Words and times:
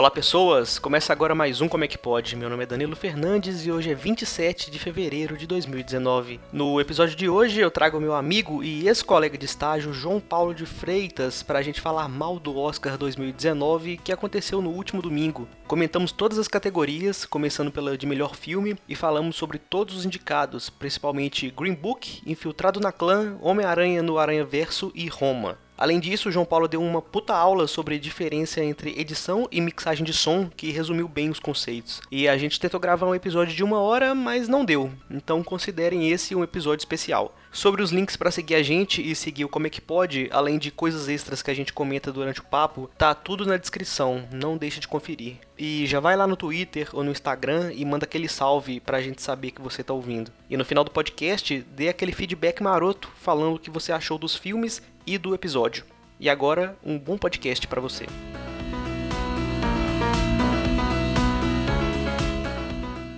Olá 0.00 0.10
pessoas, 0.10 0.78
começa 0.78 1.12
agora 1.12 1.34
mais 1.34 1.60
um 1.60 1.68
Como 1.68 1.84
é 1.84 1.86
que 1.86 1.98
pode. 1.98 2.34
Meu 2.34 2.48
nome 2.48 2.62
é 2.62 2.66
Danilo 2.66 2.96
Fernandes 2.96 3.66
e 3.66 3.70
hoje 3.70 3.90
é 3.90 3.94
27 3.94 4.70
de 4.70 4.78
fevereiro 4.78 5.36
de 5.36 5.46
2019. 5.46 6.40
No 6.50 6.80
episódio 6.80 7.14
de 7.14 7.28
hoje 7.28 7.60
eu 7.60 7.70
trago 7.70 8.00
meu 8.00 8.14
amigo 8.14 8.64
e 8.64 8.88
ex-colega 8.88 9.36
de 9.36 9.44
estágio 9.44 9.92
João 9.92 10.18
Paulo 10.18 10.54
de 10.54 10.64
Freitas 10.64 11.42
para 11.42 11.58
a 11.58 11.62
gente 11.62 11.82
falar 11.82 12.08
mal 12.08 12.38
do 12.38 12.56
Oscar 12.56 12.96
2019 12.96 13.98
que 13.98 14.10
aconteceu 14.10 14.62
no 14.62 14.70
último 14.70 15.02
domingo. 15.02 15.46
Comentamos 15.66 16.12
todas 16.12 16.38
as 16.38 16.48
categorias, 16.48 17.26
começando 17.26 17.70
pela 17.70 17.98
de 17.98 18.06
melhor 18.06 18.34
filme 18.34 18.78
e 18.88 18.96
falamos 18.96 19.36
sobre 19.36 19.58
todos 19.58 19.94
os 19.94 20.06
indicados, 20.06 20.70
principalmente 20.70 21.50
Green 21.50 21.74
Book, 21.74 22.22
Infiltrado 22.24 22.80
na 22.80 22.90
Clã, 22.90 23.36
Homem-Aranha 23.42 24.02
no 24.02 24.16
Aranha 24.16 24.46
Verso 24.46 24.90
e 24.94 25.08
Roma. 25.08 25.58
Além 25.80 25.98
disso, 25.98 26.30
João 26.30 26.44
Paulo 26.44 26.68
deu 26.68 26.82
uma 26.82 27.00
puta 27.00 27.34
aula 27.34 27.66
sobre 27.66 27.98
diferença 27.98 28.62
entre 28.62 29.00
edição 29.00 29.48
e 29.50 29.62
mixagem 29.62 30.04
de 30.04 30.12
som, 30.12 30.50
que 30.54 30.70
resumiu 30.70 31.08
bem 31.08 31.30
os 31.30 31.40
conceitos. 31.40 32.02
E 32.10 32.28
a 32.28 32.36
gente 32.36 32.60
tentou 32.60 32.78
gravar 32.78 33.06
um 33.06 33.14
episódio 33.14 33.56
de 33.56 33.64
uma 33.64 33.80
hora, 33.80 34.14
mas 34.14 34.46
não 34.46 34.62
deu. 34.62 34.92
Então 35.10 35.42
considerem 35.42 36.10
esse 36.10 36.34
um 36.34 36.44
episódio 36.44 36.82
especial. 36.82 37.34
Sobre 37.52 37.82
os 37.82 37.90
links 37.90 38.16
para 38.16 38.30
seguir 38.30 38.54
a 38.54 38.62
gente 38.62 39.02
e 39.02 39.14
seguir 39.14 39.44
o 39.44 39.48
Como 39.48 39.66
é 39.66 39.70
que 39.70 39.80
pode, 39.80 40.28
além 40.32 40.56
de 40.56 40.70
coisas 40.70 41.08
extras 41.08 41.42
que 41.42 41.50
a 41.50 41.54
gente 41.54 41.72
comenta 41.72 42.12
durante 42.12 42.40
o 42.40 42.44
papo, 42.44 42.88
tá 42.96 43.12
tudo 43.12 43.44
na 43.44 43.56
descrição, 43.56 44.22
não 44.32 44.56
deixe 44.56 44.78
de 44.78 44.86
conferir. 44.86 45.34
E 45.58 45.84
já 45.84 45.98
vai 45.98 46.16
lá 46.16 46.28
no 46.28 46.36
Twitter 46.36 46.88
ou 46.92 47.02
no 47.02 47.10
Instagram 47.10 47.72
e 47.74 47.84
manda 47.84 48.04
aquele 48.04 48.28
salve 48.28 48.78
pra 48.78 49.02
gente 49.02 49.20
saber 49.20 49.50
que 49.50 49.60
você 49.60 49.82
tá 49.82 49.92
ouvindo. 49.92 50.30
E 50.48 50.56
no 50.56 50.64
final 50.64 50.84
do 50.84 50.92
podcast, 50.92 51.66
dê 51.74 51.88
aquele 51.88 52.12
feedback 52.12 52.62
maroto 52.62 53.10
falando 53.16 53.56
o 53.56 53.58
que 53.58 53.68
você 53.68 53.92
achou 53.92 54.16
dos 54.16 54.36
filmes 54.36 54.80
e 55.04 55.18
do 55.18 55.34
episódio. 55.34 55.84
E 56.20 56.30
agora, 56.30 56.76
um 56.84 56.96
bom 56.96 57.18
podcast 57.18 57.66
para 57.66 57.80
você. 57.80 58.06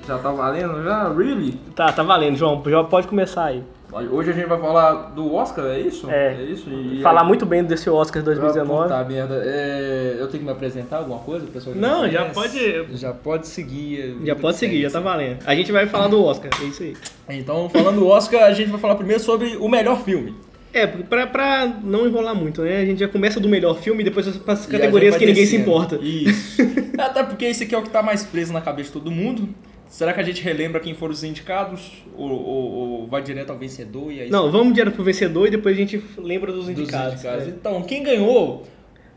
Já 0.06 0.18
tá 0.18 0.32
valendo 0.32 0.82
já? 0.82 1.12
Really? 1.12 1.52
Tá, 1.76 1.92
tá 1.92 2.02
valendo, 2.02 2.36
João. 2.36 2.62
Já 2.66 2.82
pode 2.82 3.06
começar 3.06 3.44
aí. 3.44 3.62
Hoje 3.92 4.30
a 4.30 4.32
gente 4.32 4.46
vai 4.46 4.58
falar 4.58 5.10
do 5.10 5.34
Oscar, 5.34 5.66
é 5.66 5.80
isso? 5.80 6.10
É. 6.10 6.34
é 6.34 6.42
isso? 6.44 6.70
E 6.70 7.02
falar 7.02 7.22
aí... 7.22 7.26
muito 7.26 7.44
bem 7.44 7.62
desse 7.62 7.90
Oscar 7.90 8.22
2019. 8.22 8.88
Tá 8.88 9.04
merda. 9.04 9.42
É... 9.44 10.16
Eu 10.18 10.28
tenho 10.28 10.38
que 10.38 10.44
me 10.44 10.50
apresentar 10.50 10.98
alguma 10.98 11.18
coisa, 11.18 11.46
pessoal? 11.46 11.76
Não, 11.76 12.08
já 12.10 12.24
pode. 12.26 12.86
Já 12.94 13.12
pode 13.12 13.46
seguir. 13.46 14.16
Já 14.24 14.34
pode 14.34 14.56
seguir, 14.56 14.82
já 14.82 14.90
tá 14.90 15.00
valendo. 15.00 15.38
A 15.44 15.54
gente 15.54 15.70
vai 15.70 15.86
falar 15.86 16.08
do 16.08 16.24
Oscar, 16.24 16.50
é 16.62 16.64
isso 16.64 16.82
aí. 16.82 16.96
Então, 17.28 17.68
falando 17.68 17.96
do 17.96 18.08
Oscar, 18.08 18.44
a 18.44 18.52
gente 18.52 18.70
vai 18.70 18.80
falar 18.80 18.94
primeiro 18.94 19.22
sobre 19.22 19.56
o 19.56 19.68
melhor 19.68 20.02
filme. 20.02 20.34
É, 20.72 20.86
pra, 20.86 21.26
pra 21.26 21.66
não 21.82 22.06
enrolar 22.06 22.34
muito, 22.34 22.62
né? 22.62 22.78
A 22.78 22.86
gente 22.86 23.00
já 23.00 23.08
começa 23.08 23.38
do 23.38 23.48
melhor 23.48 23.78
filme 23.78 24.00
e 24.00 24.04
depois 24.04 24.26
para 24.38 24.54
as 24.54 24.64
categorias 24.64 25.16
que 25.16 25.26
ninguém 25.26 25.44
se 25.44 25.56
importa. 25.56 25.98
Isso. 26.00 26.62
Até 26.96 27.22
porque 27.22 27.44
esse 27.44 27.64
aqui 27.64 27.74
é 27.74 27.78
o 27.78 27.82
que 27.82 27.90
tá 27.90 28.02
mais 28.02 28.24
preso 28.24 28.54
na 28.54 28.60
cabeça 28.62 28.88
de 28.88 28.94
todo 28.94 29.10
mundo. 29.10 29.48
Será 29.92 30.14
que 30.14 30.20
a 30.20 30.22
gente 30.22 30.42
relembra 30.42 30.80
quem 30.80 30.94
foram 30.94 31.12
os 31.12 31.22
indicados? 31.22 32.02
Ou, 32.16 32.30
ou, 32.30 32.72
ou 32.72 33.06
vai 33.06 33.20
direto 33.20 33.50
ao 33.50 33.58
vencedor 33.58 34.10
e 34.10 34.22
aí... 34.22 34.30
Não, 34.30 34.50
vamos 34.50 34.72
direto 34.72 34.94
pro 34.94 35.04
vencedor 35.04 35.48
e 35.48 35.50
depois 35.50 35.76
a 35.76 35.78
gente 35.78 36.02
lembra 36.16 36.50
dos 36.50 36.66
indicados. 36.66 37.12
Dos 37.12 37.24
indicados. 37.24 37.46
É. 37.46 37.50
Então, 37.50 37.82
quem 37.82 38.02
ganhou... 38.02 38.62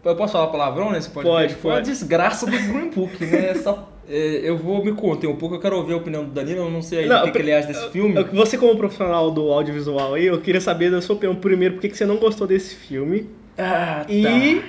Eu 0.04 0.16
posso 0.17 0.34
falar 0.34 0.48
palavrão 0.48 0.92
nesse 0.92 1.09
podcast? 1.09 1.54
Pode, 1.54 1.56
Foi 1.62 1.72
pode. 1.72 1.90
a 1.90 1.94
desgraça 1.94 2.45
do 2.45 2.52
Green 2.52 2.90
Book, 2.90 3.26
né? 3.26 3.52
Essa 3.52 3.86
é, 4.08 4.42
eu 4.44 4.58
vou 4.58 4.84
me 4.84 4.92
conter 4.92 5.28
um 5.28 5.38
pouco, 5.38 5.56
eu 5.56 5.59
quero 5.62 5.78
ouvir 5.78 5.94
a 5.94 5.98
opinião 5.98 6.26
do 6.26 6.32
Danilo, 6.32 6.59
eu 6.59 6.70
não 6.70 6.82
sei 6.82 7.00
aí 7.00 7.06
não, 7.08 7.22
o 7.22 7.23
que, 7.23 7.32
que, 7.32 7.38
ele 7.38 7.54
acha 7.54 7.70
desse 7.70 7.89
filme. 7.89 8.22
Você 8.34 8.58
como 8.58 8.76
profissional 8.76 9.32
do 9.32 9.52
audiovisual 9.52 10.14
aí, 10.14 10.26
eu 10.26 10.42
queria 10.42 10.62
saber 10.62 10.92
da 10.92 11.02
sua 11.02 11.16
opinião 11.16 11.36
primeiro, 11.38 11.76
por 11.76 11.82
que 11.82 11.95
você 11.95 12.06
não 12.06 12.17
gostou 12.17 12.45
desse 12.45 12.76
filme? 12.76 13.30
Ah, 13.58 14.04
tá. 14.06 14.14
E 14.14 14.62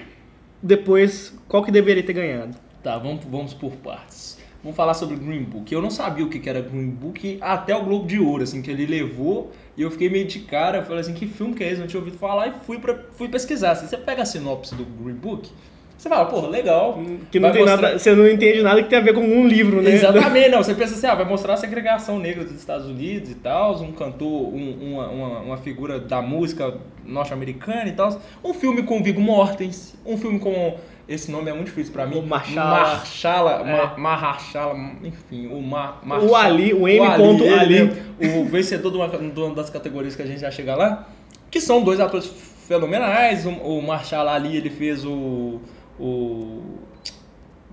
depois, 0.62 1.36
qual 1.48 1.64
que 1.64 1.72
deveria 1.72 2.04
ter 2.04 2.12
ganhado? 2.12 2.56
Tá, 2.80 2.96
vamos, 2.96 3.24
vamos 3.26 3.52
por 3.52 3.72
partes. 3.72 4.35
Vamos 4.66 4.76
falar 4.76 4.94
sobre 4.94 5.14
Green 5.14 5.44
Book. 5.44 5.72
Eu 5.72 5.80
não 5.80 5.90
sabia 5.90 6.24
o 6.24 6.28
que 6.28 6.48
era 6.48 6.60
Green 6.60 6.90
Book 6.90 7.38
até 7.40 7.76
o 7.76 7.84
Globo 7.84 8.04
de 8.04 8.18
Ouro, 8.18 8.42
assim, 8.42 8.60
que 8.60 8.68
ele 8.68 8.84
levou 8.84 9.52
e 9.76 9.82
eu 9.82 9.92
fiquei 9.92 10.10
meio 10.10 10.26
de 10.26 10.40
cara, 10.40 10.82
falei 10.82 11.02
assim, 11.02 11.14
que 11.14 11.24
filme 11.24 11.54
que 11.54 11.62
é 11.62 11.70
esse? 11.70 11.80
Não 11.80 11.86
tinha 11.86 12.00
ouvido 12.00 12.18
falar 12.18 12.48
e 12.48 12.52
fui, 12.64 12.76
pra, 12.76 12.98
fui 13.12 13.28
pesquisar. 13.28 13.70
Assim, 13.70 13.86
você 13.86 13.96
pega 13.96 14.22
a 14.22 14.26
sinopse 14.26 14.74
do 14.74 14.84
Green 14.84 15.14
Book, 15.14 15.48
você 15.96 16.08
fala, 16.08 16.26
porra, 16.26 16.48
legal. 16.48 17.00
Que 17.30 17.38
não 17.38 17.52
tem 17.52 17.62
mostrar... 17.62 17.80
nada, 17.80 17.98
você 17.98 18.14
não 18.14 18.28
entende 18.28 18.60
nada 18.60 18.82
que 18.82 18.88
tem 18.88 18.98
a 18.98 19.02
ver 19.02 19.14
com 19.14 19.20
um 19.20 19.46
livro, 19.46 19.80
né? 19.80 19.92
Exatamente, 19.92 20.48
não. 20.50 20.62
Você 20.62 20.74
pensa 20.74 20.94
assim, 20.94 21.06
ah, 21.06 21.14
vai 21.14 21.24
mostrar 21.24 21.54
a 21.54 21.56
segregação 21.56 22.18
negra 22.18 22.44
dos 22.44 22.54
Estados 22.54 22.86
Unidos 22.86 23.30
e 23.30 23.34
tal, 23.36 23.80
um 23.80 23.92
cantor, 23.92 24.52
um, 24.52 24.94
uma, 24.94 25.08
uma, 25.08 25.38
uma, 25.40 25.56
figura 25.56 25.98
da 25.98 26.20
música 26.20 26.74
norte-americana 27.04 27.88
e 27.88 27.92
tal. 27.92 28.20
Um 28.44 28.52
filme 28.52 28.82
com 28.82 29.00
Viggo 29.00 29.20
Mortens, 29.20 29.94
um 30.04 30.18
filme 30.18 30.40
com. 30.40 30.76
Esse 31.08 31.30
nome 31.30 31.50
é 31.50 31.54
muito 31.54 31.66
difícil 31.66 31.92
pra 31.92 32.06
mim. 32.06 32.18
O 32.18 32.22
Marchala. 32.22 32.80
Marchala, 32.80 33.52
é. 33.68 34.00
Marchala, 34.00 34.74
enfim, 35.04 35.46
o 35.46 35.62
Mar, 35.62 36.00
O 36.04 36.34
Ali, 36.34 36.74
o 36.74 36.88
M. 36.88 37.00
O 37.00 37.04
Ali, 37.04 37.52
Ali. 37.52 37.92
O 38.40 38.44
vencedor 38.44 38.90
de 38.90 38.96
uma, 38.96 39.08
de 39.08 39.40
uma 39.40 39.54
das 39.54 39.70
categorias 39.70 40.16
que 40.16 40.22
a 40.22 40.26
gente 40.26 40.40
já 40.40 40.50
chega 40.50 40.74
lá. 40.74 41.08
Que 41.50 41.60
são 41.60 41.82
dois 41.82 42.00
atores 42.00 42.26
fenomenais. 42.66 43.46
O, 43.46 43.50
o 43.50 43.82
Marchala 43.82 44.32
Ali, 44.32 44.56
ele 44.56 44.70
fez 44.70 45.04
o 45.04 45.60
o 45.98 46.62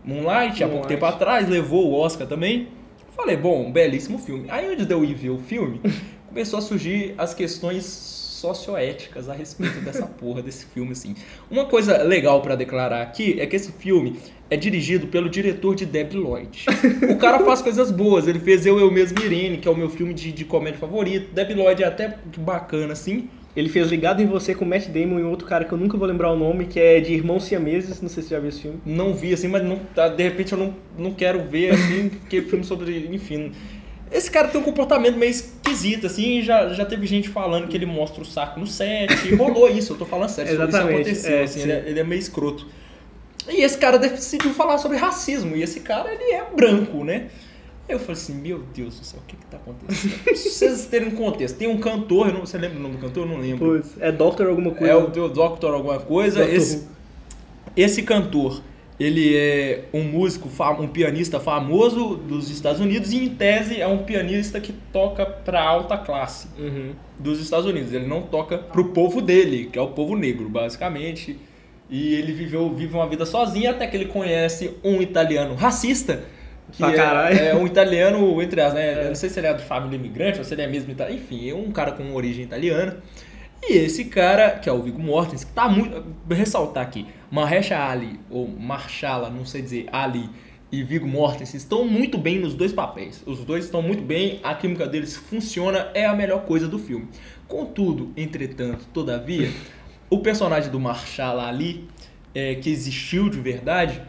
Moonlight 0.03 0.63
há 0.63 0.67
pouco 0.67 0.87
tempo 0.87 1.05
atrás, 1.05 1.47
levou 1.47 1.89
o 1.89 1.93
Oscar 1.93 2.27
também. 2.27 2.69
Falei, 3.15 3.37
bom, 3.37 3.71
belíssimo 3.71 4.17
filme. 4.17 4.49
Aí 4.49 4.71
onde 4.71 4.85
deu 4.85 5.03
ir 5.03 5.13
ver 5.13 5.29
o 5.29 5.37
filme, 5.37 5.81
começou 6.27 6.59
a 6.59 6.61
surgir 6.61 7.13
as 7.17 7.33
questões 7.33 8.22
socioéticas 8.43 9.29
a 9.29 9.33
respeito 9.33 9.79
dessa 9.79 10.05
porra 10.19 10.41
desse 10.41 10.65
filme, 10.65 10.91
assim. 10.91 11.15
Uma 11.49 11.65
coisa 11.65 12.03
legal 12.03 12.41
para 12.41 12.55
declarar 12.55 13.01
aqui 13.01 13.39
é 13.39 13.47
que 13.47 13.55
esse 13.55 13.71
filme 13.71 14.19
é 14.49 14.57
dirigido 14.57 15.07
pelo 15.07 15.29
diretor 15.29 15.75
de 15.75 15.85
Debbie 15.85 16.17
Lloyd. 16.17 16.65
O 17.09 17.15
cara 17.17 17.39
faz 17.39 17.61
coisas 17.61 17.89
boas, 17.89 18.27
ele 18.27 18.39
fez 18.39 18.65
Eu, 18.65 18.77
Eu 18.77 18.91
Mesmo 18.91 19.17
Irene, 19.23 19.57
que 19.57 19.67
é 19.67 19.71
o 19.71 19.77
meu 19.77 19.89
filme 19.89 20.13
de, 20.13 20.33
de 20.33 20.43
comédia 20.43 20.77
favorito. 20.77 21.33
Debbie 21.33 21.53
Lloyd 21.53 21.83
é 21.83 21.87
até 21.87 22.17
bacana, 22.37 22.91
assim. 22.91 23.29
Ele 23.55 23.69
fez 23.69 23.87
Ligado 23.87 24.21
em 24.21 24.25
Você 24.25 24.53
com 24.53 24.65
Matt 24.65 24.87
Damon 24.87 25.19
e 25.19 25.23
outro 25.23 25.47
cara 25.47 25.63
que 25.63 25.71
eu 25.71 25.77
nunca 25.77 25.95
vou 25.95 26.07
lembrar 26.07 26.31
o 26.31 26.35
nome, 26.35 26.65
que 26.65 26.79
é 26.79 26.99
de 26.99 27.13
Irmãos 27.13 27.45
Siameses, 27.45 28.01
não 28.01 28.09
sei 28.09 28.23
se 28.23 28.29
você 28.29 28.35
já 28.35 28.41
viu 28.41 28.49
esse 28.49 28.61
filme. 28.61 28.79
Não 28.85 29.13
vi, 29.13 29.31
assim, 29.31 29.47
mas 29.47 29.63
não, 29.63 29.77
tá, 29.95 30.09
de 30.09 30.23
repente 30.23 30.51
eu 30.51 30.57
não, 30.57 30.75
não 30.97 31.13
quero 31.13 31.43
ver, 31.47 31.71
assim, 31.71 32.09
porque 32.19 32.41
filme 32.41 32.65
sobre, 32.65 33.07
enfim... 33.13 33.53
Esse 34.13 34.29
cara 34.29 34.47
tem 34.47 34.61
um 34.61 34.63
comportamento 34.63 35.17
meio 35.17 35.31
esquisito, 35.31 36.05
assim, 36.05 36.43
já, 36.43 36.69
já 36.69 36.85
teve 36.85 37.07
gente 37.07 37.29
falando 37.29 37.67
que 37.67 37.75
ele 37.75 37.87
mostra 37.87 38.21
o 38.21 38.25
saco 38.25 38.59
no 38.59 38.67
set, 38.67 39.33
rolou 39.35 39.67
isso, 39.67 39.93
eu 39.93 39.97
tô 39.97 40.05
falando 40.05 40.29
sério, 40.29 40.51
Exatamente. 40.53 41.09
isso 41.09 41.27
aconteceu, 41.27 41.37
é, 41.37 41.43
assim, 41.43 41.61
ele 41.61 41.71
é, 41.71 41.83
ele 41.87 41.99
é 41.99 42.03
meio 42.03 42.19
escroto. 42.19 42.67
E 43.49 43.61
esse 43.61 43.77
cara 43.77 43.97
decidiu 43.97 44.53
falar 44.53 44.77
sobre 44.77 44.97
racismo, 44.97 45.55
e 45.55 45.63
esse 45.63 45.79
cara, 45.79 46.13
ele 46.13 46.31
é 46.31 46.45
branco, 46.55 47.03
né? 47.03 47.29
Eu 47.89 47.99
falei 47.99 48.13
assim, 48.13 48.35
meu 48.35 48.59
Deus 48.59 48.99
do 48.99 49.05
céu, 49.05 49.19
o 49.21 49.27
que 49.27 49.35
que 49.35 49.45
tá 49.47 49.57
acontecendo? 49.57 50.19
pra 50.23 50.35
vocês 50.35 50.85
terem 50.85 51.09
um 51.09 51.15
contexto, 51.15 51.57
tem 51.57 51.67
um 51.67 51.79
cantor, 51.79 52.31
não, 52.31 52.41
você 52.41 52.57
lembra 52.57 52.77
o 52.77 52.81
nome 52.81 52.95
do 52.95 53.01
cantor? 53.01 53.23
Eu 53.23 53.29
não 53.29 53.39
lembro. 53.39 53.81
Pois, 53.81 53.99
é 53.99 54.11
Doctor 54.11 54.47
alguma 54.47 54.71
coisa. 54.71 54.93
É 54.93 54.95
o 54.95 55.27
Doctor 55.27 55.73
alguma 55.73 55.99
coisa. 55.99 56.47
Esse, 56.47 56.87
esse 57.75 58.03
cantor, 58.03 58.61
ele 58.99 59.35
é 59.35 59.85
um 59.93 60.03
músico, 60.03 60.49
um 60.79 60.87
pianista 60.87 61.39
famoso 61.39 62.15
dos 62.15 62.49
Estados 62.49 62.79
Unidos 62.79 63.11
e, 63.11 63.17
em 63.17 63.29
tese, 63.29 63.81
é 63.81 63.87
um 63.87 63.99
pianista 63.99 64.59
que 64.59 64.71
toca 64.91 65.25
pra 65.25 65.61
alta 65.61 65.97
classe 65.97 66.47
uhum. 66.57 66.91
dos 67.19 67.39
Estados 67.39 67.65
Unidos. 67.65 67.91
Ele 67.91 68.07
não 68.07 68.21
toca 68.21 68.57
pro 68.57 68.85
povo 68.85 69.21
dele, 69.21 69.69
que 69.71 69.79
é 69.79 69.81
o 69.81 69.89
povo 69.89 70.15
negro, 70.15 70.47
basicamente. 70.47 71.37
E 71.89 72.13
ele 72.15 72.31
viveu, 72.31 72.73
vive 72.73 72.93
uma 72.93 73.07
vida 73.07 73.25
sozinho 73.25 73.69
até 73.69 73.87
que 73.87 73.97
ele 73.97 74.05
conhece 74.05 74.75
um 74.83 75.01
italiano 75.01 75.55
racista 75.55 76.23
que 76.71 76.83
é, 76.83 77.49
é, 77.49 77.55
um 77.55 77.67
italiano, 77.67 78.41
entre 78.41 78.61
as, 78.61 78.73
né? 78.73 78.93
É. 78.93 79.03
Eu 79.03 79.07
não 79.09 79.15
sei 79.15 79.29
se 79.29 79.39
ele 79.39 79.47
é 79.47 79.53
de 79.53 79.63
família 79.63 79.95
imigrante 79.95 80.39
ou 80.39 80.43
se 80.43 80.53
ele 80.53 80.61
é 80.61 80.67
mesmo 80.67 80.91
italiano. 80.91 81.19
Enfim, 81.19 81.49
é 81.49 81.53
um 81.53 81.71
cara 81.71 81.91
com 81.91 82.13
origem 82.13 82.43
italiana. 82.43 82.97
E 83.69 83.73
esse 83.77 84.05
cara, 84.05 84.51
que 84.51 84.67
é 84.67 84.71
o 84.73 84.81
Viggo 84.81 84.99
Mortensen, 84.99 85.47
que 85.47 85.53
tá 85.53 85.69
muito. 85.69 86.03
Ressaltar 86.29 86.83
aqui, 86.83 87.07
Mahershala 87.31 87.91
Ali, 87.91 88.19
ou 88.29 88.47
Marshala, 88.47 89.29
não 89.29 89.45
sei 89.45 89.61
dizer, 89.61 89.87
Ali 89.91 90.29
e 90.73 90.81
Viggo 90.81 91.07
Mortensen 91.07 91.55
estão 91.55 91.87
muito 91.87 92.17
bem 92.17 92.39
nos 92.39 92.55
dois 92.55 92.73
papéis. 92.73 93.21
Os 93.27 93.45
dois 93.45 93.65
estão 93.65 93.79
muito 93.79 94.03
bem, 94.03 94.39
a 94.41 94.55
química 94.55 94.87
deles 94.87 95.15
funciona, 95.15 95.91
é 95.93 96.03
a 96.03 96.15
melhor 96.15 96.45
coisa 96.45 96.67
do 96.67 96.79
filme. 96.79 97.07
Contudo, 97.47 98.11
entretanto, 98.17 98.87
todavia, 98.91 99.51
o 100.09 100.17
personagem 100.17 100.71
do 100.71 100.79
Marshala 100.79 101.47
Ali, 101.47 101.87
é, 102.33 102.55
que 102.55 102.71
existiu 102.71 103.29
de 103.29 103.39
verdade, 103.39 104.01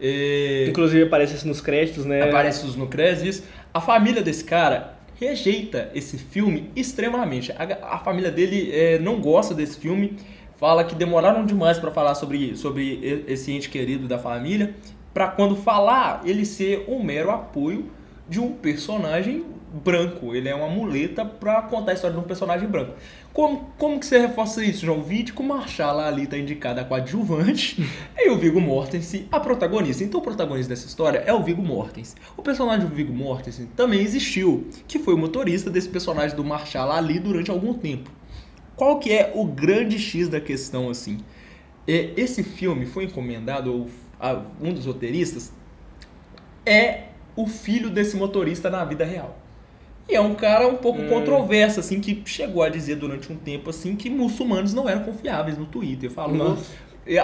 e... 0.00 0.66
Inclusive 0.68 1.04
aparece 1.04 1.36
isso 1.36 1.46
nos 1.46 1.60
créditos, 1.60 2.04
né? 2.04 2.22
Aparece 2.22 2.66
isso 2.66 2.76
nos 2.76 2.88
créditos. 2.88 3.44
A 3.72 3.80
família 3.80 4.20
desse 4.20 4.42
cara 4.42 4.97
rejeita 5.18 5.90
esse 5.94 6.16
filme 6.16 6.70
extremamente. 6.76 7.52
A, 7.52 7.96
a 7.96 7.98
família 7.98 8.30
dele 8.30 8.70
é, 8.72 8.98
não 8.98 9.20
gosta 9.20 9.54
desse 9.54 9.78
filme, 9.78 10.16
fala 10.56 10.84
que 10.84 10.94
demoraram 10.94 11.44
demais 11.44 11.78
para 11.78 11.90
falar 11.90 12.14
sobre, 12.14 12.56
sobre 12.56 13.24
esse 13.26 13.52
ente 13.52 13.68
querido 13.68 14.06
da 14.06 14.18
família, 14.18 14.74
para 15.12 15.28
quando 15.28 15.56
falar 15.56 16.22
ele 16.24 16.44
ser 16.44 16.84
um 16.88 17.02
mero 17.02 17.30
apoio 17.30 17.90
de 18.28 18.38
um 18.40 18.52
personagem 18.52 19.44
branco, 19.72 20.34
ele 20.34 20.48
é 20.48 20.54
uma 20.54 20.68
muleta 20.68 21.24
para 21.24 21.62
contar 21.62 21.92
a 21.92 21.94
história 21.94 22.16
de 22.16 22.22
um 22.22 22.26
personagem 22.26 22.68
branco. 22.68 22.94
Como, 23.32 23.72
como 23.78 24.00
que 24.00 24.06
você 24.06 24.18
reforça 24.18 24.64
isso, 24.64 24.84
João? 24.84 25.02
Vide 25.02 25.32
que 25.32 25.40
o 25.40 25.44
Marshall 25.44 26.00
ali 26.00 26.24
está 26.24 26.36
indicada 26.36 26.80
a 26.80 26.84
coadjuvante 26.84 27.88
e 28.16 28.30
o 28.30 28.38
Viggo 28.38 28.60
Mortensen 28.60 29.28
a 29.30 29.38
protagonista. 29.38 30.02
Então 30.02 30.20
o 30.20 30.22
protagonista 30.22 30.70
dessa 30.70 30.86
história 30.86 31.22
é 31.26 31.32
o 31.32 31.42
Viggo 31.42 31.62
Mortensen. 31.62 32.16
O 32.36 32.42
personagem 32.42 32.88
do 32.88 32.94
Viggo 32.94 33.12
Mortensen 33.12 33.66
também 33.76 34.00
existiu, 34.00 34.66
que 34.86 34.98
foi 34.98 35.14
o 35.14 35.18
motorista 35.18 35.70
desse 35.70 35.88
personagem 35.88 36.36
do 36.36 36.44
Marshall 36.44 36.90
ali 36.90 37.18
durante 37.18 37.50
algum 37.50 37.74
tempo. 37.74 38.10
Qual 38.74 38.98
que 38.98 39.12
é 39.12 39.32
o 39.34 39.44
grande 39.44 39.98
X 39.98 40.28
da 40.28 40.40
questão, 40.40 40.88
assim? 40.88 41.18
É, 41.86 42.12
esse 42.16 42.42
filme 42.42 42.86
foi 42.86 43.04
encomendado, 43.04 43.86
a 44.20 44.42
um 44.60 44.72
dos 44.72 44.86
roteiristas, 44.86 45.52
é 46.66 47.04
o 47.34 47.46
filho 47.46 47.88
desse 47.88 48.16
motorista 48.16 48.68
na 48.68 48.84
vida 48.84 49.04
real. 49.04 49.37
E 50.08 50.14
é 50.14 50.20
um 50.20 50.34
cara 50.34 50.66
um 50.66 50.76
pouco 50.76 51.02
hum. 51.02 51.08
controverso, 51.08 51.80
assim, 51.80 52.00
que 52.00 52.22
chegou 52.24 52.62
a 52.62 52.68
dizer 52.68 52.96
durante 52.96 53.30
um 53.30 53.36
tempo, 53.36 53.70
assim, 53.70 53.94
que 53.94 54.08
muçulmanos 54.08 54.72
não 54.72 54.88
eram 54.88 55.02
confiáveis 55.02 55.58
no 55.58 55.66
Twitter. 55.66 56.10
Falou 56.10 56.36
Nossa. 56.36 56.72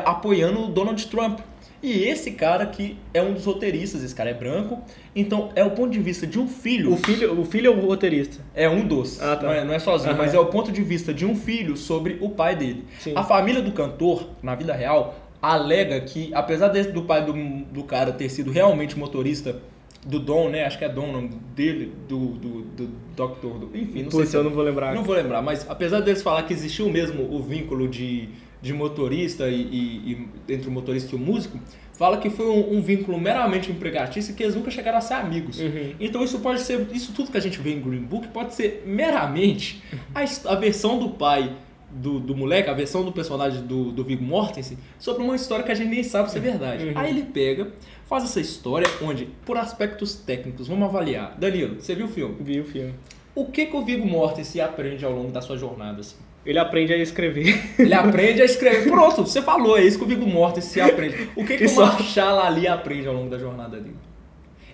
apoiando 0.04 0.64
o 0.64 0.69
Donald 0.69 1.06
Trump. 1.06 1.40
E 1.82 2.04
esse 2.04 2.31
cara 2.31 2.64
que 2.64 2.96
é 3.12 3.20
um 3.20 3.34
dos 3.34 3.44
roteiristas, 3.44 4.02
esse 4.02 4.14
cara 4.14 4.31
é 4.31 4.34
branco, 4.34 4.82
então 5.14 5.50
é 5.54 5.62
o 5.62 5.72
ponto 5.72 5.90
de 5.90 5.98
vista 5.98 6.26
de 6.26 6.38
um 6.38 6.48
filho. 6.48 6.90
O 6.90 6.96
filho, 6.96 7.38
o 7.38 7.44
filho 7.44 7.66
é 7.66 7.76
o 7.76 7.78
roteirista? 7.86 8.42
É 8.54 8.66
um 8.66 8.86
dos. 8.86 9.20
Ah, 9.20 9.36
tá. 9.36 9.46
não, 9.46 9.52
é, 9.52 9.64
não 9.64 9.75
é 9.75 9.78
sozinho, 9.78 10.16
mas 10.16 10.32
é 10.32 10.38
o 10.38 10.46
ponto 10.46 10.72
de 10.72 10.82
vista 10.82 11.12
de 11.12 11.26
um 11.26 11.36
filho 11.36 11.76
sobre 11.76 12.16
o 12.22 12.31
pai 12.31 12.56
dele. 12.56 12.86
Sim. 13.00 13.12
A 13.14 13.22
família 13.22 13.60
do 13.60 13.70
cantor, 13.70 14.31
na 14.42 14.54
vida 14.54 14.72
real, 14.72 15.14
alega 15.42 16.00
que, 16.00 16.32
apesar 16.32 16.69
desse, 16.69 16.90
do 16.90 17.02
pai 17.02 17.22
do, 17.22 17.34
do 17.34 17.84
cara 17.84 18.12
ter 18.12 18.31
sido 18.31 18.50
realmente 18.50 18.98
motorista 18.98 19.60
do 20.04 20.18
Dom, 20.18 20.50
né? 20.50 20.64
Acho 20.64 20.78
que 20.78 20.84
é 20.84 20.88
Dom 20.88 21.08
o 21.08 21.12
nome 21.12 21.30
dele, 21.54 21.92
do, 22.08 22.26
do, 22.28 22.62
do 22.62 22.90
Doctor. 23.16 23.58
Do, 23.58 23.76
enfim, 23.76 24.02
não 24.02 24.10
Putz, 24.10 24.28
sei. 24.28 24.40
eu 24.40 24.44
não 24.44 24.50
vou 24.50 24.62
lembrar. 24.62 24.94
Não 24.94 25.02
vou 25.02 25.14
lembrar, 25.14 25.42
mas 25.42 25.68
apesar 25.68 26.00
deles 26.00 26.22
falar 26.22 26.42
que 26.42 26.52
existiu 26.52 26.88
mesmo 26.90 27.22
o 27.34 27.42
vínculo 27.42 27.88
de, 27.88 28.28
de 28.60 28.72
motorista 28.72 29.48
e, 29.48 29.60
e, 29.60 30.12
e 30.48 30.52
entre 30.52 30.68
o 30.68 30.70
motorista 30.70 31.14
e 31.14 31.18
o 31.18 31.18
músico, 31.18 31.58
fala 31.92 32.18
que 32.18 32.28
foi 32.28 32.46
um, 32.46 32.76
um, 32.76 32.82
vínculo 32.82 33.18
meramente 33.18 33.70
empregatício 33.70 34.32
e 34.32 34.34
que 34.34 34.42
eles 34.42 34.54
nunca 34.54 34.70
chegaram 34.70 34.98
a 34.98 35.00
ser 35.00 35.14
amigos. 35.14 35.60
Uhum. 35.60 35.94
Então 35.98 36.22
isso 36.22 36.38
pode 36.40 36.60
ser, 36.60 36.86
isso 36.92 37.12
tudo 37.12 37.30
que 37.30 37.38
a 37.38 37.40
gente 37.40 37.58
vê 37.60 37.72
em 37.72 37.80
Green 37.80 38.02
Book 38.02 38.28
pode 38.28 38.54
ser 38.54 38.82
meramente 38.86 39.82
a, 40.14 40.52
a 40.52 40.54
versão 40.56 40.98
do 40.98 41.10
pai 41.10 41.52
do, 41.94 42.18
do 42.18 42.36
moleque, 42.36 42.68
a 42.68 42.74
versão 42.74 43.04
do 43.04 43.12
personagem 43.12 43.62
do, 43.62 43.92
do 43.92 44.02
Viggo 44.02 44.24
Mortensen, 44.24 44.76
sobre 44.98 45.22
uma 45.22 45.36
história 45.36 45.64
que 45.64 45.70
a 45.70 45.74
gente 45.74 45.88
nem 45.88 46.02
sabe 46.02 46.30
se 46.30 46.36
é 46.36 46.40
verdade. 46.40 46.86
Uhum. 46.86 46.92
Aí 46.96 47.10
ele 47.10 47.22
pega, 47.22 47.68
faz 48.14 48.25
essa 48.25 48.40
história 48.40 48.87
onde, 49.02 49.25
por 49.44 49.56
aspectos 49.56 50.14
técnicos, 50.14 50.69
vamos 50.69 50.88
avaliar. 50.88 51.37
Danilo, 51.37 51.81
você 51.81 51.96
viu 51.96 52.06
o 52.06 52.08
filme? 52.08 52.37
Vi 52.38 52.61
o 52.61 52.64
filme. 52.64 52.94
O 53.34 53.46
que, 53.46 53.66
que 53.66 53.75
o 53.75 53.84
Viggo 53.84 54.06
Mortensen 54.06 54.61
aprende 54.61 55.05
ao 55.05 55.11
longo 55.11 55.32
da 55.32 55.40
sua 55.40 55.56
jornada? 55.56 55.99
Assim? 55.99 56.14
Ele 56.46 56.61
aprende 56.61 56.93
a 56.93 56.96
escrever. 56.96 57.72
Ele 57.76 57.93
aprende 57.93 58.40
a 58.40 58.44
escrever. 58.44 58.87
Pronto, 58.88 59.22
você 59.22 59.43
falou, 59.43 59.76
é 59.76 59.82
isso 59.82 59.99
que 59.99 60.05
o 60.05 60.06
Viggo 60.06 60.28
Mortensen 60.28 60.84
aprende. 60.84 61.28
O 61.34 61.44
que, 61.44 61.56
que, 61.56 61.66
que 61.66 61.72
o 61.72 61.75
Marshall 61.75 62.38
ali 62.38 62.69
aprende 62.69 63.08
ao 63.08 63.14
longo 63.14 63.28
da 63.28 63.37
jornada 63.37 63.81
dele? 63.81 63.96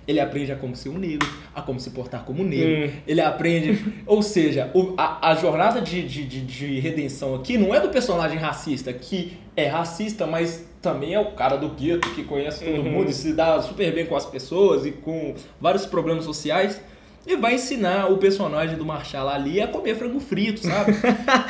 Ele 0.06 0.20
aprende 0.20 0.52
a 0.52 0.56
como 0.56 0.76
ser 0.76 0.90
um 0.90 0.98
negro, 0.98 1.26
a 1.54 1.62
como 1.62 1.80
se 1.80 1.90
portar 1.90 2.24
como 2.24 2.44
negro. 2.44 2.88
Hum. 2.88 3.00
Ele 3.06 3.22
aprende. 3.22 4.02
ou 4.04 4.20
seja, 4.20 4.70
o, 4.74 4.92
a, 4.98 5.30
a, 5.30 5.34
jornada 5.34 5.80
de, 5.80 6.06
de, 6.06 6.26
de, 6.26 6.40
de, 6.42 6.78
redenção 6.78 7.34
aqui 7.34 7.56
não 7.56 7.74
é 7.74 7.80
do 7.80 7.88
personagem 7.88 8.36
racista, 8.36 8.92
que 8.92 9.38
é 9.56 9.66
racista, 9.66 10.26
mas 10.26 10.68
também 10.80 11.14
é 11.14 11.20
o 11.20 11.32
cara 11.32 11.56
do 11.56 11.68
gueto 11.68 12.08
que 12.10 12.24
conhece 12.24 12.64
todo 12.64 12.78
uhum. 12.78 12.90
mundo 12.90 13.10
e 13.10 13.14
se 13.14 13.32
dá 13.32 13.60
super 13.60 13.94
bem 13.94 14.06
com 14.06 14.16
as 14.16 14.26
pessoas 14.26 14.86
e 14.86 14.92
com 14.92 15.34
vários 15.60 15.84
problemas 15.84 16.24
sociais 16.24 16.80
e 17.26 17.36
vai 17.36 17.54
ensinar 17.54 18.10
o 18.10 18.16
personagem 18.16 18.76
do 18.76 18.84
Marshall 18.84 19.28
ali 19.28 19.60
a 19.60 19.68
comer 19.68 19.94
frango 19.94 20.18
frito, 20.18 20.66
sabe? 20.66 20.94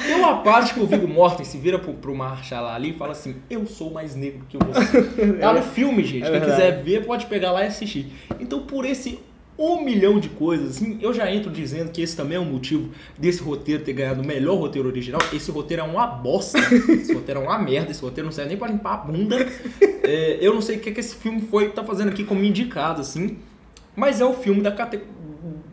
Tem 0.05 0.17
uma 0.17 0.43
parte 0.43 0.75
que 0.75 0.81
o 0.81 0.87
Viggo 0.87 1.07
Morten 1.07 1.45
se 1.45 1.57
vira 1.57 1.79
pro, 1.79 1.95
pro 1.95 2.15
Marshall 2.15 2.67
ali 2.67 2.91
e 2.91 2.95
fala 2.95 3.13
assim: 3.13 3.37
Eu 3.49 3.65
sou 3.67 3.93
mais 3.93 4.17
negro 4.17 4.45
que 4.49 4.59
você. 4.59 5.01
Tá 5.41 5.53
no 5.53 5.63
filme, 5.63 6.03
gente. 6.05 6.27
É 6.27 6.31
Quem 6.33 6.41
quiser 6.41 6.83
ver, 6.83 7.07
pode 7.07 7.27
pegar 7.27 7.53
lá 7.53 7.63
e 7.63 7.69
assistir. 7.69 8.13
Então, 8.41 8.61
por 8.61 8.85
esse 8.85 9.21
um 9.61 9.85
milhão 9.85 10.19
de 10.19 10.31
coisas, 10.31 10.77
assim, 10.77 10.99
eu 11.03 11.13
já 11.13 11.31
entro 11.31 11.51
dizendo 11.51 11.93
que 11.93 12.01
esse 12.01 12.17
também 12.17 12.39
é 12.39 12.41
um 12.41 12.47
motivo 12.47 12.89
desse 13.19 13.43
roteiro 13.43 13.85
ter 13.85 13.93
ganhado 13.93 14.23
o 14.23 14.27
melhor 14.27 14.57
roteiro 14.57 14.89
original. 14.89 15.21
Esse 15.35 15.51
roteiro 15.51 15.83
é 15.83 15.85
uma 15.85 16.07
bosta. 16.07 16.59
Esse 16.89 17.13
roteiro 17.13 17.41
é 17.41 17.43
uma 17.45 17.59
merda. 17.59 17.91
Esse 17.91 18.01
roteiro 18.01 18.27
não 18.27 18.33
serve 18.33 18.49
nem 18.49 18.59
pra 18.59 18.69
limpar 18.69 18.95
a 18.95 18.97
bunda. 18.97 19.37
É, 20.03 20.39
eu 20.41 20.55
não 20.55 20.63
sei 20.63 20.77
o 20.77 20.81
que, 20.81 20.89
é 20.89 20.93
que 20.93 21.01
esse 21.01 21.15
filme 21.15 21.43
foi 21.43 21.69
tá 21.69 21.85
fazendo 21.85 22.09
aqui 22.09 22.25
como 22.25 22.43
indicado, 22.43 23.03
assim. 23.03 23.37
Mas 23.95 24.21
é 24.21 24.25
o 24.25 24.33
filme 24.33 24.63
da 24.63 24.73
categoria 24.73 25.21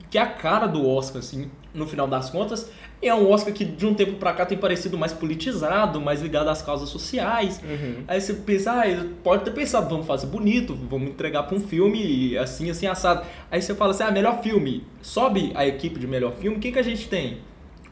que 0.09 0.17
é 0.17 0.21
a 0.21 0.27
cara 0.27 0.67
do 0.67 0.87
Oscar, 0.87 1.19
assim, 1.19 1.49
no 1.73 1.87
final 1.87 2.07
das 2.07 2.29
contas. 2.29 2.69
E 3.01 3.07
é 3.07 3.13
um 3.13 3.29
Oscar 3.29 3.53
que 3.53 3.63
de 3.63 3.85
um 3.85 3.93
tempo 3.93 4.13
pra 4.13 4.33
cá 4.33 4.45
tem 4.45 4.57
parecido 4.57 4.97
mais 4.97 5.13
politizado, 5.13 6.01
mais 6.01 6.21
ligado 6.21 6.49
às 6.49 6.63
causas 6.63 6.89
sociais. 6.89 7.61
Uhum. 7.63 8.03
Aí 8.07 8.19
você 8.19 8.33
pensa, 8.33 8.71
ah, 8.71 9.05
pode 9.23 9.43
ter 9.43 9.51
pensado, 9.51 9.87
vamos 9.87 10.07
fazer 10.07 10.25
bonito, 10.27 10.75
vamos 10.89 11.09
entregar 11.09 11.43
pra 11.43 11.55
um 11.55 11.59
filme 11.59 12.35
assim, 12.37 12.69
assim, 12.71 12.87
assado. 12.87 13.23
Aí 13.51 13.61
você 13.61 13.75
fala 13.75 13.91
assim, 13.91 14.03
ah, 14.03 14.11
melhor 14.11 14.41
filme. 14.41 14.83
Sobe 15.01 15.51
a 15.53 15.65
equipe 15.65 15.99
de 15.99 16.07
melhor 16.07 16.33
filme, 16.33 16.57
o 16.57 16.59
que, 16.59 16.71
que 16.71 16.79
a 16.79 16.83
gente 16.83 17.07
tem? 17.07 17.37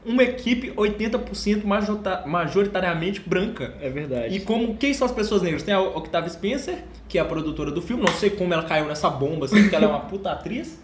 Uma 0.03 0.23
equipe 0.23 0.71
80% 0.71 1.63
majoritariamente 2.25 3.19
branca. 3.19 3.75
É 3.81 3.89
verdade. 3.89 4.35
E 4.35 4.39
como 4.39 4.75
quem 4.75 4.93
são 4.93 5.05
as 5.05 5.11
pessoas 5.11 5.41
negras? 5.41 5.63
Tem 5.63 5.73
a 5.73 5.81
Octavia 5.81 6.29
Spencer, 6.29 6.83
que 7.07 7.17
é 7.17 7.21
a 7.21 7.25
produtora 7.25 7.71
do 7.71 7.81
filme. 7.81 8.03
Não 8.03 8.13
sei 8.13 8.29
como 8.29 8.53
ela 8.53 8.63
caiu 8.63 8.85
nessa 8.85 9.09
bomba, 9.09 9.45
assim, 9.45 9.61
porque 9.61 9.75
ela 9.75 9.85
é 9.85 9.87
uma 9.87 10.01
puta 10.01 10.31
atriz 10.31 10.79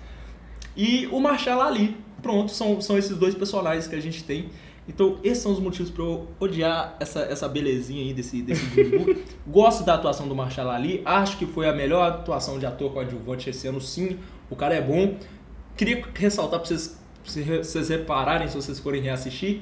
e 0.76 1.08
o 1.12 1.20
Marshall 1.20 1.62
ali. 1.62 1.98
Pronto, 2.22 2.52
são, 2.52 2.80
são 2.82 2.98
esses 2.98 3.18
dois 3.18 3.36
personagens 3.36 3.88
que 3.88 3.96
a 3.96 4.00
gente 4.00 4.24
tem. 4.24 4.50
Então, 4.88 5.20
esses 5.24 5.42
são 5.42 5.52
os 5.52 5.60
motivos 5.60 5.92
para 5.92 6.04
eu 6.04 6.28
odiar 6.40 6.98
essa, 7.00 7.22
essa 7.22 7.48
belezinha 7.48 8.04
aí 8.04 8.14
desse, 8.14 8.42
desse 8.42 8.66
Gosto 9.48 9.84
da 9.84 9.94
atuação 9.94 10.28
do 10.28 10.36
Marshall 10.36 10.70
Ali. 10.70 11.02
Acho 11.06 11.38
que 11.38 11.46
foi 11.46 11.70
a 11.70 11.74
melhor 11.74 12.12
atuação 12.12 12.58
de 12.58 12.66
ator 12.66 12.92
coadjuvante 12.92 13.50
esse 13.50 13.68
ano, 13.68 13.80
sim. 13.80 14.18
O 14.50 14.56
cara 14.56 14.76
é 14.76 14.82
bom. 14.82 15.16
Queria 15.78 16.04
ressaltar 16.16 16.60
para 16.60 16.68
vocês, 16.68 17.00
vocês 17.24 17.90
repararem, 17.90 18.48
se 18.48 18.56
vocês 18.56 18.80
forem 18.80 19.02
reassistir, 19.02 19.62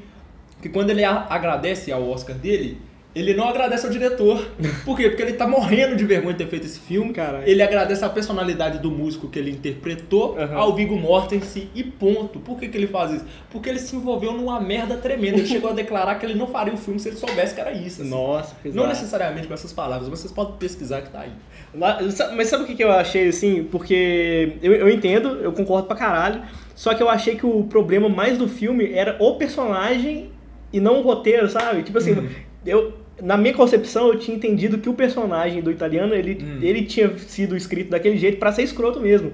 que 0.61 0.69
quando 0.69 0.89
ele 0.89 1.03
agradece 1.03 1.91
ao 1.91 2.09
Oscar 2.09 2.35
dele, 2.35 2.81
ele 3.13 3.33
não 3.33 3.47
agradece 3.47 3.85
ao 3.85 3.91
diretor. 3.91 4.47
Por 4.85 4.95
quê? 4.95 5.09
Porque 5.09 5.21
ele 5.21 5.33
tá 5.33 5.47
morrendo 5.47 5.95
de 5.95 6.05
vergonha 6.05 6.33
de 6.33 6.43
ter 6.43 6.49
feito 6.49 6.65
esse 6.65 6.79
filme. 6.79 7.11
Caralho. 7.11 7.47
Ele 7.47 7.61
agradece 7.61 8.05
a 8.05 8.09
personalidade 8.09 8.79
do 8.79 8.91
músico 8.91 9.27
que 9.27 9.39
ele 9.39 9.51
interpretou 9.51 10.35
uhum. 10.35 10.57
ao 10.57 10.75
Viggo 10.75 10.95
Mortensen 10.95 11.69
e 11.73 11.83
ponto. 11.83 12.39
Por 12.39 12.59
que, 12.59 12.67
que 12.67 12.77
ele 12.77 12.87
faz 12.87 13.11
isso? 13.11 13.25
Porque 13.49 13.67
ele 13.67 13.79
se 13.79 13.95
envolveu 13.95 14.31
numa 14.31 14.59
merda 14.59 14.95
tremenda. 14.95 15.37
Ele 15.37 15.47
chegou 15.47 15.71
a 15.71 15.73
declarar 15.73 16.15
que 16.15 16.25
ele 16.25 16.35
não 16.35 16.47
faria 16.47 16.73
o 16.73 16.77
filme 16.77 16.99
se 16.99 17.09
ele 17.09 17.17
soubesse 17.17 17.55
que 17.55 17.61
era 17.61 17.71
isso. 17.71 18.01
Assim. 18.01 18.11
Nossa, 18.11 18.55
Não 18.65 18.87
necessariamente 18.87 19.47
com 19.47 19.53
essas 19.53 19.73
palavras, 19.73 20.07
mas 20.07 20.19
vocês 20.19 20.31
podem 20.31 20.55
pesquisar 20.57 21.01
que 21.01 21.09
tá 21.09 21.21
aí. 21.21 21.31
Mas 21.73 22.47
sabe 22.49 22.63
o 22.63 22.65
que 22.65 22.83
eu 22.83 22.91
achei, 22.91 23.27
assim? 23.27 23.63
Porque 23.63 24.53
eu, 24.61 24.73
eu 24.73 24.89
entendo, 24.89 25.39
eu 25.41 25.51
concordo 25.51 25.87
pra 25.87 25.95
caralho, 25.95 26.41
só 26.75 26.93
que 26.93 27.03
eu 27.03 27.09
achei 27.09 27.35
que 27.35 27.45
o 27.45 27.63
problema 27.63 28.09
mais 28.09 28.37
do 28.37 28.47
filme 28.47 28.91
era 28.91 29.17
o 29.19 29.35
personagem 29.35 30.31
e 30.71 30.79
não 30.79 30.99
o 30.99 31.01
roteiro, 31.01 31.47
sabe? 31.49 31.83
Tipo 31.83 31.97
assim, 31.97 32.13
uhum. 32.13 32.29
Eu, 32.65 32.93
na 33.21 33.37
minha 33.37 33.53
concepção, 33.53 34.07
eu 34.07 34.19
tinha 34.19 34.35
entendido 34.35 34.77
que 34.77 34.89
o 34.89 34.93
personagem 34.93 35.61
do 35.61 35.71
italiano, 35.71 36.13
ele, 36.13 36.37
hum. 36.41 36.59
ele 36.61 36.83
tinha 36.83 37.17
sido 37.17 37.55
escrito 37.55 37.89
daquele 37.89 38.17
jeito 38.17 38.37
para 38.37 38.51
ser 38.51 38.63
escroto 38.63 38.99
mesmo. 38.99 39.31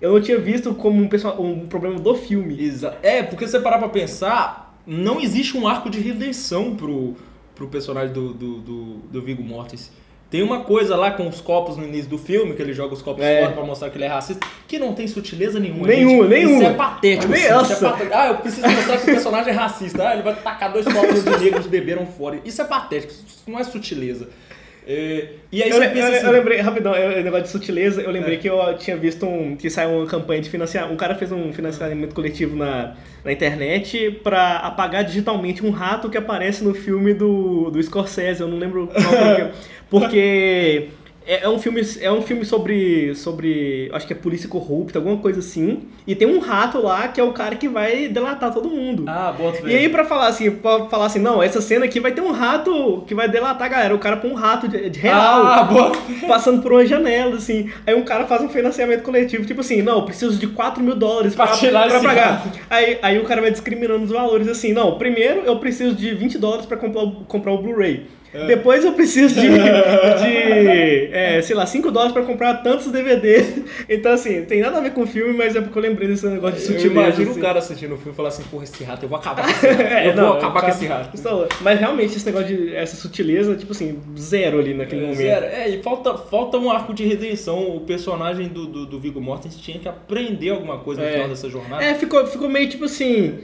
Eu 0.00 0.14
não 0.14 0.20
tinha 0.20 0.38
visto 0.38 0.74
como 0.74 1.00
um, 1.00 1.40
um 1.40 1.66
problema 1.66 1.98
do 1.98 2.14
filme. 2.14 2.62
Exa 2.62 2.96
é, 3.02 3.22
porque 3.22 3.44
se 3.46 3.52
você 3.52 3.60
parar 3.60 3.78
pra 3.78 3.88
pensar, 3.88 4.78
não 4.86 5.20
existe 5.20 5.56
um 5.56 5.68
arco 5.68 5.90
de 5.90 6.00
redenção 6.00 6.74
pro, 6.74 7.14
pro 7.54 7.68
personagem 7.68 8.12
do, 8.12 8.32
do, 8.32 8.58
do, 8.60 8.84
do 9.12 9.22
Viggo 9.22 9.42
Mortensen. 9.42 9.92
Tem 10.30 10.42
uma 10.42 10.60
coisa 10.60 10.94
lá 10.94 11.10
com 11.10 11.26
os 11.28 11.40
copos 11.40 11.76
no 11.76 11.84
início 11.84 12.08
do 12.08 12.16
filme, 12.16 12.54
que 12.54 12.62
ele 12.62 12.72
joga 12.72 12.94
os 12.94 13.02
copos 13.02 13.24
é. 13.24 13.40
fora 13.40 13.52
pra 13.52 13.64
mostrar 13.64 13.90
que 13.90 13.98
ele 13.98 14.04
é 14.04 14.08
racista, 14.08 14.46
que 14.68 14.78
não 14.78 14.94
tem 14.94 15.08
sutileza 15.08 15.58
nenhuma. 15.58 15.88
Nenhuma, 15.88 16.22
gente. 16.22 16.28
nenhuma. 16.28 16.62
Isso 16.62 16.66
é 16.66 16.74
patético. 16.74 17.32
Assim, 17.32 17.72
isso 17.72 17.86
é 17.86 17.90
patético. 17.90 18.16
Ah, 18.16 18.26
eu 18.28 18.34
preciso 18.36 18.68
mostrar 18.68 18.96
que 18.98 19.02
o 19.02 19.06
personagem 19.06 19.52
é 19.52 19.56
racista. 19.56 20.08
Ah, 20.08 20.12
ele 20.14 20.22
vai 20.22 20.36
tacar 20.36 20.72
dois 20.72 20.86
copos 20.86 21.24
de 21.24 21.44
negros 21.44 21.66
beberam 21.66 22.06
fora. 22.06 22.38
Isso 22.44 22.62
é 22.62 22.64
patético, 22.64 23.12
isso 23.12 23.42
não 23.48 23.58
é 23.58 23.64
sutileza. 23.64 24.28
É, 24.86 25.28
e 25.52 25.62
aí 25.62 25.70
eu, 25.70 25.82
eu, 25.82 26.04
assim, 26.04 26.26
eu, 26.26 26.32
lembrei, 26.32 26.58
rapidão, 26.58 26.94
eu, 26.94 27.22
negócio 27.22 27.44
de 27.44 27.50
sutileza, 27.50 28.00
eu 28.00 28.10
lembrei 28.10 28.36
é. 28.36 28.38
que 28.38 28.48
eu 28.48 28.76
tinha 28.78 28.96
visto 28.96 29.26
um, 29.26 29.54
que 29.54 29.68
saiu 29.68 29.90
uma 29.90 30.06
campanha 30.06 30.40
de 30.40 30.48
financiamento, 30.48 30.92
um 30.92 30.96
cara 30.96 31.14
fez 31.14 31.30
um 31.30 31.52
financiamento 31.52 32.14
coletivo 32.14 32.56
na, 32.56 32.96
na 33.24 33.30
internet 33.30 34.10
pra 34.24 34.56
apagar 34.56 35.04
digitalmente 35.04 35.64
um 35.64 35.70
rato 35.70 36.08
que 36.08 36.16
aparece 36.16 36.64
no 36.64 36.74
filme 36.74 37.12
do, 37.12 37.70
do 37.70 37.80
Scorsese, 37.82 38.40
eu 38.40 38.48
não 38.48 38.58
lembro 38.58 38.88
qual 38.88 39.04
porque, 39.04 39.50
porque 39.90 40.88
é, 41.30 41.44
é, 41.44 41.48
um 41.48 41.60
filme, 41.60 41.80
é 42.00 42.10
um 42.10 42.22
filme 42.22 42.44
sobre, 42.44 43.14
sobre. 43.14 43.88
Acho 43.92 44.04
que 44.04 44.12
é 44.12 44.16
polícia 44.16 44.48
corrupta, 44.48 44.98
alguma 44.98 45.18
coisa 45.18 45.38
assim. 45.38 45.82
E 46.04 46.16
tem 46.16 46.26
um 46.26 46.40
rato 46.40 46.80
lá 46.80 47.06
que 47.06 47.20
é 47.20 47.24
o 47.24 47.32
cara 47.32 47.54
que 47.54 47.68
vai 47.68 48.08
delatar 48.08 48.52
todo 48.52 48.68
mundo. 48.68 49.04
Ah, 49.06 49.32
bota 49.36 49.68
E 49.68 49.76
aí, 49.76 49.88
pra 49.88 50.04
falar 50.04 50.26
assim, 50.26 50.50
pra 50.50 50.86
falar 50.86 51.06
assim, 51.06 51.20
não, 51.20 51.40
essa 51.40 51.60
cena 51.60 51.84
aqui 51.84 52.00
vai 52.00 52.10
ter 52.10 52.20
um 52.20 52.32
rato 52.32 53.04
que 53.06 53.14
vai 53.14 53.28
delatar 53.28 53.66
a 53.66 53.70
galera. 53.70 53.94
O 53.94 53.98
cara 54.00 54.16
põe 54.16 54.30
um 54.30 54.34
rato 54.34 54.66
de, 54.66 54.90
de 54.90 54.98
real 54.98 55.46
ah, 55.46 55.62
bota 55.62 55.98
passando 56.26 56.62
por 56.62 56.72
uma 56.72 56.84
janela, 56.84 57.36
assim. 57.36 57.70
Aí 57.86 57.94
um 57.94 58.02
cara 58.02 58.26
faz 58.26 58.42
um 58.42 58.48
financiamento 58.48 59.02
coletivo, 59.02 59.46
tipo 59.46 59.60
assim, 59.60 59.82
não, 59.82 60.04
preciso 60.04 60.36
de 60.38 60.48
4 60.48 60.82
mil 60.82 60.96
dólares 60.96 61.34
pra 61.34 61.46
pagar. 62.02 62.44
Aí, 62.68 62.98
aí 63.02 63.18
o 63.18 63.24
cara 63.24 63.40
vai 63.40 63.52
discriminando 63.52 64.02
os 64.04 64.10
valores 64.10 64.48
assim, 64.48 64.72
não, 64.72 64.98
primeiro 64.98 65.42
eu 65.42 65.56
preciso 65.58 65.94
de 65.94 66.14
20 66.14 66.38
dólares 66.38 66.66
pra 66.66 66.76
comprar, 66.76 67.06
comprar 67.28 67.52
o 67.52 67.58
Blu-ray. 67.58 68.06
É. 68.32 68.46
Depois 68.46 68.84
eu 68.84 68.92
preciso 68.92 69.34
de, 69.34 69.48
de 69.48 71.08
é, 71.12 71.42
sei 71.42 71.56
lá, 71.56 71.66
5 71.66 71.90
dólares 71.90 72.12
pra 72.12 72.22
comprar 72.22 72.54
tantos 72.62 72.86
DVD. 72.86 73.44
Então, 73.88 74.12
assim, 74.12 74.44
tem 74.44 74.60
nada 74.60 74.78
a 74.78 74.80
ver 74.80 74.92
com 74.92 75.02
o 75.02 75.06
filme, 75.06 75.32
mas 75.32 75.56
é 75.56 75.60
porque 75.60 75.76
eu 75.76 75.82
lembrei 75.82 76.08
desse 76.08 76.26
negócio 76.26 76.56
de 76.56 76.62
sutileza. 76.62 76.86
Eu 76.86 76.92
imagino 76.92 77.30
assim. 77.30 77.40
o 77.40 77.42
cara 77.42 77.58
assistindo 77.58 77.94
o 77.94 77.96
filme 77.96 78.12
e 78.12 78.16
falar 78.16 78.28
assim, 78.28 78.44
porra, 78.44 78.64
esse 78.64 78.84
rato, 78.84 79.04
eu 79.04 79.08
vou 79.08 79.18
acabar 79.18 79.42
com 79.42 79.50
esse 79.50 79.66
rato. 79.66 79.82
É, 79.82 80.08
eu 80.08 80.14
não, 80.14 80.28
vou 80.28 80.36
acabar 80.36 80.62
com 80.62 80.68
esse 80.68 80.86
rato. 80.86 81.10
Mas 81.60 81.80
realmente, 81.80 82.16
esse 82.16 82.26
negócio 82.26 82.48
de 82.48 82.74
essa 82.74 82.96
sutileza, 82.96 83.56
tipo 83.56 83.72
assim, 83.72 83.98
zero 84.16 84.58
ali 84.58 84.74
naquele 84.74 85.02
é, 85.02 85.06
momento. 85.08 85.18
Zero. 85.18 85.46
É, 85.46 85.68
e 85.68 85.82
falta, 85.82 86.16
falta 86.16 86.56
um 86.56 86.70
arco 86.70 86.94
de 86.94 87.04
redenção. 87.04 87.76
O 87.76 87.80
personagem 87.80 88.48
do, 88.48 88.66
do, 88.66 88.86
do 88.86 89.00
Viggo 89.00 89.20
Mortensen 89.20 89.60
tinha 89.60 89.78
que 89.78 89.88
aprender 89.88 90.50
alguma 90.50 90.78
coisa 90.78 91.00
no 91.00 91.08
é. 91.08 91.12
final 91.12 91.28
dessa 91.28 91.48
jornada. 91.48 91.82
É, 91.82 91.94
ficou, 91.94 92.24
ficou 92.26 92.48
meio 92.48 92.68
tipo 92.68 92.84
assim, 92.84 93.38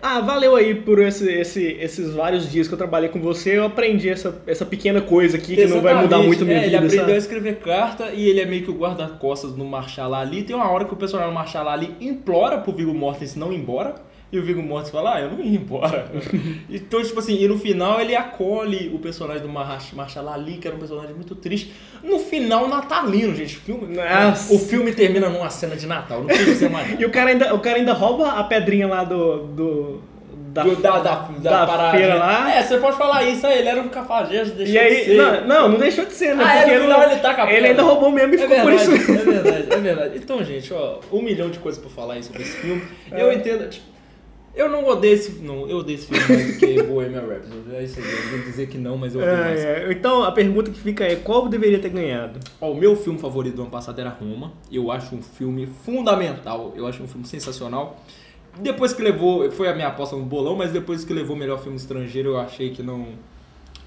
ah, 0.00 0.20
valeu 0.20 0.56
aí 0.56 0.74
por 0.74 0.98
esse, 1.00 1.30
esse, 1.30 1.76
esses 1.80 2.14
vários 2.14 2.50
dias 2.50 2.66
que 2.66 2.74
eu 2.74 2.78
trabalhei 2.78 3.08
com 3.08 3.20
você, 3.20 3.56
eu 3.56 3.64
aprendi 3.64 3.97
essa, 4.06 4.42
essa 4.46 4.66
pequena 4.66 5.00
coisa 5.00 5.36
aqui 5.36 5.54
que 5.54 5.62
Exatamente. 5.62 5.84
não 5.84 5.94
vai 5.94 6.02
mudar 6.02 6.18
muito 6.18 6.42
a 6.42 6.46
minha 6.46 6.58
é, 6.58 6.64
vida. 6.64 6.76
Ele 6.76 6.86
aprendeu 6.86 7.00
sabe? 7.00 7.12
a 7.12 7.16
escrever 7.16 7.56
carta 7.56 8.10
e 8.12 8.28
ele 8.28 8.40
é 8.40 8.44
meio 8.44 8.62
que 8.62 8.70
o 8.70 8.74
guarda-costas 8.74 9.56
no 9.56 9.64
Marshall 9.64 10.14
ali. 10.14 10.42
Tem 10.42 10.54
uma 10.54 10.70
hora 10.70 10.84
que 10.84 10.92
o 10.92 10.96
personagem 10.96 11.32
do 11.32 11.34
Marshall 11.34 11.68
ali 11.68 11.94
implora 12.00 12.58
pro 12.58 12.72
Viggo 12.72 12.92
Mortensen 12.92 13.40
não 13.40 13.52
ir 13.52 13.56
embora. 13.56 13.94
E 14.30 14.38
o 14.38 14.42
Viggo 14.42 14.62
Mortensen 14.62 14.92
fala, 14.92 15.14
ah, 15.14 15.20
eu 15.22 15.30
não 15.30 15.40
ia 15.40 15.56
embora. 15.56 16.12
então, 16.68 17.02
tipo 17.02 17.18
assim, 17.18 17.42
e 17.42 17.48
no 17.48 17.58
final 17.58 17.98
ele 17.98 18.14
acolhe 18.14 18.90
o 18.94 18.98
personagem 18.98 19.42
do 19.42 19.48
Marshall 19.48 20.28
Ali, 20.28 20.58
que 20.58 20.68
era 20.68 20.76
um 20.76 20.78
personagem 20.78 21.14
muito 21.14 21.34
triste. 21.34 21.72
No 22.02 22.18
final, 22.18 22.68
natalino, 22.68 23.34
gente. 23.34 23.56
O 23.56 23.60
filme, 23.60 23.96
Nossa. 23.96 24.54
o 24.54 24.58
filme 24.58 24.92
termina 24.92 25.30
numa 25.30 25.48
cena 25.48 25.74
de 25.76 25.86
Natal, 25.86 26.22
não 26.22 26.54
ser 26.54 26.68
mais. 26.68 26.94
e 27.00 27.04
o 27.06 27.10
cara, 27.10 27.30
ainda, 27.30 27.54
o 27.54 27.60
cara 27.60 27.78
ainda 27.78 27.94
rouba 27.94 28.32
a 28.32 28.44
pedrinha 28.44 28.86
lá 28.86 29.02
do, 29.02 29.44
do 29.46 30.02
da, 30.52 30.62
do, 30.62 30.76
da, 30.76 30.98
da, 30.98 31.14
da, 31.40 31.64
da 31.64 31.90
feira 31.90 32.14
lá. 32.14 32.54
É, 32.54 32.62
você 32.62 32.78
pode 32.78 32.96
falar 32.96 33.24
isso 33.24 33.46
aí, 33.46 33.58
ele 33.58 33.68
era 33.68 33.80
um 33.80 33.88
cafajeste, 33.88 34.54
deixou 34.54 34.74
e 34.74 34.78
aí, 34.78 34.96
de 34.96 35.04
ser. 35.04 35.16
Não, 35.16 35.46
não, 35.46 35.68
não 35.70 35.78
deixou 35.78 36.04
de 36.04 36.12
ser, 36.12 36.34
né? 36.34 36.44
Ah, 36.44 36.56
porque 36.56 36.70
é, 36.70 36.74
ele, 36.76 36.86
não, 36.86 37.02
ele, 37.02 37.16
tá 37.20 37.52
ele 37.52 37.66
ainda 37.66 37.82
roubou 37.82 38.10
mesmo 38.10 38.34
e 38.34 38.36
é 38.36 38.38
ficou 38.38 38.56
verdade, 38.56 38.86
por 38.86 38.96
isso. 38.96 39.12
É 39.12 39.24
verdade, 39.24 39.66
é 39.72 39.76
verdade. 39.76 40.18
Então, 40.18 40.44
gente, 40.44 40.72
ó, 40.72 41.00
um 41.12 41.22
milhão 41.22 41.50
de 41.50 41.58
coisas 41.58 41.80
pra 41.80 41.90
falar 41.90 42.14
aí 42.14 42.22
sobre 42.22 42.42
esse 42.42 42.56
filme. 42.56 42.82
É. 43.10 43.22
Eu 43.22 43.32
entendo, 43.32 43.68
tipo, 43.68 43.86
eu 44.54 44.68
não 44.68 44.84
odeio 44.86 45.14
esse, 45.14 45.40
não, 45.42 45.68
eu 45.68 45.78
odeio 45.78 45.98
esse 45.98 46.06
filme 46.06 46.24
mais 46.26 46.52
do 46.54 46.58
que 46.58 46.82
Bohemian 46.82 47.20
Rhapsody. 47.20 47.76
É 47.76 47.84
isso 47.84 48.00
aí, 48.00 48.06
eu 48.06 48.30
vou 48.30 48.38
dizer 48.40 48.66
que 48.68 48.78
não, 48.78 48.96
mas 48.96 49.14
eu 49.14 49.20
odeio 49.20 49.36
é, 49.36 49.44
mais. 49.44 49.60
É. 49.60 49.92
Então, 49.92 50.24
a 50.24 50.32
pergunta 50.32 50.70
que 50.70 50.80
fica 50.80 51.04
é, 51.04 51.16
qual 51.16 51.48
deveria 51.48 51.78
ter 51.78 51.90
ganhado? 51.90 52.40
Ó, 52.60 52.72
o 52.72 52.76
meu 52.76 52.96
filme 52.96 53.18
favorito 53.18 53.56
do 53.56 53.62
ano 53.62 53.70
passado 53.70 54.00
era 54.00 54.10
Roma. 54.10 54.52
Eu 54.72 54.90
acho 54.90 55.14
um 55.14 55.22
filme 55.22 55.68
fundamental, 55.84 56.72
eu 56.76 56.86
acho 56.86 57.02
um 57.02 57.06
filme 57.06 57.26
sensacional. 57.26 58.02
Depois 58.60 58.92
que 58.92 59.02
levou, 59.02 59.50
foi 59.52 59.68
a 59.68 59.74
minha 59.74 59.88
aposta 59.88 60.16
no 60.16 60.24
bolão, 60.24 60.56
mas 60.56 60.72
depois 60.72 61.04
que 61.04 61.12
levou 61.12 61.36
o 61.36 61.38
melhor 61.38 61.60
filme 61.60 61.76
estrangeiro, 61.76 62.30
eu 62.30 62.38
achei 62.38 62.70
que 62.70 62.82
não. 62.82 63.06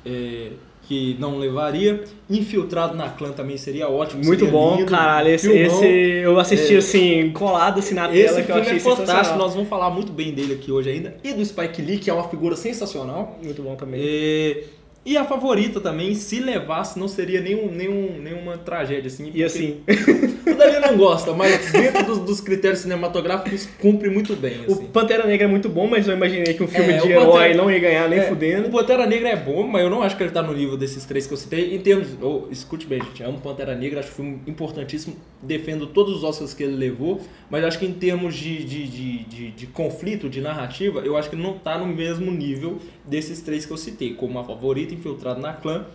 É, 0.06 0.52
que 0.84 1.16
não 1.20 1.38
levaria. 1.38 2.04
Infiltrado 2.30 2.96
na 2.96 3.10
clã 3.10 3.32
também 3.32 3.58
seria 3.58 3.88
ótimo. 3.88 4.24
Muito 4.26 4.40
seria 4.40 4.52
bom, 4.52 4.76
lindo, 4.78 4.92
caralho. 4.92 5.30
Esse, 5.30 5.52
esse, 5.52 5.86
eu 5.86 6.40
assisti 6.40 6.76
é, 6.76 6.78
assim, 6.78 7.32
colado 7.32 7.80
assim 7.80 7.94
na 7.94 8.10
tela 8.10 8.42
que 8.42 8.52
eu 8.52 8.56
achei 8.56 8.78
é 8.78 8.80
fantástico. 8.80 9.38
Nós 9.38 9.54
vamos 9.54 9.70
falar 9.70 9.90
muito 9.90 10.12
bem 10.12 10.34
dele 10.34 10.56
aqui 10.56 10.72
hoje 10.72 10.90
ainda. 10.90 11.16
E 11.24 11.34
do 11.34 11.46
Spike 11.46 11.82
Lee, 11.82 11.98
que 11.98 12.10
é 12.10 12.14
uma 12.14 12.28
figura 12.28 12.56
sensacional. 12.56 13.40
Muito 13.44 13.62
bom 13.62 13.76
também. 13.76 14.02
É, 14.04 14.64
e 15.04 15.18
a 15.18 15.26
favorita 15.26 15.82
também, 15.82 16.14
se 16.14 16.40
levasse, 16.40 17.00
não 17.00 17.08
seria 17.08 17.42
nenhum, 17.42 17.72
nenhum, 17.72 18.22
nenhuma 18.22 18.58
tragédia, 18.58 19.08
assim. 19.08 19.32
E 19.34 19.44
assim. 19.44 19.82
O 20.42 20.56
Davi 20.56 20.80
não 20.80 20.98
gosta, 20.98 21.34
mas 21.34 21.72
dentro 21.72 22.04
dos, 22.04 22.20
dos, 22.20 22.42
critérios 22.42 22.80
cinematográficos 22.80 23.68
cumpre 23.80 24.10
muito 24.10 24.36
bem. 24.36 24.62
Assim. 24.66 24.72
O 24.86 24.88
Pantera 24.88 25.26
Negra 25.28 25.46
é 25.46 25.50
muito 25.50 25.70
bom, 25.70 25.86
mas 25.86 26.08
eu 26.08 26.16
imaginei 26.16 26.56
que 26.56 26.64
um 26.64 26.68
filme 26.68 26.94
é, 26.94 26.98
de 26.98 27.12
herói 27.12 27.26
Pantera... 27.26 27.54
não 27.54 27.72
ia 27.72 27.80
ganhar 27.80 28.10
nem 28.10 28.20
é, 28.20 28.24
fudendo. 28.24 28.68
O 28.68 28.72
Pantera 28.72 29.06
Negra 29.06 29.30
é 29.30 29.36
bom, 29.36 29.68
mas 29.68 29.84
eu 29.84 29.90
não 29.90 30.02
acho 30.02 30.18
que 30.18 30.24
ele 30.24 30.32
tá 30.32 30.42
no 30.42 30.54
nível 30.54 30.76
desses 30.76 31.06
três 31.06 31.28
que 31.28 31.34
eu 31.34 31.38
citei. 31.38 31.76
Em 31.76 31.80
termos. 31.80 32.08
Oh, 32.20 32.48
escute 32.50 32.88
bem, 32.88 33.02
gente. 33.04 33.22
Amo 33.22 33.40
Pantera 33.40 33.76
Negra, 33.76 34.00
acho 34.00 34.10
um 34.10 34.16
filme 34.16 34.42
importantíssimo. 34.48 35.16
Defendo 35.44 35.86
todos 35.88 36.18
os 36.18 36.24
Oscars 36.24 36.56
que 36.56 36.64
ele 36.64 36.76
levou, 36.76 37.22
mas 37.50 37.64
acho 37.64 37.78
que 37.78 37.86
em 37.86 37.94
termos 37.94 38.36
de, 38.36 38.64
de, 38.64 38.88
de, 38.88 39.24
de, 39.26 39.52
de 39.52 39.68
conflito, 39.68 40.28
de 40.28 40.42
narrativa, 40.42 41.02
eu 41.02 41.16
acho 41.16 41.30
que 41.30 41.36
ele 41.36 41.44
não 41.44 41.58
tá 41.58 41.78
no 41.78 41.86
mesmo 41.86 42.32
nível 42.32 42.80
desses 43.06 43.42
três 43.42 43.66
que 43.66 43.72
eu 43.72 43.78
citei, 43.78 44.14
como 44.14 44.40
a 44.40 44.44
favorita, 44.44 44.91
infiltrado 44.94 45.40
na 45.40 45.54
clã 45.54 45.86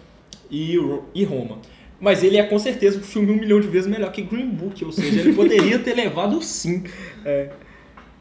e, 0.50 0.76
e 1.14 1.24
Roma. 1.24 1.58
Mas 1.98 2.22
ele 2.22 2.36
é 2.36 2.42
com 2.42 2.58
certeza 2.58 2.98
um 2.98 3.02
filme 3.02 3.32
um 3.32 3.36
milhão 3.36 3.60
de 3.60 3.68
vezes 3.68 3.88
melhor 3.88 4.12
que 4.12 4.22
Green 4.22 4.48
Book, 4.48 4.84
ou 4.84 4.92
seja, 4.92 5.20
ele 5.20 5.32
poderia 5.32 5.78
ter 5.78 5.94
levado 5.96 6.42
sim. 6.42 6.84
É. 7.24 7.50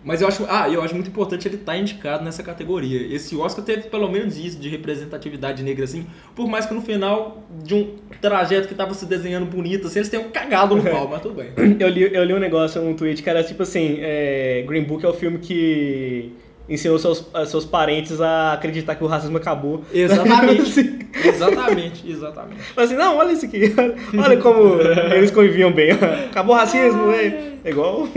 Mas 0.05 0.21
eu 0.21 0.27
acho, 0.27 0.45
ah, 0.47 0.69
eu 0.69 0.83
acho 0.83 0.93
muito 0.93 1.09
importante 1.09 1.47
ele 1.47 1.55
estar 1.55 1.71
tá 1.71 1.77
indicado 1.77 2.23
nessa 2.23 2.43
categoria. 2.43 3.11
Esse 3.13 3.35
Oscar 3.35 3.65
teve 3.65 3.89
pelo 3.89 4.07
menos 4.07 4.37
isso 4.37 4.59
de 4.59 4.69
representatividade 4.69 5.63
negra, 5.63 5.83
assim, 5.83 6.05
por 6.35 6.47
mais 6.47 6.67
que 6.67 6.75
no 6.75 6.81
final 6.81 7.43
de 7.63 7.73
um 7.73 7.95
trajeto 8.21 8.67
que 8.67 8.75
estava 8.75 8.93
se 8.93 9.07
desenhando 9.07 9.47
bonito, 9.47 9.87
assim, 9.87 9.97
eles 9.97 10.09
tenham 10.09 10.29
cagado 10.29 10.75
no 10.75 10.83
pau, 10.83 11.07
mas 11.07 11.21
tudo 11.23 11.33
bem. 11.33 11.49
Eu 11.79 11.89
li, 11.89 12.13
eu 12.13 12.23
li 12.23 12.33
um 12.35 12.39
negócio, 12.39 12.79
um 12.81 12.93
tweet, 12.93 13.23
que 13.23 13.29
era 13.29 13.43
tipo 13.43 13.63
assim, 13.63 13.97
é, 13.99 14.63
Green 14.67 14.83
Book 14.83 15.03
é 15.03 15.09
o 15.09 15.13
filme 15.13 15.39
que 15.39 16.31
ensinou 16.67 16.97
seus, 16.99 17.25
seus 17.47 17.65
parentes 17.65 18.19
a 18.19 18.53
acreditar 18.53 18.95
que 18.95 19.03
o 19.03 19.07
racismo 19.07 19.37
acabou. 19.37 19.83
Exatamente. 19.93 21.07
exatamente, 21.23 22.09
exatamente. 22.09 22.61
Mas 22.75 22.85
assim, 22.85 22.95
não, 22.97 23.17
olha 23.17 23.31
isso 23.31 23.45
aqui. 23.45 23.73
Olha 24.17 24.37
como 24.37 24.81
eles 25.13 25.31
conviviam 25.31 25.71
bem. 25.71 25.91
Acabou 25.91 26.55
o 26.55 26.57
racismo, 26.57 27.11
é, 27.11 27.53
é 27.63 27.69
igual 27.69 28.07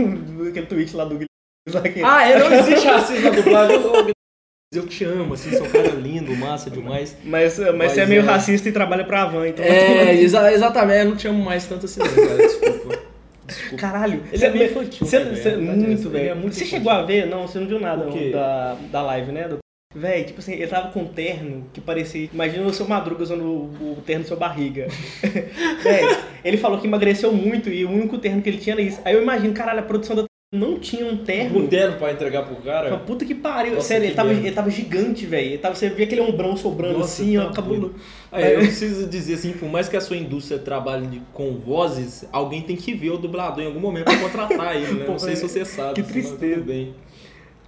aquele 0.47 0.65
tweet 0.65 0.95
lá 0.95 1.05
do 1.05 1.15
Guilherme. 1.15 2.03
Ah, 2.03 2.27
é, 2.27 2.39
não 2.39 2.51
existe 2.51 2.87
racismo 2.87 3.29
na 3.29 3.35
dublagem. 3.35 4.13
Eu 4.71 4.85
te 4.85 5.03
amo, 5.03 5.33
assim, 5.33 5.51
sou 5.51 5.65
um 5.65 5.69
cara 5.69 5.87
lindo, 5.89 6.35
massa 6.35 6.69
demais. 6.69 7.17
Mas, 7.23 7.57
mas, 7.57 7.75
mas 7.75 7.91
você 7.91 8.01
é 8.01 8.05
meio 8.05 8.21
é... 8.21 8.25
racista 8.25 8.69
e 8.69 8.71
trabalha 8.71 9.03
pra 9.03 9.25
Van, 9.25 9.47
então... 9.47 9.65
É, 9.65 10.15
exa 10.15 10.53
exatamente, 10.53 10.99
eu 10.99 11.09
não 11.09 11.15
te 11.15 11.27
amo 11.27 11.43
mais 11.43 11.65
tanto 11.65 11.87
assim, 11.87 11.99
não, 11.99 12.07
cara, 12.07 12.37
desculpa. 12.37 13.08
Desculpa. 13.49 13.77
Caralho, 13.77 14.23
ele 14.31 14.45
é 14.45 14.49
meio 14.49 14.65
infantil. 14.65 15.05
Cê, 15.05 15.19
né, 15.19 15.35
cê, 15.35 15.55
muito, 15.57 16.09
velho. 16.09 16.29
É 16.29 16.35
você 16.35 16.65
chegou 16.65 16.91
a 16.91 17.01
ver? 17.01 17.25
Não, 17.25 17.47
você 17.47 17.59
não 17.59 17.67
viu 17.67 17.79
nada 17.79 18.05
da, 18.31 18.77
da 18.91 19.01
live, 19.01 19.31
né? 19.31 19.49
Véi, 19.95 20.23
tipo 20.23 20.39
assim, 20.39 20.53
ele 20.53 20.67
tava 20.67 20.91
com 20.91 21.01
um 21.01 21.07
terno 21.07 21.65
que 21.73 21.81
parecia. 21.81 22.29
Imagina 22.31 22.63
o 22.63 22.71
seu 22.71 22.87
Madruga 22.87 23.23
usando 23.23 23.43
o, 23.43 23.93
o 23.97 24.03
terno 24.05 24.21
da 24.21 24.27
sua 24.27 24.37
barriga. 24.37 24.87
Véi, 25.81 26.03
ele 26.45 26.57
falou 26.57 26.79
que 26.79 26.85
emagreceu 26.85 27.33
muito 27.33 27.69
e 27.69 27.85
o 27.85 27.89
único 27.89 28.19
terno 28.19 28.39
que 28.39 28.49
ele 28.49 28.59
tinha 28.59 28.75
era 28.75 28.83
isso. 28.83 29.01
Aí 29.03 29.15
eu 29.15 29.23
imagino, 29.23 29.51
caralho, 29.51 29.79
a 29.79 29.83
produção 29.83 30.15
da 30.15 30.28
não 30.51 30.79
tinha 30.79 31.05
um 31.05 31.15
terno. 31.17 31.59
Um 31.59 31.67
terno 31.67 31.97
pra 31.97 32.11
entregar 32.11 32.43
pro 32.43 32.55
cara? 32.55 32.89
Uma 32.89 32.97
puta 32.97 33.23
que 33.23 33.35
pariu. 33.35 33.75
Nossa, 33.75 33.89
Sério, 33.89 34.01
que 34.01 34.07
ele, 34.07 34.15
tava, 34.15 34.33
ele 34.33 34.51
tava 34.51 34.69
gigante, 34.71 35.25
velho. 35.27 35.59
Você 35.61 35.89
via 35.89 36.05
aquele 36.05 36.21
ombrão 36.21 36.57
sobrando 36.57 36.97
Nossa, 36.97 37.21
assim, 37.21 37.37
tá 37.37 37.45
ó, 37.45 37.51
cabuloso. 37.51 37.93
Aí, 38.31 38.53
eu 38.53 38.59
preciso 38.59 39.07
dizer 39.07 39.35
assim, 39.35 39.53
por 39.53 39.69
mais 39.69 39.87
que 39.87 39.95
a 39.95 40.01
sua 40.01 40.17
indústria 40.17 40.57
trabalhe 40.57 41.21
com 41.33 41.55
vozes, 41.55 42.25
alguém 42.31 42.63
tem 42.63 42.75
que 42.75 42.95
ver 42.95 43.11
o 43.11 43.17
dublador 43.17 43.63
em 43.63 43.67
algum 43.67 43.79
momento 43.79 44.05
pra 44.05 44.17
contratar 44.17 44.75
ele, 44.75 44.93
né? 44.93 45.05
não 45.07 45.19
sei 45.19 45.35
se 45.35 45.43
você 45.43 45.63
sabe. 45.63 45.93
Que 45.93 46.03
tristeza. 46.03 46.61
Bem. 46.61 46.95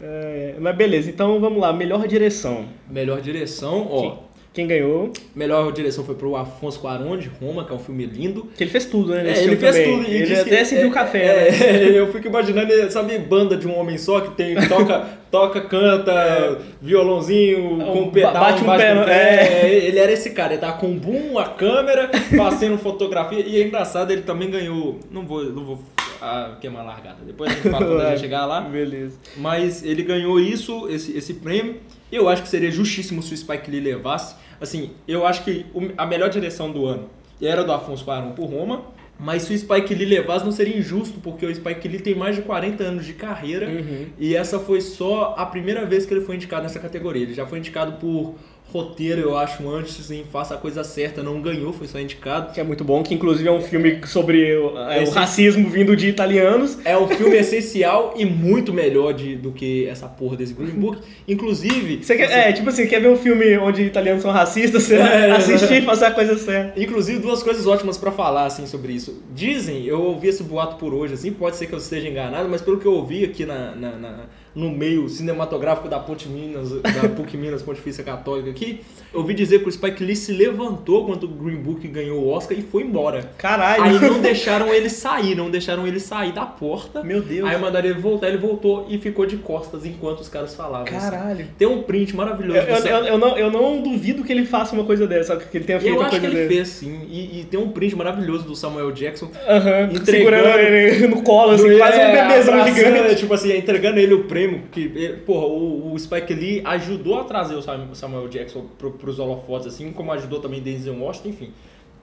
É, 0.02 0.56
mas 0.60 0.76
beleza, 0.76 1.08
então 1.08 1.40
vamos 1.40 1.62
lá. 1.62 1.72
Melhor 1.72 2.08
direção. 2.08 2.66
Melhor 2.90 3.22
direção, 3.22 3.88
ó. 3.92 4.31
Quem 4.54 4.68
ganhou? 4.68 5.14
Melhor 5.34 5.72
direção 5.72 6.04
foi 6.04 6.14
pro 6.14 6.36
Afonso 6.36 6.78
Cuarón 6.82 7.18
de 7.18 7.30
Roma, 7.30 7.64
que 7.64 7.72
é 7.72 7.76
um 7.76 7.80
filme 7.80 8.06
lindo. 8.06 8.50
Que 8.58 8.66
ele 8.66 8.70
fez 8.70 8.86
tudo, 8.86 9.14
né? 9.14 9.32
É, 9.32 9.44
ele 9.44 9.56
fez 9.56 9.76
também. 9.78 9.98
tudo. 9.98 10.12
Ele 10.12 10.36
até 10.36 10.66
serviu 10.66 10.90
é, 10.90 10.92
café, 10.92 11.24
é, 11.24 11.52
né? 11.52 11.58
É, 11.92 12.00
eu 12.00 12.12
fico 12.12 12.28
imaginando, 12.28 12.92
sabe, 12.92 13.18
banda 13.18 13.56
de 13.56 13.66
um 13.66 13.80
homem 13.80 13.98
só 13.98 14.20
que 14.20 14.32
tem 14.32 14.56
toca, 14.68 15.08
toca 15.32 15.62
canta, 15.62 16.12
é. 16.12 16.58
violãozinho, 16.82 17.78
com 17.78 18.02
um 18.02 18.12
pedal 18.12 18.34
bate 18.34 18.62
um 18.62 18.76
pé, 18.76 18.94
no... 18.94 19.02
é. 19.04 19.64
é. 19.64 19.86
Ele 19.86 19.98
era 19.98 20.12
esse 20.12 20.32
cara, 20.32 20.52
ele 20.52 20.62
tava 20.62 20.78
com 20.78 20.88
um 20.88 21.00
boom, 21.00 21.40
a 21.40 21.46
câmera, 21.46 22.10
fazendo 22.36 22.78
fotografia. 22.78 23.40
E 23.40 23.62
é 23.62 23.66
engraçado, 23.66 24.12
ele 24.12 24.24
também 24.24 24.50
ganhou. 24.50 25.00
Não 25.10 25.26
vou, 25.26 25.46
não 25.46 25.64
vou 25.64 25.80
ah, 26.22 26.56
queimar 26.62 26.84
a 26.84 26.86
largada. 26.86 27.18
Depois 27.26 27.52
a 27.52 27.56
gente 27.56 27.70
fala 27.70 27.86
quando 27.86 28.02
a 28.02 28.10
gente 28.12 28.20
chegar 28.22 28.46
lá. 28.46 28.62
Beleza. 28.62 29.18
Mas 29.38 29.84
ele 29.84 30.04
ganhou 30.04 30.40
isso, 30.40 30.88
esse, 30.88 31.18
esse 31.18 31.34
prêmio. 31.36 31.78
Eu 32.12 32.30
acho 32.30 32.44
que 32.44 32.50
seria 32.50 32.70
justíssimo 32.70 33.24
se 33.24 33.34
o 33.34 33.38
Spike 33.38 33.72
Lee 33.72 33.80
levasse. 33.80 34.36
Assim, 34.60 34.92
eu 35.08 35.26
acho 35.26 35.44
que 35.44 35.66
a 35.98 36.06
melhor 36.06 36.30
direção 36.30 36.72
do 36.72 36.86
ano 36.86 37.10
era 37.42 37.64
do 37.64 37.72
Afonso 37.72 38.06
Cuarón 38.06 38.34
por 38.34 38.46
Roma, 38.46 38.86
mas 39.18 39.44
se 39.44 39.54
o 39.54 39.58
Spike 39.58 39.94
Lee 39.94 40.06
levasse 40.06 40.46
não 40.46 40.52
seria 40.52 40.78
injusto, 40.78 41.20
porque 41.20 41.46
o 41.46 41.54
Spike 41.54 41.88
Lee 41.88 42.00
tem 42.00 42.16
mais 42.16 42.36
de 42.36 42.42
40 42.42 42.84
anos 42.84 43.06
de 43.06 43.14
carreira 43.14 43.68
uhum. 43.68 44.08
e 44.20 44.36
essa 44.36 44.60
foi 44.60 44.82
só 44.82 45.36
a 45.38 45.46
primeira 45.46 45.86
vez 45.86 46.06
que 46.06 46.14
ele 46.14 46.22
foi 46.22 46.36
indicado 46.36 46.64
nessa 46.64 46.80
categoria. 46.80 47.24
Ele 47.24 47.34
já 47.34 47.46
foi 47.46 47.60
indicado 47.60 47.94
por 47.94 48.36
roteiro, 48.72 49.22
eu 49.22 49.38
acho, 49.38 49.68
antes 49.70 50.10
em 50.10 50.24
Faça 50.24 50.56
a 50.56 50.58
Coisa 50.58 50.84
Certa, 50.84 51.22
não 51.22 51.42
ganhou, 51.42 51.74
foi 51.74 51.88
só 51.88 52.00
indicado. 52.00 52.54
Que 52.54 52.60
é 52.60 52.64
muito 52.64 52.84
bom, 52.84 53.04
que 53.04 53.14
inclusive 53.14 53.48
é 53.48 53.52
um 53.52 53.62
filme 53.62 54.00
sobre 54.06 54.56
o, 54.56 54.78
é, 54.78 55.04
o 55.04 55.10
racismo 55.10 55.70
vindo 55.70 55.96
de 55.96 56.08
italianos. 56.08 56.78
É 56.86 56.98
um 56.98 57.08
filme 57.08 57.36
essencial 57.38 58.14
e 58.16 58.26
muito 58.26 58.74
melhor 58.74 59.14
de, 59.14 59.36
do 59.36 59.52
que 59.52 59.88
essa 59.88 60.08
porra 60.08 60.38
desse 60.38 60.54
Green 60.54 60.72
Book. 60.72 61.00
Inclusive. 61.28 62.04
Você 62.04 62.16
quer, 62.16 62.28
você... 62.28 62.34
É, 62.34 62.54
tipo 62.54 62.70
assim, 62.70 62.88
quer 62.88 63.02
ver 63.02 63.10
um 63.10 63.18
filme 63.18 63.58
onde 63.58 63.84
italianos 63.84 64.22
são 64.22 64.32
racistas, 64.32 64.84
você 64.84 64.96
é, 64.96 65.32
assistir 65.32 65.82
e 65.82 65.86
fazer 65.86 66.06
a 66.06 66.12
coisa 66.12 66.38
certa. 66.38 66.80
Inclusive, 66.82 67.20
duas 67.20 67.44
coisas 67.44 67.68
ótimas 67.68 67.98
para 67.98 68.12
falar, 68.12 68.46
assim, 68.46 68.66
sobre 68.66 68.94
isso. 68.94 69.22
Dizem, 69.34 69.86
eu 69.86 70.02
ouvi 70.02 70.30
esse 70.30 70.44
boato 70.44 70.78
por 70.78 70.94
hoje, 70.94 71.14
assim, 71.14 71.32
pode 71.32 71.58
ser 71.58 71.68
que 71.68 71.74
eu 71.74 71.80
esteja 71.80 72.08
enganado, 72.08 72.48
mas 72.48 72.62
pelo 72.62 72.80
que 72.80 72.86
eu 72.86 72.94
ouvi 72.94 73.26
aqui 73.26 73.46
na, 73.46 73.76
na, 73.76 73.92
na 73.98 74.20
no 74.56 74.70
meio 74.70 75.08
cinematográfico 75.08 75.88
da 75.88 76.00
Ponte 76.00 76.28
Minas, 76.28 76.72
da 76.82 77.08
PUC 77.16 77.38
Minas 77.38 77.62
Pontifícia 77.62 78.04
Católica 78.04 78.50
aqui, 78.50 78.82
eu 79.14 79.20
ouvi 79.20 79.34
dizer 79.34 79.62
que 79.62 79.68
o 79.68 79.72
Spike 79.72 80.04
Lee 80.04 80.16
se 80.16 80.32
levantou 80.32 81.06
quando 81.06 81.26
o 81.26 81.28
Green 81.28 81.58
Book 81.58 81.86
ganhou 81.86 82.24
o 82.24 82.30
Oscar 82.30 82.58
e 82.58 82.62
foi 82.62 82.84
embora. 82.84 83.30
Caralho! 83.38 83.84
Aí 83.84 84.00
não 84.00 84.22
deixaram 84.22 84.74
ele 84.74 84.90
sair, 84.90 85.36
não 85.36 85.52
deixaram 85.52 85.86
ele 85.86 86.00
sair 86.00 86.32
da 86.32 86.46
porta. 86.46 87.04
Meu 87.04 87.22
Deus! 87.22 87.50
Aí 87.50 87.58
mandaram 87.60 87.90
ele 87.90 88.00
voltar, 88.00 88.30
ele 88.30 88.38
voltou 88.38 88.88
e 88.90 88.98
ficou 88.98 89.26
de 89.26 89.36
costas 89.36 89.86
enquanto 89.86 90.22
os 90.22 90.30
caras 90.30 90.56
falavam. 90.56 90.88
Assim. 90.88 91.10
Caralho! 91.10 91.42
Assim. 91.42 91.52
Tem 91.58 91.68
um 91.68 91.84
print 91.84 92.16
maravilhoso. 92.16 92.60
Eu, 92.60 92.64
eu, 92.64 92.86
eu, 92.86 93.06
eu, 93.06 93.18
não, 93.18 93.38
eu 93.38 93.52
não 93.52 93.82
duvido 93.82 94.24
que 94.24 94.32
ele 94.32 94.46
faça 94.46 94.74
uma 94.74 94.86
coisa 94.86 95.06
dessa, 95.06 95.36
que 95.36 95.58
ele 95.58 95.66
tenha 95.66 95.80
feito 95.82 95.98
uma 95.98 96.10
coisa 96.10 96.28
dessa. 96.28 96.34
Eu 96.34 96.40
acho 96.40 96.48
que 96.48 96.54
ele 96.54 96.56
fez, 96.56 96.68
sim. 96.70 97.02
E, 97.10 97.42
e, 97.42 97.44
tem 97.44 97.60
um 97.60 97.70
print 97.70 97.96
maravilhoso 97.98 98.46
do 98.46 98.56
Samuel 98.56 98.92
Jackson. 98.94 99.26
Uhum, 99.26 99.94
-huh, 99.94 100.06
segurando 100.06 100.58
ele 100.58 101.08
no 101.08 101.22
colo, 101.22 101.52
assim, 101.52 101.78
quase 101.78 102.00
é, 102.00 102.08
um 102.08 102.12
bebezão 102.12 102.66
gigante. 102.66 103.16
Tipo 103.16 103.34
assim, 103.34 103.58
entregando 103.58 104.00
ele 104.00 104.14
o 104.14 104.24
prêmio, 104.24 104.41
que 104.72 105.22
porra, 105.26 105.48
o, 105.48 105.94
o 105.94 106.00
Spike 106.00 106.34
Lee 106.34 106.62
ajudou 106.66 107.20
a 107.20 107.24
trazer 107.24 107.56
o 107.56 107.96
Samuel 107.96 108.28
Jackson 108.28 108.66
pro, 108.78 108.92
pros 108.92 109.20
holofotes, 109.20 109.68
assim 109.68 109.92
como 109.92 110.12
ajudou 110.12 110.40
também 110.40 110.62
Denzel 110.62 110.98
Washington, 111.00 111.30
enfim. 111.30 111.54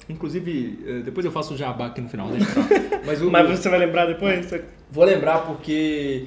Inclusive, 0.09 0.79
eh, 0.87 1.03
depois 1.05 1.25
eu 1.27 1.31
faço 1.31 1.53
um 1.53 1.57
jabá 1.57 1.87
aqui 1.87 2.01
no 2.01 2.09
final, 2.09 2.29
Mas, 3.05 3.21
o, 3.21 3.31
Mas 3.31 3.49
você 3.49 3.69
vai 3.69 3.79
lembrar 3.79 4.07
depois? 4.07 4.51
Vou 4.91 5.05
lembrar 5.05 5.47
porque... 5.47 6.25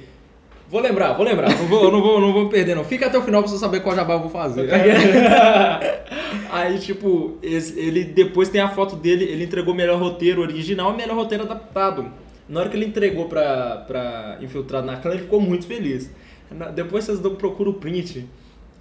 Vou 0.70 0.80
lembrar, 0.80 1.12
vou 1.12 1.26
lembrar. 1.26 1.50
Não 1.50 1.66
vou, 1.66 1.92
não 1.92 2.00
vou, 2.00 2.20
não 2.20 2.32
vou 2.32 2.48
perder, 2.48 2.74
não. 2.74 2.84
Fica 2.84 3.06
até 3.06 3.18
o 3.18 3.22
final 3.22 3.42
pra 3.42 3.50
você 3.50 3.58
saber 3.58 3.80
qual 3.80 3.94
jabá 3.94 4.14
eu 4.14 4.20
vou 4.20 4.30
fazer. 4.30 4.70
Aí, 6.50 6.78
tipo, 6.78 7.36
ele 7.42 8.04
depois 8.04 8.48
tem 8.48 8.60
a 8.60 8.68
foto 8.68 8.96
dele, 8.96 9.24
ele 9.24 9.44
entregou 9.44 9.74
o 9.74 9.76
melhor 9.76 10.00
roteiro 10.00 10.40
original 10.40 10.94
e 10.94 10.96
melhor 10.96 11.16
roteiro 11.16 11.44
adaptado. 11.44 12.10
Na 12.52 12.60
hora 12.60 12.68
que 12.68 12.76
ele 12.76 12.84
entregou 12.84 13.30
pra, 13.30 13.78
pra 13.86 14.36
Infiltrado 14.42 14.86
na 14.86 14.98
Clã, 14.98 15.12
ele 15.12 15.22
ficou 15.22 15.40
muito 15.40 15.66
feliz. 15.66 16.10
Depois 16.74 17.04
vocês 17.04 17.18
procuram 17.18 17.70
o 17.70 17.74
print 17.74 18.28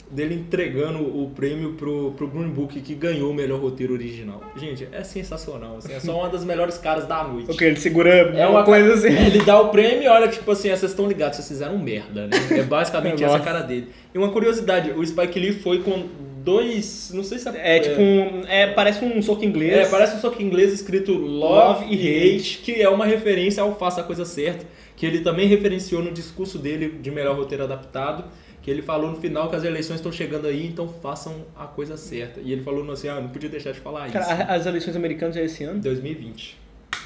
dele 0.09 0.35
entregando 0.35 0.99
o 0.99 1.31
prêmio 1.33 1.71
pro, 1.75 2.11
pro 2.11 2.27
Green 2.27 2.49
Book 2.49 2.81
que 2.81 2.93
ganhou 2.93 3.31
o 3.31 3.33
melhor 3.33 3.61
roteiro 3.61 3.93
original. 3.93 4.41
Gente, 4.57 4.89
é 4.91 5.05
sensacional, 5.05 5.77
assim, 5.77 5.93
é 5.93 6.01
só 6.01 6.19
uma 6.19 6.27
das 6.27 6.43
melhores 6.43 6.77
caras 6.77 7.07
da 7.07 7.23
noite. 7.23 7.49
Ok, 7.49 7.65
ele 7.65 7.79
segura 7.79 8.09
é 8.09 8.45
uma 8.45 8.65
coisa 8.65 8.93
assim. 8.93 9.07
Ele 9.07 9.39
dá 9.45 9.61
o 9.61 9.69
prêmio 9.69 10.03
e 10.03 10.07
olha, 10.09 10.27
tipo 10.27 10.51
assim, 10.51 10.67
vocês 10.67 10.91
estão 10.91 11.07
ligados, 11.07 11.37
vocês 11.37 11.47
fizeram 11.47 11.77
merda, 11.77 12.27
né? 12.27 12.37
É 12.51 12.63
basicamente 12.63 13.23
essa 13.23 13.39
cara 13.39 13.61
dele. 13.61 13.87
E 14.13 14.17
uma 14.17 14.31
curiosidade, 14.31 14.91
o 14.91 15.05
Spike 15.07 15.39
Lee 15.39 15.53
foi 15.53 15.79
com 15.79 16.09
dois, 16.43 17.11
não 17.13 17.23
sei 17.23 17.39
se 17.39 17.49
é... 17.49 17.77
É 17.77 17.79
tipo 17.79 18.01
um, 18.01 18.43
é, 18.47 18.67
parece 18.67 19.03
um 19.03 19.21
soco 19.21 19.43
inglês. 19.43 19.73
É, 19.73 19.85
parece 19.89 20.15
um 20.15 20.19
soco 20.19 20.41
inglês 20.41 20.73
escrito 20.73 21.13
Love, 21.13 21.85
Love 21.85 21.95
e 21.95 22.35
Hate, 22.35 22.59
que 22.59 22.81
é 22.81 22.89
uma 22.89 23.05
referência 23.05 23.63
ao 23.63 23.75
Faça 23.75 24.01
a 24.01 24.03
Coisa 24.03 24.25
Certa 24.25 24.65
que 25.01 25.05
ele 25.07 25.21
também 25.21 25.47
referenciou 25.47 26.03
no 26.03 26.11
discurso 26.11 26.59
dele 26.59 26.99
de 27.01 27.09
melhor 27.09 27.35
roteiro 27.35 27.63
adaptado, 27.63 28.23
que 28.61 28.69
ele 28.69 28.83
falou 28.83 29.09
no 29.09 29.17
final 29.17 29.49
que 29.49 29.55
as 29.55 29.63
eleições 29.63 29.95
estão 29.95 30.11
chegando 30.11 30.45
aí, 30.45 30.67
então 30.67 30.87
façam 30.87 31.43
a 31.55 31.65
coisa 31.65 31.97
certa. 31.97 32.39
E 32.39 32.51
ele 32.51 32.61
falou 32.61 32.87
assim, 32.91 33.07
ah, 33.07 33.19
não 33.19 33.29
podia 33.29 33.49
deixar 33.49 33.71
de 33.71 33.79
falar 33.79 34.11
Cara, 34.11 34.25
isso. 34.31 34.51
As 34.51 34.65
eleições 34.67 34.95
americanas 34.95 35.35
é 35.35 35.43
esse 35.43 35.63
ano? 35.63 35.81
2020. 35.81 36.55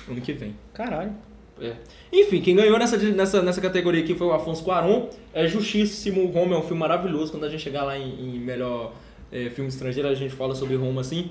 Ano 0.09 0.19
que 0.19 0.33
vem. 0.33 0.57
Caralho. 0.73 1.15
É. 1.61 1.71
Enfim, 2.11 2.41
quem 2.41 2.53
ganhou 2.53 2.77
nessa, 2.77 2.97
nessa, 2.97 3.41
nessa 3.41 3.61
categoria 3.61 4.03
aqui 4.03 4.13
foi 4.13 4.27
o 4.27 4.33
Afonso 4.33 4.61
Cuarón. 4.61 5.07
É 5.33 5.47
justíssimo. 5.47 6.25
Roma 6.25 6.53
é 6.53 6.59
um 6.59 6.63
filme 6.63 6.81
maravilhoso. 6.81 7.31
Quando 7.31 7.45
a 7.45 7.49
gente 7.49 7.63
chegar 7.63 7.85
lá 7.85 7.97
em, 7.97 8.35
em 8.35 8.39
melhor 8.39 8.93
é, 9.35 9.49
filme 9.49 9.69
estrangeiro, 9.69 10.07
a 10.07 10.13
gente 10.15 10.33
fala 10.33 10.55
sobre 10.55 10.75
Roma 10.75 11.01
assim. 11.01 11.29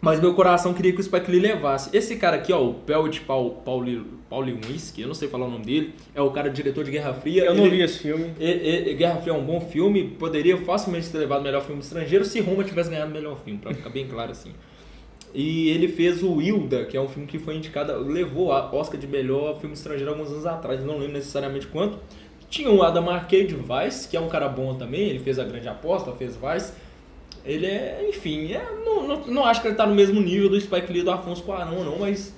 Mas 0.00 0.18
meu 0.18 0.32
coração 0.32 0.72
queria 0.72 0.94
que 0.94 1.00
o 1.00 1.04
Spike 1.04 1.30
Lee 1.30 1.40
levasse. 1.40 1.94
Esse 1.94 2.16
cara 2.16 2.38
aqui, 2.38 2.50
ó, 2.50 2.64
o 2.64 2.72
Pelt 2.72 3.20
Paul, 3.20 3.56
Pauli, 3.62 4.02
Paulinski, 4.30 5.02
eu 5.02 5.06
não 5.06 5.14
sei 5.14 5.28
falar 5.28 5.44
o 5.44 5.50
nome 5.50 5.66
dele, 5.66 5.94
é 6.14 6.22
o 6.22 6.30
cara 6.30 6.48
diretor 6.48 6.82
de 6.84 6.90
Guerra 6.90 7.12
Fria. 7.12 7.44
Eu 7.44 7.54
não 7.54 7.68
vi 7.68 7.82
esse 7.82 7.98
filme. 7.98 8.32
Guerra 8.96 9.20
Fria 9.20 9.34
é 9.34 9.36
um 9.36 9.44
bom 9.44 9.60
filme, 9.60 10.04
poderia 10.18 10.56
facilmente 10.56 11.10
ter 11.10 11.18
levado 11.18 11.40
o 11.40 11.44
melhor 11.44 11.62
filme 11.62 11.82
estrangeiro 11.82 12.24
se 12.24 12.40
Roma 12.40 12.64
tivesse 12.64 12.88
ganhado 12.88 13.10
o 13.10 13.14
melhor 13.14 13.38
filme, 13.44 13.58
pra 13.58 13.74
ficar 13.74 13.90
bem 13.90 14.08
claro 14.08 14.30
assim. 14.30 14.52
E 15.34 15.68
ele 15.68 15.86
fez 15.86 16.22
o 16.22 16.40
Hilda, 16.40 16.86
que 16.86 16.96
é 16.96 17.00
um 17.00 17.06
filme 17.06 17.28
que 17.28 17.38
foi 17.38 17.54
indicado, 17.56 17.92
levou 17.98 18.52
a 18.52 18.74
Oscar 18.74 18.98
de 18.98 19.06
melhor 19.06 19.60
filme 19.60 19.74
estrangeiro 19.74 20.10
alguns 20.10 20.30
anos 20.30 20.46
atrás, 20.46 20.82
não 20.82 20.96
lembro 20.96 21.12
necessariamente 21.12 21.66
quanto. 21.66 21.98
Tinha 22.48 22.70
o 22.70 22.82
Adam 22.82 23.10
Arcade 23.10 23.54
Vice, 23.54 24.08
que 24.08 24.16
é 24.16 24.20
um 24.20 24.28
cara 24.30 24.48
bom 24.48 24.74
também, 24.74 25.02
ele 25.10 25.18
fez 25.18 25.38
a 25.38 25.44
grande 25.44 25.68
aposta, 25.68 26.10
fez 26.12 26.36
Vice. 26.36 26.72
Ele 27.44 27.66
é, 27.66 28.06
enfim, 28.08 28.52
é, 28.52 28.62
não, 28.84 29.06
não, 29.06 29.26
não, 29.26 29.44
acho 29.44 29.62
que 29.62 29.68
ele 29.68 29.76
tá 29.76 29.86
no 29.86 29.94
mesmo 29.94 30.20
nível 30.20 30.48
do 30.48 30.60
Spike 30.60 30.92
Lee 30.92 31.02
do 31.02 31.10
Afonso 31.10 31.42
Cuarón, 31.42 31.84
não, 31.84 31.98
mas 31.98 32.34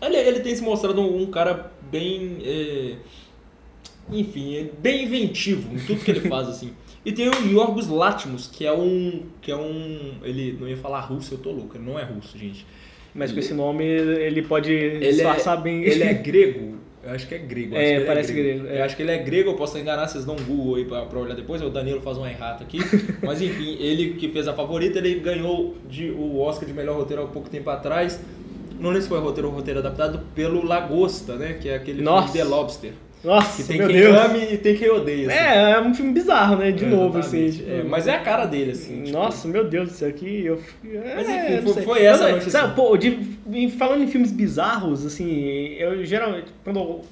ele, 0.00 0.16
ele 0.16 0.40
tem 0.40 0.54
se 0.54 0.62
mostrado 0.62 1.00
um, 1.00 1.22
um 1.22 1.26
cara 1.26 1.72
bem, 1.90 2.38
é, 2.44 2.96
enfim, 4.10 4.56
é 4.56 4.70
bem 4.78 5.04
inventivo 5.04 5.74
em 5.74 5.78
tudo 5.78 6.04
que 6.04 6.10
ele 6.10 6.28
faz, 6.28 6.48
assim. 6.48 6.72
E 7.04 7.12
tem 7.12 7.28
o 7.28 7.50
Yorgos 7.50 7.88
Lanthimos, 7.88 8.46
que 8.46 8.64
é 8.64 8.72
um, 8.72 9.24
que 9.40 9.50
é 9.50 9.56
um, 9.56 10.14
ele 10.22 10.56
não 10.60 10.68
ia 10.68 10.76
falar 10.76 11.00
russo, 11.00 11.34
eu 11.34 11.38
tô 11.38 11.50
louco, 11.50 11.76
ele 11.76 11.84
não 11.84 11.98
é 11.98 12.04
russo, 12.04 12.38
gente. 12.38 12.64
Mas 13.14 13.32
com 13.32 13.40
esse 13.40 13.52
nome 13.52 13.84
ele 13.84 14.42
pode 14.42 14.72
ele 14.72 15.06
é 15.06 15.10
disfarçar 15.10 15.58
é, 15.58 15.60
bem. 15.60 15.82
Ele 15.82 16.02
é 16.02 16.14
grego, 16.14 16.76
eu 17.02 17.10
acho 17.12 17.26
que 17.26 17.34
é 17.34 17.38
grego. 17.38 17.74
É, 17.74 18.00
parece 18.04 18.30
é 18.30 18.34
grego. 18.34 18.60
grego 18.60 18.74
é. 18.74 18.80
Eu 18.80 18.84
acho 18.84 18.96
que 18.96 19.02
ele 19.02 19.10
é 19.10 19.18
grego, 19.18 19.50
eu 19.50 19.54
posso 19.54 19.76
enganar, 19.78 20.06
vocês 20.08 20.24
dão 20.24 20.36
um 20.36 20.44
Google 20.44 20.76
aí 20.76 20.84
pra, 20.84 21.04
pra 21.06 21.18
olhar 21.18 21.34
depois, 21.34 21.60
o 21.62 21.68
Danilo 21.68 22.00
faz 22.00 22.16
um 22.16 22.26
errata 22.26 22.62
aqui. 22.62 22.78
Mas 23.22 23.42
enfim, 23.42 23.76
ele 23.80 24.14
que 24.14 24.28
fez 24.28 24.46
a 24.46 24.52
favorita, 24.52 24.98
ele 24.98 25.16
ganhou 25.16 25.76
de, 25.88 26.10
o 26.10 26.38
Oscar 26.40 26.66
de 26.66 26.72
melhor 26.74 26.96
roteiro 26.96 27.22
há 27.22 27.26
pouco 27.26 27.50
tempo 27.50 27.68
atrás. 27.70 28.20
Não 28.78 28.90
lembro 28.90 29.02
se 29.02 29.08
foi 29.08 29.20
roteiro 29.20 29.48
ou 29.48 29.54
roteiro 29.54 29.80
adaptado 29.80 30.20
pelo 30.34 30.64
Lagosta, 30.64 31.36
né? 31.36 31.54
Que 31.60 31.68
é 31.68 31.76
aquele 31.76 32.02
Nossa. 32.02 32.32
filme 32.32 32.38
The 32.38 32.44
Lobster. 32.44 32.92
Nossa, 33.24 33.62
tem 33.64 33.78
meu 33.78 33.86
quem 33.86 33.96
Deus. 33.96 34.16
ame 34.16 34.52
e 34.52 34.58
tem 34.58 34.76
quem 34.76 34.90
odeia. 34.90 35.28
Assim. 35.28 35.38
É, 35.38 35.70
é 35.70 35.80
um 35.80 35.94
filme 35.94 36.12
bizarro, 36.12 36.56
né? 36.56 36.72
De 36.72 36.84
é, 36.84 36.88
novo, 36.88 37.18
assim. 37.18 37.50
Tipo... 37.50 37.70
É, 37.70 37.82
mas 37.84 38.08
é 38.08 38.16
a 38.16 38.20
cara 38.20 38.46
dele, 38.46 38.72
assim. 38.72 39.02
Tipo... 39.02 39.16
Nossa, 39.16 39.46
meu 39.46 39.64
Deus, 39.64 39.92
isso 39.92 40.04
aqui. 40.04 40.44
Eu... 40.44 40.60
É, 40.84 41.14
mas 41.14 41.28
enfim, 41.28 41.72
foi, 41.72 41.82
foi, 41.82 42.02
essa 42.04 42.28
noite. 42.28 42.50
Sabe, 42.50 42.66
assim. 42.66 42.74
pô, 42.74 42.96
de, 42.96 43.70
falando 43.78 44.02
em 44.02 44.08
filmes 44.08 44.32
bizarros, 44.32 45.06
assim, 45.06 45.74
eu 45.78 46.04
geralmente. 46.04 46.46
Quando 46.64 47.02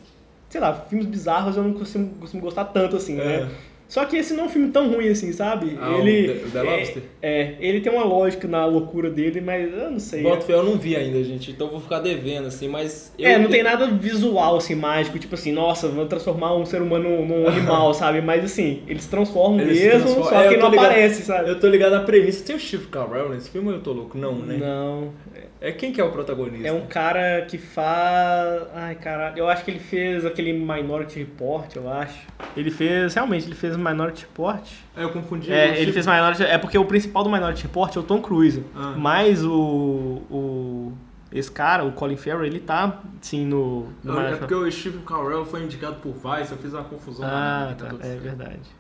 sei 0.51 0.61
lá, 0.61 0.75
filmes 0.75 1.07
bizarros 1.07 1.57
eu 1.57 1.62
não 1.62 1.73
costumo, 1.73 2.11
costumo 2.20 2.42
gostar 2.42 2.64
tanto 2.64 2.96
assim, 2.96 3.14
né? 3.14 3.49
Só 3.90 4.05
que 4.05 4.16
esse 4.16 4.33
não 4.35 4.44
é 4.44 4.46
um 4.46 4.48
filme 4.48 4.70
tão 4.70 4.88
ruim 4.88 5.09
assim, 5.09 5.33
sabe? 5.33 5.76
Ah, 5.81 5.98
ele, 5.98 6.44
o 6.46 6.50
The, 6.53 6.62
Lobster? 6.62 7.03
É, 7.20 7.40
é, 7.40 7.57
ele 7.59 7.81
tem 7.81 7.92
uma 7.92 8.05
lógica 8.05 8.46
na 8.46 8.64
loucura 8.64 9.11
dele, 9.11 9.40
mas 9.40 9.68
eu 9.70 9.90
não 9.90 9.98
sei. 9.98 10.22
Bota 10.22 10.50
é. 10.50 10.55
eu 10.55 10.62
não 10.62 10.79
vi 10.79 10.94
ainda, 10.94 11.22
gente, 11.24 11.50
então 11.50 11.68
vou 11.68 11.81
ficar 11.81 11.98
devendo, 11.98 12.46
assim, 12.46 12.68
mas... 12.68 13.12
Eu, 13.18 13.29
é, 13.29 13.37
não 13.37 13.50
tem 13.50 13.64
nada 13.64 13.88
visual, 13.88 14.57
assim, 14.57 14.76
mágico, 14.76 15.18
tipo 15.18 15.35
assim, 15.35 15.50
nossa, 15.50 15.88
vamos 15.88 16.09
transformar 16.09 16.55
um 16.55 16.64
ser 16.64 16.81
humano 16.81 17.26
num 17.26 17.48
animal, 17.48 17.92
sabe? 17.94 18.20
Mas 18.20 18.44
assim, 18.44 18.85
eles 18.87 19.03
se 19.03 19.11
transformam 19.11 19.61
eles 19.61 19.81
mesmo, 19.81 20.03
transformam. 20.03 20.29
só 20.29 20.40
é, 20.40 20.48
que 20.48 20.57
não 20.57 20.70
ligado, 20.70 20.87
aparece, 20.87 21.22
sabe? 21.22 21.50
Eu 21.50 21.59
tô 21.59 21.66
ligado 21.66 21.92
na 21.92 22.03
premissa. 22.03 22.44
Tem 22.44 22.55
o 22.55 22.61
Steve 22.61 22.87
Carell 22.87 23.31
nesse 23.31 23.50
filme 23.50 23.70
ou 23.70 23.74
eu 23.74 23.81
tô 23.81 23.92
louco? 23.92 24.16
Não, 24.16 24.37
né? 24.37 24.57
Não. 24.57 25.12
É 25.61 25.73
quem 25.73 25.92
que 25.92 26.01
é 26.01 26.05
o 26.05 26.11
protagonista? 26.11 26.66
É 26.66 26.73
um 26.73 26.87
cara 26.87 27.44
que 27.46 27.59
faz. 27.59 28.66
Ai, 28.75 28.94
caralho. 28.94 29.37
Eu 29.37 29.49
acho 29.49 29.62
que 29.62 29.70
ele 29.70 29.79
fez 29.79 30.25
aquele 30.25 30.55
Minority 30.55 31.18
Report, 31.18 31.77
eu 31.77 31.90
acho. 31.92 32.27
Ele 32.57 32.70
fez. 32.70 33.12
Realmente, 33.14 33.46
ele 33.46 33.55
fez 33.55 33.77
Minority 33.77 34.25
Report. 34.25 34.66
É, 34.96 35.05
eu 35.05 35.11
confundi. 35.11 35.53
É, 35.53 35.79
ele 35.79 35.92
fez 35.92 36.07
Minority. 36.07 36.44
É 36.44 36.57
porque 36.57 36.79
o 36.79 36.85
principal 36.87 37.23
do 37.23 37.31
Minority 37.31 37.64
Report 37.64 37.94
é 37.94 38.01
o 38.01 38.03
Tom 38.03 38.23
Cruise. 38.23 38.64
Ah. 38.75 38.94
Mas 38.96 39.44
o. 39.44 40.23
o 40.31 40.92
esse 41.33 41.51
cara, 41.51 41.85
o 41.85 41.92
Colin 41.92 42.16
Farrell, 42.16 42.44
ele 42.44 42.59
tá, 42.59 43.01
sim, 43.20 43.46
no... 43.46 43.87
no 44.03 44.20
é 44.20 44.35
porque 44.35 44.53
o 44.53 44.68
Steve 44.68 44.99
Carell 45.07 45.44
foi 45.44 45.62
indicado 45.62 45.96
por 46.01 46.12
Vice, 46.12 46.51
eu 46.51 46.59
fiz 46.59 46.73
uma 46.73 46.83
confusão. 46.83 47.25
Ah, 47.25 47.73
tá, 47.79 47.87
tá 47.87 48.05
é 48.05 48.16
verdade. 48.16 48.79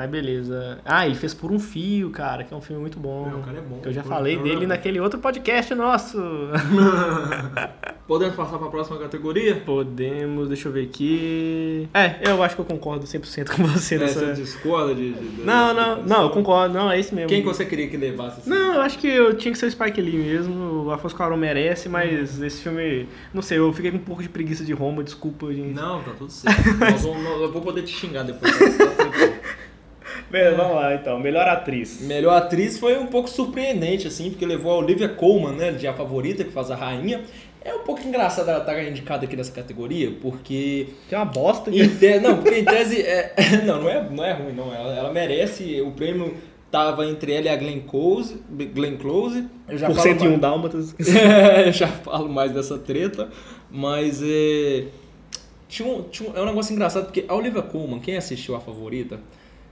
Mas 0.00 0.08
beleza. 0.08 0.78
Ah, 0.82 1.04
ele 1.04 1.14
fez 1.14 1.34
Por 1.34 1.52
um 1.52 1.58
Fio, 1.58 2.08
cara, 2.08 2.42
que 2.42 2.54
é 2.54 2.56
um 2.56 2.60
filme 2.62 2.80
muito 2.80 2.98
bom. 2.98 3.30
É, 3.30 3.34
o 3.34 3.42
cara 3.42 3.58
é 3.58 3.60
bom. 3.60 3.80
Que 3.80 3.88
eu 3.88 3.92
já 3.92 4.02
falei 4.02 4.38
dele 4.38 4.64
é 4.64 4.68
naquele 4.68 4.98
outro 4.98 5.20
podcast 5.20 5.74
nosso. 5.74 6.16
Podemos 8.08 8.34
passar 8.34 8.56
para 8.56 8.66
a 8.66 8.70
próxima 8.70 8.98
categoria? 8.98 9.56
Podemos, 9.56 10.48
deixa 10.48 10.68
eu 10.68 10.72
ver 10.72 10.84
aqui. 10.84 11.86
É, 11.92 12.30
eu 12.30 12.42
acho 12.42 12.54
que 12.54 12.62
eu 12.62 12.64
concordo 12.64 13.04
100% 13.04 13.54
com 13.54 13.62
você 13.64 13.96
é, 13.96 13.98
nessa... 13.98 14.34
Você 14.34 14.42
discorda 14.42 14.94
de, 14.94 15.12
de, 15.12 15.42
Não, 15.42 15.74
não, 15.74 16.02
não, 16.02 16.22
eu 16.22 16.30
concordo, 16.30 16.72
não, 16.72 16.90
é 16.90 16.98
isso 16.98 17.14
mesmo. 17.14 17.28
Quem 17.28 17.42
que 17.42 17.46
você 17.46 17.66
queria 17.66 17.86
que 17.86 17.98
levasse? 17.98 18.40
Assim? 18.40 18.50
Não, 18.50 18.76
eu 18.76 18.80
acho 18.80 18.98
que 18.98 19.06
eu 19.06 19.34
tinha 19.34 19.52
que 19.52 19.58
ser 19.58 19.66
o 19.66 19.70
Spike 19.70 20.00
Lee 20.00 20.16
mesmo, 20.16 20.86
o 20.86 20.90
Afonso 20.90 21.14
Cuarón 21.14 21.36
merece, 21.36 21.90
mas 21.90 22.38
uhum. 22.38 22.46
esse 22.46 22.62
filme, 22.62 23.06
não 23.34 23.42
sei, 23.42 23.58
eu 23.58 23.70
fiquei 23.74 23.90
com 23.90 23.98
um 23.98 24.00
pouco 24.00 24.22
de 24.22 24.30
preguiça 24.30 24.64
de 24.64 24.72
Roma, 24.72 25.04
desculpa, 25.04 25.52
gente. 25.52 25.74
Não, 25.74 26.02
tá 26.02 26.12
tudo 26.16 26.32
certo. 26.32 26.58
Eu 27.40 27.52
vou 27.52 27.60
poder 27.60 27.82
te 27.82 27.94
xingar 27.94 28.22
depois. 28.22 28.50
Tá 28.56 29.40
Bem, 30.30 30.54
vamos 30.54 30.76
lá 30.76 30.94
então, 30.94 31.18
melhor 31.18 31.48
atriz. 31.48 32.00
Melhor 32.02 32.36
atriz 32.36 32.78
foi 32.78 32.96
um 32.96 33.06
pouco 33.06 33.28
surpreendente, 33.28 34.06
assim, 34.06 34.30
porque 34.30 34.46
levou 34.46 34.72
a 34.72 34.76
Olivia 34.76 35.08
Colman, 35.08 35.56
né, 35.56 35.72
de 35.72 35.88
A 35.88 35.92
Favorita, 35.92 36.44
que 36.44 36.52
faz 36.52 36.70
a 36.70 36.76
rainha. 36.76 37.22
É 37.62 37.74
um 37.74 37.80
pouco 37.80 38.00
engraçado 38.06 38.48
ela 38.48 38.60
estar 38.60 38.72
tá 38.72 38.82
indicada 38.82 39.24
aqui 39.24 39.36
nessa 39.36 39.52
categoria, 39.52 40.12
porque. 40.22 40.88
Tem 41.08 41.18
uma 41.18 41.24
bosta. 41.24 41.70
Em 41.70 41.88
te... 41.88 42.20
Não, 42.20 42.36
porque 42.36 42.60
em 42.60 42.64
tese. 42.64 43.02
É... 43.02 43.34
Não, 43.66 43.82
não 43.82 43.88
é, 43.88 44.08
não 44.08 44.24
é 44.24 44.32
ruim, 44.32 44.52
não. 44.52 44.72
Ela, 44.72 44.94
ela 44.94 45.12
merece. 45.12 45.80
O 45.82 45.90
prêmio 45.90 46.34
tava 46.70 47.04
entre 47.04 47.32
ela 47.32 47.46
e 47.46 47.48
a 47.48 47.56
Glenn 47.56 47.80
Close. 47.80 48.40
Glenn 48.48 48.96
Close. 48.96 49.44
Eu 49.68 49.76
já 49.76 49.88
Por 49.88 49.98
101 49.98 50.28
mais... 50.28 50.40
dálmatas. 50.40 50.94
eu 51.66 51.72
já 51.72 51.88
falo 51.88 52.28
mais 52.28 52.52
dessa 52.52 52.78
treta. 52.78 53.28
Mas 53.70 54.22
é. 54.22 54.86
Tinha 55.68 55.88
um, 55.88 56.02
tinha 56.04 56.30
um, 56.30 56.36
é 56.36 56.40
um 56.40 56.46
negócio 56.46 56.72
engraçado, 56.72 57.04
porque 57.04 57.24
a 57.28 57.34
Olivia 57.34 57.62
Colman, 57.62 58.00
quem 58.00 58.16
assistiu 58.16 58.56
a 58.56 58.60
favorita, 58.60 59.20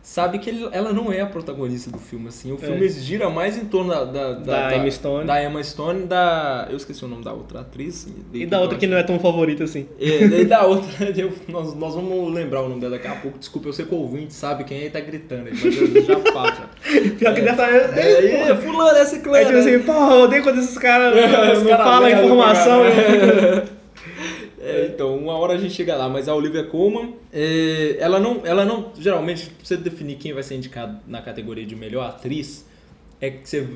sabe 0.08 0.38
que 0.38 0.48
ele, 0.48 0.66
ela 0.72 0.90
não 0.90 1.12
é 1.12 1.20
a 1.20 1.26
protagonista 1.26 1.90
do 1.90 1.98
filme, 1.98 2.28
assim. 2.28 2.50
O 2.50 2.54
é. 2.54 2.58
filme 2.58 2.88
gira 2.88 3.28
mais 3.28 3.58
em 3.58 3.66
torno 3.66 3.90
da... 3.90 4.04
Da, 4.06 4.32
da, 4.32 4.68
da, 4.68 4.76
Emma 4.76 4.90
Stone. 4.90 5.26
Da 5.26 5.44
Emma 5.44 5.62
Stone 5.62 6.06
da... 6.06 6.66
Eu 6.70 6.78
esqueci 6.78 7.04
o 7.04 7.08
nome 7.08 7.22
da 7.22 7.34
outra 7.34 7.60
atriz. 7.60 8.08
E 8.32 8.46
da 8.46 8.58
outra 8.58 8.78
que 8.78 8.86
não 8.86 8.96
é 8.96 9.02
tão 9.02 9.20
favorita, 9.20 9.64
assim. 9.64 9.86
É, 10.00 10.24
e 10.24 10.44
da 10.46 10.64
outra... 10.66 10.88
Eu, 11.14 11.30
nós, 11.48 11.74
nós 11.74 11.94
vamos 11.94 12.32
lembrar 12.32 12.62
o 12.62 12.70
nome 12.70 12.80
dela 12.80 12.96
daqui 12.96 13.06
a 13.06 13.16
pouco. 13.16 13.38
Desculpa, 13.38 13.68
eu 13.68 13.72
sei 13.72 13.84
que 13.84 13.94
o 13.94 13.98
ouvinte 13.98 14.32
sabe 14.32 14.64
quem 14.64 14.78
aí 14.78 14.90
tá 14.90 15.00
gritando 15.00 15.50
mas 15.50 15.62
eu 15.62 16.04
já 16.04 16.20
falo. 16.32 16.52
Pior 17.18 17.34
que 17.34 17.40
é, 17.40 17.44
deve 17.44 17.50
estar... 17.50 17.70
É, 17.70 18.00
é, 18.00 18.50
é, 18.50 18.54
fulano, 18.56 18.98
essa 18.98 19.18
clã. 19.18 19.36
É 19.36 19.44
tipo 19.44 19.58
assim, 19.58 19.78
porra, 19.80 20.14
eu 20.14 20.20
odeio 20.22 20.42
quando 20.42 20.58
esses 20.58 20.78
caras 20.78 21.14
não, 21.14 21.64
não 21.64 21.76
falam 21.76 22.08
informação. 22.08 22.82
É, 24.60 24.90
então, 24.92 25.16
uma 25.16 25.34
hora 25.34 25.54
a 25.54 25.58
gente 25.58 25.74
chega 25.74 25.94
lá, 25.96 26.08
mas 26.08 26.28
a 26.28 26.34
Olivia 26.34 26.64
Colman, 26.64 27.14
é, 27.32 27.96
ela 27.98 28.18
não, 28.18 28.42
ela 28.44 28.64
não, 28.64 28.92
geralmente, 28.98 29.46
pra 29.46 29.64
você 29.64 29.76
definir 29.76 30.16
quem 30.16 30.32
vai 30.32 30.42
ser 30.42 30.56
indicado 30.56 30.98
na 31.06 31.22
categoria 31.22 31.64
de 31.64 31.76
melhor 31.76 32.08
atriz, 32.08 32.66
é 33.20 33.30
que 33.30 33.48
você, 33.48 33.66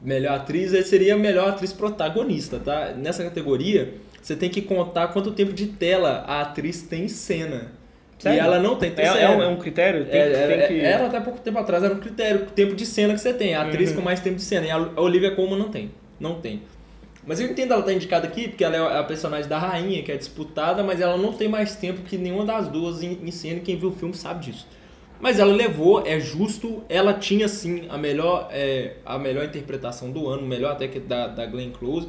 melhor 0.00 0.36
atriz 0.36 0.70
seria 0.86 1.16
melhor 1.16 1.50
atriz 1.50 1.72
protagonista, 1.72 2.58
tá? 2.58 2.92
Nessa 2.96 3.24
categoria, 3.24 3.94
você 4.22 4.36
tem 4.36 4.48
que 4.48 4.62
contar 4.62 5.08
quanto 5.08 5.32
tempo 5.32 5.52
de 5.52 5.66
tela 5.66 6.24
a 6.26 6.42
atriz 6.42 6.82
tem 6.82 7.04
em 7.04 7.08
cena. 7.08 7.72
Sério? 8.18 8.36
E 8.36 8.40
ela 8.40 8.58
não 8.58 8.76
tem. 8.76 8.90
tem 8.90 9.04
é, 9.04 9.22
é, 9.22 9.28
um, 9.30 9.42
é, 9.42 9.46
um, 9.46 9.56
critério? 9.56 10.04
Tem, 10.04 10.20
é, 10.20 10.30
tem 10.30 10.56
é, 10.56 10.66
que... 10.66 10.80
Era 10.80 11.06
até 11.06 11.20
pouco 11.20 11.40
tempo 11.40 11.58
atrás, 11.58 11.84
era 11.84 11.94
um 11.94 12.00
critério, 12.00 12.42
o 12.42 12.46
tempo 12.46 12.74
de 12.74 12.84
cena 12.84 13.14
que 13.14 13.20
você 13.20 13.32
tem. 13.32 13.54
A 13.54 13.62
atriz 13.62 13.90
uhum. 13.90 13.96
com 13.96 14.02
mais 14.02 14.20
tempo 14.20 14.36
de 14.36 14.42
cena. 14.42 14.66
E 14.66 14.70
a 14.70 15.00
Olivia 15.00 15.30
Colman 15.32 15.58
não 15.58 15.70
tem. 15.70 15.92
Não 16.18 16.40
tem. 16.40 16.62
Mas 17.28 17.40
eu 17.40 17.46
entendo 17.46 17.72
ela 17.72 17.80
estar 17.80 17.92
tá 17.92 17.94
indicada 17.94 18.26
aqui, 18.26 18.48
porque 18.48 18.64
ela 18.64 18.74
é 18.74 18.98
a 19.00 19.04
personagem 19.04 19.46
da 19.46 19.58
rainha, 19.58 20.02
que 20.02 20.10
é 20.10 20.16
disputada, 20.16 20.82
mas 20.82 20.98
ela 20.98 21.18
não 21.18 21.30
tem 21.34 21.46
mais 21.46 21.76
tempo 21.76 22.00
que 22.00 22.16
nenhuma 22.16 22.46
das 22.46 22.68
duas 22.68 23.02
em, 23.02 23.18
em 23.22 23.30
cena, 23.30 23.60
quem 23.60 23.76
viu 23.76 23.90
o 23.90 23.92
filme 23.92 24.14
sabe 24.14 24.46
disso. 24.46 24.66
Mas 25.20 25.38
ela 25.38 25.52
levou, 25.52 26.06
é 26.06 26.18
justo, 26.18 26.82
ela 26.88 27.12
tinha 27.12 27.46
sim 27.46 27.82
a 27.90 27.98
melhor, 27.98 28.48
é, 28.50 28.94
a 29.04 29.18
melhor 29.18 29.44
interpretação 29.44 30.10
do 30.10 30.26
ano, 30.26 30.46
melhor 30.46 30.72
até 30.72 30.88
que 30.88 30.98
da, 30.98 31.26
da 31.26 31.44
Glenn 31.44 31.70
Close. 31.70 32.08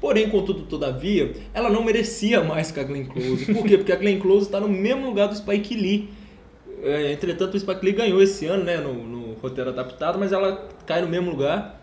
Porém, 0.00 0.30
contudo, 0.30 0.62
todavia, 0.62 1.34
ela 1.52 1.68
não 1.68 1.82
merecia 1.82 2.40
mais 2.44 2.70
que 2.70 2.78
a 2.78 2.84
Glenn 2.84 3.06
Close. 3.06 3.52
Por 3.52 3.66
quê? 3.66 3.76
Porque 3.76 3.92
a 3.92 3.96
Glenn 3.96 4.20
Close 4.20 4.46
está 4.46 4.60
no 4.60 4.68
mesmo 4.68 5.04
lugar 5.04 5.26
do 5.26 5.34
Spike 5.34 5.74
Lee. 5.74 6.10
É, 6.84 7.10
entretanto, 7.10 7.56
o 7.56 7.58
Spike 7.58 7.84
Lee 7.84 7.92
ganhou 7.92 8.22
esse 8.22 8.46
ano, 8.46 8.62
né, 8.62 8.76
no, 8.76 8.94
no 8.94 9.32
roteiro 9.34 9.70
adaptado, 9.70 10.16
mas 10.16 10.30
ela 10.30 10.68
cai 10.86 11.02
no 11.02 11.08
mesmo 11.08 11.32
lugar. 11.32 11.79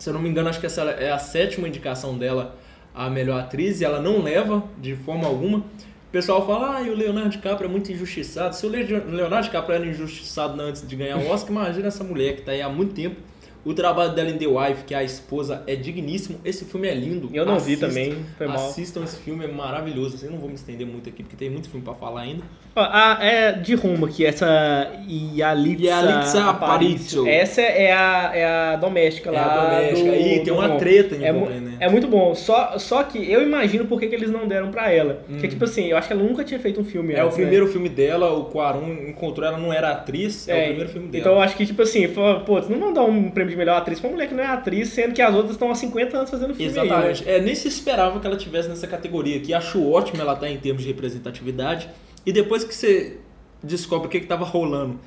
Se 0.00 0.08
eu 0.08 0.14
não 0.14 0.20
me 0.20 0.30
engano, 0.30 0.48
acho 0.48 0.58
que 0.58 0.64
essa 0.64 0.82
é 0.82 1.12
a 1.12 1.18
sétima 1.18 1.68
indicação 1.68 2.16
dela 2.16 2.56
a 2.94 3.08
melhor 3.10 3.38
atriz 3.38 3.80
e 3.80 3.84
ela 3.84 4.00
não 4.00 4.22
leva 4.22 4.64
de 4.78 4.96
forma 4.96 5.26
alguma. 5.26 5.58
O 5.58 6.10
pessoal 6.10 6.44
fala, 6.44 6.78
ah, 6.78 6.82
e 6.82 6.88
o 6.88 6.96
Leonardo 6.96 7.28
DiCaprio 7.28 7.68
é 7.68 7.70
muito 7.70 7.92
injustiçado. 7.92 8.56
Se 8.56 8.64
o 8.66 8.68
Leonardo 8.68 9.44
DiCaprio 9.44 9.76
era 9.76 9.86
injustiçado 9.86 10.60
antes 10.60 10.88
de 10.88 10.96
ganhar 10.96 11.18
o 11.18 11.28
Oscar, 11.28 11.52
imagina 11.52 11.88
essa 11.88 12.02
mulher 12.02 12.32
que 12.32 12.40
está 12.40 12.52
aí 12.52 12.62
há 12.62 12.68
muito 12.68 12.94
tempo 12.94 13.16
o 13.64 13.74
trabalho 13.74 14.14
dela 14.14 14.30
em 14.30 14.38
The 14.38 14.46
Wife, 14.46 14.84
que 14.84 14.94
é 14.94 14.98
a 14.98 15.04
esposa, 15.04 15.62
é 15.66 15.76
digníssimo. 15.76 16.40
Esse 16.44 16.64
filme 16.64 16.88
é 16.88 16.94
lindo. 16.94 17.28
Eu 17.32 17.44
não 17.44 17.56
Assista, 17.56 17.88
vi 17.88 17.94
também, 17.94 18.24
foi 18.38 18.46
mal. 18.46 18.56
Assistam 18.56 19.04
esse 19.04 19.18
filme, 19.18 19.44
é 19.44 19.48
maravilhoso. 19.48 20.24
Eu 20.24 20.30
não 20.30 20.38
vou 20.38 20.48
me 20.48 20.54
estender 20.54 20.86
muito 20.86 21.08
aqui, 21.08 21.22
porque 21.22 21.36
tem 21.36 21.50
muito 21.50 21.68
filme 21.68 21.84
para 21.84 21.94
falar 21.94 22.22
ainda. 22.22 22.42
Ah, 22.76 23.18
é 23.20 23.52
de 23.52 23.74
rumo 23.74 24.06
aqui, 24.06 24.24
essa 24.24 24.90
Yalitza, 25.08 25.84
Yalitza 25.84 26.44
Aparicio. 26.44 27.26
Essa 27.26 27.62
é 27.62 27.92
a, 27.92 28.30
é 28.32 28.44
a 28.44 28.76
doméstica 28.76 29.30
é 29.30 29.32
lá. 29.32 29.42
A 29.42 29.64
doméstica. 29.64 30.10
Do, 30.10 30.14
Aí 30.14 30.40
tem 30.40 30.52
uma 30.52 30.76
treta 30.76 31.16
é 31.16 31.30
envolvendo, 31.30 31.56
é, 31.56 31.70
né? 31.70 31.76
É 31.80 31.88
muito 31.88 32.06
bom. 32.06 32.34
Só, 32.34 32.78
só 32.78 33.02
que 33.02 33.30
eu 33.30 33.42
imagino 33.42 33.86
por 33.86 33.98
que, 33.98 34.06
que 34.06 34.14
eles 34.14 34.30
não 34.30 34.46
deram 34.46 34.70
pra 34.70 34.92
ela. 34.92 35.22
Hum. 35.28 35.32
Porque, 35.32 35.48
tipo 35.48 35.64
assim, 35.64 35.86
eu 35.86 35.96
acho 35.96 36.06
que 36.06 36.12
ela 36.12 36.22
nunca 36.22 36.44
tinha 36.44 36.60
feito 36.60 36.80
um 36.80 36.84
filme 36.84 37.14
É 37.14 37.20
antes, 37.20 37.34
o 37.34 37.38
né? 37.38 37.42
primeiro 37.42 37.66
né? 37.66 37.72
filme 37.72 37.88
dela, 37.88 38.32
o 38.32 38.44
Quarun 38.44 39.08
encontrou 39.08 39.46
ela, 39.46 39.58
não 39.58 39.72
era 39.72 39.90
atriz, 39.90 40.48
é, 40.48 40.52
é, 40.52 40.62
o 40.62 40.66
primeiro 40.68 40.90
filme 40.90 41.08
dela. 41.08 41.20
Então 41.20 41.32
eu 41.34 41.40
acho 41.40 41.56
que, 41.56 41.66
tipo 41.66 41.82
assim, 41.82 42.06
pô, 42.08 42.60
não 42.68 42.78
vão 42.78 42.92
dar 42.92 43.04
um 43.04 43.30
prêmio 43.30 43.50
de 43.50 43.56
melhor 43.56 43.78
atriz 43.78 43.98
pra 43.98 44.08
uma 44.08 44.14
mulher 44.14 44.28
que 44.28 44.34
não 44.34 44.44
é 44.44 44.46
atriz, 44.46 44.88
sendo 44.88 45.12
que 45.12 45.22
as 45.22 45.34
outras 45.34 45.52
estão 45.52 45.70
há 45.70 45.74
50 45.74 46.16
anos 46.16 46.30
fazendo 46.30 46.54
filme. 46.54 46.70
Exatamente. 46.70 47.22
Aí, 47.24 47.32
né? 47.32 47.38
É, 47.38 47.40
nem 47.40 47.54
se 47.54 47.66
esperava 47.66 48.20
que 48.20 48.26
ela 48.26 48.36
tivesse 48.36 48.68
nessa 48.68 48.86
categoria 48.86 49.36
aqui. 49.36 49.52
Acho 49.52 49.90
ótimo 49.90 50.20
ela 50.20 50.34
estar 50.34 50.46
tá 50.46 50.52
em 50.52 50.56
termos 50.56 50.82
de 50.82 50.88
representatividade. 50.88 51.88
E 52.24 52.32
depois 52.32 52.64
que 52.64 52.74
você 52.74 53.18
descobre 53.62 54.08
o 54.08 54.10
que 54.10 54.18
estava 54.18 54.44
rolando 54.44 54.98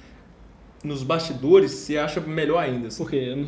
nos 0.84 1.04
bastidores, 1.04 1.72
você 1.72 1.98
acha 1.98 2.20
melhor 2.20 2.58
ainda. 2.60 2.88
Assim. 2.88 3.04
Por 3.04 3.10
quê? 3.10 3.46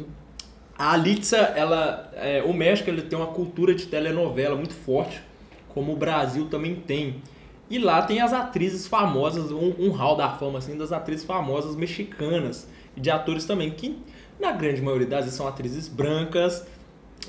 A 0.77 0.91
Alitza, 0.91 1.37
ela, 1.37 2.11
é, 2.15 2.43
o 2.43 2.53
México 2.53 2.89
ele 2.89 3.01
tem 3.01 3.17
uma 3.17 3.27
cultura 3.27 3.73
de 3.73 3.85
telenovela 3.85 4.55
muito 4.55 4.73
forte, 4.73 5.21
como 5.69 5.93
o 5.93 5.95
Brasil 5.95 6.47
também 6.47 6.75
tem. 6.75 7.21
E 7.69 7.79
lá 7.79 8.01
tem 8.01 8.21
as 8.21 8.33
atrizes 8.33 8.85
famosas, 8.85 9.51
um, 9.51 9.73
um 9.79 9.89
hall 9.89 10.15
da 10.15 10.29
fama 10.29 10.59
assim, 10.59 10.77
das 10.77 10.91
atrizes 10.91 11.25
famosas 11.25 11.75
mexicanas 11.75 12.67
e 12.95 12.99
de 12.99 13.09
atores 13.09 13.45
também, 13.45 13.71
que 13.71 13.97
na 14.39 14.51
grande 14.51 14.81
maioria 14.81 15.07
das 15.07 15.21
vezes 15.21 15.35
são 15.35 15.47
atrizes 15.47 15.87
brancas, 15.87 16.65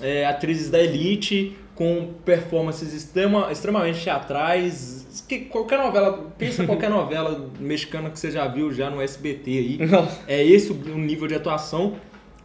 é, 0.00 0.26
atrizes 0.26 0.68
da 0.68 0.80
elite, 0.80 1.56
com 1.76 2.14
performances 2.24 2.92
extrema, 2.92 3.52
extremamente 3.52 4.02
teatrais. 4.02 5.24
Que 5.28 5.40
qualquer 5.40 5.78
novela, 5.78 6.32
pensa 6.36 6.64
qualquer 6.64 6.90
novela 6.90 7.50
mexicana 7.60 8.10
que 8.10 8.18
você 8.18 8.30
já 8.30 8.46
viu 8.48 8.72
já 8.72 8.90
no 8.90 9.00
SBT 9.00 9.50
aí. 9.50 9.86
Nossa. 9.86 10.22
É 10.26 10.44
esse 10.44 10.72
o 10.72 10.98
nível 10.98 11.28
de 11.28 11.34
atuação. 11.34 11.94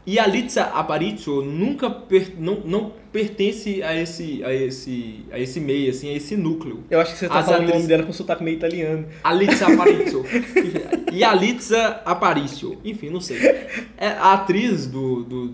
E 0.05 0.17
a 0.17 0.25
Litza 0.25 0.63
Aparicio 0.63 1.43
nunca 1.43 1.89
per, 1.89 2.33
não, 2.39 2.55
não 2.65 2.91
pertence 3.11 3.83
a 3.83 3.95
esse, 3.95 4.43
a, 4.43 4.51
esse, 4.51 5.23
a 5.31 5.39
esse 5.39 5.59
meio, 5.59 5.91
assim, 5.91 6.09
a 6.09 6.13
esse 6.13 6.35
núcleo. 6.35 6.83
Eu 6.89 6.99
acho 6.99 7.13
que 7.13 7.19
você 7.19 7.27
tá 7.27 7.39
As 7.39 7.45
falando 7.45 7.69
o 7.69 7.73
nome 7.73 7.87
dela 7.87 8.03
com 8.03 8.11
sotaque 8.11 8.43
meio 8.43 8.57
italiano. 8.57 9.05
A 9.23 9.31
Litza 9.31 9.67
Aparicio. 9.71 10.25
e 11.13 11.23
a 11.23 11.33
Litza 11.35 12.01
Aparicio. 12.03 12.79
Enfim, 12.83 13.11
não 13.11 13.21
sei. 13.21 13.37
É, 13.95 14.07
a 14.07 14.33
atriz 14.33 14.87
do, 14.87 15.23
do, 15.23 15.47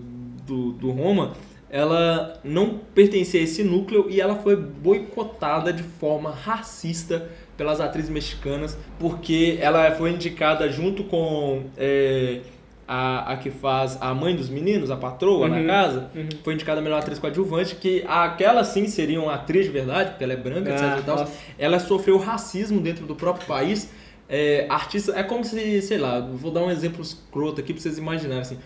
do, 0.46 0.72
do 0.72 0.90
Roma 0.90 1.34
ela 1.70 2.40
não 2.42 2.78
pertencia 2.94 3.40
a 3.40 3.44
esse 3.44 3.62
núcleo 3.62 4.06
e 4.08 4.20
ela 4.20 4.36
foi 4.36 4.56
boicotada 4.56 5.72
de 5.72 5.82
forma 5.82 6.30
racista 6.30 7.28
pelas 7.56 7.80
atrizes 7.80 8.10
mexicanas, 8.10 8.78
porque 8.98 9.58
ela 9.60 9.90
foi 9.90 10.12
indicada 10.12 10.70
junto 10.70 11.04
com 11.04 11.64
é, 11.76 12.40
a, 12.86 13.32
a 13.32 13.36
que 13.36 13.50
faz 13.50 13.98
a 14.00 14.14
mãe 14.14 14.34
dos 14.34 14.48
meninos, 14.48 14.90
a 14.90 14.96
patroa 14.96 15.46
uhum, 15.46 15.62
na 15.62 15.66
casa, 15.66 16.10
uhum. 16.14 16.28
foi 16.42 16.54
indicada 16.54 16.80
a 16.80 16.82
melhor 16.82 17.00
atriz 17.00 17.18
coadjuvante, 17.18 17.74
que 17.74 18.02
aquela 18.08 18.64
sim 18.64 18.86
seria 18.86 19.20
uma 19.20 19.34
atriz 19.34 19.66
de 19.66 19.72
verdade, 19.72 20.10
porque 20.10 20.24
ela 20.24 20.32
é 20.32 20.36
branca, 20.36 20.70
ah, 20.72 20.98
etc. 20.98 21.34
Ela 21.58 21.78
sofreu 21.80 22.16
racismo 22.16 22.80
dentro 22.80 23.04
do 23.04 23.14
próprio 23.14 23.46
país. 23.46 23.90
É, 24.30 24.66
artista, 24.68 25.18
é 25.18 25.22
como 25.22 25.42
se, 25.42 25.80
sei 25.80 25.96
lá, 25.96 26.20
vou 26.20 26.50
dar 26.50 26.60
um 26.62 26.70
exemplo 26.70 27.00
escroto 27.00 27.62
aqui 27.62 27.72
pra 27.72 27.80
vocês 27.80 27.96
imaginarem 27.96 28.42
assim. 28.42 28.58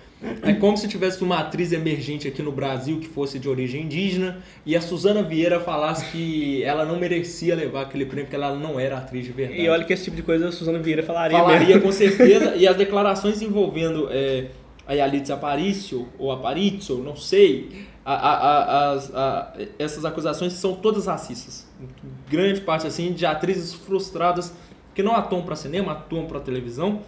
É 0.42 0.53
como 0.53 0.77
se 0.77 0.88
tivesse 0.88 1.22
uma 1.22 1.38
atriz 1.38 1.72
emergente 1.72 2.27
aqui 2.27 2.42
no 2.42 2.51
Brasil 2.51 2.98
que 2.98 3.07
fosse 3.09 3.38
de 3.38 3.48
origem 3.48 3.83
indígena 3.83 4.38
e 4.66 4.77
a 4.77 4.81
Suzana 4.81 5.22
Vieira 5.22 5.61
falasse 5.61 6.11
que 6.11 6.62
ela 6.64 6.85
não 6.85 6.98
merecia 6.98 7.55
levar 7.55 7.83
aquele 7.83 8.07
prêmio 8.07 8.25
porque 8.25 8.37
ela 8.37 8.55
não 8.57 8.79
era 8.79 8.98
atriz 8.98 9.25
de 9.25 9.33
verdade. 9.33 9.61
E 9.61 9.68
olha 9.68 9.85
que 9.85 9.92
esse 9.92 10.05
tipo 10.05 10.16
de 10.16 10.22
coisa 10.22 10.48
a 10.48 10.53
Suzana 10.53 10.81
Vieira 10.81 11.03
falaria 11.03 11.38
Falaria 11.38 11.66
mesmo. 11.66 11.83
com 11.83 11.92
certeza. 11.92 12.55
e 12.59 12.66
as 12.66 12.77
declarações 12.77 13.40
envolvendo 13.40 14.09
é, 14.11 14.46
a 14.87 14.94
Yalitza 14.94 15.35
Aparicio 15.35 16.09
ou 16.18 16.33
Aparicio, 16.33 16.98
não 16.98 17.14
sei, 17.14 17.87
a, 18.05 18.14
a, 18.14 18.94
a, 18.94 19.53
essas 19.79 20.05
acusações 20.05 20.55
são 20.55 20.75
todas 20.75 21.07
racistas. 21.07 21.68
Grande 22.29 22.61
parte 22.61 22.87
assim 22.87 23.12
de 23.12 23.25
atrizes 23.25 23.75
frustradas 23.75 24.53
que 24.94 25.02
não 25.02 25.14
atuam 25.14 25.42
para 25.42 25.57
cinema, 25.57 25.92
atuam 25.92 26.26
para 26.26 26.40
televisão 26.40 27.00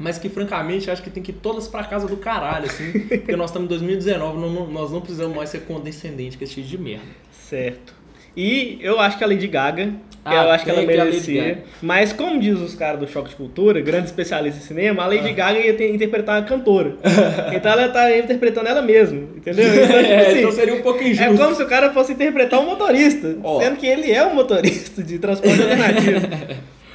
mas 0.00 0.16
que 0.16 0.30
francamente 0.30 0.90
acho 0.90 1.02
que 1.02 1.10
tem 1.10 1.22
que 1.22 1.30
ir 1.30 1.34
todas 1.34 1.68
para 1.68 1.84
casa 1.84 2.08
do 2.08 2.16
caralho, 2.16 2.64
assim, 2.64 2.90
porque 3.06 3.36
nós 3.36 3.50
estamos 3.50 3.66
em 3.66 3.68
2019, 3.68 4.38
não, 4.38 4.66
nós 4.66 4.90
não 4.90 5.02
precisamos 5.02 5.36
mais 5.36 5.50
ser 5.50 5.60
condescendentes 5.60 6.36
com 6.36 6.42
esse 6.42 6.54
tipo 6.54 6.66
de 6.66 6.78
merda. 6.78 7.04
Certo. 7.30 8.00
E 8.34 8.78
eu 8.80 8.98
acho 8.98 9.18
que 9.18 9.24
a 9.24 9.26
Lady 9.26 9.46
Gaga, 9.46 9.92
ah, 10.24 10.34
eu 10.44 10.50
acho 10.52 10.64
que 10.64 10.70
ela 10.70 10.82
merecia. 10.82 11.64
Mas 11.82 12.12
como 12.14 12.40
diz 12.40 12.58
os 12.58 12.74
caras 12.74 12.98
do 12.98 13.06
Choque 13.06 13.30
de 13.30 13.36
Cultura, 13.36 13.80
grande 13.82 14.06
especialista 14.06 14.58
em 14.58 14.62
cinema, 14.62 15.02
a 15.02 15.06
Lady 15.06 15.28
ah. 15.28 15.32
Gaga 15.32 15.58
ia 15.58 15.74
ter, 15.74 15.92
interpretar 15.92 16.40
a 16.40 16.46
cantora. 16.46 16.96
então 17.52 17.70
ela 17.70 17.88
tá 17.90 18.16
interpretando 18.16 18.68
ela 18.68 18.80
mesma, 18.80 19.18
entendeu? 19.36 19.66
Então, 19.66 19.86
tipo 19.86 19.92
é, 20.06 20.26
assim, 20.28 20.38
então 20.38 20.52
seria 20.52 20.74
um 20.74 20.80
pouco 20.80 21.02
injusto. 21.02 21.24
É 21.24 21.36
como 21.36 21.54
se 21.54 21.62
o 21.62 21.66
cara 21.66 21.92
fosse 21.92 22.12
interpretar 22.12 22.58
um 22.60 22.66
motorista, 22.66 23.36
oh. 23.42 23.60
sendo 23.60 23.76
que 23.76 23.86
ele 23.86 24.10
é 24.10 24.24
um 24.24 24.34
motorista 24.34 25.02
de 25.02 25.18
transporte 25.18 25.60
alternativo. 25.60 26.20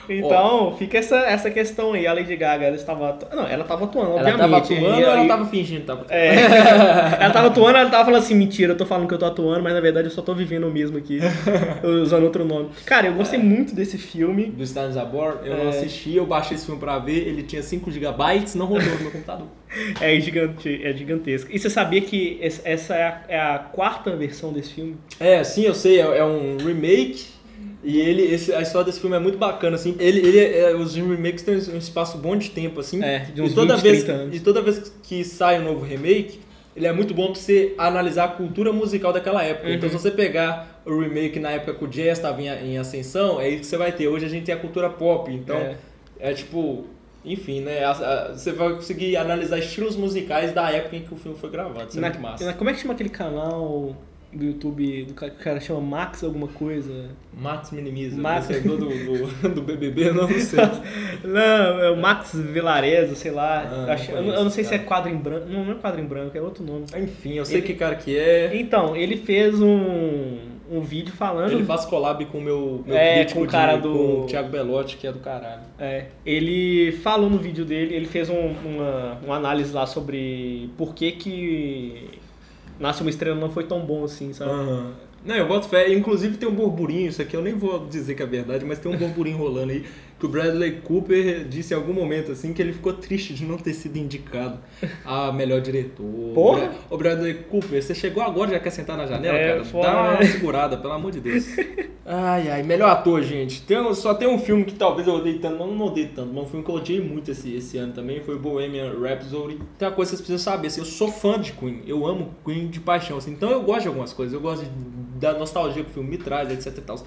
Então, 0.09 0.69
oh. 0.69 0.77
fica 0.77 0.97
essa, 0.97 1.17
essa 1.17 1.49
questão 1.49 1.93
aí. 1.93 2.05
A 2.05 2.13
Lady 2.13 2.35
Gaga, 2.35 2.65
ela 2.65 2.75
estava. 2.75 3.17
Não, 3.33 3.47
ela 3.47 3.63
estava 3.63 3.85
atuando, 3.85 4.11
ela 4.11 4.19
obviamente. 4.19 4.41
Ela 4.41 4.57
estava 4.57 4.57
atuando 4.57 5.05
ou 5.05 5.11
ela 5.11 5.21
estava 5.21 5.45
fingindo? 5.45 5.85
Tava... 5.85 6.05
É. 6.09 6.35
ela 7.19 7.27
estava 7.27 7.47
atuando, 7.47 7.77
ela 7.77 7.85
estava 7.85 8.05
falando 8.05 8.21
assim: 8.21 8.35
mentira, 8.35 8.73
eu 8.73 8.77
tô 8.77 8.85
falando 8.85 9.07
que 9.07 9.13
eu 9.13 9.17
tô 9.17 9.25
atuando, 9.25 9.63
mas 9.63 9.73
na 9.73 9.81
verdade 9.81 10.07
eu 10.07 10.11
só 10.11 10.21
tô 10.21 10.33
vivendo 10.33 10.67
o 10.67 10.71
mesmo 10.71 10.97
aqui, 10.97 11.19
usando 12.01 12.23
outro 12.23 12.45
nome. 12.45 12.69
Cara, 12.85 13.07
eu 13.07 13.13
gostei 13.13 13.39
é. 13.39 13.43
muito 13.43 13.75
desse 13.75 13.97
filme. 13.97 14.45
Do 14.45 14.63
Stars 14.63 14.97
Abor, 14.97 15.39
eu 15.43 15.53
é. 15.53 15.63
não 15.63 15.69
assisti, 15.69 16.15
eu 16.15 16.25
baixei 16.25 16.55
esse 16.55 16.65
filme 16.65 16.79
pra 16.79 16.99
ver, 16.99 17.27
ele 17.27 17.43
tinha 17.43 17.61
5 17.61 17.91
GB, 17.91 18.07
não 18.55 18.65
rodou 18.65 18.89
no 18.89 19.01
meu 19.01 19.11
computador. 19.11 19.47
É, 19.99 20.17
gigante, 20.21 20.81
é 20.83 20.93
gigantesco. 20.93 21.49
E 21.51 21.59
você 21.59 21.69
sabia 21.69 21.99
que 21.99 22.39
essa 22.41 22.95
é 22.95 23.03
a, 23.03 23.21
é 23.27 23.39
a 23.39 23.59
quarta 23.59 24.15
versão 24.15 24.53
desse 24.53 24.73
filme? 24.73 24.95
É, 25.19 25.43
sim, 25.43 25.63
eu 25.63 25.73
sei, 25.73 25.99
é, 25.99 26.19
é 26.19 26.23
um 26.23 26.55
remake 26.57 27.34
e 27.85 28.01
ele, 28.01 28.23
esse, 28.23 28.51
a 28.51 28.61
história 28.63 28.87
desse 28.87 28.99
filme 28.99 29.15
é 29.15 29.19
muito 29.19 29.37
bacana, 29.37 29.75
assim. 29.75 29.95
Ele, 29.99 30.19
ele 30.19 30.39
é, 30.39 30.75
os 30.75 30.95
remakes 30.95 31.43
têm 31.43 31.55
um 31.55 31.77
espaço 31.77 32.17
bom 32.17 32.35
de 32.35 32.49
tempo, 32.49 32.79
assim. 32.79 33.01
É, 33.03 33.19
de 33.19 33.43
uns 33.43 33.51
e 33.51 33.53
toda 33.53 33.77
20, 33.77 33.83
vez. 33.83 34.35
E 34.35 34.39
toda 34.39 34.59
vez 34.59 34.91
que 35.03 35.23
sai 35.23 35.59
um 35.59 35.65
novo 35.65 35.85
remake, 35.85 36.39
ele 36.75 36.87
é 36.87 36.91
muito 36.91 37.13
bom 37.13 37.27
pra 37.27 37.35
você 37.35 37.75
analisar 37.77 38.25
a 38.25 38.27
cultura 38.29 38.73
musical 38.73 39.13
daquela 39.13 39.43
época. 39.43 39.69
Então, 39.69 39.69
uhum. 39.69 39.75
Então, 39.75 39.89
se 39.89 39.95
você 39.95 40.09
pegar 40.09 40.81
o 40.83 40.99
remake 40.99 41.39
na 41.39 41.51
época 41.51 41.75
que 41.75 41.85
o 41.85 41.87
jazz 41.87 42.17
estava 42.17 42.41
em, 42.41 42.47
em, 42.47 42.77
ascensão, 42.79 43.39
é 43.39 43.49
isso 43.49 43.59
que 43.59 43.67
você 43.67 43.77
vai 43.77 43.91
ter. 43.91 44.07
Hoje 44.07 44.25
a 44.25 44.29
gente 44.29 44.45
tem 44.45 44.55
a 44.55 44.57
cultura 44.57 44.89
pop. 44.89 45.31
Então, 45.31 45.55
é, 45.55 45.77
é 46.19 46.33
tipo... 46.33 46.87
Enfim, 47.23 47.61
né? 47.61 47.83
A, 47.83 47.91
a, 47.91 48.31
você 48.33 48.51
vai 48.51 48.73
conseguir 48.73 49.15
analisar 49.15 49.59
estilos 49.59 49.95
musicais 49.95 50.51
da 50.53 50.71
época 50.71 50.95
em 50.95 51.01
que 51.03 51.13
o 51.13 51.17
filme 51.17 51.37
foi 51.37 51.51
gravado. 51.51 51.89
Isso 51.89 51.99
é 51.99 52.01
muito 52.01 52.19
massa. 52.19 52.53
Como 52.53 52.69
é 52.69 52.73
que 52.73 52.79
chama 52.79 52.93
aquele 52.93 53.09
canal 53.09 53.95
do 54.35 54.45
YouTube, 54.45 55.05
do 55.05 55.13
cara, 55.13 55.31
que 55.31 55.43
cara 55.43 55.59
chama 55.59 55.81
Max 55.81 56.23
alguma 56.23 56.47
coisa. 56.47 57.09
Max 57.37 57.71
Minimiza. 57.71 58.21
Max 58.21 58.49
é 58.49 58.59
do, 58.59 58.77
do, 58.77 59.49
do 59.49 59.61
BBB, 59.61 60.11
não, 60.11 60.27
não 60.27 60.39
sei. 60.39 60.59
não, 61.23 61.81
é 61.81 61.91
o 61.91 61.97
Max 61.97 62.33
Vilarezo, 62.33 63.15
sei 63.15 63.31
lá. 63.31 63.61
Ah, 63.87 63.93
acho, 63.93 64.11
eu, 64.11 64.17
eu, 64.17 64.43
não 64.43 64.49
sei 64.49 64.63
cara. 64.63 64.77
se 64.77 64.81
é 64.81 64.85
quadro 64.85 65.11
em 65.11 65.17
branco. 65.17 65.47
Não, 65.49 65.65
não 65.65 65.73
é 65.73 65.75
quadro 65.75 66.01
em 66.01 66.05
branco, 66.05 66.37
é 66.37 66.41
outro 66.41 66.63
nome. 66.63 66.85
Enfim, 66.97 67.33
eu 67.33 67.45
sei 67.45 67.57
ele, 67.57 67.67
que 67.67 67.73
cara 67.73 67.95
que 67.95 68.17
é. 68.17 68.55
Então, 68.55 68.95
ele 68.95 69.17
fez 69.17 69.61
um, 69.61 70.37
um 70.69 70.81
vídeo 70.81 71.13
falando. 71.13 71.51
Ele 71.51 71.65
faz 71.65 71.85
collab 71.85 72.23
com 72.25 72.37
o 72.37 72.41
meu, 72.41 72.83
meu 72.85 72.95
é, 72.95 73.25
com 73.25 73.41
o 73.41 73.47
cara 73.47 73.75
de, 73.75 73.83
do. 73.83 73.93
Com 73.93 74.21
o 74.21 74.25
Thiago 74.27 74.49
Belotti, 74.49 74.97
que 74.97 75.07
é 75.07 75.11
do 75.11 75.19
caralho. 75.19 75.61
É. 75.79 76.05
Ele 76.25 76.91
falou 77.03 77.29
no 77.29 77.37
vídeo 77.37 77.65
dele, 77.65 77.95
ele 77.95 78.05
fez 78.05 78.29
um, 78.29 78.53
uma, 78.65 79.17
uma 79.23 79.35
análise 79.35 79.73
lá 79.73 79.85
sobre 79.85 80.69
por 80.77 80.93
que 80.93 81.11
que 81.11 82.19
Nasce 82.79 83.01
uma 83.01 83.09
Estrela 83.09 83.39
não 83.39 83.49
foi 83.49 83.63
tão 83.63 83.79
bom 83.85 84.03
assim, 84.03 84.33
sabe? 84.33 84.51
Uhum. 84.51 84.91
Não, 85.25 85.35
eu 85.35 85.47
boto 85.47 85.67
fé. 85.67 85.91
Inclusive 85.91 86.37
tem 86.37 86.47
um 86.47 86.53
burburinho, 86.53 87.09
isso 87.09 87.21
aqui 87.21 87.35
eu 87.35 87.41
nem 87.41 87.53
vou 87.53 87.87
dizer 87.87 88.15
que 88.15 88.21
é 88.21 88.25
verdade, 88.25 88.63
mas 88.63 88.77
tem 88.77 88.91
um 88.91 88.97
burburinho 88.97 89.37
rolando 89.37 89.71
aí 89.71 89.85
que 90.25 90.27
o 90.27 90.29
Bradley 90.29 90.81
Cooper 90.81 91.45
disse 91.47 91.73
em 91.73 91.77
algum 91.77 91.93
momento 91.93 92.31
assim 92.31 92.53
que 92.53 92.61
ele 92.61 92.73
ficou 92.73 92.93
triste 92.93 93.33
de 93.33 93.45
não 93.45 93.57
ter 93.57 93.73
sido 93.73 93.97
indicado 93.97 94.59
a 95.05 95.31
melhor 95.31 95.61
diretor. 95.61 96.33
Porra? 96.33 96.71
O 96.89 96.97
Bradley 96.97 97.35
Cooper, 97.49 97.81
você 97.81 97.93
chegou 97.93 98.23
agora 98.23 98.51
já 98.51 98.59
quer 98.59 98.71
sentar 98.71 98.97
na 98.97 99.05
janela, 99.05 99.37
é, 99.37 99.47
cara? 99.49 99.65
Foda, 99.65 99.87
Dá 99.87 99.93
uma 99.93 100.11
né? 100.13 100.25
segurada, 100.25 100.77
pelo 100.77 100.93
amor 100.93 101.11
de 101.11 101.19
Deus. 101.19 101.45
Ai, 102.07 102.51
ai, 102.51 102.61
melhor 102.61 102.91
ator, 102.91 103.23
gente. 103.23 103.63
Tem, 103.63 103.95
só 103.95 104.13
tem 104.13 104.27
um 104.27 104.37
filme 104.37 104.63
que 104.63 104.75
talvez 104.75 105.07
eu 105.07 105.15
odeie 105.15 105.39
tanto, 105.39 105.57
não, 105.57 105.73
não 105.73 105.87
odeio 105.87 106.11
tanto, 106.13 106.31
mas 106.31 106.43
um 106.43 106.45
filme 106.45 106.63
que 106.63 106.69
eu 106.69 106.75
odiei 106.75 107.01
muito 107.01 107.31
esse, 107.31 107.55
esse 107.55 107.79
ano 107.79 107.93
também 107.93 108.19
foi 108.19 108.37
Bohemian 108.37 108.93
Rhapsody. 109.01 109.57
Tem 109.75 109.87
uma 109.87 109.95
coisa 109.95 110.11
que 110.11 110.17
vocês 110.17 110.21
precisam 110.21 110.53
saber, 110.53 110.67
assim, 110.67 110.81
eu 110.81 110.85
sou 110.85 111.11
fã 111.11 111.39
de 111.39 111.53
Queen, 111.53 111.81
eu 111.87 112.05
amo 112.05 112.35
Queen 112.45 112.67
de 112.67 112.79
paixão, 112.79 113.17
assim, 113.17 113.31
então 113.31 113.49
eu 113.49 113.63
gosto 113.63 113.81
de 113.81 113.87
algumas 113.87 114.13
coisas, 114.13 114.35
eu 114.35 114.39
gosto 114.39 114.65
de, 114.65 114.69
da 115.19 115.33
nostalgia 115.33 115.83
que 115.83 115.89
o 115.89 115.93
filme 115.95 116.11
me 116.11 116.17
traz, 116.19 116.51
etc 116.51 116.77
e 116.77 116.81
tal. 116.81 116.99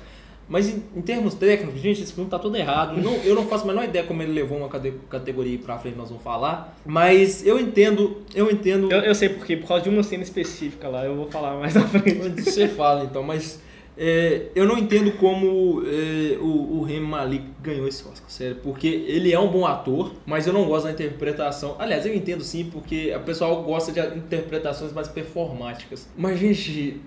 Mas 0.49 0.69
em, 0.69 0.83
em, 0.97 1.03
termos 1.03 1.35
técnicos, 1.35 1.81
gente, 1.81 2.03
esse 2.03 2.13
filme 2.13 2.31
tá 2.31 2.39
todo 2.39 2.57
errado. 2.57 3.01
Não, 3.01 3.15
eu 3.17 3.35
não 3.35 3.47
faço 3.47 3.65
a 3.65 3.67
menor 3.67 3.85
ideia 3.85 4.05
como 4.05 4.23
ele 4.23 4.33
levou 4.33 4.59
uma 4.59 4.69
categoria 4.69 5.59
pra 5.59 5.79
frente, 5.79 5.97
nós 5.97 6.09
vamos 6.09 6.25
falar. 6.25 6.77
Mas 6.87 7.47
eu 7.47 7.59
entendo, 7.61 8.23
eu 8.35 8.51
entendo. 8.51 8.91
Eu, 8.91 9.01
eu 9.01 9.15
sei 9.15 9.29
porque, 9.29 9.57
por 9.57 9.69
causa 9.69 9.85
de 9.85 9.91
uma 9.91 10.03
cena 10.03 10.23
específica 10.23 10.89
lá, 10.89 11.05
eu 11.05 11.15
vou 11.15 11.31
falar 11.31 11.59
mais 11.59 11.77
à 11.77 11.83
frente. 11.83 12.43
Você 12.43 12.69
fala 12.69 13.05
então, 13.05 13.23
mas 13.23 13.61
é, 14.01 14.47
eu 14.55 14.65
não 14.65 14.79
entendo 14.79 15.11
como 15.19 15.83
é, 15.85 16.39
o, 16.39 16.79
o 16.79 16.83
Remy 16.83 17.07
Malik 17.07 17.45
ganhou 17.61 17.89
esse 17.89 18.07
Oscar, 18.07 18.31
sério, 18.31 18.57
porque 18.63 18.87
ele 18.87 19.33
é 19.33 19.41
um 19.41 19.49
bom 19.49 19.67
ator, 19.67 20.15
mas 20.25 20.47
eu 20.47 20.53
não 20.53 20.67
gosto 20.67 20.85
da 20.85 20.93
interpretação. 20.93 21.75
Aliás, 21.81 22.07
eu 22.07 22.15
entendo 22.15 22.45
sim, 22.45 22.71
porque 22.71 23.13
o 23.15 23.21
pessoal 23.21 23.63
gosta 23.65 23.91
de 23.91 24.17
interpretações 24.17 24.93
mais 24.93 25.09
performáticas. 25.09 26.09
Mas, 26.17 26.39
gente, 26.39 27.01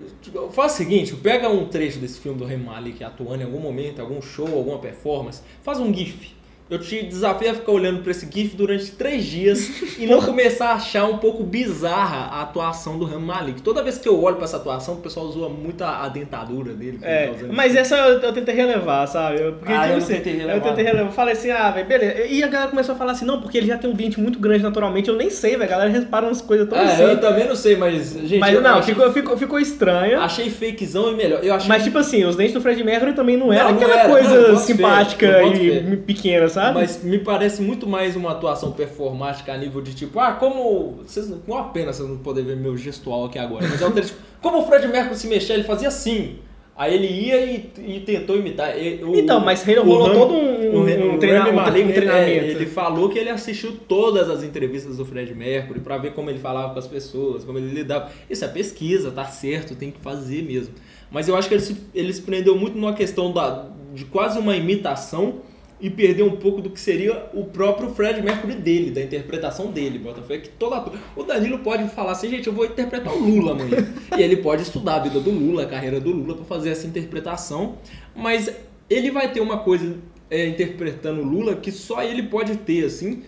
faz 0.52 0.74
o 0.74 0.76
seguinte: 0.76 1.14
pega 1.16 1.48
um 1.48 1.66
trecho 1.66 1.98
desse 1.98 2.20
filme 2.20 2.38
do 2.38 2.44
Remy 2.44 2.64
Malik 2.64 3.02
atuando 3.02 3.42
em 3.42 3.46
algum 3.46 3.60
momento, 3.60 4.00
algum 4.00 4.20
show, 4.20 4.46
alguma 4.46 4.78
performance, 4.78 5.42
faz 5.62 5.80
um 5.80 5.92
GIF 5.92 6.41
eu 6.72 6.78
te 6.78 7.02
desafio 7.02 7.50
a 7.50 7.54
ficar 7.54 7.72
olhando 7.72 8.02
para 8.02 8.10
esse 8.10 8.26
GIF 8.32 8.56
durante 8.56 8.90
três 8.92 9.24
dias 9.26 9.98
e 9.98 10.06
não 10.06 10.20
começar 10.24 10.70
a 10.70 10.74
achar 10.74 11.04
um 11.04 11.18
pouco 11.18 11.44
bizarra 11.44 12.34
a 12.34 12.42
atuação 12.42 12.98
do 12.98 13.04
Rami 13.04 13.26
Malik. 13.26 13.60
Toda 13.60 13.82
vez 13.82 13.98
que 13.98 14.08
eu 14.08 14.22
olho 14.22 14.36
para 14.36 14.46
essa 14.46 14.56
atuação, 14.56 14.94
o 14.94 14.96
pessoal 14.98 15.30
zoa 15.30 15.50
muito 15.50 15.84
a, 15.84 16.04
a 16.04 16.08
dentadura 16.08 16.72
dele. 16.72 16.98
É, 17.02 17.26
tá 17.26 17.46
mas 17.50 17.76
essa 17.76 17.96
eu, 17.96 18.20
eu, 18.20 18.32
tentei 18.32 18.54
relevar, 18.54 19.06
sabe? 19.06 19.52
Porque, 19.52 19.70
ah, 19.70 19.82
tipo, 19.82 19.92
eu, 19.92 19.96
assim, 19.98 20.14
tentei 20.14 20.32
relevar. 20.32 20.56
eu 20.56 20.62
tentei 20.62 20.84
relevar. 20.84 21.08
Eu 21.08 21.12
falei 21.12 21.34
assim, 21.34 21.50
ah, 21.50 21.70
velho, 21.70 21.86
beleza. 21.86 22.26
E 22.26 22.42
a 22.42 22.48
galera 22.48 22.70
começou 22.70 22.94
a 22.94 22.98
falar 22.98 23.12
assim, 23.12 23.26
não, 23.26 23.42
porque 23.42 23.58
ele 23.58 23.66
já 23.66 23.76
tem 23.76 23.90
um 23.90 23.94
dente 23.94 24.18
muito 24.18 24.38
grande 24.38 24.62
naturalmente. 24.62 25.10
Eu 25.10 25.16
nem 25.16 25.28
sei, 25.28 25.50
velho. 25.50 25.64
A 25.64 25.66
galera 25.66 25.90
repara 25.90 26.24
umas 26.24 26.40
coisas 26.40 26.66
tão 26.66 26.78
é, 26.78 26.84
assim. 26.84 27.02
Eu 27.02 27.20
também 27.20 27.46
não 27.46 27.54
sei, 27.54 27.76
mas, 27.76 28.14
gente. 28.14 28.38
Mas 28.38 28.62
não, 28.62 28.78
achei... 28.78 28.94
ficou, 28.94 29.12
ficou, 29.12 29.36
ficou 29.36 29.58
estranho. 29.58 30.18
Achei 30.20 30.48
fakezão 30.48 31.12
e 31.12 31.16
melhor. 31.16 31.44
Eu 31.44 31.54
achei... 31.54 31.68
Mas, 31.68 31.84
tipo 31.84 31.98
assim, 31.98 32.24
os 32.24 32.34
dentes 32.34 32.54
do 32.54 32.62
Fred 32.62 32.82
Mercury 32.82 33.12
também 33.12 33.36
não 33.36 33.52
eram 33.52 33.68
aquela 33.68 33.94
era, 33.94 34.08
coisa 34.08 34.48
não, 34.52 34.58
simpática 34.58 35.42
e 35.44 35.96
pequena, 35.98 36.48
sabe? 36.48 36.61
Mas 36.70 37.02
me 37.02 37.18
parece 37.18 37.62
muito 37.62 37.86
mais 37.86 38.14
uma 38.14 38.30
atuação 38.30 38.72
performática 38.72 39.52
a 39.52 39.56
nível 39.56 39.80
de 39.80 39.94
tipo, 39.94 40.20
ah, 40.20 40.32
como. 40.32 41.02
Vocês, 41.06 41.32
com 41.46 41.56
a 41.56 41.64
pena 41.64 41.92
vocês 41.92 42.08
não 42.08 42.18
podem 42.18 42.44
ver 42.44 42.56
meu 42.56 42.76
gestual 42.76 43.24
aqui 43.24 43.38
agora, 43.38 43.66
mas 43.66 43.80
é 43.80 43.86
um 43.86 43.90
tipo, 43.90 44.18
como 44.40 44.58
o 44.58 44.66
Fred 44.66 44.86
Mercury 44.86 45.16
se 45.16 45.26
mexer, 45.26 45.54
ele 45.54 45.64
fazia 45.64 45.88
assim. 45.88 46.38
Aí 46.74 46.94
ele 46.94 47.06
ia 47.06 47.44
e, 47.44 47.70
e 47.78 48.00
tentou 48.00 48.36
imitar. 48.36 48.72
Então, 48.78 49.40
mas 49.40 49.62
rolou 49.62 50.10
todo 50.10 50.32
um, 50.32 50.76
um, 50.76 50.78
um, 50.78 51.14
um, 51.14 51.18
treinamento. 51.18 51.70
É, 52.10 52.34
ele 52.34 52.64
falou 52.64 53.10
que 53.10 53.18
ele 53.18 53.28
assistiu 53.28 53.76
todas 53.86 54.30
as 54.30 54.42
entrevistas 54.42 54.96
do 54.96 55.04
Fred 55.04 55.34
Mercury 55.34 55.80
para 55.80 55.98
ver 55.98 56.14
como 56.14 56.30
ele 56.30 56.38
falava 56.38 56.72
com 56.72 56.78
as 56.78 56.86
pessoas, 56.86 57.44
como 57.44 57.58
ele 57.58 57.72
lidava. 57.74 58.10
Isso 58.28 58.44
é 58.44 58.48
pesquisa, 58.48 59.10
tá 59.10 59.26
certo, 59.26 59.76
tem 59.76 59.90
que 59.90 60.00
fazer 60.00 60.42
mesmo. 60.42 60.74
Mas 61.10 61.28
eu 61.28 61.36
acho 61.36 61.46
que 61.46 61.54
ele 61.54 61.62
se, 61.62 61.76
ele 61.94 62.12
se 62.12 62.22
prendeu 62.22 62.56
muito 62.56 62.76
numa 62.76 62.94
questão 62.94 63.30
da, 63.30 63.66
de 63.92 64.06
quase 64.06 64.38
uma 64.38 64.56
imitação 64.56 65.42
e 65.82 65.90
perder 65.90 66.22
um 66.22 66.36
pouco 66.36 66.62
do 66.62 66.70
que 66.70 66.78
seria 66.78 67.26
o 67.34 67.44
próprio 67.44 67.90
Fred 67.90 68.22
Mercury 68.22 68.54
dele, 68.54 68.92
da 68.92 69.02
interpretação 69.02 69.72
dele, 69.72 69.98
Botafé, 69.98 70.38
que 70.38 70.48
todo 70.50 70.74
ator... 70.74 70.96
O 71.16 71.24
Danilo 71.24 71.58
pode 71.58 71.88
falar 71.88 72.12
assim, 72.12 72.30
gente, 72.30 72.46
eu 72.46 72.52
vou 72.52 72.64
interpretar 72.64 73.12
o 73.12 73.18
Lula 73.18 73.50
amanhã. 73.50 73.84
e 74.16 74.22
ele 74.22 74.36
pode 74.36 74.62
estudar 74.62 74.94
a 74.94 74.98
vida 75.00 75.18
do 75.18 75.30
Lula, 75.32 75.64
a 75.64 75.66
carreira 75.66 75.98
do 75.98 76.12
Lula 76.12 76.36
para 76.36 76.44
fazer 76.44 76.70
essa 76.70 76.86
interpretação, 76.86 77.78
mas 78.14 78.48
ele 78.88 79.10
vai 79.10 79.32
ter 79.32 79.40
uma 79.40 79.58
coisa 79.58 79.96
é, 80.30 80.46
interpretando 80.46 81.20
o 81.20 81.24
Lula 81.24 81.56
que 81.56 81.72
só 81.72 82.00
ele 82.00 82.22
pode 82.22 82.58
ter, 82.58 82.84
assim, 82.84 83.24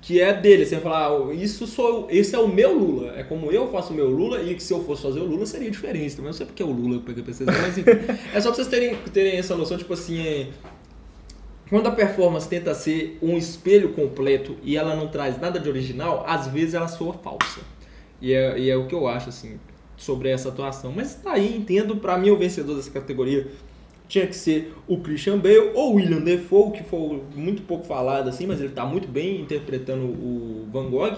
que 0.00 0.20
é 0.20 0.32
dele. 0.32 0.66
Você 0.66 0.74
vai 0.74 0.82
falar, 0.82 1.06
ah, 1.10 1.32
isso 1.32 1.64
sou, 1.64 2.08
esse 2.10 2.34
é 2.34 2.38
o 2.40 2.48
meu 2.48 2.76
Lula. 2.76 3.14
É 3.16 3.22
como 3.22 3.52
eu 3.52 3.70
faço 3.70 3.92
o 3.92 3.96
meu 3.96 4.10
Lula 4.10 4.42
e 4.42 4.56
que 4.56 4.62
se 4.64 4.72
eu 4.72 4.82
fosse 4.82 5.02
fazer 5.02 5.20
o 5.20 5.24
Lula 5.26 5.46
seria 5.46 5.70
diferente. 5.70 6.16
Também 6.16 6.26
não 6.26 6.32
sei 6.32 6.44
porque 6.44 6.62
é 6.62 6.66
o 6.66 6.72
Lula, 6.72 6.96
eu 6.96 7.02
peguei 7.02 7.22
pra 7.22 7.32
vocês, 7.32 7.48
mas 7.48 7.78
enfim. 7.78 7.90
é 8.34 8.40
só 8.40 8.48
pra 8.48 8.56
vocês 8.56 8.66
terem, 8.66 8.96
terem 9.12 9.38
essa 9.38 9.54
noção, 9.54 9.78
tipo 9.78 9.92
assim, 9.92 10.26
é, 10.26 10.48
quando 11.68 11.86
a 11.86 11.92
performance 11.92 12.48
tenta 12.48 12.74
ser 12.74 13.18
um 13.22 13.36
espelho 13.36 13.92
completo 13.92 14.56
e 14.62 14.76
ela 14.76 14.94
não 14.94 15.08
traz 15.08 15.40
nada 15.40 15.58
de 15.58 15.68
original, 15.68 16.24
às 16.26 16.46
vezes 16.48 16.74
ela 16.74 16.88
soa 16.88 17.14
falsa. 17.14 17.60
E 18.20 18.32
é, 18.32 18.58
e 18.58 18.70
é 18.70 18.76
o 18.76 18.86
que 18.86 18.94
eu 18.94 19.06
acho, 19.08 19.28
assim, 19.28 19.58
sobre 19.96 20.28
essa 20.28 20.48
atuação. 20.48 20.92
Mas 20.94 21.14
tá 21.14 21.32
aí, 21.32 21.56
entendo, 21.56 21.96
para 21.96 22.18
mim 22.18 22.30
o 22.30 22.36
vencedor 22.36 22.76
dessa 22.76 22.90
categoria 22.90 23.48
tinha 24.06 24.26
que 24.26 24.36
ser 24.36 24.74
o 24.86 24.98
Christian 24.98 25.38
Bale 25.38 25.70
ou 25.74 25.92
o 25.92 25.94
William 25.96 26.20
Defoe, 26.20 26.72
que 26.72 26.84
foi 26.84 27.22
muito 27.34 27.62
pouco 27.62 27.84
falado 27.84 28.28
assim, 28.28 28.46
mas 28.46 28.60
ele 28.60 28.72
tá 28.72 28.84
muito 28.84 29.08
bem 29.08 29.40
interpretando 29.40 30.04
o 30.04 30.68
Van 30.70 30.90
Gogh. 30.90 31.16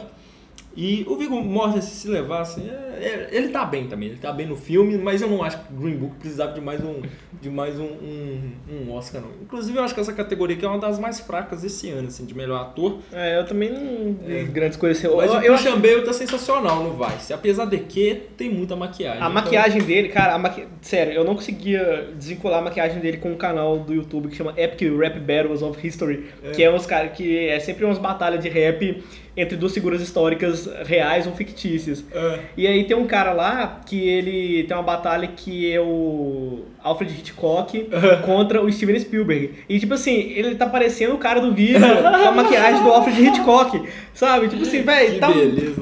E 0.76 1.06
o 1.08 1.16
Viggo 1.16 1.40
Mortensen 1.42 1.90
se 1.90 2.08
levasse, 2.08 2.60
é, 2.60 2.68
é, 3.00 3.28
ele 3.32 3.48
tá 3.48 3.64
bem 3.64 3.86
também, 3.86 4.10
ele 4.10 4.18
tá 4.18 4.30
bem 4.30 4.46
no 4.46 4.56
filme, 4.56 4.98
mas 4.98 5.22
eu 5.22 5.28
não 5.28 5.42
acho 5.42 5.58
que 5.58 5.72
Green 5.72 5.96
Book 5.96 6.16
precisava 6.16 6.52
de 6.52 6.60
mais 6.60 6.84
um, 6.84 7.00
de 7.40 7.48
mais 7.48 7.80
um, 7.80 7.84
um, 7.84 8.52
um 8.70 8.92
Oscar 8.92 9.22
não. 9.22 9.30
Inclusive 9.40 9.78
eu 9.78 9.82
acho 9.82 9.94
que 9.94 10.00
essa 10.00 10.12
categoria 10.12 10.54
aqui 10.54 10.66
é 10.66 10.68
uma 10.68 10.78
das 10.78 10.98
mais 10.98 11.18
fracas 11.18 11.64
esse 11.64 11.88
ano, 11.88 12.08
assim, 12.08 12.26
de 12.26 12.36
melhor 12.36 12.60
ator. 12.60 12.98
É, 13.10 13.38
eu 13.38 13.46
também 13.46 13.70
não 13.70 14.16
é. 14.28 14.42
grandes 14.42 14.76
coisas. 14.76 15.02
Eu, 15.02 15.16
mas 15.16 15.32
eu, 15.32 15.38
o 15.38 15.86
eu... 15.86 16.04
Tá 16.04 16.12
sensacional 16.12 16.82
no 16.82 16.92
Vice, 16.92 17.32
apesar 17.32 17.64
de 17.64 17.78
que 17.78 18.22
tem 18.36 18.50
muita 18.50 18.76
maquiagem. 18.76 19.22
A 19.22 19.30
então... 19.30 19.32
maquiagem 19.32 19.80
dele, 19.82 20.10
cara, 20.10 20.38
maqui... 20.38 20.66
sério, 20.82 21.14
eu 21.14 21.24
não 21.24 21.34
conseguia 21.34 22.10
desvincular 22.14 22.58
a 22.58 22.62
maquiagem 22.62 23.00
dele 23.00 23.16
com 23.16 23.32
um 23.32 23.36
canal 23.36 23.78
do 23.78 23.94
YouTube 23.94 24.28
que 24.28 24.36
chama 24.36 24.52
Epic 24.56 24.82
Rap 24.98 25.18
Battles 25.20 25.62
of 25.62 25.86
History, 25.86 26.26
é. 26.42 26.50
que 26.50 26.62
é 26.62 26.70
uns 26.70 26.84
caras 26.84 27.12
que 27.12 27.48
é 27.48 27.58
sempre 27.60 27.84
umas 27.84 27.98
batalhas 27.98 28.42
de 28.42 28.48
rap 28.48 29.02
entre 29.36 29.56
duas 29.56 29.74
figuras 29.74 30.00
históricas 30.00 30.68
reais 30.84 31.26
ou 31.26 31.34
fictícias. 31.34 32.04
É. 32.12 32.40
E 32.56 32.66
aí 32.66 32.84
tem 32.84 32.96
um 32.96 33.06
cara 33.06 33.32
lá 33.32 33.80
que 33.84 34.08
ele 34.08 34.64
tem 34.64 34.76
uma 34.76 34.82
batalha 34.82 35.28
que 35.28 35.70
é 35.70 35.80
o 35.80 36.64
Alfred 36.82 37.12
Hitchcock 37.12 37.88
contra 38.24 38.62
o 38.62 38.70
Steven 38.70 38.98
Spielberg. 38.98 39.54
E 39.68 39.78
tipo 39.78 39.94
assim, 39.94 40.32
ele 40.34 40.54
tá 40.54 40.66
parecendo 40.66 41.14
o 41.14 41.18
cara 41.18 41.40
do 41.40 41.52
vídeo 41.52 41.80
com 41.80 42.28
a 42.28 42.32
maquiagem 42.32 42.82
do 42.82 42.90
Alfred 42.90 43.26
Hitchcock, 43.26 43.82
sabe? 44.14 44.48
Tipo 44.48 44.62
assim, 44.62 44.82
velho, 44.82 45.18
tá, 45.18 45.28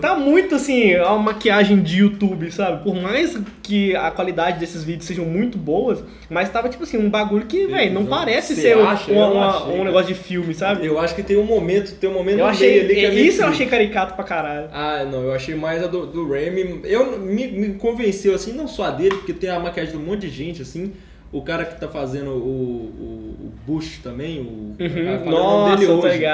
tá 0.00 0.14
muito 0.16 0.54
assim, 0.54 0.94
a 0.94 1.14
maquiagem 1.16 1.82
de 1.82 1.98
YouTube, 1.98 2.50
sabe? 2.50 2.82
Por 2.82 2.94
mais 2.94 3.38
que 3.62 3.94
a 3.96 4.10
qualidade 4.10 4.58
desses 4.58 4.84
vídeos 4.84 5.06
sejam 5.06 5.24
muito 5.24 5.56
boas, 5.56 6.02
mas 6.28 6.50
tava 6.50 6.68
tipo 6.68 6.84
assim, 6.84 6.98
um 6.98 7.08
bagulho 7.08 7.46
que, 7.46 7.66
velho, 7.66 7.92
não 7.92 8.04
parece 8.06 8.54
ser 8.54 8.76
acha? 8.78 9.10
um, 9.10 9.32
uma, 9.32 9.66
um 9.66 9.84
negócio 9.84 10.08
de 10.08 10.14
filme, 10.14 10.54
sabe? 10.54 10.86
Eu 10.86 10.98
acho 10.98 11.14
que 11.14 11.22
tem 11.22 11.36
um 11.36 11.44
momento, 11.44 11.94
tem 11.94 12.08
um 12.08 12.14
momento 12.14 12.38
eu 12.38 12.46
achei, 12.46 12.80
ali 12.80 12.94
que 12.94 13.06
é 13.06 13.14
Isso 13.14 13.42
eu 13.42 13.48
achei 13.48 13.66
caricato 13.66 14.14
pra 14.14 14.24
caralho. 14.24 14.68
Ah, 14.72 15.04
não, 15.04 15.22
eu 15.22 15.32
achei 15.32 15.54
mais 15.54 15.82
a 15.82 15.86
do, 15.86 16.06
do 16.06 16.28
Raimi. 16.28 16.80
Eu 16.84 17.18
me, 17.18 17.46
me 17.46 17.74
convenceu, 17.74 18.34
assim, 18.34 18.52
não 18.52 18.66
só 18.66 18.84
a 18.84 18.90
dele, 18.90 19.16
porque 19.16 19.32
tem 19.32 19.50
a 19.50 19.58
maquiagem 19.58 19.92
de 19.92 19.98
um 19.98 20.04
monte 20.04 20.22
de 20.22 20.30
gente, 20.30 20.62
assim. 20.62 20.92
O 21.36 21.42
cara 21.42 21.64
que 21.64 21.80
tá 21.80 21.88
fazendo 21.88 22.30
o, 22.30 22.36
o, 22.36 23.46
o 23.46 23.52
Bush 23.66 23.98
também, 23.98 24.40
o. 24.40 24.76
Uhum. 24.80 25.30
Nossa, 25.30 25.76
dele 25.76 25.92
hoje. 25.92 26.24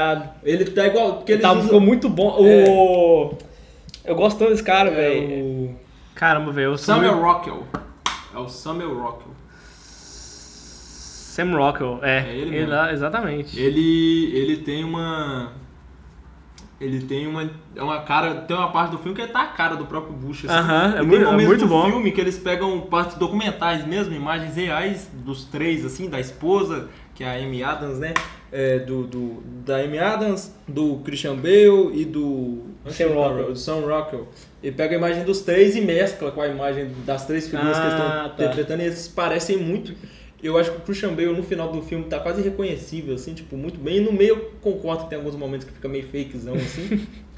Ele 0.44 0.64
tá 0.66 0.86
igual. 0.86 1.22
Que 1.22 1.32
ele 1.32 1.42
tá, 1.42 1.58
ficou 1.60 1.80
muito 1.80 2.08
bom. 2.08 2.46
É. 2.46 2.68
O. 2.68 3.32
Eu 4.04 4.14
gosto 4.14 4.38
tanto 4.38 4.50
desse 4.50 4.62
cara, 4.62 4.90
é, 4.90 4.94
velho. 4.94 5.44
O... 5.44 5.76
Caramba, 6.14 6.52
velho. 6.52 6.76
Samuel 6.76 7.14
muito... 7.14 7.24
Rockwell. 7.24 7.66
É 8.34 8.38
o 8.38 8.48
Samuel 8.48 8.98
Rockwell. 8.98 9.40
Sam 11.30 11.56
Rockwell, 11.56 12.00
é. 12.02 12.18
é 12.28 12.36
ele, 12.36 12.56
ele 12.56 12.92
exatamente. 12.92 13.58
Ele, 13.58 14.36
ele 14.36 14.56
tem 14.58 14.84
uma 14.84 15.52
ele 16.80 17.02
tem 17.02 17.26
uma, 17.26 17.50
é 17.76 17.82
uma 17.82 18.00
cara, 18.00 18.36
tem 18.36 18.56
uma 18.56 18.72
parte 18.72 18.92
do 18.92 18.98
filme 18.98 19.14
que 19.14 19.20
ele 19.20 19.30
tá 19.30 19.42
a 19.42 19.48
cara 19.48 19.76
do 19.76 19.84
próprio 19.84 20.14
Bush. 20.14 20.46
Assim. 20.46 20.54
Aham, 20.54 20.94
é, 20.96 21.02
muito, 21.02 21.24
é 21.26 21.46
muito 21.46 21.66
bom. 21.66 21.84
filme 21.84 22.10
que 22.10 22.20
eles 22.20 22.38
pegam 22.38 22.80
partes 22.80 23.18
documentais 23.18 23.86
mesmo, 23.86 24.14
imagens 24.14 24.56
reais 24.56 25.10
dos 25.12 25.44
três, 25.44 25.84
assim, 25.84 26.08
da 26.08 26.18
esposa, 26.18 26.88
que 27.14 27.22
é 27.22 27.28
a 27.28 27.34
Amy 27.34 27.62
Adams, 27.62 27.98
né? 27.98 28.14
É, 28.50 28.78
do, 28.78 29.04
do, 29.04 29.42
da 29.64 29.76
Amy 29.76 29.98
Adams, 29.98 30.52
do 30.66 30.96
Christian 31.04 31.36
Bale 31.36 31.92
e 31.92 32.04
do 32.04 32.62
Sam 32.88 33.08
Rockwell. 33.08 33.56
Sam 33.56 33.80
Rockwell. 33.80 34.28
E 34.62 34.72
pega 34.72 34.94
a 34.94 34.98
imagem 34.98 35.22
dos 35.24 35.42
três 35.42 35.76
e 35.76 35.82
mescla 35.82 36.30
com 36.30 36.40
a 36.40 36.48
imagem 36.48 36.90
das 37.04 37.26
três 37.26 37.46
figuras 37.46 37.76
ah, 37.76 37.80
que 37.80 37.88
estão 37.88 38.08
tá. 38.08 38.32
interpretando 38.34 38.82
e 38.82 38.86
eles 38.86 39.06
parecem 39.06 39.58
muito. 39.58 39.94
Eu 40.42 40.56
acho 40.56 40.70
que 40.70 40.78
o 40.78 40.80
Christian 40.80 41.14
Bale 41.14 41.34
no 41.34 41.42
final 41.42 41.70
do 41.70 41.82
filme 41.82 42.04
tá 42.06 42.18
quase 42.18 42.40
reconhecível, 42.42 43.14
assim, 43.14 43.34
tipo, 43.34 43.56
muito 43.56 43.78
bem. 43.78 43.98
E 43.98 44.00
no 44.00 44.12
meio 44.12 44.36
eu 44.36 44.50
concordo 44.60 45.04
que 45.04 45.10
tem 45.10 45.18
alguns 45.18 45.36
momentos 45.36 45.66
que 45.66 45.72
fica 45.72 45.88
meio 45.88 46.06
fakezão, 46.06 46.54
assim. 46.54 47.06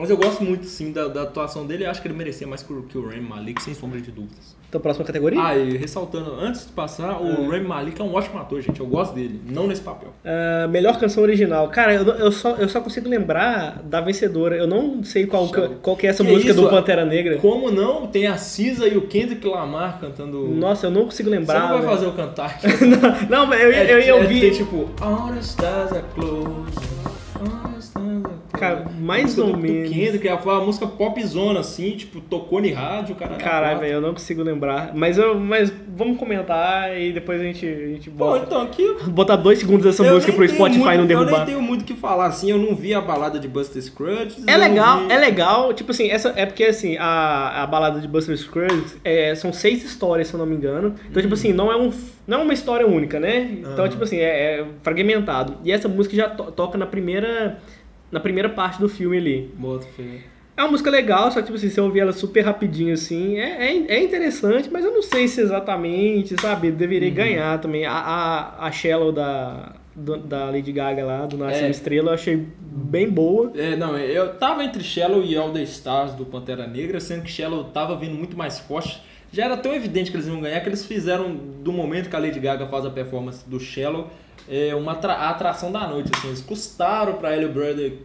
Mas 0.00 0.08
eu 0.08 0.16
gosto 0.16 0.42
muito, 0.42 0.64
sim, 0.64 0.92
da, 0.92 1.08
da 1.08 1.22
atuação 1.22 1.66
dele. 1.66 1.84
Eu 1.84 1.90
acho 1.90 2.00
que 2.00 2.08
ele 2.08 2.16
merecia 2.16 2.46
mais 2.46 2.62
que 2.62 2.72
o, 2.72 2.82
que 2.82 2.96
o 2.96 3.06
Rami 3.06 3.20
Malik, 3.20 3.62
sem 3.62 3.74
sombra 3.74 4.00
de 4.00 4.10
dúvidas. 4.10 4.56
Então, 4.66 4.80
próxima 4.80 5.04
categoria? 5.04 5.42
Ah, 5.42 5.56
e 5.56 5.76
ressaltando, 5.76 6.32
antes 6.40 6.64
de 6.64 6.72
passar, 6.72 7.20
o 7.20 7.26
é. 7.26 7.48
Rami 7.48 7.66
Malik 7.66 8.00
é 8.00 8.04
um 8.04 8.14
ótimo 8.14 8.38
ator, 8.38 8.60
gente. 8.62 8.80
Eu 8.80 8.86
gosto 8.86 9.14
dele, 9.14 9.40
não 9.46 9.66
nesse 9.66 9.82
papel. 9.82 10.10
Uh, 10.24 10.68
melhor 10.68 10.98
canção 10.98 11.22
original. 11.22 11.68
Cara, 11.68 11.92
eu, 11.92 12.04
eu, 12.04 12.32
só, 12.32 12.54
eu 12.56 12.68
só 12.68 12.80
consigo 12.80 13.08
lembrar 13.08 13.82
da 13.82 14.00
vencedora. 14.00 14.56
Eu 14.56 14.66
não 14.66 15.04
sei 15.04 15.26
qual, 15.26 15.50
qual 15.82 15.96
que 15.96 16.06
é 16.06 16.10
essa 16.10 16.24
que 16.24 16.30
música 16.30 16.54
do 16.54 16.70
Pantera 16.70 17.04
Negra. 17.04 17.36
Como 17.38 17.70
não? 17.70 18.06
Tem 18.06 18.26
a 18.26 18.38
Cisa 18.38 18.88
e 18.88 18.96
o 18.96 19.02
Kendrick 19.02 19.46
Lamar 19.46 20.00
cantando. 20.00 20.48
Nossa, 20.48 20.86
eu 20.86 20.90
não 20.90 21.04
consigo 21.04 21.28
lembrar. 21.28 21.60
Você 21.60 21.72
não 21.72 21.82
vai 21.82 21.94
fazer 21.96 22.06
o 22.06 22.12
cantar 22.12 22.46
aqui. 22.46 22.66
não, 23.28 23.44
mas 23.46 23.60
eu, 23.60 23.72
é, 23.72 23.84
eu, 23.84 23.98
eu, 23.98 24.00
eu 24.00 24.22
é, 24.22 24.26
vi. 24.26 24.40
Tem 24.40 24.52
tipo, 24.52 24.88
All 25.00 25.32
the 25.32 25.40
stars 25.40 25.92
are. 25.92 26.04
Cara, 28.60 28.84
mais 29.00 29.38
ou 29.38 29.56
menos. 29.56 29.90
que 30.20 30.28
é 30.28 30.32
a 30.32 30.60
música 30.60 30.86
popzona, 30.86 31.60
assim, 31.60 31.92
tipo, 31.92 32.20
tocou 32.20 32.62
em 32.62 32.72
rádio, 32.72 33.14
cara. 33.14 33.36
Caralho, 33.36 33.80
velho, 33.80 33.94
eu 33.94 34.00
não 34.00 34.12
consigo 34.12 34.42
lembrar. 34.42 34.94
Mas, 34.94 35.16
eu, 35.16 35.40
mas 35.40 35.72
vamos 35.88 36.18
comentar 36.18 36.94
e 37.00 37.10
depois 37.12 37.40
a 37.40 37.44
gente, 37.44 37.66
a 37.66 37.86
gente 37.88 38.10
bota. 38.10 38.40
Pô, 38.40 38.46
então 38.46 38.62
aqui. 38.62 38.96
Botar 39.08 39.36
dois 39.36 39.58
segundos 39.58 39.84
dessa 39.84 40.04
eu 40.04 40.14
música 40.14 40.32
pro 40.32 40.46
Spotify 40.46 40.78
muito, 40.82 40.98
não 40.98 41.06
derrubar. 41.06 41.30
Eu 41.30 41.36
nem 41.36 41.46
tenho 41.46 41.62
muito 41.62 41.82
o 41.82 41.84
que 41.84 41.94
falar, 41.94 42.26
assim, 42.26 42.50
eu 42.50 42.58
não 42.58 42.74
vi 42.74 42.92
a 42.92 43.00
balada 43.00 43.38
de 43.38 43.48
Buster 43.48 43.82
Scruggs. 43.82 44.44
É 44.46 44.56
legal, 44.56 45.06
vi... 45.06 45.12
é 45.12 45.18
legal. 45.18 45.72
Tipo 45.72 45.92
assim, 45.92 46.10
essa, 46.10 46.34
é 46.36 46.44
porque 46.44 46.64
assim, 46.64 46.96
a, 46.98 47.62
a 47.62 47.66
balada 47.66 47.98
de 47.98 48.06
Buster 48.06 48.36
Scruggs 48.36 48.96
é, 49.02 49.34
são 49.34 49.52
seis 49.52 49.82
histórias, 49.82 50.28
se 50.28 50.34
eu 50.34 50.38
não 50.38 50.46
me 50.46 50.54
engano. 50.54 50.94
Então, 51.08 51.22
tipo 51.22 51.34
assim, 51.34 51.52
não 51.52 51.72
é 51.72 51.76
um 51.76 51.90
não 52.30 52.40
é 52.40 52.42
uma 52.44 52.52
história 52.52 52.86
única, 52.86 53.18
né? 53.18 53.58
Então, 53.58 53.84
uhum. 53.84 53.90
tipo 53.90 54.04
assim, 54.04 54.18
é, 54.18 54.60
é, 54.60 54.66
fragmentado. 54.82 55.56
E 55.64 55.72
essa 55.72 55.88
música 55.88 56.14
já 56.14 56.28
to 56.28 56.52
toca 56.52 56.78
na 56.78 56.86
primeira 56.86 57.58
na 58.10 58.20
primeira 58.20 58.48
parte 58.48 58.80
do 58.80 58.88
filme 58.88 59.16
ali. 59.16 59.50
Fé. 59.96 60.20
É 60.56 60.62
uma 60.62 60.72
música 60.72 60.90
legal, 60.90 61.30
só 61.30 61.40
que 61.40 61.46
tipo 61.46 61.56
assim, 61.56 61.70
você 61.70 61.80
ouvir 61.80 62.00
ela 62.00 62.12
super 62.12 62.42
rapidinho 62.42 62.92
assim, 62.92 63.38
é, 63.38 63.70
é, 63.70 63.96
é 63.96 64.04
interessante, 64.04 64.68
mas 64.70 64.84
eu 64.84 64.92
não 64.92 65.02
sei 65.02 65.26
se 65.26 65.40
exatamente, 65.40 66.38
sabe, 66.38 66.70
deveria 66.70 67.08
uhum. 67.08 67.14
ganhar 67.14 67.60
também. 67.60 67.86
A, 67.86 67.92
a, 67.92 68.66
a 68.66 68.70
Shallow 68.70 69.10
da, 69.10 69.76
do, 69.94 70.18
da 70.18 70.46
Lady 70.46 70.72
Gaga 70.72 71.04
lá, 71.04 71.24
do 71.24 71.38
Nasce 71.38 71.64
é. 71.64 71.70
Estrela, 71.70 72.10
eu 72.10 72.14
achei 72.14 72.46
bem 72.60 73.08
boa. 73.08 73.52
É, 73.54 73.74
não, 73.76 73.96
eu 73.96 74.34
tava 74.34 74.62
entre 74.62 74.82
Shallow 74.82 75.24
e 75.24 75.36
All 75.36 75.50
the 75.50 75.62
Stars 75.62 76.12
do 76.12 76.26
Pantera 76.26 76.66
Negra, 76.66 77.00
sendo 77.00 77.22
que 77.22 77.30
Shallow 77.30 77.64
tava 77.64 77.96
vindo 77.96 78.14
muito 78.14 78.36
mais 78.36 78.58
forte. 78.58 79.02
Já 79.32 79.44
era 79.44 79.56
tão 79.56 79.72
evidente 79.72 80.10
que 80.10 80.16
eles 80.16 80.26
iam 80.26 80.40
ganhar 80.40 80.60
que 80.60 80.68
eles 80.68 80.84
fizeram, 80.84 81.34
do 81.34 81.72
momento 81.72 82.10
que 82.10 82.16
a 82.16 82.18
Lady 82.18 82.40
Gaga 82.40 82.66
faz 82.66 82.84
a 82.84 82.90
performance 82.90 83.48
do 83.48 83.60
Shallow, 83.60 84.10
é, 84.48 84.74
uma 84.74 84.92
a 84.92 85.30
atração 85.30 85.70
da 85.70 85.86
noite. 85.86 86.10
Assim. 86.14 86.28
Eles 86.28 86.40
custaram 86.40 87.14
para 87.14 87.36
ele 87.36 87.46
o 87.46 87.52
Bradley, 87.52 88.02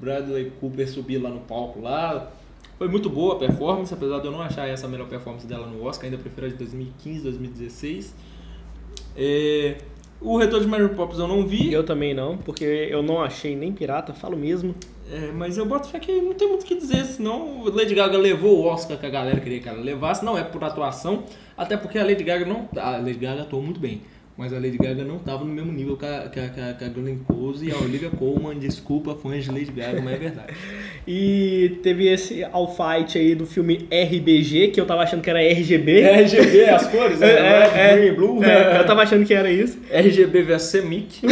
Bradley 0.00 0.52
Cooper 0.60 0.90
subir 0.90 1.18
lá 1.18 1.30
no 1.30 1.40
palco 1.40 1.80
lá. 1.80 2.30
Foi 2.78 2.88
muito 2.88 3.08
boa 3.08 3.34
a 3.34 3.38
performance, 3.38 3.92
apesar 3.92 4.20
de 4.20 4.26
eu 4.26 4.32
não 4.32 4.42
achar 4.42 4.68
essa 4.68 4.86
a 4.86 4.90
melhor 4.90 5.08
performance 5.08 5.46
dela 5.46 5.66
no 5.66 5.84
Oscar, 5.84 6.06
ainda 6.06 6.18
prefiro 6.18 6.46
a 6.46 6.48
de 6.50 6.56
2015, 6.56 7.22
2016. 7.22 8.14
É, 9.16 9.78
o 10.20 10.36
Retorno 10.36 10.64
de 10.64 10.70
Mary 10.70 10.94
Poppins 10.94 11.18
eu 11.18 11.26
não 11.26 11.46
vi. 11.46 11.72
Eu 11.72 11.84
também 11.84 12.12
não, 12.12 12.36
porque 12.36 12.64
eu 12.64 13.02
não 13.02 13.22
achei 13.22 13.56
nem 13.56 13.72
pirata, 13.72 14.12
falo 14.12 14.36
mesmo. 14.36 14.74
É, 15.10 15.30
mas 15.32 15.56
eu 15.56 15.64
boto 15.64 15.88
fé 15.88 16.00
que 16.00 16.20
não 16.20 16.34
tem 16.34 16.48
muito 16.48 16.64
o 16.64 16.66
que 16.66 16.74
dizer, 16.74 17.04
senão 17.04 17.62
Lady 17.64 17.94
Gaga 17.94 18.18
levou 18.18 18.58
o 18.58 18.66
Oscar 18.66 18.98
que 18.98 19.06
a 19.06 19.10
galera 19.10 19.38
queria 19.40 19.60
que 19.60 19.68
ela 19.68 19.80
levasse, 19.80 20.24
não 20.24 20.36
é 20.36 20.42
por 20.42 20.62
atuação, 20.64 21.22
até 21.56 21.76
porque 21.76 21.96
a 21.96 22.04
Lady 22.04 22.24
Gaga 22.24 22.44
não. 22.44 22.68
A 22.76 22.96
Lady 22.96 23.14
Gaga 23.14 23.42
atuou 23.42 23.62
muito 23.62 23.78
bem. 23.78 24.02
Mas 24.36 24.52
a 24.52 24.56
Lady 24.56 24.76
Gaga 24.76 25.02
não 25.02 25.16
estava 25.16 25.44
no 25.46 25.52
mesmo 25.52 25.72
nível 25.72 25.96
que 25.96 26.04
a, 26.04 26.28
que 26.28 26.38
a, 26.38 26.48
que 26.48 26.60
a, 26.60 26.74
que 26.74 26.84
a 26.84 26.88
Glenn 26.88 27.20
Close 27.26 27.66
e 27.66 27.72
a 27.72 27.78
Olivia 27.78 28.10
Colman. 28.10 28.58
Desculpa, 28.58 29.14
fãs 29.14 29.44
de 29.44 29.50
Lady 29.50 29.72
Gaga, 29.72 30.02
mas 30.02 30.14
é 30.14 30.18
verdade. 30.18 30.52
e 31.08 31.78
teve 31.82 32.06
esse 32.06 32.44
all 32.44 32.68
fight 32.68 33.16
aí 33.16 33.34
do 33.34 33.46
filme 33.46 33.88
RBG, 33.90 34.68
que 34.68 34.80
eu 34.80 34.84
tava 34.84 35.02
achando 35.02 35.22
que 35.22 35.30
era 35.30 35.42
RGB. 35.42 36.02
RGB, 36.02 36.64
as 36.68 36.86
cores, 36.86 37.20
né? 37.20 37.26
É, 37.46 37.92
é, 37.92 37.96
Green 37.96 38.14
Blue. 38.14 38.44
É, 38.44 38.80
eu 38.80 38.84
tava 38.84 39.02
achando 39.02 39.24
que 39.24 39.32
era 39.32 39.50
isso. 39.50 39.78
RGB 39.90 40.42
vs 40.42 40.62
Semic. 40.62 41.22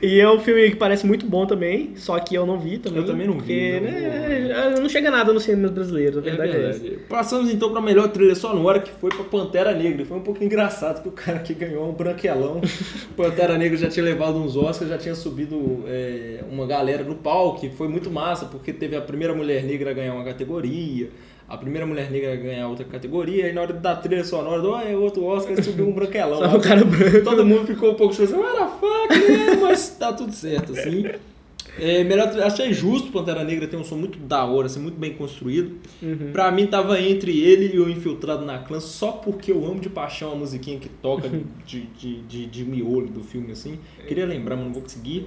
e 0.00 0.20
é 0.20 0.30
um 0.30 0.38
filme 0.38 0.70
que 0.70 0.76
parece 0.76 1.04
muito 1.06 1.26
bom 1.26 1.44
também, 1.44 1.92
só 1.96 2.18
que 2.20 2.36
eu 2.36 2.46
não 2.46 2.58
vi 2.58 2.78
também. 2.78 3.00
Eu 3.00 3.06
também 3.06 3.26
não 3.26 3.34
porque, 3.34 3.80
vi. 3.80 3.80
Né, 3.80 4.76
não 4.80 4.88
chega 4.88 5.10
nada 5.10 5.32
no 5.32 5.40
cinema 5.40 5.68
brasileiro, 5.68 6.18
a 6.18 6.22
verdade 6.22 6.50
é, 6.50 6.58
verdade. 6.58 6.92
é 6.94 7.08
Passamos 7.08 7.52
então 7.52 7.72
pra 7.72 7.80
melhor 7.80 8.08
trilha 8.08 8.34
sonora, 8.34 8.78
que 8.78 8.90
foi 8.92 9.10
pra 9.10 9.24
Pantera 9.24 9.74
Negra. 9.74 10.04
Foi 10.04 10.16
um 10.16 10.22
pouco 10.22 10.42
engraçado 10.44 11.02
que 11.02 11.08
o 11.08 11.12
cara 11.12 11.40
que 11.40 11.52
ganhou 11.52 11.95
branquelão. 11.96 12.60
Pantera 13.16 13.56
Negra 13.56 13.76
já 13.76 13.88
tinha 13.88 14.04
levado 14.04 14.36
uns 14.36 14.56
Oscars, 14.56 14.90
já 14.90 14.98
tinha 14.98 15.14
subido 15.14 15.84
é, 15.86 16.44
uma 16.50 16.66
galera 16.66 17.02
no 17.02 17.14
palco, 17.14 17.60
que 17.60 17.70
foi 17.70 17.88
muito 17.88 18.10
massa, 18.10 18.46
porque 18.46 18.72
teve 18.72 18.96
a 18.96 19.00
primeira 19.00 19.34
mulher 19.34 19.64
negra 19.64 19.90
a 19.90 19.94
ganhar 19.94 20.14
uma 20.14 20.24
categoria, 20.24 21.10
a 21.48 21.56
primeira 21.56 21.86
mulher 21.86 22.10
negra 22.10 22.32
a 22.32 22.36
ganhar 22.36 22.68
outra 22.68 22.84
categoria, 22.84 23.48
e 23.48 23.52
na 23.52 23.62
hora 23.62 23.72
da 23.72 23.96
trilha 23.96 24.24
sonora, 24.24 24.62
oh, 24.62 24.80
é 24.80 24.96
outro 24.96 25.24
Oscar, 25.24 25.62
subiu 25.62 25.88
um 25.88 25.92
branquelão. 25.92 26.40
O 26.56 26.60
cara 26.60 26.84
branco. 26.84 27.22
Todo 27.22 27.44
mundo 27.44 27.66
ficou 27.66 27.92
um 27.92 27.94
pouco 27.94 28.14
chocado, 28.14 28.40
what 28.40 28.56
the 28.56 28.66
fuck, 28.80 29.30
né? 29.30 29.56
mas 29.62 29.88
tá 29.90 30.12
tudo 30.12 30.32
certo, 30.32 30.72
assim. 30.72 31.04
É, 31.78 32.04
melhor, 32.04 32.28
achei 32.40 32.72
justo 32.72 33.10
Pantera 33.10 33.44
Negra 33.44 33.66
ter 33.66 33.76
um 33.76 33.84
som 33.84 33.96
muito 33.96 34.18
da 34.18 34.44
hora, 34.44 34.66
assim, 34.66 34.80
muito 34.80 34.98
bem 34.98 35.14
construído. 35.14 35.76
Uhum. 36.02 36.30
Pra 36.32 36.50
mim 36.50 36.66
tava 36.66 37.00
entre 37.00 37.38
ele 37.38 37.74
e 37.74 37.78
o 37.78 37.88
Infiltrado 37.88 38.44
na 38.44 38.58
Clã 38.58 38.80
só 38.80 39.12
porque 39.12 39.52
eu 39.52 39.64
amo 39.64 39.80
de 39.80 39.88
paixão 39.88 40.32
a 40.32 40.34
musiquinha 40.34 40.78
que 40.78 40.88
toca 40.88 41.28
de, 41.66 41.82
de, 41.82 42.22
de, 42.22 42.46
de 42.46 42.64
miolo 42.64 43.08
do 43.08 43.22
filme, 43.22 43.52
assim. 43.52 43.78
Queria 44.06 44.26
lembrar, 44.26 44.56
mas 44.56 44.66
não 44.66 44.72
vou 44.72 44.82
conseguir. 44.82 45.26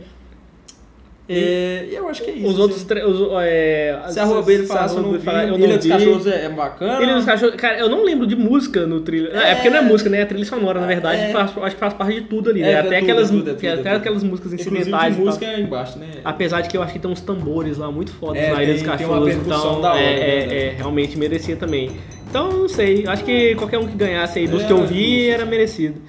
É, 1.31 1.87
eu 1.91 2.09
acho 2.09 2.23
que 2.23 2.31
é 2.31 2.33
isso. 2.33 2.47
Os 2.47 2.57
outros 2.57 2.83
três. 2.83 3.05
É, 3.43 3.99
se 4.07 4.19
a 4.19 4.23
Rua 4.23 4.41
Bailey 4.41 4.65
faz, 4.65 4.93
eu 4.93 5.03
não 5.03 5.11
vi. 5.11 5.27
Eu 5.27 5.59
Ilha 5.59 5.77
dos 5.77 5.85
Cachorros 5.85 6.25
é, 6.25 6.45
é, 6.45 6.49
bacana. 6.49 7.03
Ilha 7.03 7.13
dos 7.13 7.25
Cachorros, 7.25 7.55
cara, 7.55 7.77
eu 7.77 7.87
não 7.87 8.03
lembro 8.03 8.25
de 8.25 8.35
música 8.35 8.87
no 8.87 9.01
trilho. 9.01 9.29
É, 9.31 9.51
é 9.51 9.55
porque 9.55 9.69
não 9.69 9.77
é 9.77 9.81
música, 9.81 10.09
né? 10.09 10.21
É 10.21 10.25
trilha 10.25 10.43
sonora, 10.43 10.81
na 10.81 10.87
verdade. 10.87 11.21
É. 11.21 11.31
Faz, 11.31 11.55
acho 11.55 11.75
que 11.75 11.79
faz 11.79 11.93
parte 11.93 12.15
de 12.15 12.21
tudo 12.21 12.49
ali, 12.49 12.61
né? 12.61 12.71
É, 12.71 12.79
até, 12.79 12.81
tudo, 12.81 13.03
aquelas, 13.03 13.29
tudo, 13.29 13.43
tudo, 13.43 13.67
até 13.67 13.91
aquelas 13.91 14.23
músicas 14.23 14.53
incidentais. 14.53 15.15
De 15.15 15.21
música 15.21 15.45
é 15.45 15.59
embaixo, 15.59 15.99
né? 15.99 16.07
Apesar 16.25 16.61
de 16.61 16.69
que 16.69 16.75
eu 16.75 16.81
acho 16.81 16.93
que 16.93 16.99
tem 16.99 17.11
uns 17.11 17.21
tambores 17.21 17.77
lá 17.77 17.91
muito 17.91 18.11
fodas 18.11 18.49
na 18.49 18.63
Ilha 18.63 18.73
dos 18.73 18.81
Cachorros. 18.81 19.35
Então, 19.35 19.81
hora, 19.81 19.99
é, 19.99 20.73
realmente 20.75 21.15
merecia 21.15 21.55
também. 21.55 21.91
Então, 22.27 22.51
não 22.51 22.67
sei. 22.67 23.05
Acho 23.05 23.23
que 23.23 23.53
qualquer 23.53 23.77
um 23.77 23.87
que 23.87 23.95
ganhasse 23.95 24.39
aí 24.39 24.47
dos 24.47 24.63
que 24.63 24.73
eu 24.73 24.83
vi 24.83 25.29
era 25.29 25.45
merecido. 25.45 26.01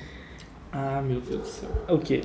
Ah, 0.72 1.02
meu 1.06 1.20
Deus 1.20 1.40
do 1.42 1.46
céu. 1.46 1.68
O 1.88 1.98
quê? 1.98 2.22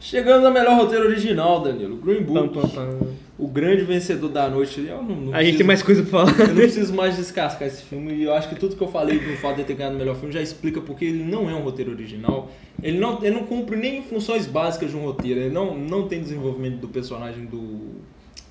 Chegamos 0.00 0.44
ao 0.44 0.52
melhor 0.52 0.76
roteiro 0.76 1.06
original, 1.06 1.60
Danilo. 1.60 1.96
Green 1.96 2.22
Book. 2.22 2.54
Pam, 2.54 2.62
pam, 2.62 2.68
pam. 2.68 3.08
O 3.36 3.46
grande 3.46 3.84
vencedor 3.84 4.28
da 4.28 4.48
noite. 4.48 4.84
Eu 4.86 5.02
não, 5.02 5.16
não 5.16 5.34
a 5.34 5.42
gente 5.42 5.58
tem 5.58 5.66
mais 5.66 5.82
coisa 5.82 6.02
pra 6.02 6.10
falar. 6.10 6.40
Eu 6.40 6.48
não 6.48 6.54
preciso 6.54 6.94
mais 6.94 7.16
descascar 7.16 7.66
esse 7.66 7.82
filme. 7.82 8.14
E 8.14 8.24
eu 8.24 8.32
acho 8.32 8.48
que 8.48 8.54
tudo 8.54 8.76
que 8.76 8.82
eu 8.82 8.88
falei 8.88 9.18
do 9.18 9.36
fato 9.36 9.56
de 9.56 9.64
ter 9.64 9.74
ganhado 9.74 9.96
o 9.96 9.98
melhor 9.98 10.16
filme 10.16 10.32
já 10.32 10.40
explica 10.40 10.80
porque 10.80 11.04
ele 11.04 11.24
não 11.24 11.48
é 11.50 11.54
um 11.54 11.62
roteiro 11.62 11.90
original. 11.90 12.50
Ele 12.82 12.98
não, 12.98 13.22
ele 13.22 13.34
não 13.34 13.44
cumpre 13.44 13.76
nem 13.76 14.02
funções 14.02 14.46
básicas 14.46 14.90
de 14.90 14.96
um 14.96 15.02
roteiro. 15.02 15.40
Ele 15.40 15.54
não, 15.54 15.76
não 15.76 16.08
tem 16.08 16.20
desenvolvimento 16.20 16.78
do 16.78 16.88
personagem 16.88 17.44
do, 17.46 17.96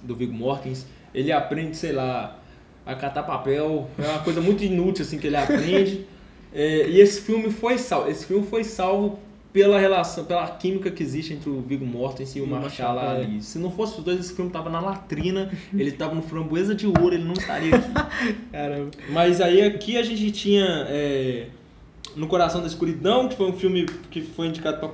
do 0.01 0.15
Viggo 0.15 0.33
Mortens. 0.33 0.85
Ele 1.13 1.31
aprende, 1.31 1.75
sei 1.75 1.93
lá, 1.93 2.39
a 2.85 2.95
catar 2.95 3.23
papel. 3.23 3.89
É 3.97 4.07
uma 4.07 4.19
coisa 4.19 4.41
muito 4.41 4.63
inútil 4.63 5.03
assim 5.05 5.17
que 5.17 5.27
ele 5.27 5.37
aprende. 5.37 6.05
É, 6.53 6.87
e 6.87 7.01
esse 7.01 7.21
filme 7.21 7.51
foi 7.51 7.77
salvo. 7.77 8.09
Esse 8.09 8.25
filme 8.25 8.47
foi 8.47 8.63
salvo 8.63 9.19
pela 9.51 9.79
relação, 9.79 10.25
pela 10.25 10.47
química 10.47 10.91
que 10.91 11.01
existe 11.01 11.33
entre 11.33 11.49
o 11.49 11.61
Viggo 11.61 11.85
Mortensen 11.85 12.41
e 12.41 12.45
o 12.45 12.47
Marshall 12.47 12.99
é. 12.99 13.07
ali. 13.07 13.41
Se 13.41 13.57
não 13.57 13.71
fosse 13.71 13.97
os 13.97 14.03
dois, 14.03 14.19
esse 14.19 14.33
filme 14.33 14.51
tava 14.51 14.69
na 14.69 14.79
latrina, 14.79 15.51
ele 15.73 15.91
tava 15.91 16.13
no 16.13 16.21
framboesa 16.21 16.75
de 16.75 16.85
ouro, 16.85 17.13
ele 17.13 17.23
não 17.23 17.33
estaria 17.33 17.75
aqui. 17.75 17.89
Caramba. 18.51 18.91
Mas 19.09 19.41
aí 19.41 19.61
aqui 19.61 19.97
a 19.97 20.03
gente 20.03 20.31
tinha 20.31 20.85
é, 20.89 21.47
No 22.15 22.27
Coração 22.27 22.61
da 22.61 22.67
Escuridão, 22.67 23.27
que 23.27 23.35
foi 23.35 23.49
um 23.49 23.53
filme 23.53 23.85
que 24.11 24.21
foi 24.21 24.47
indicado 24.47 24.77
pra, 24.77 24.89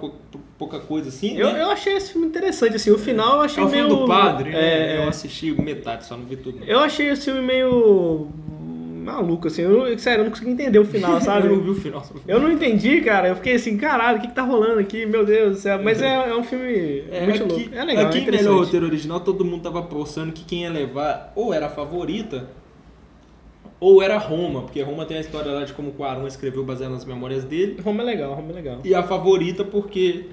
pouca 0.58 0.80
coisa 0.80 1.10
assim. 1.10 1.38
Eu, 1.38 1.52
né? 1.52 1.62
eu 1.62 1.70
achei 1.70 1.96
esse 1.96 2.14
filme 2.14 2.28
interessante, 2.28 2.76
assim, 2.76 2.92
o 2.92 2.98
final 2.98 3.38
eu 3.38 3.42
achei 3.42 3.62
é 3.62 3.66
o 3.66 3.70
meio... 3.70 3.88
filme 3.88 4.02
do 4.02 4.08
padre, 4.08 4.52
né? 4.52 4.58
é, 4.58 4.98
né? 4.98 5.04
Eu 5.04 5.10
assisti 5.10 5.52
metade, 5.52 6.06
só 6.06 6.16
não 6.16 6.26
vi 6.26 6.38
tudo. 6.38 6.60
Não. 6.60 6.68
Eu 6.68 6.80
achei 6.80 7.10
esse 7.10 7.26
filme 7.26 7.42
meio 7.42 8.30
maluco, 9.04 9.48
assim. 9.48 9.62
Eu, 9.62 9.98
sério, 10.00 10.22
eu 10.22 10.24
não 10.26 10.32
consegui 10.32 10.52
entender 10.52 10.80
o 10.80 10.86
final, 10.86 11.20
sabe? 11.22 11.48
eu 11.48 11.56
não 11.56 11.64
vi 11.64 11.70
o 11.70 11.76
final. 11.76 12.06
Eu 12.28 12.40
não 12.40 12.52
entendi, 12.52 13.02
cara. 13.02 13.28
Eu 13.28 13.36
fiquei 13.36 13.56
assim, 13.56 13.78
caralho, 13.78 14.18
o 14.18 14.22
que, 14.22 14.28
que 14.28 14.34
tá 14.34 14.44
rolando 14.44 14.80
aqui? 14.80 15.06
Meu 15.06 15.26
Deus 15.26 15.58
do 15.58 15.62
céu. 15.62 15.82
Mas 15.84 16.02
é, 16.02 16.30
é 16.30 16.36
um 16.36 16.44
filme 16.44 17.04
é, 17.12 17.26
muito 17.26 17.44
aqui, 17.44 17.54
louco. 17.54 17.76
É 17.76 17.84
legal, 17.84 18.06
Aqui 18.06 18.18
é 18.20 18.32
melhor 18.32 18.60
roteiro 18.60 18.86
original, 18.86 19.20
todo 19.20 19.46
mundo 19.46 19.64
tava 19.64 19.82
postando 19.84 20.32
que 20.32 20.44
quem 20.44 20.64
ia 20.64 20.70
levar 20.70 21.32
ou 21.36 21.54
era 21.54 21.68
a 21.68 21.70
favorita 21.70 22.50
ou 23.80 24.02
era 24.02 24.18
Roma, 24.18 24.62
porque 24.62 24.82
Roma 24.82 25.06
tem 25.06 25.18
a 25.18 25.20
história 25.20 25.52
lá 25.52 25.66
de 25.66 25.74
como 25.74 25.90
o 25.90 25.94
Quaron 25.94 26.26
escreveu 26.26 26.64
baseado 26.64 26.92
nas 26.92 27.04
memórias 27.04 27.44
dele. 27.44 27.82
Roma 27.84 28.02
é 28.02 28.06
legal, 28.06 28.34
Roma 28.34 28.52
é 28.52 28.54
legal. 28.54 28.80
E 28.82 28.96
a 28.96 29.04
favorita 29.04 29.66
porque 29.66 30.28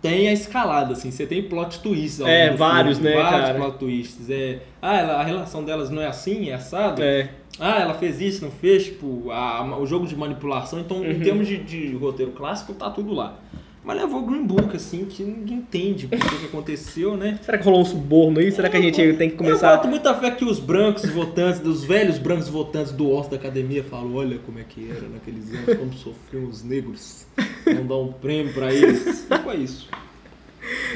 tem 0.00 0.28
a 0.28 0.32
escalada, 0.32 0.92
assim, 0.92 1.10
você 1.10 1.26
tem 1.26 1.42
plot 1.42 1.80
twists. 1.80 2.20
É, 2.20 2.50
vários, 2.50 2.98
filme, 2.98 3.14
né, 3.14 3.22
Vários 3.22 3.40
cara? 3.40 3.58
plot 3.58 3.78
twists. 3.78 4.30
É, 4.30 4.60
ah, 4.80 4.98
ela, 4.98 5.14
a 5.14 5.22
relação 5.24 5.64
delas 5.64 5.88
não 5.88 6.02
é 6.02 6.06
assim, 6.06 6.50
é 6.50 6.54
assado? 6.54 7.02
É. 7.02 7.30
Ah, 7.58 7.80
ela 7.80 7.94
fez 7.94 8.20
isso, 8.20 8.44
não 8.44 8.50
fez, 8.50 8.84
tipo, 8.84 9.30
a, 9.30 9.78
o 9.78 9.86
jogo 9.86 10.06
de 10.06 10.16
manipulação. 10.16 10.80
Então, 10.80 10.98
uhum. 10.98 11.10
em 11.10 11.20
termos 11.20 11.46
de, 11.46 11.58
de, 11.58 11.94
roteiro 11.94 12.32
clássico, 12.32 12.74
tá 12.74 12.90
tudo 12.90 13.12
lá. 13.12 13.38
Mas 13.84 13.98
levou 13.98 14.22
o 14.22 14.26
Green 14.26 14.46
Book, 14.46 14.74
assim, 14.74 15.04
que 15.04 15.22
ninguém 15.22 15.58
entende 15.58 16.06
o 16.06 16.08
que, 16.08 16.46
aconteceu, 16.46 17.18
né? 17.18 17.38
Será 17.42 17.58
que 17.58 17.64
rolou 17.64 17.82
um 17.82 17.84
suborno 17.84 18.40
aí? 18.40 18.50
Será 18.50 18.70
que 18.70 18.78
a 18.78 18.80
gente 18.80 19.12
tem 19.12 19.28
que 19.28 19.36
começar... 19.36 19.72
Eu 19.72 19.76
boto 19.76 19.88
muita 19.88 20.14
fé 20.14 20.30
que 20.30 20.42
os 20.42 20.58
brancos 20.58 21.08
votantes, 21.10 21.60
dos 21.60 21.84
velhos 21.84 22.16
brancos 22.16 22.48
votantes 22.48 22.92
do 22.92 23.10
Oscar 23.10 23.32
da 23.32 23.36
academia 23.36 23.84
falam, 23.84 24.14
olha 24.14 24.38
como 24.38 24.58
é 24.58 24.62
que 24.62 24.90
era 24.90 25.06
naqueles 25.06 25.52
anos, 25.52 25.78
como 25.78 25.92
sofriam 25.92 26.46
os 26.46 26.64
negros. 26.64 27.26
Vamos 27.66 27.86
dar 27.86 27.96
um 27.96 28.10
prêmio 28.10 28.54
pra 28.54 28.72
eles. 28.72 29.26
E 29.30 29.38
foi 29.42 29.56
isso. 29.56 29.90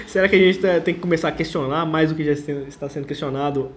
Será 0.07 0.27
que 0.27 0.37
a 0.37 0.39
gente 0.39 0.59
tá, 0.59 0.81
tem 0.81 0.95
que 0.95 1.01
começar 1.01 1.29
a 1.29 1.33
questionar 1.33 1.85
mais 1.85 2.09
do 2.09 2.15
que 2.15 2.25
já 2.25 2.33
está 2.33 2.89
sendo 2.89 3.07
questionado 3.07 3.71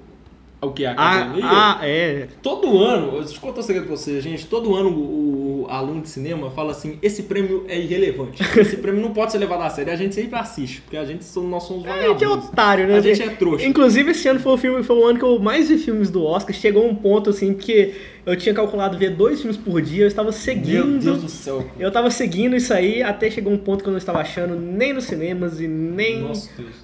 o 0.68 0.72
que? 0.72 0.86
A 0.86 0.92
academia? 0.92 1.44
Ah, 1.46 1.80
é. 1.82 2.28
Todo 2.42 2.78
ano, 2.80 3.20
deixa 3.20 3.36
eu 3.36 3.42
contar 3.42 3.60
um 3.62 3.64
segredo 3.64 3.88
pra 3.88 3.96
você, 3.96 4.22
gente. 4.22 4.46
Todo 4.46 4.76
ano 4.76 4.90
o, 4.90 5.61
o, 5.62 5.68
aluno 5.70 6.02
de 6.02 6.10
cinema 6.10 6.50
fala 6.52 6.72
assim: 6.72 6.98
esse 7.02 7.24
prêmio 7.24 7.66
é 7.68 7.80
irrelevante. 7.80 8.42
Esse 8.62 8.78
prêmio 8.78 9.02
não 9.02 9.12
pode 9.12 9.32
ser 9.32 9.38
levado 9.38 9.62
a 9.64 9.70
sério. 9.70 9.92
A 9.92 9.96
gente 9.96 10.14
sempre 10.14 10.38
assiste, 10.38 10.82
porque 10.82 10.98
a 10.98 11.06
gente 11.06 11.26
nós 11.40 11.64
somos 11.64 11.84
vagabundos. 11.84 12.06
A 12.06 12.14
gente 12.14 12.24
é 12.24 12.30
otário, 12.30 12.88
né? 12.88 12.98
A 12.98 13.02
gente 13.02 13.22
é 13.22 13.30
trouxa. 13.30 13.66
Inclusive, 13.66 14.12
esse 14.12 14.28
ano 14.28 14.40
foi 14.40 14.54
o, 14.54 14.58
filme, 14.58 14.84
foi 14.84 14.96
o 14.96 15.06
ano 15.06 15.18
que 15.18 15.26
eu 15.26 15.40
mais 15.40 15.70
vi 15.70 15.78
filmes 15.78 16.10
do 16.10 16.24
Oscar. 16.24 16.54
Chegou 16.54 16.88
um 16.88 16.96
ponto 16.96 17.30
assim, 17.32 17.54
porque 17.54 17.94
eu 18.26 18.36
tinha 18.36 18.54
calculado 18.54 18.98
ver 18.98 19.12
dois 19.16 19.40
filmes 19.40 19.58
por 19.58 19.82
dia, 19.82 20.04
eu 20.04 20.08
estava 20.08 20.32
seguindo. 20.32 20.86
Meu 20.86 21.00
Deus 21.00 21.22
do 21.24 21.30
céu. 21.30 21.66
Eu 21.80 21.88
estava 21.88 22.12
seguindo 22.12 22.56
isso 22.56 22.74
aí 22.74 23.02
até 23.02 23.30
chegou 23.30 23.52
um 23.52 23.58
ponto 23.58 23.84
que 23.84 23.90
eu 23.90 23.92
não 23.92 23.98
estava 23.98 24.20
achando 24.20 24.56
nem 24.56 24.94
nos 24.94 25.06
cinemas 25.06 25.60
e 25.60 25.68
nem 25.68 26.22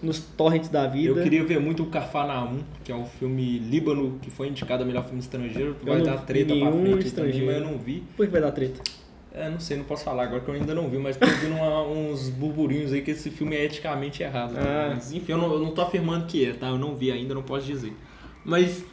nos 0.01 0.19
torrents 0.19 0.69
da 0.69 0.88
vida. 0.88 1.19
Eu 1.19 1.23
queria 1.23 1.43
ver 1.43 1.59
muito 1.59 1.84
o 1.84 1.88
Cafarnaum, 1.88 2.59
que 2.84 2.91
é 2.91 2.95
um 2.95 3.05
filme 3.05 3.59
líbano 3.59 4.17
que 4.21 4.30
foi 4.30 4.47
indicado 4.47 4.84
a 4.84 4.86
melhor 4.86 5.03
filme 5.03 5.19
estrangeiro. 5.19 5.75
Vai 5.84 6.01
dar 6.01 6.17
treta 6.17 6.55
pra 6.55 6.71
frente 6.71 7.11
também, 7.11 7.45
mas 7.45 7.55
eu 7.55 7.61
não 7.61 7.78
vi. 7.78 8.03
Por 8.15 8.25
que 8.25 8.32
vai 8.32 8.41
dar 8.41 8.51
treta? 8.51 8.66
É, 9.34 9.49
não 9.49 9.59
sei, 9.59 9.78
não 9.78 9.84
posso 9.84 10.03
falar 10.03 10.24
agora 10.24 10.41
que 10.41 10.49
eu 10.49 10.55
ainda 10.55 10.74
não 10.74 10.89
vi, 10.89 10.97
mas 10.97 11.15
tô 11.15 11.26
ouvindo 11.26 11.53
uma, 11.53 11.84
uns 11.84 12.30
burburinhos 12.30 12.91
aí 12.91 13.01
que 13.01 13.11
esse 13.11 13.30
filme 13.30 13.55
é 13.55 13.65
eticamente 13.65 14.24
errado. 14.24 14.55
Ah. 14.57 14.93
Mas, 14.95 15.11
enfim, 15.11 15.34
eu 15.34 15.38
não, 15.38 15.53
eu 15.53 15.59
não 15.59 15.72
tô 15.72 15.82
afirmando 15.82 16.26
que 16.26 16.45
é, 16.45 16.53
tá? 16.53 16.70
Eu 16.70 16.78
não 16.78 16.95
vi 16.95 17.11
ainda, 17.11 17.36
não 17.36 17.43
posso 17.43 17.65
dizer. 17.65 17.93
Mas 18.43 18.84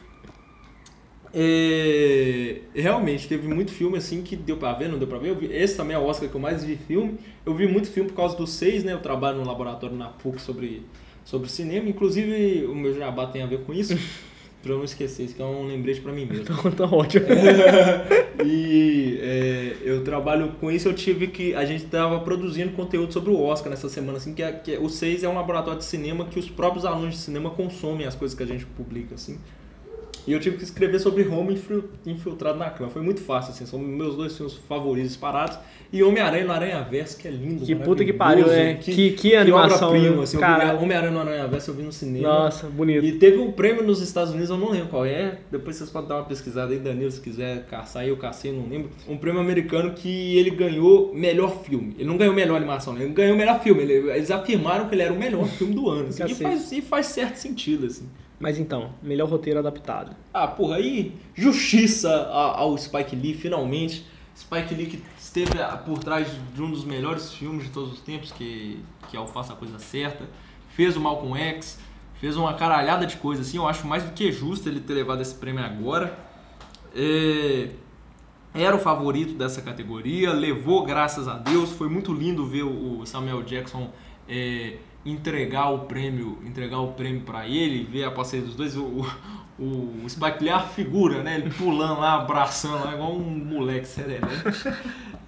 é, 1.37 2.61
realmente, 2.73 3.27
teve 3.27 3.45
muito 3.45 3.71
filme 3.73 3.97
assim 3.97 4.21
que 4.21 4.37
deu 4.37 4.55
pra 4.55 4.71
ver, 4.71 4.87
não 4.87 4.97
deu 4.97 5.07
pra 5.07 5.17
ver. 5.17 5.35
Vi, 5.35 5.47
esse 5.47 5.75
também 5.75 5.93
é 5.93 5.99
o 5.99 6.05
Oscar 6.05 6.29
que 6.29 6.35
eu 6.35 6.39
mais 6.39 6.63
vi 6.63 6.77
filme. 6.77 7.17
Eu 7.45 7.53
vi 7.53 7.67
muito 7.67 7.89
filme 7.89 8.09
por 8.09 8.15
causa 8.15 8.37
dos 8.37 8.51
seis, 8.51 8.85
né? 8.85 8.93
Eu 8.93 9.01
trabalho 9.01 9.39
no 9.39 9.45
laboratório 9.45 9.97
na 9.97 10.07
PUC 10.07 10.39
sobre, 10.39 10.83
sobre 11.25 11.49
cinema. 11.49 11.89
Inclusive, 11.89 12.65
o 12.65 12.73
meu 12.73 12.93
jabá 12.93 13.27
tem 13.27 13.41
a 13.41 13.47
ver 13.47 13.65
com 13.65 13.73
isso. 13.73 13.97
pra 14.65 14.73
eu 14.73 14.79
não 14.79 14.85
esquecer, 14.85 15.25
isso 15.25 15.35
que 15.35 15.41
é 15.43 15.45
um 15.45 15.67
lembrete 15.67 16.01
pra 16.01 16.11
mim 16.11 16.25
mesmo. 16.25 16.45
Então 16.65 16.71
tá 16.71 16.85
ótimo. 16.85 17.25
e 18.43 19.19
é, 19.21 19.77
eu 19.83 20.03
trabalho 20.03 20.53
com 20.59 20.71
isso, 20.71 20.87
eu 20.87 20.93
tive 20.93 21.27
que. 21.27 21.53
A 21.53 21.63
gente 21.65 21.85
tava 21.85 22.19
produzindo 22.21 22.71
conteúdo 22.71 23.13
sobre 23.13 23.29
o 23.29 23.39
Oscar 23.39 23.69
nessa 23.69 23.87
semana, 23.87 24.17
assim, 24.17 24.33
que, 24.33 24.41
é, 24.41 24.51
que 24.51 24.73
é, 24.73 24.79
o 24.79 24.89
seis 24.89 25.23
é 25.23 25.29
um 25.29 25.35
laboratório 25.35 25.77
de 25.77 25.85
cinema 25.85 26.25
que 26.25 26.39
os 26.39 26.49
próprios 26.49 26.83
alunos 26.83 27.13
de 27.13 27.19
cinema 27.19 27.51
consomem 27.51 28.07
as 28.07 28.15
coisas 28.15 28.35
que 28.35 28.41
a 28.41 28.47
gente 28.47 28.65
publica, 28.65 29.13
assim. 29.13 29.37
E 30.27 30.33
eu 30.33 30.39
tive 30.39 30.57
que 30.57 30.63
escrever 30.63 30.99
sobre 30.99 31.23
Roma 31.23 31.53
infiltrado 32.05 32.57
na 32.57 32.69
cama. 32.69 32.89
Foi 32.89 33.01
muito 33.01 33.21
fácil, 33.21 33.51
assim. 33.51 33.65
São 33.65 33.79
meus 33.79 34.15
dois 34.15 34.35
filmes 34.35 34.55
favoritos 34.67 35.15
parados. 35.15 35.57
E 35.93 36.03
Homem-Aranha 36.03 36.45
no 36.45 36.51
Aranha 36.51 36.81
Verso, 36.81 37.17
que 37.17 37.27
é 37.27 37.31
lindo. 37.31 37.65
Que 37.65 37.75
puta 37.75 38.03
que 38.03 38.11
pariu, 38.11 38.47
né? 38.47 38.75
Que, 38.75 38.93
que, 38.93 39.11
que 39.11 39.35
animação. 39.35 39.93
Que 39.93 39.99
prima, 39.99 40.23
assim, 40.23 40.37
Homem-Aranha 40.37 41.11
no 41.11 41.19
Aranha 41.19 41.47
Verso 41.47 41.71
eu 41.71 41.75
vi 41.75 41.83
no 41.83 41.91
cinema. 41.91 42.27
Nossa, 42.27 42.67
bonito. 42.67 43.05
E 43.05 43.13
teve 43.13 43.37
um 43.37 43.51
prêmio 43.51 43.83
nos 43.83 44.01
Estados 44.01 44.31
Unidos, 44.31 44.49
eu 44.49 44.57
não 44.57 44.71
lembro 44.71 44.89
qual 44.89 45.05
é. 45.05 45.39
Depois 45.51 45.75
vocês 45.75 45.89
podem 45.89 46.09
dar 46.09 46.15
uma 46.15 46.25
pesquisada 46.25 46.73
aí, 46.73 46.79
Danilo, 46.79 47.11
se 47.11 47.21
quiser 47.21 47.65
caçar. 47.67 48.07
Eu 48.07 48.17
cacei, 48.17 48.51
não 48.51 48.67
lembro. 48.67 48.89
Um 49.07 49.17
prêmio 49.17 49.39
americano 49.39 49.93
que 49.93 50.37
ele 50.37 50.49
ganhou 50.49 51.13
melhor 51.13 51.63
filme. 51.63 51.95
Ele 51.97 52.07
não 52.07 52.17
ganhou 52.17 52.33
melhor 52.33 52.57
animação, 52.57 52.93
né? 52.93 53.03
ele 53.03 53.13
ganhou 53.13 53.37
melhor 53.37 53.61
filme. 53.61 53.83
Eles 53.83 54.31
afirmaram 54.31 54.89
que 54.89 54.95
ele 54.95 55.03
era 55.03 55.13
o 55.13 55.17
melhor 55.17 55.45
filme 55.45 55.73
do 55.73 55.89
ano. 55.89 56.07
Assim, 56.09 56.23
e, 56.25 56.35
faz, 56.35 56.71
e 56.71 56.81
faz 56.81 57.05
certo 57.07 57.35
sentido, 57.35 57.85
assim. 57.85 58.05
Mas 58.39 58.59
então, 58.59 58.91
melhor 59.01 59.29
roteiro 59.29 59.59
adaptado. 59.59 60.15
Ah, 60.33 60.47
porra, 60.47 60.75
aí 60.75 61.15
justiça 61.33 62.27
ao 62.27 62.77
Spike 62.77 63.15
Lee, 63.15 63.33
finalmente. 63.33 64.05
Spike 64.35 64.75
Lee 64.75 64.87
que 64.87 65.03
esteve 65.17 65.51
por 65.85 65.99
trás 65.99 66.27
de 66.53 66.61
um 66.61 66.69
dos 66.69 66.83
melhores 66.83 67.33
filmes 67.33 67.65
de 67.65 67.69
todos 67.71 67.93
os 67.93 68.01
tempos, 68.01 68.31
que, 68.31 68.83
que 69.09 69.15
é 69.15 69.19
o 69.19 69.25
Faça 69.25 69.53
a 69.53 69.55
Coisa 69.55 69.79
Certa. 69.79 70.25
Fez 70.71 70.97
o 70.97 70.99
Malcolm 70.99 71.37
X, 71.37 71.79
fez 72.19 72.35
uma 72.35 72.53
caralhada 72.53 73.05
de 73.05 73.15
coisas 73.15 73.47
assim. 73.47 73.57
Eu 73.57 73.67
acho 73.67 73.87
mais 73.87 74.03
do 74.03 74.11
que 74.11 74.31
justo 74.31 74.67
ele 74.67 74.81
ter 74.81 74.93
levado 74.93 75.21
esse 75.21 75.35
prêmio 75.35 75.63
agora. 75.63 76.17
É, 76.93 77.69
era 78.53 78.75
o 78.75 78.79
favorito 78.79 79.33
dessa 79.33 79.61
categoria, 79.61 80.33
levou, 80.33 80.83
graças 80.83 81.27
a 81.29 81.37
Deus. 81.37 81.71
Foi 81.71 81.87
muito 81.87 82.13
lindo 82.13 82.45
ver 82.45 82.63
o 82.63 83.05
Samuel 83.05 83.43
Jackson 83.43 83.89
é, 84.27 84.77
entregar 85.05 85.69
o 85.69 85.79
prêmio, 85.79 86.39
entregar 86.43 86.79
o 86.79 86.93
prêmio 86.93 87.21
para 87.21 87.47
ele, 87.47 87.83
ver 87.83 88.05
a 88.05 88.11
parceria 88.11 88.45
dos 88.45 88.55
dois, 88.55 88.75
o, 88.75 89.05
o, 89.59 89.63
o 90.03 90.59
figura, 90.73 91.21
né? 91.21 91.35
Ele 91.35 91.51
pulando 91.51 91.99
lá, 91.99 92.15
abraçando 92.15 92.83
lá, 92.83 92.93
igual 92.93 93.13
um 93.13 93.45
moleque 93.45 93.87
sereno. 93.87 94.27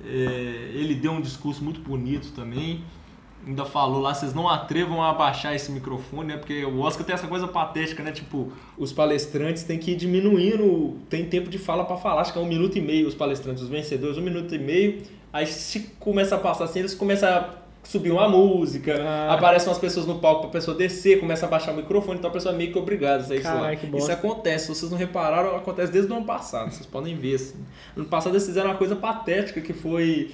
É, 0.10 0.72
ele 0.74 0.96
deu 0.96 1.12
um 1.12 1.20
discurso 1.20 1.62
muito 1.62 1.82
bonito 1.82 2.32
também. 2.32 2.82
Ainda 3.46 3.66
falou 3.66 4.02
lá, 4.02 4.14
vocês 4.14 4.34
não 4.34 4.48
atrevam 4.48 5.02
a 5.02 5.10
abaixar 5.10 5.54
esse 5.54 5.72
microfone, 5.72 6.30
né? 6.30 6.38
Porque 6.38 6.64
o 6.66 6.80
Oscar 6.80 7.06
tem 7.06 7.14
essa 7.14 7.28
coisa 7.28 7.48
patética, 7.48 8.02
né? 8.04 8.12
Tipo, 8.12 8.52
os 8.78 8.94
palestrantes 8.94 9.64
têm 9.64 9.78
que 9.78 9.92
ir 9.92 9.96
diminuindo, 9.96 10.98
tem 11.10 11.26
tempo 11.26 11.50
de 11.50 11.58
fala 11.58 11.84
para 11.84 11.98
falar, 11.98 12.22
acho 12.22 12.32
que 12.32 12.40
é 12.40 12.42
um 12.42 12.48
minuto 12.48 12.78
e 12.78 12.82
meio 12.82 13.08
os 13.08 13.16
palestrantes, 13.16 13.64
os 13.64 13.70
vencedores, 13.70 14.18
um 14.18 14.22
minuto 14.22 14.54
e 14.56 14.60
meio. 14.60 15.04
Aí 15.32 15.46
se 15.46 15.92
começa 16.00 16.36
a 16.36 16.38
passar 16.38 16.66
assim, 16.66 16.80
eles 16.80 16.94
começam 16.94 17.30
a 17.30 17.67
subir 17.88 18.12
uma 18.12 18.28
música, 18.28 19.02
ah. 19.02 19.34
aparecem 19.34 19.70
umas 19.70 19.78
pessoas 19.78 20.06
no 20.06 20.20
palco 20.20 20.42
pra 20.42 20.50
pessoa 20.50 20.76
descer, 20.76 21.22
começa 21.22 21.46
a 21.46 21.50
baixar 21.50 21.72
o 21.72 21.78
microfone, 21.78 22.18
então 22.20 22.30
a 22.30 22.34
pessoa 22.34 22.54
é 22.54 22.58
meio 22.58 22.74
que 22.74 22.78
obrigada 22.78 23.24
a 23.24 23.26
sair 23.26 23.42
lá. 23.44 23.74
Isso 23.74 24.12
acontece, 24.12 24.66
se 24.66 24.76
vocês 24.76 24.92
não 24.92 24.98
repararam, 24.98 25.56
acontece 25.56 25.90
desde 25.90 26.12
o 26.12 26.16
ano 26.18 26.26
passado, 26.26 26.70
vocês 26.70 26.86
podem 26.86 27.16
ver 27.16 27.36
assim. 27.36 27.56
No 27.96 28.02
ano 28.02 28.10
passado 28.10 28.34
eles 28.34 28.46
fizeram 28.46 28.70
uma 28.70 28.76
coisa 28.76 28.94
patética 28.96 29.62
que 29.62 29.72
foi. 29.72 30.32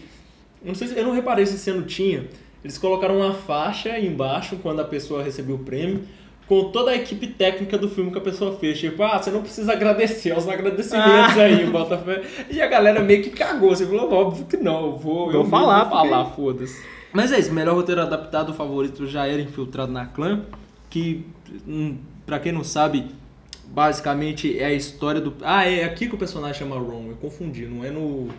Não 0.63 0.73
sei 0.73 0.87
se 0.87 0.97
eu 0.97 1.05
não 1.05 1.13
reparei 1.13 1.45
se 1.45 1.53
esse 1.53 1.69
ano 1.69 1.83
tinha. 1.83 2.27
Eles 2.63 2.77
colocaram 2.79 3.17
uma 3.17 3.33
faixa 3.33 3.99
embaixo 3.99 4.57
quando 4.63 4.79
a 4.79 4.85
pessoa 4.85 5.21
recebeu 5.21 5.57
o 5.57 5.59
prêmio 5.59 6.07
com 6.47 6.71
toda 6.71 6.91
a 6.91 6.95
equipe 6.95 7.27
técnica 7.27 7.77
do 7.77 7.89
filme 7.89 8.11
que 8.11 8.17
a 8.17 8.21
pessoa 8.21 8.57
fez. 8.57 8.79
Tipo, 8.79 9.03
ah, 9.03 9.21
você 9.21 9.29
não 9.29 9.41
precisa 9.41 9.73
agradecer, 9.73 10.35
os 10.35 10.47
agradecimentos 10.47 11.37
ah. 11.37 11.43
aí, 11.43 11.65
Botafé. 11.65 12.23
E 12.49 12.61
a 12.61 12.67
galera 12.67 12.99
meio 13.01 13.21
que 13.21 13.29
cagou. 13.29 13.75
Você 13.75 13.85
falou, 13.85 14.11
óbvio 14.11 14.45
que 14.45 14.57
não, 14.57 14.85
eu 14.87 14.97
vou, 14.97 15.31
vou 15.31 15.41
eu 15.41 15.45
falar, 15.45 15.83
vou 15.83 15.91
falar, 15.91 16.25
foda-se. 16.31 16.93
Mas 17.13 17.31
é 17.31 17.39
isso, 17.39 17.53
melhor 17.53 17.75
roteiro 17.75 18.01
adaptado, 18.01 18.49
o 18.49 18.53
favorito 18.53 19.05
já 19.05 19.27
era 19.27 19.39
Infiltrado 19.39 19.91
na 19.91 20.07
Clã, 20.07 20.41
que, 20.89 21.25
hum, 21.67 21.97
pra 22.25 22.39
quem 22.39 22.51
não 22.51 22.63
sabe, 22.63 23.07
basicamente 23.67 24.59
é 24.59 24.65
a 24.65 24.73
história 24.73 25.21
do... 25.21 25.35
Ah, 25.43 25.65
é 25.69 25.83
aqui 25.83 26.07
que 26.07 26.15
o 26.15 26.17
personagem 26.17 26.57
chama 26.57 26.75
Ron, 26.75 27.09
eu 27.09 27.15
confundi, 27.15 27.67
não 27.67 27.85
é 27.85 27.91
no... 27.91 28.29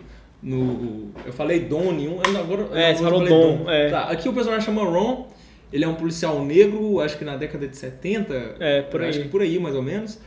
no 0.43 1.09
eu 1.25 1.31
falei 1.31 1.61
Don, 1.61 1.93
um, 1.93 2.19
agora... 2.37 2.67
É, 2.77 2.93
você 2.93 3.01
falou 3.01 3.25
Don, 3.25 3.57
Don. 3.59 3.71
É. 3.71 3.89
Tá, 3.89 4.03
aqui 4.09 4.27
o 4.27 4.33
personagem 4.33 4.65
chama 4.65 4.83
Ron, 4.83 5.27
ele 5.71 5.85
é 5.85 5.87
um 5.87 5.95
policial 5.95 6.43
negro, 6.43 6.99
acho 6.99 7.17
que 7.17 7.23
na 7.23 7.37
década 7.37 7.67
de 7.67 7.77
70, 7.77 8.57
é, 8.59 8.81
por 8.81 9.01
aí. 9.01 9.09
acho 9.09 9.21
que 9.21 9.29
por 9.29 9.41
aí 9.41 9.57
mais 9.57 9.73
ou 9.73 9.81
menos, 9.81 10.19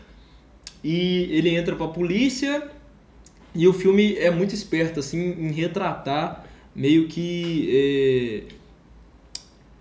e 0.82 1.28
ele 1.32 1.54
entra 1.54 1.76
pra 1.76 1.88
polícia 1.88 2.66
e 3.54 3.68
o 3.68 3.72
filme 3.74 4.16
é 4.16 4.30
muito 4.30 4.54
esperto, 4.54 5.00
assim, 5.00 5.32
em 5.32 5.52
retratar 5.52 6.47
meio 6.78 7.08
que 7.08 7.68
é, 7.74 8.54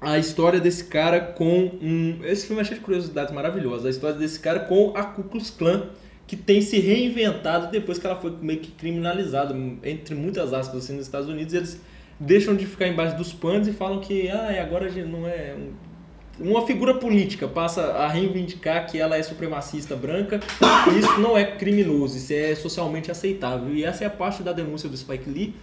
a 0.01 0.17
história 0.17 0.59
desse 0.59 0.85
cara 0.85 1.19
com 1.21 1.71
um. 1.79 2.19
Esse 2.23 2.47
filme 2.47 2.61
é 2.61 2.65
cheio 2.65 2.79
de 2.79 2.85
curiosidades 2.85 3.33
maravilhosas. 3.33 3.85
A 3.85 3.89
história 3.91 4.17
desse 4.17 4.39
cara 4.39 4.61
com 4.61 4.93
a 4.95 5.03
Ku 5.03 5.23
Klux 5.23 5.51
Klan, 5.51 5.89
que 6.25 6.35
tem 6.35 6.59
se 6.59 6.79
reinventado 6.79 7.71
depois 7.71 7.99
que 7.99 8.07
ela 8.07 8.15
foi 8.15 8.33
meio 8.41 8.59
que 8.59 8.71
criminalizada, 8.71 9.55
entre 9.83 10.15
muitas 10.15 10.53
aspas, 10.53 10.83
assim, 10.83 10.93
nos 10.93 11.05
Estados 11.05 11.29
Unidos. 11.29 11.53
Eles 11.53 11.79
deixam 12.19 12.55
de 12.55 12.65
ficar 12.65 12.87
embaixo 12.87 13.15
dos 13.15 13.31
panos 13.31 13.67
e 13.67 13.73
falam 13.73 13.99
que 13.99 14.27
ah, 14.29 14.59
agora 14.59 14.89
não 15.05 15.27
é. 15.27 15.55
Uma 16.39 16.65
figura 16.65 16.95
política 16.95 17.47
passa 17.47 17.81
a 17.93 18.07
reivindicar 18.07 18.87
que 18.87 18.99
ela 18.99 19.17
é 19.17 19.23
supremacista 19.23 19.95
branca 19.95 20.39
isso 20.95 21.19
não 21.19 21.35
é 21.35 21.43
criminoso, 21.43 22.15
isso 22.15 22.31
é 22.31 22.53
socialmente 22.53 23.09
aceitável. 23.09 23.73
E 23.73 23.83
essa 23.83 24.03
é 24.03 24.07
a 24.07 24.09
parte 24.09 24.43
da 24.43 24.53
denúncia 24.53 24.87
do 24.87 24.95
Spike 24.95 25.27
Lee 25.27 25.55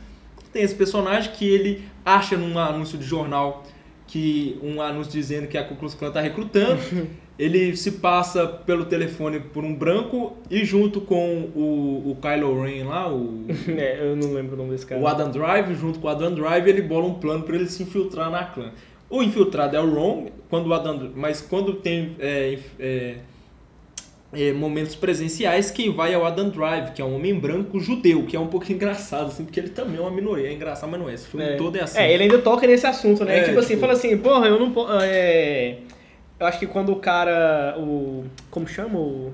tem 0.54 0.62
esse 0.62 0.74
personagem 0.74 1.32
que 1.32 1.46
ele 1.46 1.82
acha 2.04 2.36
num 2.36 2.58
anúncio 2.58 2.96
de 2.96 3.04
jornal 3.04 3.64
que 4.06 4.58
um 4.62 4.80
anúncio 4.80 5.12
dizendo 5.12 5.48
que 5.48 5.58
a 5.58 5.64
Ku 5.64 5.74
Klux 5.74 5.94
Klan 5.94 6.08
está 6.08 6.20
recrutando. 6.20 6.80
ele 7.36 7.76
se 7.76 7.92
passa 7.92 8.46
pelo 8.46 8.84
telefone 8.84 9.40
por 9.40 9.64
um 9.64 9.74
branco 9.74 10.36
e 10.48 10.64
junto 10.64 11.00
com 11.00 11.50
o, 11.54 12.12
o 12.12 12.18
Kylo 12.22 12.62
Ren 12.62 12.84
lá, 12.84 13.12
o... 13.12 13.44
é, 13.76 14.08
eu 14.08 14.14
não 14.14 14.32
lembro 14.32 14.54
o 14.54 14.58
nome 14.58 14.70
desse 14.70 14.86
cara. 14.86 15.00
O 15.00 15.08
Adam 15.08 15.30
Drive, 15.30 15.74
junto 15.74 15.98
com 15.98 16.06
o 16.06 16.10
Adam 16.10 16.32
Drive, 16.32 16.68
ele 16.68 16.82
bola 16.82 17.06
um 17.06 17.14
plano 17.14 17.42
para 17.42 17.56
ele 17.56 17.66
se 17.66 17.82
infiltrar 17.82 18.30
na 18.30 18.44
clã. 18.44 18.70
O 19.10 19.22
infiltrado 19.22 19.76
é 19.76 19.80
o 19.80 19.92
Ron, 19.92 20.28
quando 20.48 20.68
o 20.68 20.74
Adam, 20.74 21.10
mas 21.16 21.40
quando 21.40 21.74
tem 21.74 22.14
é, 22.20 22.56
é, 22.78 23.16
é, 24.34 24.52
momentos 24.52 24.94
presenciais, 24.94 25.70
quem 25.70 25.92
vai 25.92 26.12
é 26.12 26.18
o 26.18 26.24
Adam 26.24 26.48
Drive, 26.48 26.92
que 26.92 27.02
é 27.02 27.04
um 27.04 27.16
homem 27.16 27.38
branco 27.38 27.78
judeu, 27.80 28.24
que 28.24 28.36
é 28.36 28.40
um 28.40 28.46
pouco 28.46 28.70
engraçado, 28.70 29.28
assim, 29.28 29.44
porque 29.44 29.60
ele 29.60 29.70
também 29.70 29.98
é 29.98 30.00
uma 30.00 30.10
minoria. 30.10 30.48
É 30.48 30.52
engraçado, 30.52 30.90
mas 30.90 31.00
não 31.00 31.08
é. 31.08 31.14
Esse 31.14 31.28
filme 31.28 31.46
é. 31.46 31.56
todo 31.56 31.76
é 31.76 31.82
assim. 31.82 31.98
É, 31.98 32.12
ele 32.12 32.24
ainda 32.24 32.38
toca 32.38 32.66
nesse 32.66 32.86
assunto, 32.86 33.24
né? 33.24 33.38
É, 33.38 33.44
tipo 33.44 33.58
assim, 33.58 33.68
tipo... 33.74 33.80
fala 33.80 33.92
assim, 33.92 34.16
porra, 34.18 34.46
eu 34.46 34.58
não. 34.58 34.74
É... 35.02 35.78
Eu 36.38 36.46
acho 36.46 36.58
que 36.58 36.66
quando 36.66 36.92
o 36.92 36.96
cara. 36.96 37.76
O. 37.78 38.24
Como 38.50 38.66
chama? 38.66 38.98
O 38.98 39.32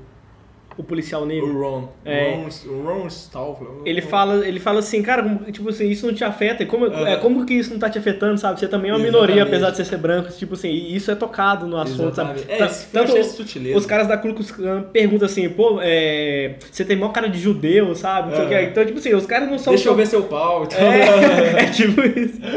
o 0.77 0.83
policial 0.83 1.27
negro. 1.27 1.49
O 1.49 1.61
Ron. 1.61 1.89
É, 2.05 2.35
Ron, 2.35 2.49
Ron. 2.83 3.83
Ele 3.85 4.01
fala, 4.01 4.47
ele 4.47 4.61
fala 4.61 4.79
assim, 4.79 5.03
cara, 5.03 5.41
tipo 5.51 5.68
assim, 5.68 5.89
isso 5.89 6.07
não 6.07 6.14
te 6.14 6.25
afeta. 6.25 6.64
Como, 6.66 6.87
é, 6.87 7.16
como 7.16 7.45
que 7.45 7.55
isso 7.55 7.73
não 7.73 7.79
tá 7.79 7.91
te 7.91 7.99
afetando, 7.99 8.39
sabe? 8.39 8.59
Você 8.59 8.68
também 8.68 8.91
é 8.91 8.95
uma 8.95 9.01
Exatamente. 9.01 9.27
minoria, 9.29 9.43
apesar 9.43 9.71
de 9.71 9.77
você 9.77 9.85
ser 9.85 9.97
branco. 9.99 10.33
Tipo 10.33 10.55
assim, 10.55 10.71
isso 10.71 11.11
é 11.11 11.14
tocado 11.14 11.66
no 11.66 11.77
assunto, 11.77 12.12
Exatamente. 12.12 12.47
sabe? 12.47 12.62
É, 12.62 12.68
Tanto 12.93 13.18
os, 13.18 13.77
os 13.77 13.87
caras 13.87 14.07
da 14.07 14.16
Ku 14.16 14.33
Klux 14.33 14.51
Klan 14.51 14.83
perguntam 14.93 15.27
assim, 15.27 15.49
pô, 15.49 15.79
é, 15.83 16.55
você 16.71 16.85
tem 16.85 16.97
maior 16.97 17.12
cara 17.12 17.29
de 17.29 17.39
judeu, 17.39 17.95
sabe? 17.95 18.35
É. 18.35 18.64
Então, 18.64 18.85
tipo 18.85 18.99
assim, 18.99 19.14
os 19.14 19.27
caras 19.27 19.51
não 19.51 19.59
são... 19.59 19.73
Deixa 19.73 19.85
só... 19.85 19.91
eu 19.91 19.97
ver 19.97 20.07
seu 20.07 20.23
pau. 20.25 20.64
Então. 20.64 20.79
É, 20.79 21.64
é 21.64 21.66
tipo 21.66 22.01
isso. 22.01 22.41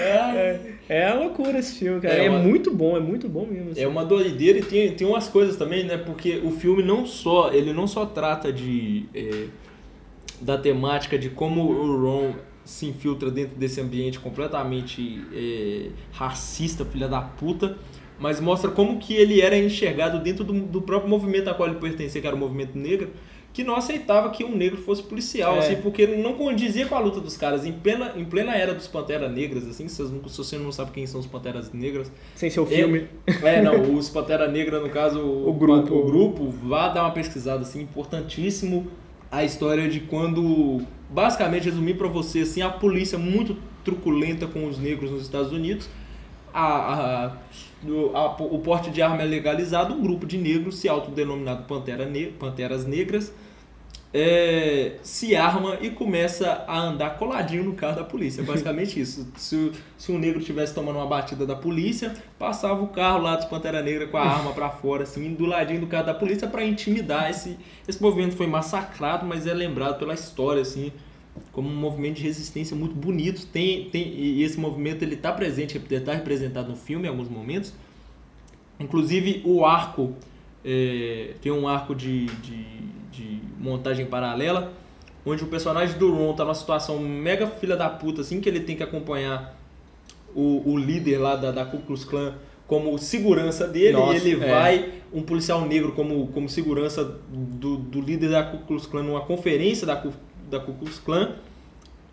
É. 0.00 0.79
É 0.90 1.14
loucura 1.14 1.56
esse 1.56 1.78
filme, 1.78 2.00
cara. 2.00 2.14
É, 2.14 2.26
é 2.26 2.28
uma... 2.28 2.40
muito 2.40 2.74
bom, 2.74 2.96
é 2.96 3.00
muito 3.00 3.28
bom 3.28 3.46
mesmo. 3.46 3.70
Assim. 3.70 3.80
É 3.80 3.86
uma 3.86 4.04
doideira 4.04 4.58
e 4.58 4.62
tem, 4.62 4.92
tem 4.92 5.06
umas 5.06 5.28
coisas 5.28 5.54
também, 5.56 5.84
né? 5.84 5.96
Porque 5.96 6.40
o 6.42 6.50
filme 6.50 6.82
não 6.82 7.06
só, 7.06 7.52
ele 7.52 7.72
não 7.72 7.86
só 7.86 8.04
trata 8.04 8.52
de 8.52 9.04
é, 9.14 9.46
da 10.40 10.58
temática 10.58 11.16
de 11.16 11.30
como 11.30 11.62
o 11.62 12.02
Ron 12.02 12.32
se 12.64 12.86
infiltra 12.86 13.30
dentro 13.30 13.56
desse 13.56 13.80
ambiente 13.80 14.18
completamente 14.18 15.22
é, 15.32 15.90
racista, 16.10 16.84
filha 16.84 17.06
da 17.06 17.20
puta, 17.20 17.78
mas 18.18 18.40
mostra 18.40 18.68
como 18.68 18.98
que 18.98 19.14
ele 19.14 19.40
era 19.40 19.56
enxergado 19.56 20.18
dentro 20.18 20.42
do, 20.42 20.52
do 20.54 20.82
próprio 20.82 21.08
movimento 21.08 21.48
a 21.48 21.54
qual 21.54 21.68
ele 21.68 21.78
pertencia, 21.78 22.20
que 22.20 22.26
era 22.26 22.34
o 22.34 22.38
movimento 22.38 22.76
negro 22.76 23.10
que 23.52 23.64
não 23.64 23.74
aceitava 23.74 24.30
que 24.30 24.44
um 24.44 24.54
negro 24.56 24.76
fosse 24.76 25.02
policial, 25.02 25.56
é. 25.56 25.58
assim, 25.58 25.76
porque 25.76 26.06
não 26.06 26.34
condizia 26.34 26.86
com 26.86 26.94
a 26.94 27.00
luta 27.00 27.20
dos 27.20 27.36
caras. 27.36 27.66
Em 27.66 27.72
plena, 27.72 28.12
em 28.16 28.24
plena 28.24 28.54
era 28.54 28.74
dos 28.74 28.86
Panteras 28.86 29.30
Negras, 29.30 29.66
assim, 29.66 29.88
se 29.88 30.02
você 30.02 30.56
não 30.56 30.70
sabe 30.70 30.92
quem 30.92 31.06
são 31.06 31.20
os 31.20 31.26
Panteras 31.26 31.72
Negras... 31.72 32.10
Sem 32.34 32.48
seu 32.48 32.64
filme. 32.64 33.08
É, 33.42 33.56
é 33.56 33.62
não, 33.62 33.94
os 33.94 34.08
Pantera 34.08 34.46
Negra, 34.48 34.80
no 34.80 34.88
caso, 34.88 35.20
o, 35.20 35.48
o 35.48 35.52
grupo. 35.52 35.94
O 35.94 36.06
grupo, 36.06 36.48
vá 36.62 36.88
dar 36.88 37.02
uma 37.02 37.12
pesquisada, 37.12 37.62
assim, 37.62 37.82
importantíssimo 37.82 38.86
a 39.30 39.44
história 39.44 39.88
de 39.88 40.00
quando, 40.00 40.82
basicamente, 41.08 41.64
resumir 41.64 41.94
para 41.94 42.08
você, 42.08 42.40
assim, 42.40 42.62
a 42.62 42.70
polícia 42.70 43.18
muito 43.18 43.56
truculenta 43.84 44.46
com 44.46 44.66
os 44.66 44.78
negros 44.78 45.10
nos 45.10 45.22
Estados 45.22 45.52
Unidos, 45.52 45.88
a, 46.52 46.66
a, 46.94 47.26
a, 47.26 48.42
o 48.42 48.58
porte 48.58 48.90
de 48.90 49.00
arma 49.00 49.22
é 49.22 49.24
legalizado, 49.24 49.94
um 49.94 50.02
grupo 50.02 50.26
de 50.26 50.38
negros, 50.38 50.78
se 50.78 50.88
autodenominado 50.88 51.64
Pantera 51.64 52.06
ne 52.06 52.26
Panteras 52.26 52.86
Negras, 52.86 53.32
é, 54.12 54.96
se 55.02 55.36
arma 55.36 55.78
e 55.80 55.90
começa 55.90 56.64
a 56.66 56.80
andar 56.80 57.16
coladinho 57.16 57.62
no 57.64 57.74
carro 57.74 57.96
da 57.96 58.04
polícia. 58.04 58.42
Basicamente 58.42 58.98
isso. 59.00 59.28
Se, 59.36 59.72
se 59.96 60.10
um 60.12 60.18
negro 60.18 60.40
estivesse 60.40 60.74
tomando 60.74 60.96
uma 60.96 61.06
batida 61.06 61.46
da 61.46 61.54
polícia, 61.54 62.14
passava 62.38 62.82
o 62.82 62.88
carro 62.88 63.22
lá 63.22 63.36
dos 63.36 63.44
Pantera 63.44 63.82
Negra 63.82 64.08
com 64.08 64.16
a 64.16 64.22
arma 64.22 64.52
para 64.52 64.68
fora, 64.68 65.04
assim, 65.04 65.32
do 65.34 65.46
ladinho 65.46 65.80
do 65.80 65.86
carro 65.86 66.06
da 66.06 66.14
polícia 66.14 66.48
para 66.48 66.64
intimidar. 66.64 67.30
Esse, 67.30 67.56
esse 67.86 68.02
movimento 68.02 68.36
foi 68.36 68.46
massacrado, 68.48 69.24
mas 69.24 69.46
é 69.46 69.54
lembrado 69.54 69.98
pela 69.98 70.14
história, 70.14 70.62
assim, 70.62 70.92
como 71.52 71.68
um 71.68 71.74
movimento 71.74 72.16
de 72.16 72.22
resistência 72.22 72.76
muito 72.76 72.94
bonito. 72.94 73.46
Tem, 73.46 73.88
tem, 73.90 74.08
e 74.08 74.42
esse 74.42 74.58
movimento 74.58 75.02
ele 75.02 75.14
está 75.14 75.32
presente, 75.32 75.80
está 75.90 76.14
representado 76.14 76.70
no 76.70 76.76
filme 76.76 77.06
em 77.06 77.10
alguns 77.10 77.28
momentos. 77.28 77.72
Inclusive 78.78 79.42
o 79.44 79.64
arco, 79.64 80.14
é, 80.64 81.34
tem 81.40 81.52
um 81.52 81.68
arco 81.68 81.94
de, 81.94 82.26
de, 82.26 82.64
de, 83.12 83.40
montagem 83.58 84.06
paralela, 84.06 84.72
onde 85.24 85.44
o 85.44 85.46
personagem 85.46 85.98
do 85.98 86.12
Ron 86.12 86.30
está 86.30 86.44
numa 86.44 86.54
situação 86.54 86.98
mega 86.98 87.46
filha 87.46 87.76
da 87.76 87.90
puta, 87.90 88.22
assim, 88.22 88.40
que 88.40 88.48
ele 88.48 88.60
tem 88.60 88.74
que 88.74 88.82
acompanhar 88.82 89.54
o, 90.34 90.62
o 90.64 90.78
líder 90.78 91.18
lá 91.18 91.36
da, 91.36 91.50
da 91.50 91.64
Ku 91.64 91.78
Klux 91.78 92.04
Klan 92.04 92.34
como 92.66 92.96
segurança 92.98 93.66
dele 93.66 93.94
Nossa, 93.94 94.14
e 94.14 94.30
ele 94.30 94.44
é. 94.44 94.48
vai, 94.48 94.92
um 95.12 95.22
policial 95.22 95.66
negro 95.66 95.90
como, 95.90 96.28
como 96.28 96.48
segurança 96.48 97.02
do, 97.28 97.76
do 97.76 98.00
líder 98.00 98.30
da 98.30 98.44
Ku 98.44 98.58
Klux 98.58 98.86
Klan 98.86 99.02
numa 99.02 99.22
conferência 99.22 99.86
da 99.86 99.96
Ku 99.96 100.12
da 100.50 100.60
Ku 100.60 100.72
Klux 100.74 100.98
Klan 100.98 101.36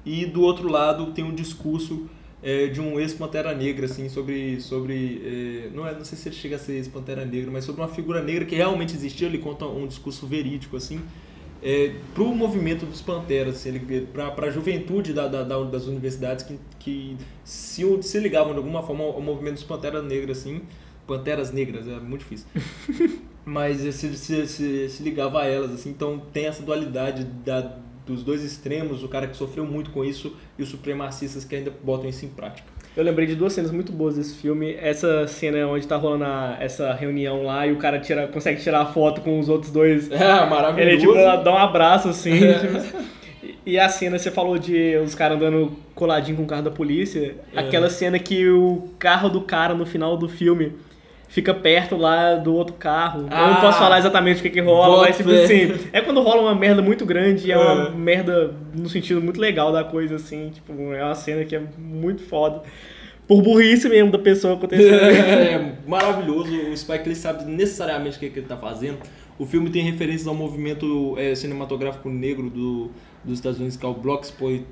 e 0.05 0.25
do 0.25 0.41
outro 0.41 0.69
lado 0.69 1.07
tem 1.07 1.23
um 1.23 1.35
discurso 1.35 2.07
é, 2.41 2.67
de 2.67 2.79
um 2.79 2.99
ex-Pantera 2.99 3.53
Negra, 3.53 3.85
assim, 3.85 4.07
sobre... 4.09 4.61
sobre 4.61 5.21
é, 5.25 5.69
não, 5.75 5.87
é, 5.87 5.93
não 5.93 6.05
sei 6.05 6.17
se 6.17 6.29
ele 6.29 6.35
chega 6.35 6.55
a 6.55 6.59
ser 6.59 6.73
ex-Pantera 6.73 7.25
Negra, 7.25 7.51
mas 7.51 7.65
sobre 7.65 7.81
uma 7.81 7.87
figura 7.87 8.21
negra 8.21 8.45
que 8.45 8.55
realmente 8.55 8.93
existiu, 8.93 9.27
ele 9.27 9.39
conta 9.39 9.65
um 9.65 9.87
discurso 9.87 10.25
verídico, 10.27 10.77
assim, 10.77 11.01
é, 11.61 11.95
para 12.13 12.23
o 12.23 12.35
movimento 12.35 12.85
dos 12.85 13.01
Panteras, 13.01 13.55
assim, 13.55 13.77
para 14.13 14.47
a 14.47 14.49
juventude 14.49 15.13
da, 15.13 15.27
da, 15.27 15.43
das 15.43 15.85
universidades 15.85 16.45
que, 16.45 16.59
que 16.79 17.17
se, 17.43 17.83
se 18.03 18.19
ligavam 18.19 18.53
de 18.53 18.59
alguma 18.59 18.83
forma 18.83 19.03
ao 19.03 19.21
movimento 19.21 19.55
dos 19.55 19.63
Panteras 19.63 20.05
Negras, 20.05 20.39
assim, 20.39 20.61
Panteras 21.07 21.51
Negras, 21.51 21.87
é 21.87 21.99
muito 21.99 22.21
difícil. 22.21 22.47
Mas 23.43 23.77
se, 23.77 24.15
se, 24.15 24.47
se, 24.47 24.89
se 24.89 25.03
ligava 25.03 25.41
a 25.41 25.45
elas, 25.45 25.71
assim, 25.71 25.89
então 25.89 26.21
tem 26.33 26.45
essa 26.45 26.61
dualidade 26.61 27.23
da, 27.45 27.77
dos 28.07 28.23
dois 28.23 28.43
extremos, 28.43 29.03
o 29.03 29.07
cara 29.07 29.27
que 29.27 29.35
sofreu 29.35 29.65
muito 29.65 29.91
com 29.91 30.03
isso 30.03 30.35
e 30.57 30.63
os 30.63 30.69
supremacistas 30.69 31.43
que 31.43 31.55
ainda 31.55 31.71
botam 31.83 32.09
isso 32.09 32.25
em 32.25 32.29
prática. 32.29 32.67
Eu 32.95 33.03
lembrei 33.03 33.27
de 33.27 33.35
duas 33.35 33.53
cenas 33.53 33.69
muito 33.69 33.91
boas 33.91 34.15
desse 34.15 34.35
filme. 34.35 34.73
Essa 34.73 35.27
cena 35.27 35.67
onde 35.67 35.85
tá 35.85 35.95
rolando 35.97 36.23
a, 36.23 36.57
essa 36.59 36.93
reunião 36.93 37.43
lá 37.43 37.67
e 37.67 37.71
o 37.71 37.75
cara 37.75 37.99
tira, 37.99 38.27
consegue 38.27 38.59
tirar 38.59 38.81
a 38.81 38.85
foto 38.87 39.21
com 39.21 39.39
os 39.39 39.49
outros 39.49 39.71
dois. 39.71 40.09
É, 40.17 40.49
maravilhoso. 40.49 40.89
Ele 40.89 40.97
tipo, 40.99 41.43
dá 41.43 41.53
um 41.53 41.57
abraço 41.57 42.09
assim. 42.09 42.43
É. 42.43 42.57
Tipo, 42.57 43.17
e 43.65 43.77
a 43.77 43.89
cena, 43.89 44.17
você 44.17 44.31
falou 44.31 44.57
de 44.57 44.95
os 44.97 45.13
caras 45.13 45.37
andando 45.37 45.73
coladinho 45.93 46.37
com 46.37 46.43
o 46.43 46.47
carro 46.47 46.63
da 46.63 46.71
polícia. 46.71 47.35
É. 47.53 47.59
Aquela 47.59 47.89
cena 47.89 48.17
que 48.17 48.47
o 48.49 48.89
carro 48.97 49.29
do 49.29 49.41
cara 49.41 49.73
no 49.73 49.85
final 49.85 50.17
do 50.17 50.27
filme 50.27 50.73
fica 51.27 51.53
perto 51.53 51.95
lá 51.95 52.35
do 52.35 52.53
outro 52.53 52.75
carro. 52.75 53.27
Ah, 53.29 53.41
eu 53.41 53.53
não 53.53 53.61
posso 53.61 53.79
falar 53.79 53.99
exatamente 53.99 54.39
o 54.39 54.43
que, 54.43 54.49
que 54.49 54.61
rola, 54.61 55.03
mas 55.03 55.17
tipo 55.17 55.29
assim, 55.29 55.75
é 55.91 56.01
quando 56.01 56.21
rola 56.21 56.41
uma 56.41 56.55
merda 56.55 56.81
muito 56.81 57.05
grande 57.05 57.47
e 57.47 57.51
é 57.51 57.57
uma 57.57 57.89
é. 57.89 57.91
merda 57.91 58.53
no 58.73 58.89
sentido 58.89 59.21
muito 59.21 59.39
legal 59.39 59.71
da 59.71 59.83
coisa, 59.83 60.15
assim, 60.15 60.49
tipo, 60.49 60.73
é 60.93 61.03
uma 61.03 61.15
cena 61.15 61.43
que 61.45 61.55
é 61.55 61.61
muito 61.77 62.23
foda. 62.23 62.63
Por 63.27 63.41
burrice 63.41 63.89
mesmo 63.89 64.09
da 64.09 64.19
pessoa 64.19 64.53
acontecendo. 64.53 64.93
é, 65.03 65.73
maravilhoso, 65.85 66.49
o 66.49 66.77
Spike 66.77 67.09
Lee 67.09 67.15
sabe 67.15 67.43
necessariamente 67.43 68.15
o 68.15 68.19
que, 68.19 68.29
que 68.29 68.39
ele 68.39 68.47
tá 68.47 68.55
fazendo. 68.55 68.99
O 69.37 69.45
filme 69.45 69.69
tem 69.69 69.83
referências 69.83 70.27
ao 70.27 70.33
movimento 70.33 71.15
é, 71.17 71.35
cinematográfico 71.35 72.09
negro 72.09 72.49
do, 72.49 72.89
dos 73.27 73.39
Estados 73.39 73.59
Unidos, 73.59 73.77
que 73.77 73.85
é 73.85 73.89
o 73.89 73.93
Block 73.93 74.27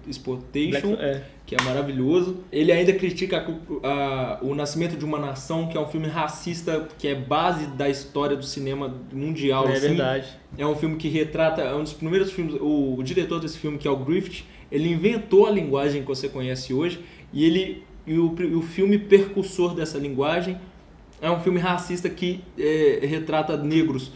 Exploitation, 0.08 0.94
é. 0.94 1.24
que 1.46 1.56
é 1.56 1.62
maravilhoso. 1.62 2.38
Ele 2.52 2.72
ainda 2.72 2.94
critica 2.94 3.46
a, 3.84 3.88
a, 3.88 4.40
o 4.42 4.56
Nascimento 4.56 4.98
de 4.98 5.06
uma 5.06 5.20
Nação, 5.20 5.68
que 5.68 5.78
é 5.78 5.80
um 5.80 5.88
filme 5.88 6.08
racista, 6.08 6.88
que 6.98 7.08
é 7.08 7.16
base 7.16 7.68
da 7.68 7.90
história 7.90 8.36
do 8.36 8.46
cinema 8.46 8.94
mundial. 9.12 9.68
É 9.68 9.74
assim. 9.74 9.88
verdade. 9.90 10.28
É 10.58 10.66
um 10.66 10.76
filme 10.76 10.96
que 10.96 11.10
retrata, 11.10 11.62
é 11.62 11.76
um 11.76 11.84
dos 11.84 11.94
primeiros 11.94 12.32
filmes, 12.32 12.56
o, 12.60 12.96
o 12.98 13.04
diretor 13.04 13.40
desse 13.40 13.58
filme, 13.58 13.78
que 13.78 13.88
é 13.88 13.92
o 13.92 13.98
Griffith, 13.98 14.46
ele 14.72 14.90
inventou 14.90 15.46
a 15.46 15.52
linguagem 15.52 16.02
que 16.02 16.08
você 16.08 16.28
conhece 16.28 16.74
hoje, 16.74 17.00
e 17.32 17.44
ele 17.46 17.84
e 18.08 18.18
o, 18.20 18.36
o 18.58 18.62
filme 18.62 19.00
percussor 19.00 19.74
dessa 19.74 19.98
linguagem 19.98 20.58
é 21.22 21.30
um 21.30 21.40
filme 21.40 21.60
racista 21.60 22.10
que 22.10 22.42
é, 22.58 23.00
retrata 23.04 23.58
negros 23.58 24.12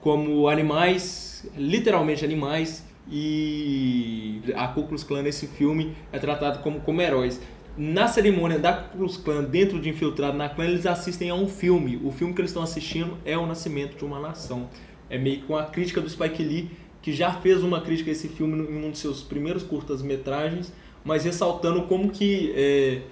como 0.00 0.48
animais, 0.48 1.46
literalmente 1.56 2.24
animais, 2.24 2.86
e 3.10 4.40
a 4.54 4.68
Ku 4.68 4.84
Klux 4.84 5.02
Klan 5.02 5.22
nesse 5.22 5.46
filme 5.46 5.94
é 6.12 6.18
tratado 6.18 6.60
como, 6.60 6.80
como 6.80 7.00
heróis. 7.00 7.40
Na 7.76 8.08
cerimônia 8.08 8.58
da 8.58 8.72
Ku 8.72 8.98
Klux 8.98 9.16
Klan, 9.16 9.44
dentro 9.44 9.80
de 9.80 9.88
Infiltrado 9.88 10.36
na 10.36 10.48
Klan, 10.48 10.66
eles 10.66 10.86
assistem 10.86 11.30
a 11.30 11.34
um 11.34 11.48
filme. 11.48 12.00
O 12.02 12.10
filme 12.10 12.34
que 12.34 12.40
eles 12.40 12.50
estão 12.50 12.62
assistindo 12.62 13.16
é 13.24 13.36
O 13.38 13.46
Nascimento 13.46 13.96
de 13.96 14.04
uma 14.04 14.20
Nação. 14.20 14.68
É 15.08 15.16
meio 15.16 15.40
que 15.40 15.48
uma 15.48 15.64
crítica 15.64 16.00
do 16.00 16.10
Spike 16.10 16.42
Lee, 16.42 16.70
que 17.00 17.12
já 17.12 17.32
fez 17.32 17.62
uma 17.62 17.80
crítica 17.80 18.10
a 18.10 18.12
esse 18.12 18.28
filme 18.28 18.54
em 18.68 18.84
um 18.84 18.90
dos 18.90 18.98
seus 18.98 19.22
primeiros 19.22 19.62
curtas-metragens, 19.62 20.72
mas 21.04 21.24
ressaltando 21.24 21.82
como 21.82 22.10
que 22.10 22.52
é, 22.54 23.02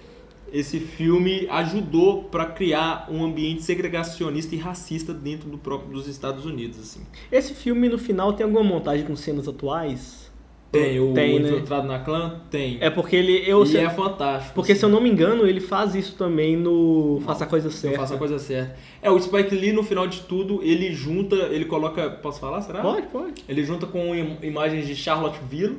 esse 0.53 0.79
filme 0.79 1.47
ajudou 1.51 2.25
para 2.25 2.47
criar 2.47 3.09
um 3.11 3.25
ambiente 3.25 3.63
segregacionista 3.63 4.55
e 4.55 4.59
racista 4.59 5.13
dentro 5.13 5.49
do 5.49 5.59
próprio 5.59 5.91
dos 5.91 6.07
Estados 6.07 6.45
Unidos 6.45 6.79
assim. 6.79 7.01
Esse 7.31 7.55
filme 7.55 7.89
no 7.89 7.99
final 7.99 8.33
tem 8.33 8.45
alguma 8.45 8.65
montagem 8.65 9.05
com 9.05 9.17
cenas 9.17 9.49
atuais? 9.49 10.27
Tem, 10.71 11.01
o, 11.01 11.15
tem, 11.15 11.39
né? 11.39 11.49
Infiltrado 11.49 11.87
na 11.87 12.01
Clã? 12.01 12.41
Tem. 12.51 12.79
É 12.81 12.91
porque 12.91 13.17
ele. 13.17 13.43
Eu, 13.47 13.63
e 13.63 13.67
se, 13.67 13.79
é 13.79 13.89
fantástico. 13.89 14.55
Porque 14.55 14.73
assim. 14.73 14.81
se 14.81 14.85
eu 14.85 14.91
não 14.91 15.01
me 15.01 15.09
engano, 15.09 15.47
ele 15.47 15.61
faz 15.61 15.95
isso 15.95 16.17
também 16.17 16.57
no 16.57 17.21
Faça 17.25 17.45
a 17.45 17.47
Coisa 17.47 17.71
Certa. 17.71 17.99
Faça 17.99 18.15
a 18.15 18.19
Coisa 18.19 18.39
Certa. 18.39 18.77
É, 19.01 19.11
o 19.11 19.19
Spike 19.19 19.55
Lee, 19.55 19.73
no 19.73 19.83
final 19.83 20.07
de 20.07 20.21
tudo, 20.23 20.61
ele 20.63 20.93
junta. 20.93 21.37
Ele 21.37 21.65
coloca. 21.65 22.11
Posso 22.11 22.41
falar? 22.41 22.61
Será? 22.63 22.83
Pode, 22.83 23.07
pode. 23.07 23.45
Ele 23.49 23.65
junta 23.65 23.87
com 23.87 24.15
imagens 24.43 24.87
de 24.87 24.95
Charlottesville 24.95 25.79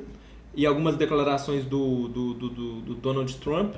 e 0.55 0.65
algumas 0.65 0.95
declarações 0.95 1.63
do, 1.65 2.07
do, 2.07 2.34
do, 2.34 2.49
do 2.49 2.95
Donald 2.95 3.36
Trump 3.36 3.76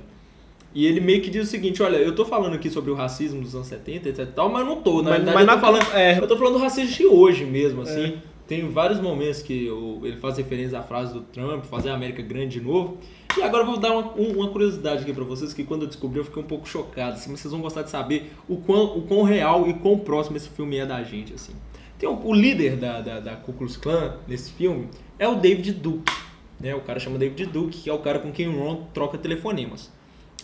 e 0.73 0.85
ele 0.85 0.99
meio 0.99 1.21
que 1.21 1.29
diz 1.29 1.47
o 1.47 1.49
seguinte, 1.49 1.81
olha, 1.81 1.97
eu 1.97 2.13
tô 2.13 2.23
falando 2.23 2.53
aqui 2.53 2.69
sobre 2.69 2.91
o 2.91 2.95
racismo 2.95 3.41
dos 3.41 3.55
anos 3.55 3.67
70, 3.67 4.09
etc 4.09 4.27
tal, 4.35 4.49
mas 4.49 4.65
não 4.65 4.81
tô, 4.81 5.01
na 5.01 5.11
mas, 5.11 5.23
verdade 5.23 5.35
mas 5.35 5.47
eu, 5.47 5.53
tô 5.53 5.59
falando, 5.59 5.95
é, 5.95 6.19
eu 6.19 6.27
tô 6.27 6.37
falando 6.37 6.53
do 6.53 6.59
racismo 6.59 6.95
de 6.95 7.05
hoje 7.05 7.45
mesmo, 7.45 7.81
assim. 7.81 8.05
É. 8.05 8.29
Tem 8.47 8.67
vários 8.67 8.99
momentos 8.99 9.43
que 9.43 9.67
eu, 9.67 10.01
ele 10.03 10.17
faz 10.17 10.37
referência 10.37 10.79
à 10.79 10.81
frase 10.81 11.13
do 11.13 11.21
Trump, 11.21 11.65
fazer 11.65 11.89
a 11.89 11.93
América 11.93 12.23
grande 12.23 12.59
de 12.59 12.65
novo. 12.65 12.97
E 13.37 13.43
agora 13.43 13.61
eu 13.61 13.67
vou 13.67 13.77
dar 13.77 13.91
uma, 13.91 14.11
uma 14.13 14.49
curiosidade 14.49 15.03
aqui 15.03 15.13
para 15.13 15.23
vocês, 15.23 15.53
que 15.53 15.63
quando 15.63 15.83
eu 15.83 15.87
descobri 15.87 16.17
eu 16.17 16.25
fiquei 16.25 16.41
um 16.41 16.47
pouco 16.47 16.67
chocado, 16.67 17.13
assim, 17.13 17.29
mas 17.29 17.41
vocês 17.41 17.51
vão 17.51 17.61
gostar 17.61 17.83
de 17.83 17.91
saber 17.91 18.31
o 18.47 18.57
quão, 18.57 18.97
o 18.97 19.03
quão 19.03 19.21
real 19.21 19.69
e 19.69 19.73
quão 19.75 19.99
próximo 19.99 20.35
esse 20.35 20.49
filme 20.49 20.77
é 20.77 20.85
da 20.85 21.03
gente, 21.03 21.31
assim. 21.33 21.53
Tem 21.99 22.09
o, 22.09 22.19
o 22.25 22.33
líder 22.33 22.77
da, 22.77 23.01
da, 23.01 23.19
da 23.19 23.35
Ku 23.35 23.53
Klux 23.53 23.77
Klan 23.77 24.15
nesse 24.27 24.51
filme 24.53 24.87
é 25.19 25.27
o 25.27 25.35
David 25.35 25.73
Duke, 25.73 26.11
né? 26.59 26.73
O 26.73 26.81
cara 26.81 26.99
chama 26.99 27.19
David 27.19 27.45
Duke, 27.45 27.77
que 27.77 27.89
é 27.89 27.93
o 27.93 27.99
cara 27.99 28.17
com 28.17 28.31
quem 28.31 28.47
o 28.47 28.57
Ron 28.57 28.87
troca 28.93 29.15
telefonemas. 29.17 29.91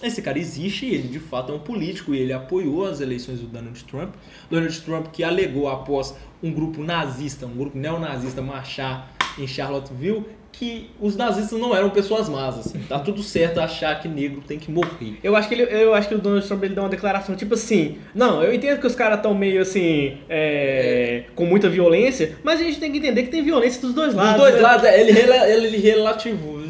Esse 0.01 0.21
cara 0.21 0.37
existe, 0.37 0.85
ele 0.85 1.07
de 1.07 1.19
fato 1.19 1.51
é 1.51 1.55
um 1.55 1.59
político 1.59 2.13
e 2.13 2.19
ele 2.19 2.33
apoiou 2.33 2.85
as 2.85 3.01
eleições 3.01 3.39
do 3.39 3.47
Donald 3.47 3.83
Trump. 3.85 4.13
Donald 4.49 4.81
Trump 4.81 5.07
que 5.11 5.23
alegou 5.23 5.67
após 5.69 6.15
um 6.43 6.51
grupo 6.51 6.83
nazista, 6.83 7.45
um 7.45 7.55
grupo 7.55 7.77
neonazista 7.77 8.41
marchar 8.41 9.11
em 9.37 9.47
Charlottesville 9.47 10.25
que 10.57 10.89
os 11.01 11.17
nazistas 11.17 11.59
não 11.59 11.75
eram 11.75 11.89
pessoas 11.89 12.29
más, 12.29 12.57
assim. 12.57 12.79
Tá 12.87 12.99
tudo 12.99 13.21
certo 13.21 13.59
achar 13.59 13.99
que 13.99 14.07
negro 14.07 14.41
tem 14.47 14.57
que 14.57 14.71
morrer. 14.71 15.19
Eu 15.21 15.35
acho 15.35 15.49
que, 15.49 15.53
ele, 15.53 15.63
eu 15.63 15.93
acho 15.93 16.07
que 16.07 16.15
o 16.15 16.17
Donald 16.17 16.47
Trump 16.47 16.63
ele 16.63 16.73
deu 16.73 16.83
uma 16.83 16.89
declaração 16.89 17.35
tipo 17.35 17.55
assim: 17.55 17.97
não, 18.13 18.41
eu 18.41 18.53
entendo 18.53 18.79
que 18.79 18.87
os 18.87 18.95
caras 18.95 19.17
estão 19.17 19.33
meio 19.33 19.61
assim, 19.61 20.17
é, 20.29 21.25
com 21.35 21.45
muita 21.45 21.69
violência, 21.69 22.37
mas 22.41 22.61
a 22.61 22.63
gente 22.63 22.79
tem 22.79 22.91
que 22.91 22.99
entender 22.99 23.23
que 23.23 23.29
tem 23.29 23.43
violência 23.43 23.81
dos 23.81 23.93
dois 23.93 24.13
lados. 24.13 24.33
Dos 24.33 24.41
dois 24.41 24.55
né? 24.55 24.61
lados, 24.61 24.85
é, 24.85 25.01
ele, 25.01 25.11
ele 25.19 25.77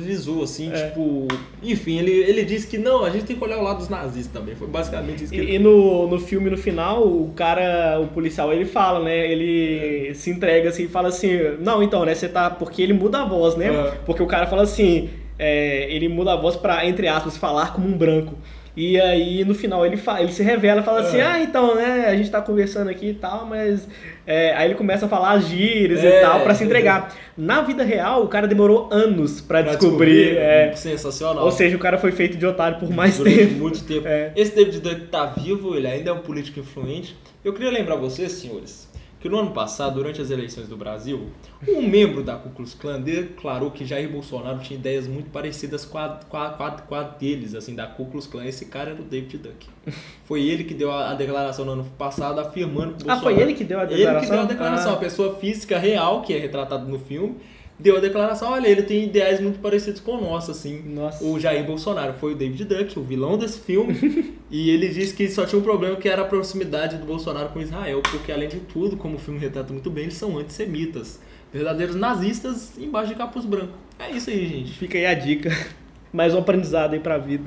relativizou, 0.05 0.43
assim, 0.43 0.71
é. 0.71 0.87
tipo. 0.87 1.27
Enfim, 1.61 1.99
ele, 1.99 2.11
ele 2.11 2.45
disse 2.45 2.67
que 2.67 2.77
não, 2.77 3.03
a 3.03 3.09
gente 3.09 3.25
tem 3.25 3.35
que 3.35 3.43
olhar 3.43 3.57
o 3.57 3.63
lado 3.63 3.79
dos 3.79 3.89
nazistas 3.89 4.31
também. 4.31 4.55
Foi 4.55 4.67
basicamente 4.67 5.23
isso 5.23 5.33
que 5.33 5.39
e, 5.39 5.41
ele... 5.41 5.55
e 5.55 5.59
no, 5.59 6.07
no 6.07 6.19
filme, 6.19 6.49
no 6.49 6.57
final, 6.57 7.05
o 7.05 7.31
cara, 7.35 7.99
o 7.99 8.07
policial, 8.07 8.53
ele 8.53 8.65
fala, 8.65 9.03
né? 9.03 9.31
Ele 9.31 10.13
se 10.13 10.29
entrega 10.29 10.69
assim 10.69 10.83
e 10.83 10.87
fala 10.87 11.09
assim: 11.09 11.29
não, 11.59 11.81
então, 11.81 12.05
né? 12.05 12.13
Você 12.13 12.29
tá. 12.29 12.49
Porque 12.49 12.81
ele 12.81 12.93
muda 12.93 13.23
a 13.23 13.25
voz, 13.25 13.55
né? 13.55 13.69
Porque 14.05 14.21
o 14.21 14.27
cara 14.27 14.47
fala 14.47 14.63
assim, 14.63 15.09
é, 15.37 15.91
ele 15.91 16.07
muda 16.07 16.33
a 16.33 16.35
voz 16.35 16.55
pra, 16.55 16.85
entre 16.85 17.07
aspas, 17.07 17.35
falar 17.35 17.73
como 17.73 17.87
um 17.87 17.97
branco. 17.97 18.35
E 18.77 18.99
aí 18.99 19.45
no 19.45 19.55
final 19.55 19.85
ele, 19.85 19.95
fala, 19.95 20.21
ele 20.21 20.33
se 20.33 20.43
revela 20.43 20.83
fala 20.83 20.99
assim, 20.99 21.17
é. 21.17 21.25
ah, 21.25 21.41
então, 21.41 21.75
né, 21.75 22.07
a 22.07 22.15
gente 22.15 22.29
tá 22.29 22.41
conversando 22.41 22.89
aqui 22.89 23.09
e 23.09 23.13
tal, 23.13 23.45
mas. 23.45 23.87
É, 24.28 24.53
aí 24.55 24.67
ele 24.67 24.76
começa 24.76 25.05
a 25.05 25.09
falar 25.09 25.34
as 25.34 25.47
gírias 25.47 26.03
é, 26.03 26.19
e 26.19 26.21
tal 26.21 26.41
para 26.41 26.55
se 26.55 26.63
entregar. 26.63 27.15
Na 27.38 27.61
vida 27.61 27.84
real, 27.84 28.23
o 28.23 28.28
cara 28.28 28.47
demorou 28.47 28.89
anos 28.91 29.41
para 29.41 29.61
descobrir. 29.61 30.30
descobrir 30.30 30.38
é, 30.38 30.73
sensacional. 30.76 31.45
Ou 31.45 31.51
seja, 31.51 31.76
o 31.76 31.80
cara 31.80 31.97
foi 31.97 32.11
feito 32.11 32.38
de 32.38 32.45
otário 32.45 32.80
por 32.80 32.89
mais 32.89 33.17
Durante 33.17 33.38
tempo. 33.38 33.53
muito 33.55 33.84
tempo. 33.84 34.07
É. 34.07 34.32
Esse 34.36 34.55
David 34.55 34.80
Duck 34.80 35.01
tá 35.07 35.26
vivo, 35.28 35.76
ele 35.76 35.88
ainda 35.88 36.09
é 36.09 36.13
um 36.13 36.19
político 36.19 36.59
influente. 36.59 37.15
Eu 37.43 37.53
queria 37.53 37.69
lembrar 37.69 37.95
vocês, 37.95 38.32
senhores, 38.32 38.89
que 39.26 39.30
no 39.30 39.39
ano 39.39 39.49
passado, 39.49 39.95
durante 39.95 40.21
as 40.21 40.30
eleições 40.30 40.67
do 40.67 40.78
Brasil, 40.78 41.32
um 41.67 41.82
membro 41.82 42.21
da 42.21 42.36
Ku 42.36 42.51
Klux 42.51 42.76
Klan 42.76 43.01
declarou 43.01 43.71
que 43.71 43.84
Jair 43.84 44.07
Bolsonaro 44.07 44.59
tinha 44.59 44.78
ideias 44.78 45.07
muito 45.07 45.32
parecidas 45.32 45.84
com 45.84 45.97
a, 45.97 46.19
com 46.30 46.38
a, 46.38 46.49
com 46.51 46.63
a, 46.63 46.71
com 46.73 46.93
a 46.93 47.01
deles, 47.01 47.55
assim, 47.55 47.73
da 47.73 47.88
Ku 47.88 48.05
Klux 48.05 48.28
Klan. 48.28 48.45
Esse 48.45 48.67
cara 48.67 48.91
era 48.91 49.01
o 49.01 49.03
David 49.03 49.39
Duck. 49.39 49.67
Foi 50.26 50.43
ele 50.43 50.63
que 50.63 50.76
deu 50.76 50.91
a, 50.91 51.09
a 51.09 51.15
declaração 51.15 51.65
no 51.65 51.71
ano 51.71 51.86
passado, 51.97 52.39
afirmando 52.39 52.93
que 52.93 53.03
Bolsonaro... 53.03 53.19
Ah, 53.19 53.23
foi 53.23 53.41
ele 53.41 53.55
que 53.55 53.63
deu 53.63 53.80
a 53.80 53.86
declaração? 53.86 54.13
Ele 54.13 54.26
que 54.28 54.32
deu 54.32 54.41
a 54.41 54.45
declaração, 54.45 54.91
ah. 54.91 54.95
a 54.95 54.99
pessoa 54.99 55.36
física 55.38 55.80
real, 55.80 56.21
que 56.21 56.32
é 56.32 56.38
retratada 56.38 56.86
no 56.86 56.99
filme, 56.99 57.38
deu 57.78 57.97
a 57.97 57.99
declaração, 57.99 58.51
olha, 58.51 58.67
ele 58.67 58.84
tem 58.84 59.03
ideais 59.03 59.39
muito 59.39 59.59
parecidos 59.59 59.99
com 59.99 60.13
o 60.13 60.21
nosso, 60.21 60.51
assim. 60.51 60.82
Nossa. 60.86 61.23
O 61.23 61.39
Jair 61.39 61.65
Bolsonaro 61.65 62.13
foi 62.13 62.34
o 62.34 62.36
David 62.36 62.65
Duck, 62.65 62.97
o 62.97 63.03
vilão 63.03 63.38
desse 63.38 63.59
filme, 63.59 64.36
e 64.49 64.69
ele 64.69 64.89
disse 64.89 65.13
que 65.13 65.28
só 65.30 65.45
tinha 65.45 65.59
um 65.59 65.63
problema 65.63 65.95
que 65.97 66.07
era 66.07 66.21
a 66.21 66.26
proximidade 66.26 66.97
do 66.97 67.05
Bolsonaro 67.05 67.49
com 67.49 67.61
Israel, 67.61 68.01
porque 68.01 68.32
além 68.32 68.49
de 68.49 68.59
tudo, 68.59 68.97
como 68.97 69.15
o 69.15 69.19
filme 69.19 69.39
retrata 69.39 69.71
muito 69.73 69.89
bem, 69.89 70.05
eles 70.05 70.15
são 70.15 70.38
antissemitas. 70.38 71.19
Verdadeiros 71.51 71.95
nazistas 71.95 72.78
embaixo 72.78 73.09
de 73.09 73.15
capuz 73.15 73.45
brancos. 73.45 73.76
É 73.97 74.11
isso 74.11 74.30
aí, 74.30 74.45
gente. 74.45 74.73
Fica 74.73 74.97
aí 74.97 75.05
a 75.05 75.13
dica. 75.13 75.49
Mais 76.11 76.34
um 76.34 76.39
aprendizado 76.39 76.93
aí 76.93 76.99
pra 76.99 77.17
vida. 77.17 77.45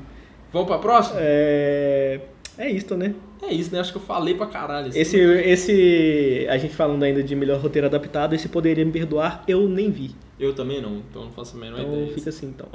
Vamos 0.53 0.69
pra 0.69 0.79
próxima? 0.79 1.19
É... 1.21 2.21
É 2.57 2.71
isso, 2.71 2.97
né? 2.97 3.15
É 3.43 3.53
isso, 3.53 3.73
né? 3.73 3.81
Acho 3.81 3.93
que 3.93 3.99
eu 3.99 4.03
falei 4.03 4.35
pra 4.35 4.47
caralho. 4.47 4.89
Assim. 4.89 4.99
Esse, 4.99 5.19
esse, 5.19 6.47
a 6.49 6.59
gente 6.59 6.75
falando 6.75 7.03
ainda 7.03 7.23
de 7.23 7.35
melhor 7.37 7.61
roteiro 7.61 7.87
adaptado, 7.87 8.35
esse 8.35 8.49
Poderia 8.49 8.85
Me 8.85 8.93
Perdoar, 8.93 9.45
eu 9.47 9.69
nem 9.69 9.91
vi. 9.91 10.11
Eu 10.39 10.55
também 10.55 10.81
não, 10.81 10.97
então 10.97 11.25
não 11.25 11.33
faço 11.33 11.57
a 11.57 11.61
menor 11.61 11.81
então, 11.81 11.95
ideia. 11.95 12.15
fica 12.15 12.31
assim, 12.31 12.47
então. 12.47 12.69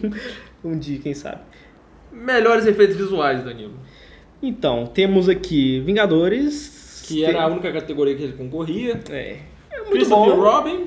um 0.64 0.78
dia, 0.78 0.98
quem 0.98 1.14
sabe. 1.14 1.40
Melhores 2.12 2.66
efeitos 2.66 2.96
visuais, 2.96 3.44
Danilo. 3.44 3.74
Então, 4.42 4.86
temos 4.86 5.28
aqui 5.28 5.80
Vingadores. 5.80 7.02
Que 7.06 7.24
era 7.24 7.42
a 7.42 7.46
única 7.46 7.72
categoria 7.72 8.14
que 8.14 8.22
ele 8.22 8.32
concorria. 8.34 9.00
É. 9.10 9.38
É 9.70 9.82
muito 9.88 10.08
bom. 10.08 10.34
Robin. 10.34 10.86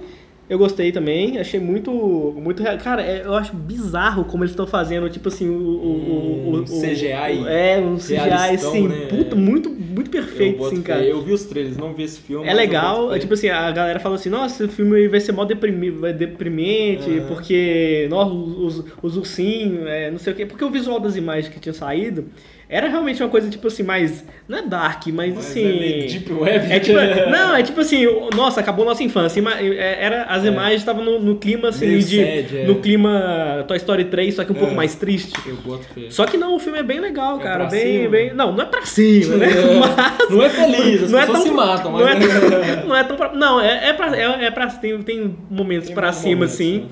Eu 0.50 0.58
gostei 0.58 0.94
também, 0.94 1.38
achei 1.38 1.60
muito. 1.60 1.92
muito 1.92 2.64
Cara, 2.82 3.02
é, 3.02 3.26
eu 3.26 3.34
acho 3.34 3.54
bizarro 3.54 4.24
como 4.24 4.44
eles 4.44 4.52
estão 4.52 4.66
fazendo, 4.66 5.10
tipo 5.10 5.28
assim, 5.28 5.50
o. 5.50 5.54
o, 5.54 6.50
o, 6.50 6.62
o 6.62 6.64
CGI. 6.64 7.42
O, 7.44 7.48
é, 7.48 7.80
um 7.80 7.98
CGI, 7.98 8.20
assim, 8.56 8.88
né? 8.88 9.08
puta, 9.08 9.36
muito, 9.36 9.70
muito 9.70 10.10
perfeito, 10.10 10.64
assim, 10.66 10.82
cara. 10.82 11.04
Eu 11.04 11.22
vi 11.22 11.34
os 11.34 11.44
trailers, 11.44 11.76
não 11.76 11.94
vi 11.94 12.04
esse 12.04 12.22
filme. 12.22 12.48
É 12.48 12.54
legal, 12.54 13.14
é, 13.14 13.20
tipo 13.20 13.34
assim, 13.34 13.50
a 13.50 13.70
galera 13.72 14.00
fala 14.00 14.16
assim, 14.16 14.30
nossa, 14.30 14.64
esse 14.64 14.74
filme 14.74 15.10
vai 15.10 15.20
ser 15.20 15.34
mó 15.34 15.44
deprimi 15.44 15.92
vai 15.92 16.14
deprimente, 16.14 17.10
uhum. 17.10 17.28
porque, 17.28 18.08
nossa, 18.10 18.32
os, 18.32 18.86
os 19.04 19.18
ursinhos, 19.18 19.86
é, 19.86 20.10
não 20.10 20.18
sei 20.18 20.32
o 20.32 20.36
quê. 20.36 20.46
Porque 20.46 20.64
o 20.64 20.70
visual 20.70 21.00
das 21.00 21.18
imagens 21.18 21.54
que 21.54 21.60
tinha 21.60 21.74
saído 21.74 22.26
era 22.70 22.90
realmente 22.90 23.24
uma 23.24 23.30
coisa, 23.30 23.50
tipo 23.50 23.68
assim, 23.68 23.82
mais. 23.82 24.26
Não 24.46 24.58
é 24.58 24.62
dark, 24.62 25.08
mas, 25.08 25.34
mas 25.34 25.38
assim. 25.38 25.64
É 25.64 26.06
deep 26.06 26.34
web. 26.34 26.72
É 26.72 26.80
tipo, 26.80 26.98
não, 27.32 27.56
é 27.56 27.64
tipo 27.64 27.80
assim, 27.80 28.06
nossa, 28.36 28.60
acabou 28.60 28.84
nossa 28.84 29.02
infância. 29.02 29.42
É, 29.42 30.04
era, 30.04 30.24
as 30.24 30.44
é. 30.44 30.50
imagens 30.50 30.82
estavam 30.82 31.02
no, 31.02 31.18
no, 31.18 31.38
clima 31.38 31.70
assim, 31.70 31.88
Meio 31.88 32.04
de. 32.04 32.18
Sad, 32.18 32.58
é. 32.58 32.66
No 32.66 32.76
clima 32.82 33.64
Toy 33.70 33.78
Story 33.78 34.06
3, 34.06 34.36
só 34.36 34.44
que 34.44 34.52
um 34.52 34.56
pouco 34.56 34.74
é. 34.74 34.76
mais 34.76 34.96
triste. 34.96 35.34
Eu 35.48 35.56
boto 35.56 35.86
fé. 35.86 36.08
Só 36.10 36.26
que 36.26 36.36
não, 36.36 36.56
o 36.56 36.60
filme 36.60 36.80
é 36.80 36.84
bem 36.84 37.00
legal, 37.00 37.40
cara. 37.40 37.68
bem, 37.68 38.00
cima. 38.00 38.10
bem. 38.10 38.34
Não, 38.34 38.52
não 38.52 38.64
é 38.64 38.66
pra 38.66 38.86
cima, 38.86 39.38
né? 39.38 39.48
Mas, 39.80 40.30
não 40.30 40.44
é 40.44 40.50
feliz, 40.50 41.04
as 41.04 41.12
não 41.12 41.20
pessoas 41.20 41.30
é 41.30 41.32
tão, 41.32 41.42
se 41.42 41.52
matam, 41.52 41.92
mas. 41.92 42.02
Não 42.02 42.10
é 42.10 42.16
tão, 42.16 42.84
não 42.88 42.96
é 42.96 43.04
tão 43.04 43.16
pra, 43.16 43.34
Não, 43.34 43.62
é, 43.62 43.90
é 43.90 43.94
pra. 43.94 44.18
É, 44.18 44.46
é 44.46 44.52
pra 44.52 44.68
tem, 44.68 45.02
tem 45.04 45.38
momentos 45.50 45.88
tem 45.88 45.96
pra 45.96 46.12
cima, 46.12 46.36
momentos, 46.36 46.54
assim. 46.56 46.80
Né? 46.80 46.88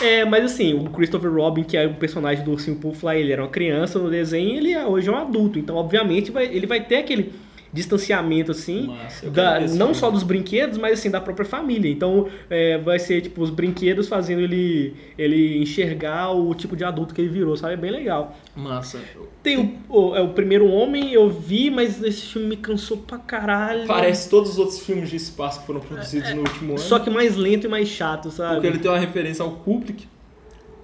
É, 0.00 0.24
mas 0.24 0.44
assim, 0.44 0.72
o 0.74 0.84
Christopher 0.90 1.30
Robin, 1.32 1.62
que 1.62 1.76
é 1.76 1.86
o 1.86 1.94
personagem 1.94 2.42
do 2.42 2.52
Ursinho 2.52 2.76
Puff 2.76 3.04
lá, 3.04 3.14
ele 3.14 3.32
era 3.32 3.42
uma 3.42 3.50
criança 3.50 3.98
no 3.98 4.10
desenho 4.10 4.56
ele 4.56 4.72
é, 4.72 4.86
hoje 4.86 5.08
é 5.08 5.12
um 5.12 5.16
adulto. 5.16 5.58
Então, 5.58 5.76
obviamente, 5.76 6.30
vai, 6.30 6.46
ele 6.46 6.66
vai 6.66 6.80
ter 6.82 6.96
aquele. 6.96 7.32
Distanciamento, 7.72 8.50
assim, 8.50 8.92
da, 9.32 9.60
não 9.60 9.94
só 9.94 10.10
dos 10.10 10.22
brinquedos, 10.22 10.76
mas 10.76 10.98
assim, 10.98 11.10
da 11.10 11.20
própria 11.20 11.46
família. 11.46 11.90
Então, 11.90 12.28
é, 12.48 12.78
vai 12.78 12.98
ser, 12.98 13.20
tipo, 13.20 13.42
os 13.42 13.50
brinquedos 13.50 14.08
fazendo 14.08 14.40
ele, 14.40 14.94
ele 15.16 15.58
enxergar 15.62 16.32
o 16.32 16.52
tipo 16.54 16.76
de 16.76 16.84
adulto 16.84 17.14
que 17.14 17.20
ele 17.20 17.30
virou, 17.30 17.56
sabe? 17.56 17.74
É 17.74 17.76
bem 17.76 17.90
legal. 17.90 18.36
Massa. 18.56 18.98
Tem 19.42 19.82
o, 19.88 20.08
o, 20.08 20.16
é 20.16 20.20
o 20.20 20.30
Primeiro 20.30 20.68
Homem, 20.68 21.12
eu 21.12 21.30
vi, 21.30 21.70
mas 21.70 22.02
esse 22.02 22.26
filme 22.26 22.48
me 22.48 22.56
cansou 22.56 22.96
pra 22.96 23.18
caralho. 23.18 23.86
Parece 23.86 24.28
todos 24.28 24.52
os 24.52 24.58
outros 24.58 24.80
filmes 24.80 25.08
de 25.08 25.16
espaço 25.16 25.60
que 25.60 25.66
foram 25.66 25.80
produzidos 25.80 26.30
é, 26.30 26.34
no 26.34 26.42
último 26.42 26.72
ano. 26.72 26.78
Só 26.78 26.98
que 26.98 27.08
mais 27.08 27.36
lento 27.36 27.66
e 27.66 27.68
mais 27.68 27.88
chato, 27.88 28.30
sabe? 28.30 28.54
Porque 28.54 28.66
ele 28.66 28.78
tem 28.78 28.90
uma 28.90 28.98
referência 28.98 29.44
ao 29.44 29.52
Kubrick. 29.52 30.08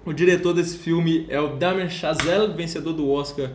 O 0.05 0.13
diretor 0.13 0.53
desse 0.53 0.79
filme 0.79 1.27
é 1.29 1.41
o 1.41 1.57
Damien 1.57 1.91
Chazelle, 1.91 2.53
vencedor 2.55 2.93
do 2.93 3.11
Oscar 3.11 3.51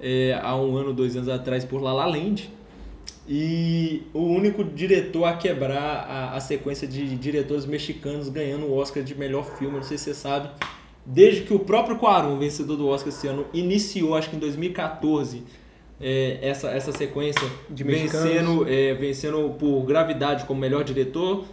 é, 0.00 0.38
há 0.42 0.54
um 0.54 0.76
ano, 0.76 0.92
dois 0.92 1.16
anos 1.16 1.28
atrás 1.30 1.64
por 1.64 1.82
La 1.82 1.92
La 1.92 2.06
Land. 2.06 2.50
E 3.26 4.02
o 4.12 4.20
único 4.20 4.62
diretor 4.62 5.24
a 5.24 5.34
quebrar 5.34 6.06
a, 6.08 6.36
a 6.36 6.40
sequência 6.40 6.86
de 6.86 7.16
diretores 7.16 7.64
mexicanos 7.64 8.28
ganhando 8.28 8.66
o 8.66 8.76
Oscar 8.76 9.02
de 9.02 9.14
melhor 9.14 9.44
filme, 9.58 9.76
não 9.76 9.82
sei 9.82 9.96
se 9.96 10.04
você 10.04 10.14
sabe. 10.14 10.50
Desde 11.06 11.42
que 11.42 11.54
o 11.54 11.58
próprio 11.58 11.96
Cuarón, 11.96 12.38
vencedor 12.38 12.76
do 12.76 12.86
Oscar 12.86 13.08
esse 13.08 13.26
ano, 13.26 13.46
iniciou, 13.52 14.14
acho 14.14 14.28
que 14.28 14.36
em 14.36 14.38
2014, 14.38 15.42
é, 16.00 16.38
essa, 16.42 16.70
essa 16.70 16.92
sequência 16.92 17.46
de 17.70 17.82
vencendo, 17.82 18.68
é, 18.68 18.92
vencendo 18.94 19.54
por 19.58 19.84
Gravidade 19.84 20.44
como 20.44 20.60
melhor 20.60 20.84
diretor. 20.84 21.44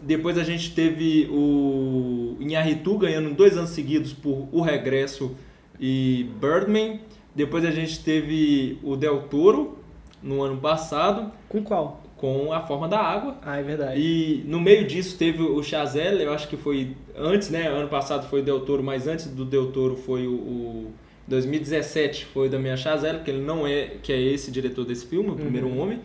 Depois 0.00 0.38
a 0.38 0.44
gente 0.44 0.74
teve 0.74 1.28
o 1.30 2.36
Inharritu 2.38 2.96
ganhando 2.96 3.34
dois 3.34 3.56
anos 3.56 3.70
seguidos 3.70 4.12
por 4.12 4.48
O 4.52 4.62
Regresso 4.62 5.34
e 5.78 6.30
Birdman. 6.40 7.00
Depois 7.34 7.64
a 7.64 7.70
gente 7.70 8.02
teve 8.02 8.78
o 8.82 8.96
Del 8.96 9.22
Toro 9.22 9.78
no 10.22 10.42
ano 10.42 10.60
passado. 10.60 11.32
Com 11.48 11.62
qual? 11.62 12.02
Com 12.16 12.52
A 12.52 12.60
Forma 12.60 12.88
da 12.88 12.98
Água. 12.98 13.36
Ah, 13.42 13.58
é 13.58 13.62
verdade. 13.62 14.00
E 14.00 14.44
no 14.46 14.60
meio 14.60 14.86
disso 14.86 15.16
teve 15.16 15.42
o 15.42 15.62
Chazelle, 15.62 16.22
eu 16.22 16.32
acho 16.32 16.48
que 16.48 16.56
foi 16.56 16.96
antes, 17.16 17.50
né? 17.50 17.68
Ano 17.68 17.88
passado 17.88 18.28
foi 18.28 18.40
o 18.40 18.42
Del 18.42 18.60
Toro, 18.60 18.82
mas 18.82 19.06
antes 19.06 19.26
do 19.26 19.44
Del 19.44 19.70
Toro 19.70 19.96
foi 19.96 20.26
o, 20.26 20.34
o 20.34 20.92
2017 21.28 22.26
foi 22.26 22.48
da 22.48 22.58
minha 22.58 22.76
Chazelle, 22.76 23.20
que 23.20 23.30
ele 23.30 23.42
não 23.42 23.66
é, 23.66 23.96
que 24.02 24.12
é 24.12 24.20
esse 24.20 24.50
diretor 24.50 24.84
desse 24.84 25.06
filme, 25.06 25.30
o 25.30 25.36
primeiro 25.36 25.68
uhum. 25.68 25.80
homem, 25.80 26.00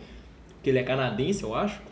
que 0.62 0.70
ele 0.70 0.78
é 0.78 0.82
canadense, 0.82 1.42
eu 1.42 1.54
acho. 1.54 1.82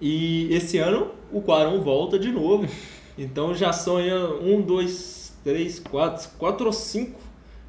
E 0.00 0.48
esse 0.52 0.78
ano 0.78 1.10
o 1.32 1.40
Quaron 1.42 1.80
volta 1.80 2.18
de 2.18 2.30
novo. 2.30 2.66
Então 3.20 3.52
já 3.52 3.72
são 3.72 3.96
um, 4.40 4.62
dois, 4.62 5.36
três, 5.42 5.80
quatro, 5.80 6.30
quatro 6.38 6.66
ou 6.66 6.72
cinco 6.72 7.18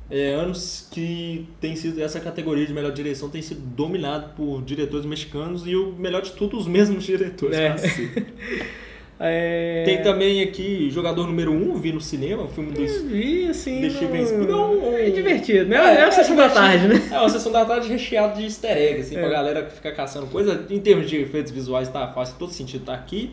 é, 0.09 0.33
anos 0.33 0.87
que 0.91 1.47
tem 1.61 1.75
sido 1.75 2.01
essa 2.01 2.19
categoria 2.19 2.65
de 2.65 2.73
melhor 2.73 2.91
direção 2.91 3.29
tem 3.29 3.41
sido 3.41 3.61
dominado 3.61 4.33
por 4.35 4.61
diretores 4.63 5.05
mexicanos 5.05 5.67
e 5.67 5.75
o 5.75 5.93
melhor 5.93 6.21
de 6.21 6.31
tudo 6.31 6.57
os 6.57 6.67
mesmos 6.67 7.03
diretores. 7.05 7.57
É. 7.57 7.75
É... 9.21 9.83
Tem 9.83 10.01
também 10.01 10.41
aqui 10.41 10.89
Jogador 10.89 11.27
Número 11.27 11.51
1, 11.51 11.71
um, 11.71 11.75
vi 11.75 11.91
no 11.91 11.99
cinema, 11.99 12.43
o 12.43 12.47
filme 12.47 12.71
do 12.71 12.79
Vi, 13.09 13.49
assim. 13.49 13.81
De 13.81 13.89
Steven 13.89 14.25
Spielberg. 14.25 14.95
É 14.95 15.09
divertido, 15.09 15.65
né? 15.65 15.75
É, 15.75 15.99
é 15.99 16.03
uma 16.05 16.11
sessão 16.11 16.37
da 16.37 16.47
tarde, 16.47 16.87
né? 16.87 17.09
É 17.11 17.19
uma 17.19 17.27
sessão 17.27 17.51
da 17.51 17.65
tarde 17.65 17.89
recheada 17.89 18.35
de 18.35 18.43
easter 18.43 18.77
egg, 18.77 19.01
assim, 19.01 19.17
é. 19.17 19.19
pra 19.19 19.29
galera 19.29 19.63
que 19.63 19.73
fica 19.73 19.91
caçando 19.91 20.27
coisa. 20.27 20.65
Em 20.69 20.79
termos 20.79 21.09
de 21.09 21.17
efeitos 21.17 21.51
visuais, 21.51 21.89
tá 21.89 22.07
fácil, 22.07 22.35
todo 22.39 22.53
sentido 22.53 22.85
tá 22.85 22.93
aqui. 22.93 23.31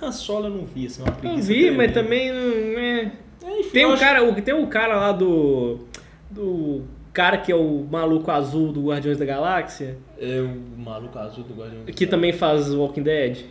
Han 0.00 0.12
Solo 0.12 0.46
eu 0.46 0.50
não 0.50 0.64
vi, 0.64 0.86
assim, 0.86 1.02
uma 1.02 1.10
preguiça. 1.10 1.40
Não 1.40 1.58
vi, 1.58 1.70
mas 1.72 1.92
também 1.92 2.32
não 2.32 2.78
é... 2.78 3.12
é 3.42 3.60
enfim, 3.60 3.70
tem, 3.72 3.86
um 3.86 3.92
acho... 3.92 4.00
cara, 4.00 4.32
tem 4.40 4.54
um 4.54 4.66
cara 4.66 4.94
lá 4.94 5.10
do... 5.10 5.80
do 6.34 6.82
cara 7.12 7.38
que 7.38 7.52
é 7.52 7.54
o 7.54 7.86
maluco 7.90 8.30
azul 8.30 8.72
do 8.72 8.88
Guardiões 8.88 9.16
da 9.18 9.24
Galáxia. 9.24 9.96
É 10.18 10.40
o 10.40 10.80
maluco 10.80 11.18
azul 11.18 11.44
do 11.44 11.54
Guardiões 11.54 11.86
da 11.86 11.92
Que 11.92 12.06
também 12.06 12.32
faz 12.32 12.74
Walking 12.74 13.02
Dead. 13.02 13.44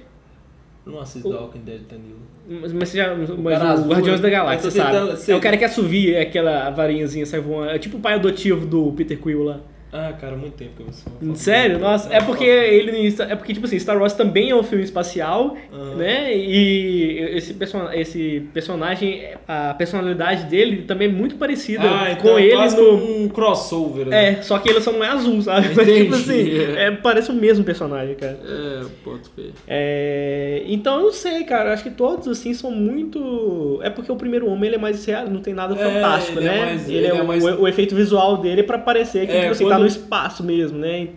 Não 0.85 0.99
assisto 0.99 1.29
o... 1.29 1.31
Walking 1.31 1.61
Dead, 1.61 1.81
Danilo. 1.89 2.19
Mas, 2.45 2.73
mas 2.73 2.89
você 2.89 2.97
já. 2.97 3.15
Mas 3.15 3.29
o, 3.29 3.65
azul, 3.65 3.87
Guardiões 3.87 4.19
da 4.19 4.29
Galáxia, 4.29 4.69
sabe? 4.69 5.31
É 5.31 5.35
o 5.35 5.39
cara 5.39 5.57
que 5.57 5.63
assovia 5.63 6.21
aquela 6.21 6.69
varinhazinha, 6.71 7.25
sai 7.25 7.39
voando. 7.39 7.71
É 7.71 7.79
tipo 7.79 7.97
o 7.97 7.99
pai 8.01 8.15
adotivo 8.15 8.65
do 8.65 8.91
Peter 8.91 9.17
Quill 9.17 9.43
lá. 9.43 9.61
Ah, 9.93 10.11
cara, 10.19 10.35
muito 10.35 10.55
tempo 10.55 10.71
que 10.75 10.81
eu 10.81 10.87
vi 11.21 11.37
Sério? 11.37 11.77
Nossa, 11.77 12.11
é 12.11 12.19
porque 12.19 12.43
ele. 12.43 13.15
É 13.19 13.35
porque, 13.35 13.53
tipo 13.53 13.67
assim, 13.67 13.77
Star 13.77 13.95
Wars 13.95 14.13
também 14.13 14.49
é 14.49 14.55
um 14.55 14.63
filme 14.63 14.83
espacial, 14.83 15.55
uhum. 15.71 15.95
né? 15.97 16.35
E 16.35 17.19
esse, 17.35 17.53
person 17.53 17.91
esse 17.91 18.47
personagem, 18.51 19.23
a 19.47 19.75
personalidade 19.75 20.45
dele 20.45 20.81
também 20.87 21.07
é 21.07 21.11
muito 21.11 21.35
parecida 21.35 21.83
ah, 21.83 22.11
então 22.11 22.31
com 22.31 22.39
ele 22.39 22.67
no. 22.69 23.23
um 23.23 23.29
crossover. 23.29 24.07
Né? 24.07 24.29
É, 24.29 24.41
só 24.41 24.57
que 24.57 24.67
ele 24.67 24.81
só 24.81 24.91
não 24.91 25.03
é 25.03 25.09
azul, 25.09 25.39
sabe? 25.43 25.69
Mas, 25.77 25.87
tipo 25.87 26.15
assim, 26.15 26.59
é. 26.59 26.85
É, 26.85 26.91
parece 26.91 27.29
o 27.29 27.35
mesmo 27.35 27.63
personagem, 27.63 28.15
cara. 28.15 28.39
É, 28.43 28.81
pode 29.03 29.29
ver. 29.37 29.51
É, 29.67 30.63
então 30.65 30.97
eu 30.97 31.03
não 31.03 31.11
sei, 31.11 31.43
cara. 31.43 31.71
Acho 31.71 31.83
que 31.83 31.91
todos, 31.91 32.27
assim, 32.27 32.51
são 32.55 32.71
muito. 32.71 33.79
É 33.83 33.91
porque 33.91 34.11
o 34.11 34.15
primeiro 34.15 34.49
homem 34.49 34.69
ele 34.69 34.75
é 34.77 34.79
mais 34.79 35.05
real, 35.05 35.29
não 35.29 35.41
tem 35.41 35.53
nada 35.53 35.75
é, 35.75 35.77
fantástico, 35.77 36.39
é 36.39 36.41
né? 36.41 36.57
É 36.57 36.65
mais, 36.65 36.89
ele, 36.89 36.97
ele, 36.97 37.07
é, 37.07 37.09
é 37.15 37.23
mais... 37.23 37.43
o, 37.43 37.61
o, 37.61 37.67
efeito 37.67 37.95
visual 37.95 38.37
dele 38.37 38.61
é 38.61 38.63
pra 38.63 38.79
parecer 38.79 39.27
que, 39.27 39.39
tipo 39.39 39.51
assim, 39.51 39.69
tá 39.69 39.82
no 39.83 39.87
espaço 39.87 40.43
mesmo, 40.43 40.77
né? 40.77 41.09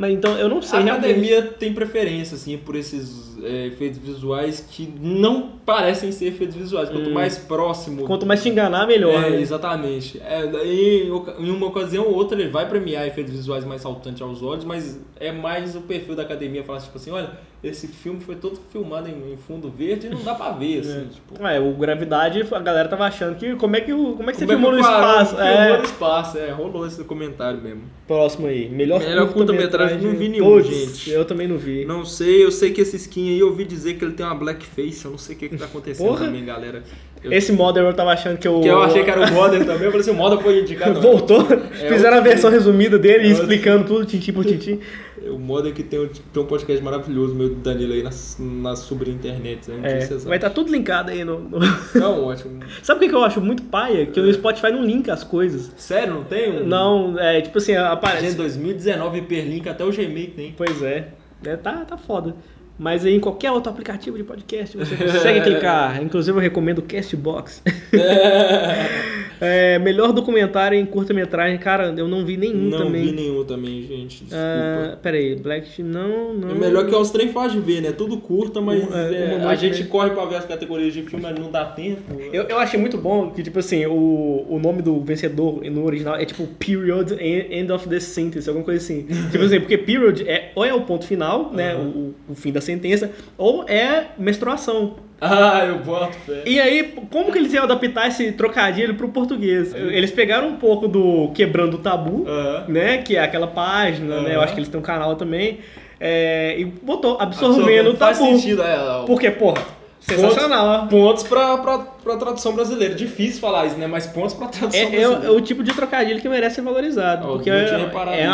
Mas 0.00 0.14
então 0.14 0.38
eu 0.38 0.48
não 0.48 0.62
sei. 0.62 0.78
A 0.78 0.94
academia 0.94 1.40
realmente. 1.40 1.58
tem 1.58 1.74
preferência 1.74 2.34
assim 2.34 2.56
por 2.56 2.74
esses 2.74 3.36
é, 3.44 3.66
efeitos 3.66 3.98
visuais 3.98 4.66
que 4.70 4.90
não 4.98 5.48
parecem 5.66 6.10
ser 6.10 6.28
efeitos 6.28 6.56
visuais. 6.56 6.88
Quanto 6.88 7.10
hum. 7.10 7.12
mais 7.12 7.36
próximo. 7.36 8.06
Quanto 8.06 8.24
mais 8.24 8.42
te 8.42 8.48
enganar, 8.48 8.86
melhor. 8.86 9.22
É, 9.22 9.28
né? 9.28 9.40
exatamente. 9.42 10.18
É, 10.24 10.46
daí, 10.46 11.06
em 11.38 11.50
uma 11.50 11.66
ocasião 11.66 12.06
ou 12.06 12.14
outra 12.14 12.40
ele 12.40 12.48
vai 12.48 12.66
premiar 12.66 13.06
efeitos 13.06 13.34
visuais 13.34 13.62
mais 13.62 13.82
saltantes 13.82 14.22
aos 14.22 14.42
olhos, 14.42 14.64
mas 14.64 14.98
é 15.16 15.30
mais 15.30 15.76
o 15.76 15.82
perfil 15.82 16.16
da 16.16 16.22
academia 16.22 16.64
falar 16.64 16.80
tipo 16.80 16.96
assim, 16.96 17.10
olha, 17.10 17.32
esse 17.62 17.86
filme 17.86 18.20
foi 18.20 18.36
todo 18.36 18.58
filmado 18.70 19.08
em, 19.08 19.32
em 19.32 19.36
fundo 19.36 19.68
verde 19.68 20.06
e 20.06 20.10
não 20.10 20.22
dá 20.22 20.34
pra 20.34 20.50
ver, 20.52 20.80
assim, 20.80 21.02
é. 21.02 21.04
tipo. 21.04 21.46
É, 21.46 21.60
o 21.60 21.74
Gravidade, 21.74 22.46
a 22.50 22.58
galera 22.58 22.88
tava 22.88 23.04
achando 23.04 23.36
que 23.36 23.54
como 23.56 23.76
é 23.76 23.80
que, 23.80 23.92
como 23.92 24.30
é 24.30 24.32
que 24.32 24.38
você 24.38 24.46
como 24.46 24.58
filmou 24.58 24.72
é 24.72 24.76
que 24.76 24.82
no 24.82 24.88
espaço? 24.88 25.36
Filmou 25.36 25.52
é. 25.52 25.78
no 25.78 25.84
espaço, 25.84 26.38
é, 26.38 26.50
rolou 26.50 26.86
esse 26.86 27.04
comentário 27.04 27.60
mesmo. 27.60 27.82
Próximo 28.06 28.46
aí, 28.46 28.68
melhor, 28.68 29.00
melhor 29.00 29.32
curta-metragem, 29.32 30.00
não 30.00 30.16
vi 30.16 30.28
nenhum, 30.28 30.44
Puts, 30.44 30.68
gente. 30.68 31.10
Eu 31.10 31.24
também 31.24 31.46
não 31.46 31.58
vi. 31.58 31.84
Não 31.84 32.04
sei, 32.04 32.44
eu 32.44 32.50
sei 32.50 32.72
que 32.72 32.80
esse 32.80 32.96
skin 32.96 33.30
aí 33.30 33.38
eu 33.38 33.48
ouvi 33.48 33.64
dizer 33.64 33.94
que 33.94 34.04
ele 34.04 34.14
tem 34.14 34.24
uma 34.24 34.34
blackface, 34.34 35.04
eu 35.04 35.10
não 35.10 35.18
sei 35.18 35.36
o 35.36 35.38
que 35.38 35.48
que 35.50 35.56
tá 35.56 35.66
acontecendo 35.66 36.06
Porra. 36.06 36.26
também, 36.26 36.44
galera. 36.44 36.82
Eu... 37.22 37.32
Esse 37.32 37.52
Modern 37.52 37.86
eu 37.86 37.92
tava 37.92 38.12
achando 38.12 38.38
que 38.38 38.48
eu... 38.48 38.60
Que 38.60 38.68
eu 38.68 38.82
achei 38.82 39.04
que 39.04 39.10
era 39.10 39.30
o 39.30 39.32
Modern 39.32 39.64
também, 39.64 39.84
eu 39.84 39.90
falei 39.90 40.00
assim, 40.00 40.10
o 40.10 40.14
Modern 40.14 40.40
foi 40.40 40.60
indicado. 40.60 41.00
Voltou, 41.00 41.46
é 41.50 41.88
fizeram 41.92 42.16
a 42.16 42.20
versão 42.20 42.50
resumida 42.50 42.98
dele, 42.98 43.28
é 43.28 43.30
explicando 43.30 43.84
tudo, 43.84 44.06
tintim 44.06 44.32
por 44.32 44.44
tintim. 44.44 44.80
O 45.28 45.38
Modern 45.38 45.74
que 45.74 45.82
tem 45.82 46.00
um, 46.00 46.08
tem 46.08 46.42
um 46.42 46.46
podcast 46.46 46.82
maravilhoso, 46.82 47.34
meu 47.34 47.50
do 47.50 47.56
Danilo 47.56 47.92
aí, 47.92 48.02
na, 48.02 48.10
na 48.38 48.74
sobre 48.74 49.10
internet. 49.10 49.70
Né? 49.70 49.80
É, 49.82 50.06
vai 50.18 50.38
estar 50.38 50.48
tá 50.48 50.54
tudo 50.54 50.72
linkado 50.72 51.10
aí 51.10 51.22
no... 51.22 51.40
no... 51.40 51.58
Não, 51.94 52.24
ótimo. 52.24 52.60
Sabe 52.82 53.04
o 53.04 53.08
que 53.08 53.14
eu 53.14 53.22
acho 53.22 53.38
muito 53.38 53.62
paia? 53.64 54.06
Que 54.06 54.18
é. 54.18 54.22
o 54.22 54.32
Spotify 54.32 54.72
não 54.72 54.82
linka 54.82 55.12
as 55.12 55.22
coisas. 55.22 55.70
Sério, 55.76 56.14
não 56.14 56.24
tem? 56.24 56.62
Um... 56.62 56.66
Não, 56.66 57.18
é 57.18 57.42
tipo 57.42 57.58
assim, 57.58 57.74
aparece... 57.74 58.28
Gente, 58.28 58.36
2019 58.36 59.18
hiperlink, 59.18 59.68
até 59.68 59.84
o 59.84 59.92
Gmail 59.92 60.30
tem. 60.30 60.54
Pois 60.56 60.82
é. 60.82 61.08
é 61.44 61.56
tá, 61.56 61.84
tá 61.84 61.98
foda. 61.98 62.34
Mas 62.80 63.04
aí 63.04 63.14
em 63.14 63.20
qualquer 63.20 63.52
outro 63.52 63.70
aplicativo 63.70 64.16
de 64.16 64.24
podcast 64.24 64.74
você 64.74 64.96
consegue 64.96 65.42
clicar. 65.44 66.02
Inclusive 66.02 66.38
eu 66.38 66.40
recomendo 66.40 66.78
o 66.78 66.82
Castbox. 66.82 67.62
é, 69.38 69.78
melhor 69.78 70.14
documentário 70.14 70.78
em 70.78 70.86
curta-metragem, 70.86 71.58
cara, 71.58 71.92
eu 71.94 72.08
não 72.08 72.24
vi 72.24 72.38
nenhum 72.38 72.70
não 72.70 72.78
também. 72.78 73.04
Não 73.04 73.10
vi 73.10 73.16
nenhum 73.16 73.44
também, 73.44 73.82
gente. 73.82 74.24
Desculpa. 74.24 74.94
Uh, 74.94 74.96
peraí, 75.02 75.36
Black 75.36 75.82
não, 75.82 76.32
não. 76.32 76.52
É 76.52 76.54
melhor 76.54 76.86
que 76.86 76.94
os 76.94 77.10
trem 77.10 77.30
faz 77.30 77.52
de 77.52 77.60
ver, 77.60 77.82
né? 77.82 77.92
Tudo 77.92 78.16
curta, 78.16 78.62
mas 78.62 78.82
um, 78.82 78.94
é, 78.96 79.14
é, 79.14 79.44
a 79.44 79.54
gente 79.54 79.84
corre 79.84 80.08
pra 80.12 80.24
ver 80.24 80.36
as 80.36 80.46
categorias 80.46 80.94
de 80.94 81.02
filme, 81.02 81.22
mas 81.22 81.38
não 81.38 81.50
dá 81.50 81.66
tempo. 81.66 82.18
Eu, 82.32 82.44
eu 82.44 82.58
achei 82.58 82.80
muito 82.80 82.96
bom 82.96 83.30
que, 83.30 83.42
tipo 83.42 83.58
assim, 83.58 83.84
o, 83.84 84.46
o 84.48 84.58
nome 84.58 84.80
do 84.80 84.98
vencedor 85.02 85.62
no 85.64 85.84
original 85.84 86.16
é 86.16 86.24
tipo 86.24 86.46
Period 86.46 87.12
End 87.20 87.70
of 87.70 87.86
the 87.86 88.00
Sentence, 88.00 88.48
alguma 88.48 88.64
coisa 88.64 88.82
assim. 88.82 89.06
tipo 89.30 89.44
assim, 89.44 89.60
porque 89.60 89.76
Period 89.76 90.22
é, 90.26 90.50
ou 90.54 90.64
é 90.64 90.72
o 90.72 90.80
ponto 90.80 91.04
final, 91.04 91.52
né? 91.52 91.76
O, 91.76 92.14
o 92.26 92.34
fim 92.34 92.50
da 92.50 92.69
sentença, 92.70 93.10
ou 93.36 93.64
é 93.68 94.06
menstruação. 94.18 94.96
Ah, 95.20 95.64
eu 95.66 95.80
boto 95.80 96.16
fé. 96.24 96.42
E 96.46 96.58
aí, 96.58 96.94
como 97.10 97.30
que 97.30 97.38
eles 97.38 97.52
iam 97.52 97.64
adaptar 97.64 98.08
esse 98.08 98.32
trocadilho 98.32 98.94
pro 98.94 99.08
português? 99.08 99.74
Eles 99.74 100.10
pegaram 100.10 100.48
um 100.48 100.56
pouco 100.56 100.88
do 100.88 101.30
Quebrando 101.34 101.76
o 101.76 101.78
Tabu, 101.78 102.24
né? 102.66 102.98
Que 102.98 103.16
é 103.16 103.22
aquela 103.22 103.46
página, 103.46 104.22
né? 104.22 104.34
Eu 104.34 104.40
acho 104.40 104.54
que 104.54 104.60
eles 104.60 104.70
têm 104.70 104.80
um 104.80 104.82
canal 104.82 105.16
também. 105.16 105.58
É, 106.00 106.58
e 106.58 106.64
botou, 106.64 107.18
absorvendo 107.20 107.90
o 107.90 107.94
tabu. 107.94 108.14
Faz 108.14 108.16
sentido, 108.16 108.62
é. 108.62 109.04
Porque, 109.06 109.30
porra, 109.30 109.62
sensacional. 110.00 110.86
Pontos, 110.88 110.90
pontos 110.90 111.22
pra, 111.24 111.58
pra, 111.58 111.78
pra 111.78 112.16
tradução 112.16 112.54
brasileira. 112.54 112.94
Difícil 112.94 113.38
falar 113.38 113.66
isso, 113.66 113.76
né? 113.76 113.86
Mas 113.86 114.06
pontos 114.06 114.32
pra 114.34 114.48
tradução 114.48 114.80
é, 114.80 114.86
brasileira. 114.86 115.26
É, 115.26 115.30
o 115.30 115.40
tipo 115.42 115.62
de 115.62 115.74
trocadilho 115.74 116.18
que 116.18 116.28
merece 116.28 116.54
ser 116.54 116.62
valorizado. 116.62 117.26
Oh, 117.28 117.32
porque 117.34 117.50
é, 117.50 117.90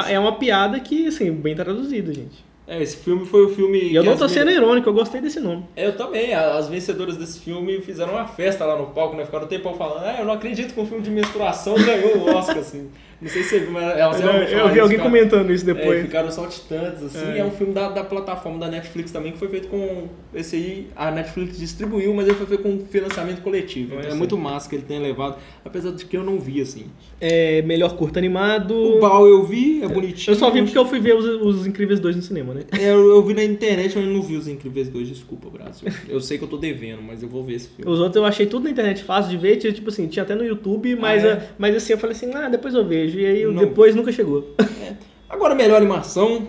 é, 0.09 0.13
é, 0.13 0.19
uma 0.21 0.37
piada 0.37 0.79
que, 0.79 1.09
assim, 1.09 1.33
bem 1.33 1.57
traduzida, 1.57 2.15
gente. 2.15 2.45
É, 2.67 2.83
esse 2.83 2.97
filme 2.97 3.25
foi 3.25 3.45
o 3.45 3.49
filme. 3.49 3.79
E 3.79 3.95
eu 3.95 4.03
não 4.03 4.17
tô 4.17 4.29
sendo 4.29 4.51
irônico, 4.51 4.89
eu 4.89 4.93
gostei 4.93 5.21
desse 5.21 5.39
nome. 5.39 5.65
Eu 5.77 5.97
também. 5.97 6.35
As 6.35 6.69
vencedoras 6.69 7.17
desse 7.17 7.39
filme 7.39 7.81
fizeram 7.81 8.15
uma 8.15 8.27
festa 8.27 8.65
lá 8.65 8.77
no 8.77 8.87
palco, 8.87 9.17
né? 9.17 9.25
Ficaram 9.25 9.45
um 9.45 9.49
tempão 9.49 9.75
falando, 9.75 10.05
ah, 10.05 10.17
eu 10.19 10.25
não 10.25 10.33
acredito 10.33 10.75
que 10.75 10.81
um 10.81 10.87
filme 10.87 11.03
de 11.03 11.11
menstruação 11.11 11.75
ganhou 11.79 12.19
o 12.19 12.35
Oscar, 12.35 12.59
assim. 12.59 12.91
Não 13.21 13.29
sei 13.29 13.43
se 13.43 13.49
você 13.51 13.61
viu, 13.61 13.71
mas 13.71 13.99
elas 13.99 14.21
Eu, 14.21 14.59
eu 14.59 14.69
vi 14.69 14.81
alguém 14.81 14.99
comentando 14.99 15.51
isso 15.51 15.65
depois. 15.65 16.01
É, 16.01 16.03
ficaram 16.03 16.31
saltitantes, 16.31 17.03
assim. 17.03 17.33
É, 17.33 17.39
é 17.39 17.45
um 17.45 17.51
filme 17.51 17.73
da, 17.73 17.89
da 17.89 18.05
plataforma 18.05 18.59
da 18.59 18.69
Netflix 18.69 19.11
também, 19.11 19.33
que 19.33 19.39
foi 19.39 19.49
feito 19.49 19.69
com. 19.69 20.09
Esse 20.35 20.57
aí, 20.57 20.89
a 20.95 21.11
Netflix 21.11 21.59
distribuiu, 21.59 22.13
mas 22.13 22.27
ele 22.27 22.37
foi 22.37 22.47
feito 22.47 22.63
com 22.63 22.79
financiamento 22.87 23.41
coletivo. 23.41 23.95
Então 23.99 24.11
é 24.11 24.15
muito 24.15 24.37
massa 24.37 24.69
que 24.69 24.77
ele 24.77 24.85
tenha 24.85 25.01
levado, 25.01 25.37
apesar 25.65 25.93
de 25.93 26.05
que 26.05 26.17
eu 26.17 26.23
não 26.23 26.39
vi, 26.39 26.61
assim. 26.61 26.87
É, 27.21 27.63
melhor 27.63 27.97
curto 27.97 28.19
animado. 28.19 28.75
O 28.75 29.01
Bal 29.01 29.27
eu 29.27 29.45
vi, 29.45 29.83
é 29.83 29.89
bonitinho. 29.89 30.35
Eu 30.35 30.39
só 30.39 30.51
vi 30.51 30.63
porque 30.63 30.77
eu 30.77 30.87
fui 30.87 31.01
ver 31.01 31.15
os, 31.15 31.25
os 31.25 31.67
Incríveis 31.67 31.99
2 32.01 32.17
no 32.17 32.23
cinema, 32.23 32.53
né? 32.53 32.63
É, 32.79 32.91
eu, 32.91 33.09
eu 33.09 33.23
vi 33.23 33.33
na 33.33 33.45
internet, 33.45 33.97
mas 33.97 34.07
não 34.07 34.21
vi 34.21 34.37
os 34.37 34.47
Incríveis 34.47 34.89
2, 34.89 35.09
desculpa, 35.09 35.49
Brasil. 35.49 35.89
Eu 36.09 36.21
sei 36.21 36.37
que 36.37 36.45
eu 36.45 36.49
tô 36.49 36.59
devendo, 36.59 37.03
mas 37.03 37.23
eu 37.23 37.29
vou 37.29 37.43
ver 37.43 37.55
esse 37.55 37.69
filme. 37.69 37.91
Os 37.91 37.99
outros 37.99 38.17
eu 38.17 38.25
achei 38.25 38.47
tudo 38.47 38.65
na 38.65 38.71
internet 38.71 39.03
fácil 39.03 39.31
de 39.31 39.39
ver, 39.39 39.57
tinha, 39.57 39.73
tipo 39.73 39.89
assim, 39.89 40.07
tinha 40.07 40.23
até 40.23 40.35
no 40.35 40.45
YouTube, 40.45 40.95
mas, 40.97 41.25
ah, 41.25 41.29
é? 41.29 41.49
mas 41.59 41.75
assim, 41.75 41.93
eu 41.93 41.99
falei 41.99 42.15
assim, 42.15 42.33
ah, 42.35 42.49
depois 42.49 42.75
eu 42.75 42.87
vejo. 42.87 43.06
E 43.15 43.27
aí 43.27 43.45
não. 43.47 43.55
depois 43.55 43.95
nunca 43.95 44.13
chegou. 44.13 44.55
É. 44.59 44.95
Agora, 45.29 45.55
melhor 45.55 45.77
animação, 45.77 46.49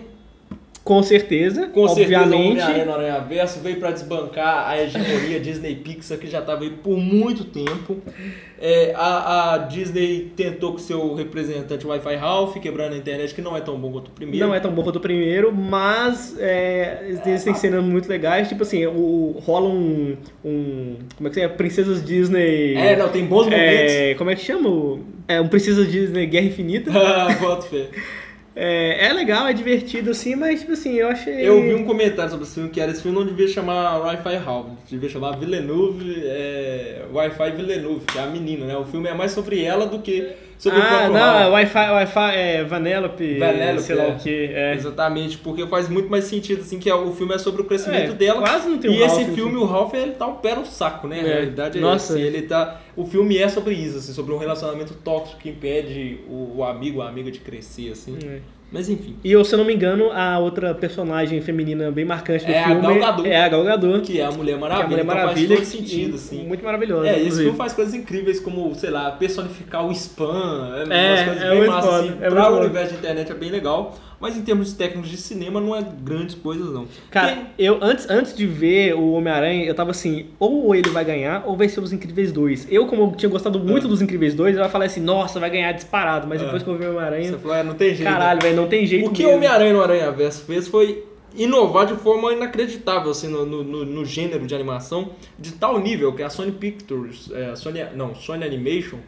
com 0.84 1.02
certeza, 1.02 1.66
Com 1.66 1.82
obviamente. 1.82 2.60
certeza, 2.60 2.66
o 2.66 2.70
Homem-Aranha 2.70 3.20
Verso 3.20 3.60
veio 3.60 3.76
para 3.76 3.90
desbancar 3.90 4.68
a 4.68 4.82
hegemonia 4.82 5.38
Disney 5.38 5.74
Pixar, 5.76 6.16
que 6.18 6.26
já 6.26 6.40
estava 6.40 6.62
aí 6.64 6.70
por 6.70 6.96
muito 6.96 7.44
tempo. 7.44 7.98
É, 8.60 8.92
a, 8.96 9.54
a, 9.54 9.58
Disney 9.58 10.32
tentou 10.34 10.72
com 10.72 10.78
seu 10.78 11.14
representante 11.14 11.86
Wi-Fi 11.86 12.16
Ralph, 12.16 12.56
quebrando 12.56 12.94
a 12.94 12.96
internet, 12.96 13.34
que 13.34 13.42
não 13.42 13.56
é 13.56 13.60
tão 13.60 13.78
bom 13.78 13.92
quanto 13.92 14.08
o 14.08 14.10
primeiro. 14.10 14.46
Não 14.46 14.54
é 14.54 14.60
tão 14.60 14.72
bom 14.72 14.82
quanto 14.82 14.96
o 14.96 15.00
primeiro, 15.00 15.54
mas 15.54 16.36
é, 16.38 17.04
eles 17.24 17.44
têm 17.44 17.54
cenas 17.54 17.84
muito 17.84 18.08
legais. 18.08 18.48
Tipo 18.48 18.62
assim, 18.62 18.86
o, 18.86 19.36
rola 19.44 19.68
um, 19.68 20.16
um. 20.44 20.96
Como 21.16 21.28
é 21.28 21.30
que 21.30 21.40
é? 21.40 21.48
Princesas 21.48 22.04
Disney. 22.04 22.74
É, 22.74 22.96
não, 22.96 23.08
tem 23.08 23.24
bons 23.24 23.44
momentos. 23.44 23.92
É, 23.92 24.14
como 24.14 24.30
é 24.30 24.34
que 24.34 24.42
chama? 24.42 25.00
É 25.28 25.40
um 25.40 25.48
Princesas 25.48 25.90
Disney 25.90 26.26
Guerra 26.26 26.46
Infinita. 26.46 26.90
Ah, 26.98 27.34
Boto 27.40 27.66
fé. 27.66 27.88
É, 28.60 29.06
é 29.06 29.12
legal, 29.12 29.46
é 29.46 29.52
divertido 29.52 30.10
assim, 30.10 30.34
mas 30.34 30.58
tipo 30.58 30.72
assim, 30.72 30.94
eu 30.94 31.06
achei. 31.06 31.48
Eu 31.48 31.62
vi 31.62 31.74
um 31.74 31.84
comentário 31.84 32.28
sobre 32.28 32.44
esse 32.44 32.54
filme 32.54 32.68
que 32.70 32.80
era 32.80 32.90
esse 32.90 33.00
filme 33.00 33.16
não 33.16 33.24
devia 33.24 33.46
chamar 33.46 33.98
Wi-Fi 34.00 34.34
Half, 34.44 34.66
devia 34.90 35.08
chamar 35.08 35.38
Villeneuve, 35.38 36.24
é, 36.24 37.04
Wi-Fi 37.12 37.52
Villeneuve, 37.52 38.04
que 38.04 38.18
é 38.18 38.22
a 38.22 38.26
menina, 38.26 38.66
né? 38.66 38.76
O 38.76 38.84
filme 38.84 39.08
é 39.08 39.14
mais 39.14 39.30
sobre 39.30 39.62
ela 39.62 39.86
do 39.86 40.00
que 40.00 40.32
sobre 40.58 40.80
ah, 40.80 40.82
o 40.82 40.88
próprio 40.88 41.12
não, 41.12 41.52
Wi-Fi, 41.52 41.90
Wi-Fi 41.90 42.34
é 42.36 42.64
Vanellope, 42.64 43.38
Vanellope 43.38 43.82
sei 43.82 43.94
lá 43.96 44.04
é. 44.04 44.08
o 44.08 44.16
que. 44.16 44.50
É. 44.52 44.74
Exatamente, 44.74 45.38
porque 45.38 45.66
faz 45.66 45.88
muito 45.88 46.10
mais 46.10 46.24
sentido 46.24 46.62
assim 46.62 46.78
que 46.78 46.90
é, 46.90 46.94
o 46.94 47.12
filme 47.12 47.34
é 47.34 47.38
sobre 47.38 47.62
o 47.62 47.64
crescimento 47.64 48.12
É, 48.12 48.14
dela. 48.14 48.40
quase 48.40 48.68
não 48.68 48.78
tem 48.78 48.90
um 48.90 48.94
E 48.94 49.02
esse 49.02 49.22
Ralph, 49.22 49.34
filme, 49.34 49.54
assim. 49.54 49.62
o 49.62 49.66
Ralph, 49.66 49.94
ele 49.94 50.12
tá 50.12 50.26
um 50.26 50.34
pé 50.34 50.54
no 50.56 50.66
saco, 50.66 51.06
né? 51.06 51.20
É. 51.20 51.22
Na 51.22 51.28
realidade 51.28 51.78
é 51.78 51.80
Nossa. 51.80 52.18
esse, 52.18 52.26
ele 52.26 52.42
tá. 52.42 52.80
O 52.96 53.06
filme 53.06 53.38
é 53.38 53.48
sobre 53.48 53.74
isso, 53.74 53.98
assim, 53.98 54.12
sobre 54.12 54.34
um 54.34 54.38
relacionamento 54.38 54.92
tóxico 54.94 55.38
que 55.40 55.48
impede 55.48 56.18
o, 56.28 56.56
o 56.58 56.64
amigo, 56.64 57.00
a 57.00 57.08
amiga 57.08 57.30
de 57.30 57.38
crescer, 57.38 57.92
assim. 57.92 58.18
Mas 58.70 58.86
enfim. 58.88 59.16
E 59.24 59.32
eu, 59.32 59.42
se 59.44 59.54
eu 59.54 59.58
não 59.58 59.64
me 59.64 59.74
engano, 59.74 60.10
a 60.12 60.38
outra 60.38 60.74
personagem 60.74 61.40
feminina 61.40 61.90
bem 61.90 62.04
marcante 62.04 62.44
do 62.44 62.52
É 62.52 62.58
a 62.62 62.64
filme 62.66 62.82
Gal 62.82 62.94
Gadot. 62.98 63.28
é 63.28 63.40
a 63.42 63.48
Gal 63.48 63.64
Gadot. 63.64 64.00
Que 64.02 64.20
é 64.20 64.24
a 64.26 64.30
Mulher 64.30 64.52
que 64.52 64.58
é 64.58 64.60
Maravilha. 64.60 64.84
a 64.84 64.88
Mulher 64.88 65.02
então 65.04 65.14
Maravilha. 65.16 65.56
Faz 65.56 65.70
todo 65.72 65.80
que- 65.80 65.88
sentido, 65.88 66.14
assim. 66.16 66.44
Muito 66.46 66.62
maravilhosa. 66.62 67.06
É, 67.08 67.12
e 67.12 67.12
esse 67.12 67.20
inclusive. 67.22 67.42
filme 67.44 67.56
faz 67.58 67.72
coisas 67.72 67.94
incríveis 67.94 68.40
como, 68.40 68.74
sei 68.74 68.90
lá, 68.90 69.10
personificar 69.12 69.86
o 69.86 69.90
spam, 69.92 70.70
é, 70.74 70.80
É, 70.80 71.12
umas 71.14 71.24
coisas 71.24 71.42
é 71.42 71.50
bem 71.60 71.66
massas, 71.66 71.94
assim, 71.94 72.12
é 72.20 72.28
pra 72.30 72.50
o 72.52 72.58
universo 72.60 72.92
de 72.92 72.98
internet 72.98 73.32
é 73.32 73.34
bem 73.34 73.50
legal, 73.50 73.94
mas 74.20 74.36
em 74.36 74.42
termos 74.42 74.72
técnicos 74.72 75.08
de 75.10 75.16
cinema 75.16 75.60
não 75.60 75.74
é 75.76 75.82
grandes 76.02 76.34
coisas 76.34 76.72
não. 76.72 76.86
Cara, 77.10 77.32
Quem- 77.34 77.46
eu 77.58 77.78
antes, 77.80 78.08
antes 78.10 78.34
de 78.36 78.46
ver 78.46 78.94
o 78.94 79.12
Homem-Aranha, 79.12 79.64
eu 79.64 79.74
tava 79.74 79.90
assim, 79.92 80.26
ou 80.38 80.74
ele 80.74 80.90
vai 80.90 81.04
ganhar, 81.04 81.44
ou 81.46 81.56
vai 81.56 81.68
ser 81.68 81.80
os 81.80 81.92
Incríveis 81.92 82.32
2. 82.32 82.66
Eu, 82.70 82.86
como 82.86 83.02
eu 83.02 83.12
tinha 83.16 83.28
gostado 83.30 83.58
muito 83.60 83.86
Ah. 83.86 83.90
dos 83.90 84.02
Incríveis 84.02 84.34
2, 84.34 84.56
eu 84.56 84.68
falar 84.68 84.86
assim, 84.86 85.00
nossa, 85.00 85.38
vai 85.38 85.50
ganhar 85.50 85.72
disparado. 85.72 86.26
Mas 86.26 86.40
Ah. 86.40 86.44
depois 86.46 86.62
que 86.62 86.68
eu 86.68 86.74
vi 86.76 86.84
o 86.84 86.88
você 86.88 86.96
Homem-Aranha, 86.96 87.38
falou, 87.38 87.56
é, 87.56 87.62
não 87.62 87.74
tem 87.74 87.94
jeito. 87.94 88.04
caralho, 88.10 88.40
velho, 88.42 88.56
não 88.56 88.66
tem 88.68 88.86
jeito 88.86 89.08
O 89.08 89.12
que 89.12 89.24
o. 89.24 89.34
Homem-Aranha 89.34 89.72
no 89.72 89.80
Aranha 89.82 90.10
Verso 90.10 90.42
fez 90.44 90.66
foi 90.68 91.04
inovar 91.36 91.86
de 91.86 91.94
forma 91.94 92.32
inacreditável 92.32 93.10
assim, 93.10 93.28
no, 93.28 93.44
no, 93.46 93.62
no- 93.62 93.84
no 93.84 94.04
gênero 94.04 94.46
de 94.46 94.54
animação, 94.54 95.10
de 95.38 95.52
tal 95.52 95.78
nível 95.78 96.12
que 96.14 96.22
a 96.22 96.30
Sony 96.30 96.50
Pictures, 96.52 97.30
é, 97.32 97.50
a 97.50 97.56
Sony, 97.56 97.80
não, 97.94 98.14
Sony 98.14 98.44
Animation, 98.44 98.98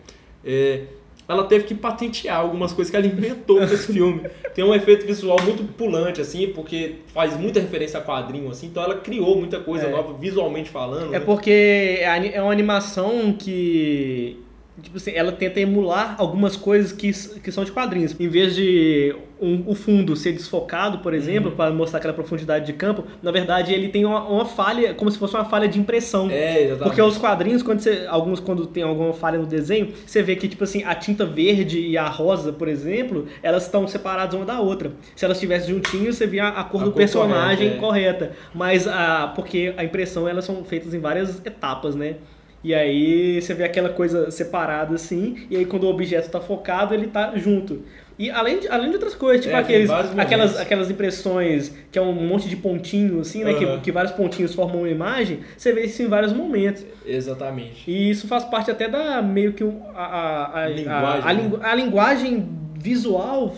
é, 0.45 0.83
ela 1.31 1.45
teve 1.45 1.65
que 1.65 1.75
patentear 1.75 2.39
algumas 2.41 2.73
coisas 2.73 2.91
que 2.91 2.97
ela 2.97 3.07
inventou 3.07 3.57
para 3.57 3.67
esse 3.67 3.93
filme. 3.93 4.23
Tem 4.55 4.65
um 4.65 4.75
efeito 4.75 5.07
visual 5.07 5.41
muito 5.43 5.63
pulante, 5.75 6.21
assim, 6.21 6.49
porque 6.49 6.97
faz 7.15 7.37
muita 7.39 7.61
referência 7.61 7.99
a 8.01 8.03
quadrinho, 8.03 8.51
assim, 8.51 8.67
então 8.67 8.83
ela 8.83 8.97
criou 8.97 9.37
muita 9.37 9.61
coisa 9.61 9.87
É. 9.87 9.91
nova, 9.91 10.13
visualmente 10.15 10.69
falando. 10.71 11.15
É 11.15 11.19
né? 11.19 11.25
porque 11.25 11.51
é 12.01 12.33
é 12.35 12.43
uma 12.43 12.53
animação 12.53 13.33
que. 13.33 14.37
Tipo 14.83 14.97
assim, 14.97 15.13
ela 15.15 15.33
tenta 15.33 15.61
emular 15.61 16.15
algumas 16.19 16.57
coisas 16.57 16.93
que, 16.93 17.13
que 17.41 17.53
são 17.53 17.65
de 17.65 17.73
quadrinhos. 17.73 18.15
Em 18.19 18.29
vez 18.29 18.55
de 18.55 19.15
um- 19.41 19.63
o 19.67 19.75
fundo 19.75 20.15
ser 20.17 20.33
desfocado, 20.33 20.99
por 20.99 21.15
exemplo, 21.15 21.53
para 21.53 21.71
mostrar 21.73 21.99
aquela 21.99 22.13
profundidade 22.13 22.67
de 22.67 22.73
campo, 22.75 23.05
na 23.23 23.31
verdade 23.31 23.73
ele 23.73 23.89
tem 23.89 24.05
uma, 24.05 24.23
uma 24.29 24.45
falha, 24.45 24.93
como 24.95 25.11
se 25.11 25.19
fosse 25.19 25.35
uma 25.35 25.45
falha 25.45 25.67
de 25.69 25.79
impressão. 25.79 26.29
É, 26.31 26.63
exatamente. 26.65 26.83
Porque 26.83 27.01
os 27.03 27.17
quadrinhos, 27.17 27.63
quando 27.63 27.81
você, 27.81 28.07
alguns 28.09 28.41
quando 28.41 28.67
tem 28.67 28.83
alguma 28.83 29.13
falha 29.13 29.39
no 29.39 29.47
desenho, 29.47 29.93
você 30.05 30.23
vê 30.23 30.37
que 30.37 30.47
tipo 30.49 30.65
assim, 30.65 30.83
a 30.85 30.95
tinta 30.95 31.25
verde 31.25 31.79
e 31.81 31.97
a 31.97 32.09
rosa, 32.09 32.53
por 32.53 32.69
exemplo, 32.69 33.27
elas 33.43 33.65
estão 33.65 33.87
separadas 33.89 34.35
uma 34.35 34.45
da 34.45 34.61
outra. 34.61 34.93
Se 35.17 35.25
elas 35.25 35.37
estivessem 35.39 35.75
juntinhas, 35.75 36.17
você 36.17 36.27
via 36.27 36.49
a 36.49 36.65
cor 36.65 36.83
A 36.83 36.85
do 36.85 36.91
cor 36.91 36.99
personagem 36.99 37.77
correta, 37.77 38.25
é. 38.25 38.29
correta. 38.29 38.33
Mas 38.55 38.87
a 38.87 39.29
porque 39.35 39.73
a 39.77 39.85
impressão 39.85 40.29
elas 40.29 40.45
são 40.45 40.65
feitas 40.65 40.93
em 40.93 40.99
várias 40.99 41.41
etapas, 41.45 41.95
né? 41.95 42.17
E 42.63 42.75
aí 42.75 43.41
você 43.41 43.55
vê 43.55 43.65
aquela 43.65 43.89
coisa 43.89 44.31
separada 44.31 44.95
assim, 44.95 45.47
e 45.51 45.57
aí 45.57 45.65
quando 45.65 45.85
o 45.85 45.89
objeto 45.89 46.27
está 46.27 46.41
focado, 46.41 46.93
ele 46.95 47.07
tá 47.07 47.33
junto. 47.37 47.83
E 48.19 48.31
além 48.31 48.61
de, 48.61 48.69
além 48.69 48.89
de 48.89 48.97
outras 48.97 49.15
coisas, 49.15 49.47
tipo 49.47 49.57
É, 49.57 49.61
aqueles, 49.61 49.91
aquelas, 49.91 50.61
aquelas 50.61 50.91
impressões 50.91 51.75
que 51.91 51.99
é 51.99 52.03
um 52.03 52.13
monte 52.13 52.51
de 52.51 52.57
pontinho, 52.57 53.21
assim, 53.21 53.43
né? 53.43 53.53
Aham. 53.53 53.77
Que, 53.77 53.85
que 53.85 53.93
vários 53.93 54.13
pontinhos 54.13 54.55
formam 54.55 54.81
uma 54.81 54.91
imagem, 54.91 55.41
você 55.57 55.73
vê 55.73 55.87
isso 55.87 56.03
em 56.03 56.07
vários 56.07 56.35
momentos. 56.35 56.85
Exatamente. 57.07 57.91
E 57.91 58.11
isso 58.11 58.29
faz 58.29 58.45
parte 58.45 58.71
até 58.71 58.89
da 58.89 59.23
meio 59.23 59.55
que 59.55 59.65
a, 59.95 60.03
a, 60.03 60.65
a, 60.65 60.69
Linguagem, 60.69 61.23
a, 61.23 61.31
a 61.31 61.33
né? 61.33 61.59
a 61.63 61.75
linguagem 61.75 62.49
visual 62.75 63.55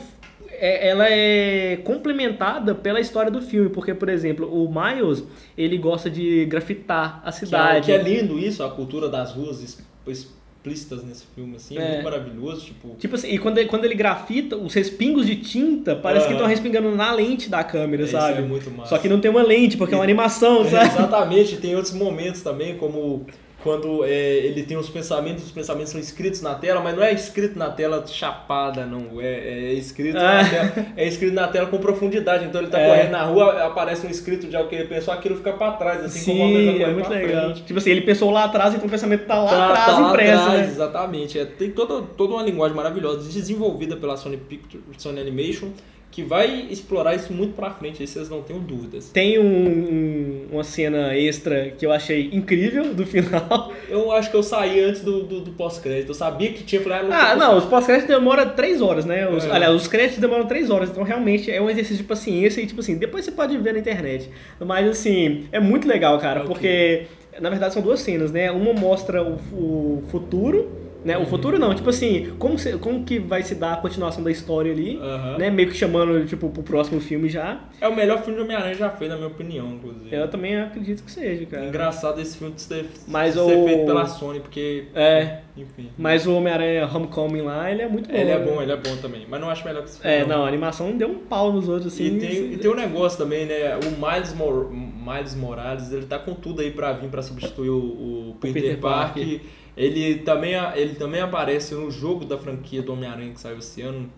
é- 0.64 0.88
ela 0.90 1.06
é 1.08 1.76
complementada 1.84 2.74
pela 2.74 3.00
história 3.00 3.30
do 3.30 3.42
filme, 3.42 3.68
porque, 3.70 3.92
por 3.94 4.08
exemplo, 4.08 4.46
o 4.46 4.72
Miles, 4.72 5.24
ele 5.58 5.76
gosta 5.76 6.08
de 6.08 6.44
grafitar 6.46 7.20
a 7.24 7.28
Que 7.28 7.28
é, 7.28 7.32
cidade. 7.32 7.86
que 7.86 7.92
é 7.92 7.98
lindo 8.02 8.38
isso, 8.38 8.62
a 8.62 8.70
cultura 8.70 9.08
das 9.08 9.32
ruas 9.32 9.60
explícitas 10.06 11.02
nesse 11.04 11.24
filme, 11.34 11.56
assim, 11.56 11.76
é, 11.76 11.82
É. 11.82 11.88
muito 11.94 12.04
maravilhoso, 12.04 12.64
tipo... 12.66 12.94
Tipo 12.98 13.14
assim, 13.16 13.28
e 13.30 13.38
quando 13.38 13.58
ele, 13.58 13.68
quando 13.68 13.84
ele 13.84 13.94
grafita, 13.94 14.56
os 14.56 14.72
respingos 14.74 15.26
de 15.26 15.36
tinta 15.36 15.96
parece 15.96 16.26
que 16.26 16.32
estão 16.32 16.46
respingando 16.46 16.94
na 16.94 17.12
lente 17.12 17.48
da 17.50 17.64
câmera, 17.64 18.04
Isso 18.04 18.12
sabe? 18.12 18.38
é 18.38 18.42
muito 18.42 18.70
massa. 18.70 18.90
Só 18.90 18.98
que 18.98 19.08
não 19.08 19.20
tem 19.20 19.30
uma 19.30 19.42
lente, 19.42 19.76
porque 19.76 19.94
é 19.94 19.96
uma 19.98 20.04
animação, 20.04 20.64
sabe? 20.70 20.86
Exatamente, 20.86 21.56
tem 21.56 21.74
outros 21.74 21.92
momentos 21.94 22.42
também, 22.42 22.76
como 22.76 23.26
quando 23.62 24.04
é, 24.04 24.10
ele 24.38 24.62
tem 24.62 24.76
os 24.76 24.88
pensamentos, 24.88 25.44
os 25.44 25.50
pensamentos 25.52 25.90
são 25.92 26.00
escritos 26.00 26.40
na 26.42 26.54
tela, 26.54 26.80
mas 26.80 26.96
não 26.96 27.02
é 27.02 27.12
escrito 27.12 27.58
na 27.58 27.70
tela 27.70 28.04
chapada, 28.06 28.84
não. 28.86 29.20
É, 29.20 29.70
é 29.70 29.72
escrito 29.74 30.16
Ah. 30.18 30.42
na 30.42 30.48
tela, 30.48 30.86
é 30.96 31.06
escrito 31.06 31.32
na 31.34 31.48
tela 31.48 31.66
com 31.68 31.78
profundidade. 31.78 32.44
Então 32.44 32.60
ele 32.60 32.70
tá 32.70 32.78
É. 32.80 32.88
correndo 32.88 33.10
na 33.12 33.22
rua, 33.24 33.64
aparece 33.64 34.06
um 34.06 34.10
escrito 34.10 34.46
de 34.46 34.56
algo 34.56 34.68
que 34.68 34.74
ele 34.74 34.88
pensou, 34.88 35.12
aquilo 35.14 35.36
fica 35.36 35.52
pra 35.52 35.72
trás, 35.72 36.04
assim, 36.04 36.20
Sim, 36.20 36.32
é 36.42 36.74
correndo 36.78 36.94
muito 36.94 37.10
legal. 37.10 37.44
frente. 37.46 37.62
Tipo 37.64 37.78
assim, 37.78 37.90
ele 37.90 38.00
pensou 38.02 38.30
lá 38.30 38.44
atrás, 38.44 38.74
então 38.74 38.86
o 38.86 38.90
pensamento 38.90 39.26
tá 39.26 39.42
lá 39.42 39.50
Tá- 39.50 39.66
atrás 39.68 39.86
tá 39.86 39.98
lá 39.98 40.08
impresso, 40.10 40.42
atrás, 40.42 40.60
né? 40.60 40.66
Exatamente. 40.66 41.38
É, 41.38 41.44
tem 41.44 41.70
toda, 41.70 42.02
toda 42.02 42.34
uma 42.34 42.42
linguagem 42.42 42.76
maravilhosa, 42.76 43.28
desenvolvida 43.30 43.96
pela 43.96 44.16
Sony 44.16 44.36
Pictures, 44.36 44.84
Sony 44.98 45.20
Animation, 45.20 45.68
que 46.12 46.22
vai 46.22 46.66
explorar 46.70 47.14
isso 47.16 47.32
muito 47.32 47.54
pra 47.54 47.70
frente, 47.70 48.00
aí 48.02 48.06
vocês 48.06 48.28
não 48.28 48.42
tenham 48.42 48.62
dúvidas. 48.62 49.08
Tem 49.08 49.38
um- 49.38 49.44
um- 49.44 50.46
uma 50.52 50.62
cena 50.62 51.16
extra 51.16 51.70
que 51.76 51.84
eu 51.84 51.90
achei 51.90 52.28
incrível 52.32 52.92
do 52.94 53.04
final. 53.06 53.72
Eu 53.88 54.12
acho 54.12 54.30
que 54.30 54.36
eu 54.36 54.42
saí 54.42 54.78
antes 54.78 55.00
do, 55.00 55.22
do, 55.24 55.40
do 55.40 55.50
pós-crédito. 55.52 56.10
Eu 56.10 56.14
sabia 56.14 56.52
que 56.52 56.62
tinha, 56.64 56.80
falei, 56.82 56.98
ah, 56.98 57.02
não 57.02 57.12
Ah, 57.12 57.34
não, 57.34 57.58
os 57.58 57.64
pós-créditos 57.64 58.14
demoram 58.14 58.48
3 58.50 58.80
horas, 58.82 59.04
né? 59.06 59.26
Os, 59.28 59.44
É. 59.46 59.50
Aliás, 59.50 59.74
os 59.74 59.88
créditos 59.88 60.18
demoram 60.20 60.46
3 60.46 60.68
horas, 60.70 60.90
então 60.90 61.02
realmente 61.02 61.50
é 61.50 61.60
um 61.60 61.68
exercício 61.70 61.98
de 62.02 62.04
paciência 62.04 62.60
e, 62.60 62.66
tipo 62.66 62.80
assim, 62.80 62.96
depois 62.98 63.24
você 63.24 63.32
pode 63.32 63.56
ver 63.56 63.72
na 63.72 63.78
internet. 63.78 64.28
Mas, 64.60 64.86
assim, 64.86 65.46
é 65.50 65.58
muito 65.58 65.88
legal, 65.88 66.18
cara, 66.18 66.40
porque, 66.44 67.04
na 67.40 67.48
verdade, 67.48 67.72
são 67.72 67.82
duas 67.82 68.00
cenas, 68.00 68.30
né? 68.30 68.50
Uma 68.50 68.74
mostra 68.74 69.22
o, 69.22 69.36
o 69.52 70.02
futuro, 70.10 70.70
né? 71.04 71.16
O 71.16 71.20
Uhum. 71.20 71.26
futuro 71.26 71.58
não, 71.58 71.74
tipo 71.74 71.88
assim, 71.90 72.32
como, 72.38 72.58
se- 72.58 72.78
como 72.78 73.04
que 73.04 73.18
vai 73.18 73.42
se 73.42 73.54
dar 73.54 73.74
a 73.74 73.76
continuação 73.76 74.22
da 74.22 74.30
história 74.30 74.72
ali, 74.72 74.98
Aham. 74.98 75.38
né? 75.38 75.50
Meio 75.50 75.68
que 75.68 75.76
chamando, 75.76 76.24
tipo, 76.26 76.48
pro 76.50 76.62
próximo 76.62 77.00
filme 77.00 77.28
já. 77.28 77.60
É 77.80 77.88
o 77.88 77.94
melhor 77.96 78.18
filme 78.22 78.38
de 78.38 78.44
Homem-Aranha 78.44 78.74
já 78.74 78.90
feito, 78.90 79.10
na 79.10 79.16
minha 79.16 79.28
opinião, 79.28 79.68
inclusive. 79.74 80.14
Eu 80.14 80.28
também 80.28 80.56
acredito 80.60 81.02
que 81.02 81.10
seja, 81.10 81.44
cara. 81.46 81.64
É 81.64 81.68
engraçado 81.68 82.20
esse 82.20 82.36
filme 82.38 82.54
ser, 82.56 82.86
Mas 83.08 83.34
ser 83.34 83.40
o- 83.40 83.64
feito 83.64 83.84
pela 83.86 84.06
Sony, 84.06 84.40
porque 84.40 84.84
É. 84.94 85.38
enfim. 85.56 85.90
Mas 85.98 86.26
o 86.26 86.34
Homem-Aranha 86.36 86.86
Homecoming 86.92 87.42
lá, 87.42 87.70
ele 87.70 87.82
é 87.82 87.88
muito 87.88 88.08
bom. 88.08 88.16
Ele 88.16 88.30
é 88.30 88.38
bom, 88.38 88.62
ele 88.62 88.72
é 88.72 88.76
bom 88.76 88.96
também. 89.00 89.26
Mas 89.28 89.40
não 89.40 89.50
acho 89.50 89.64
melhor 89.64 89.82
que 89.82 89.88
esse 89.90 90.00
filme. 90.00 90.16
É, 90.16 90.24
não, 90.26 90.44
a 90.44 90.48
animação 90.48 90.96
deu 90.96 91.08
um 91.08 91.18
pau 91.18 91.52
nos 91.52 91.68
outros, 91.68 91.92
assim. 91.92 92.16
E 92.16 92.18
tem, 92.20 92.52
e 92.52 92.56
tem 92.58 92.70
um 92.70 92.74
negócio 92.76 93.18
também, 93.18 93.46
né? 93.46 93.76
O 93.76 93.90
Miles, 94.12 94.34
Mor 94.34 94.70
Miles 94.70 95.34
Morales, 95.34 95.92
ele 95.92 96.06
tá 96.06 96.18
com 96.18 96.32
tudo 96.34 96.60
aí 96.62 96.70
pra 96.70 96.92
vir 96.92 97.08
pra 97.08 97.22
substituir 97.22 97.70
o, 97.70 98.30
o 98.30 98.36
Peter, 98.40 98.62
Peter 98.62 98.78
Parker. 98.78 99.24
Parker. 99.24 99.40
Ele 99.76 100.16
também, 100.20 100.54
ele 100.74 100.94
também 100.94 101.20
aparece 101.20 101.74
no 101.74 101.90
jogo 101.90 102.24
da 102.24 102.36
franquia 102.36 102.82
do 102.82 102.92
Homem-Aranha 102.92 103.32
que 103.32 103.40
saiu 103.40 103.58
esse 103.58 103.80
ano. 103.82 104.10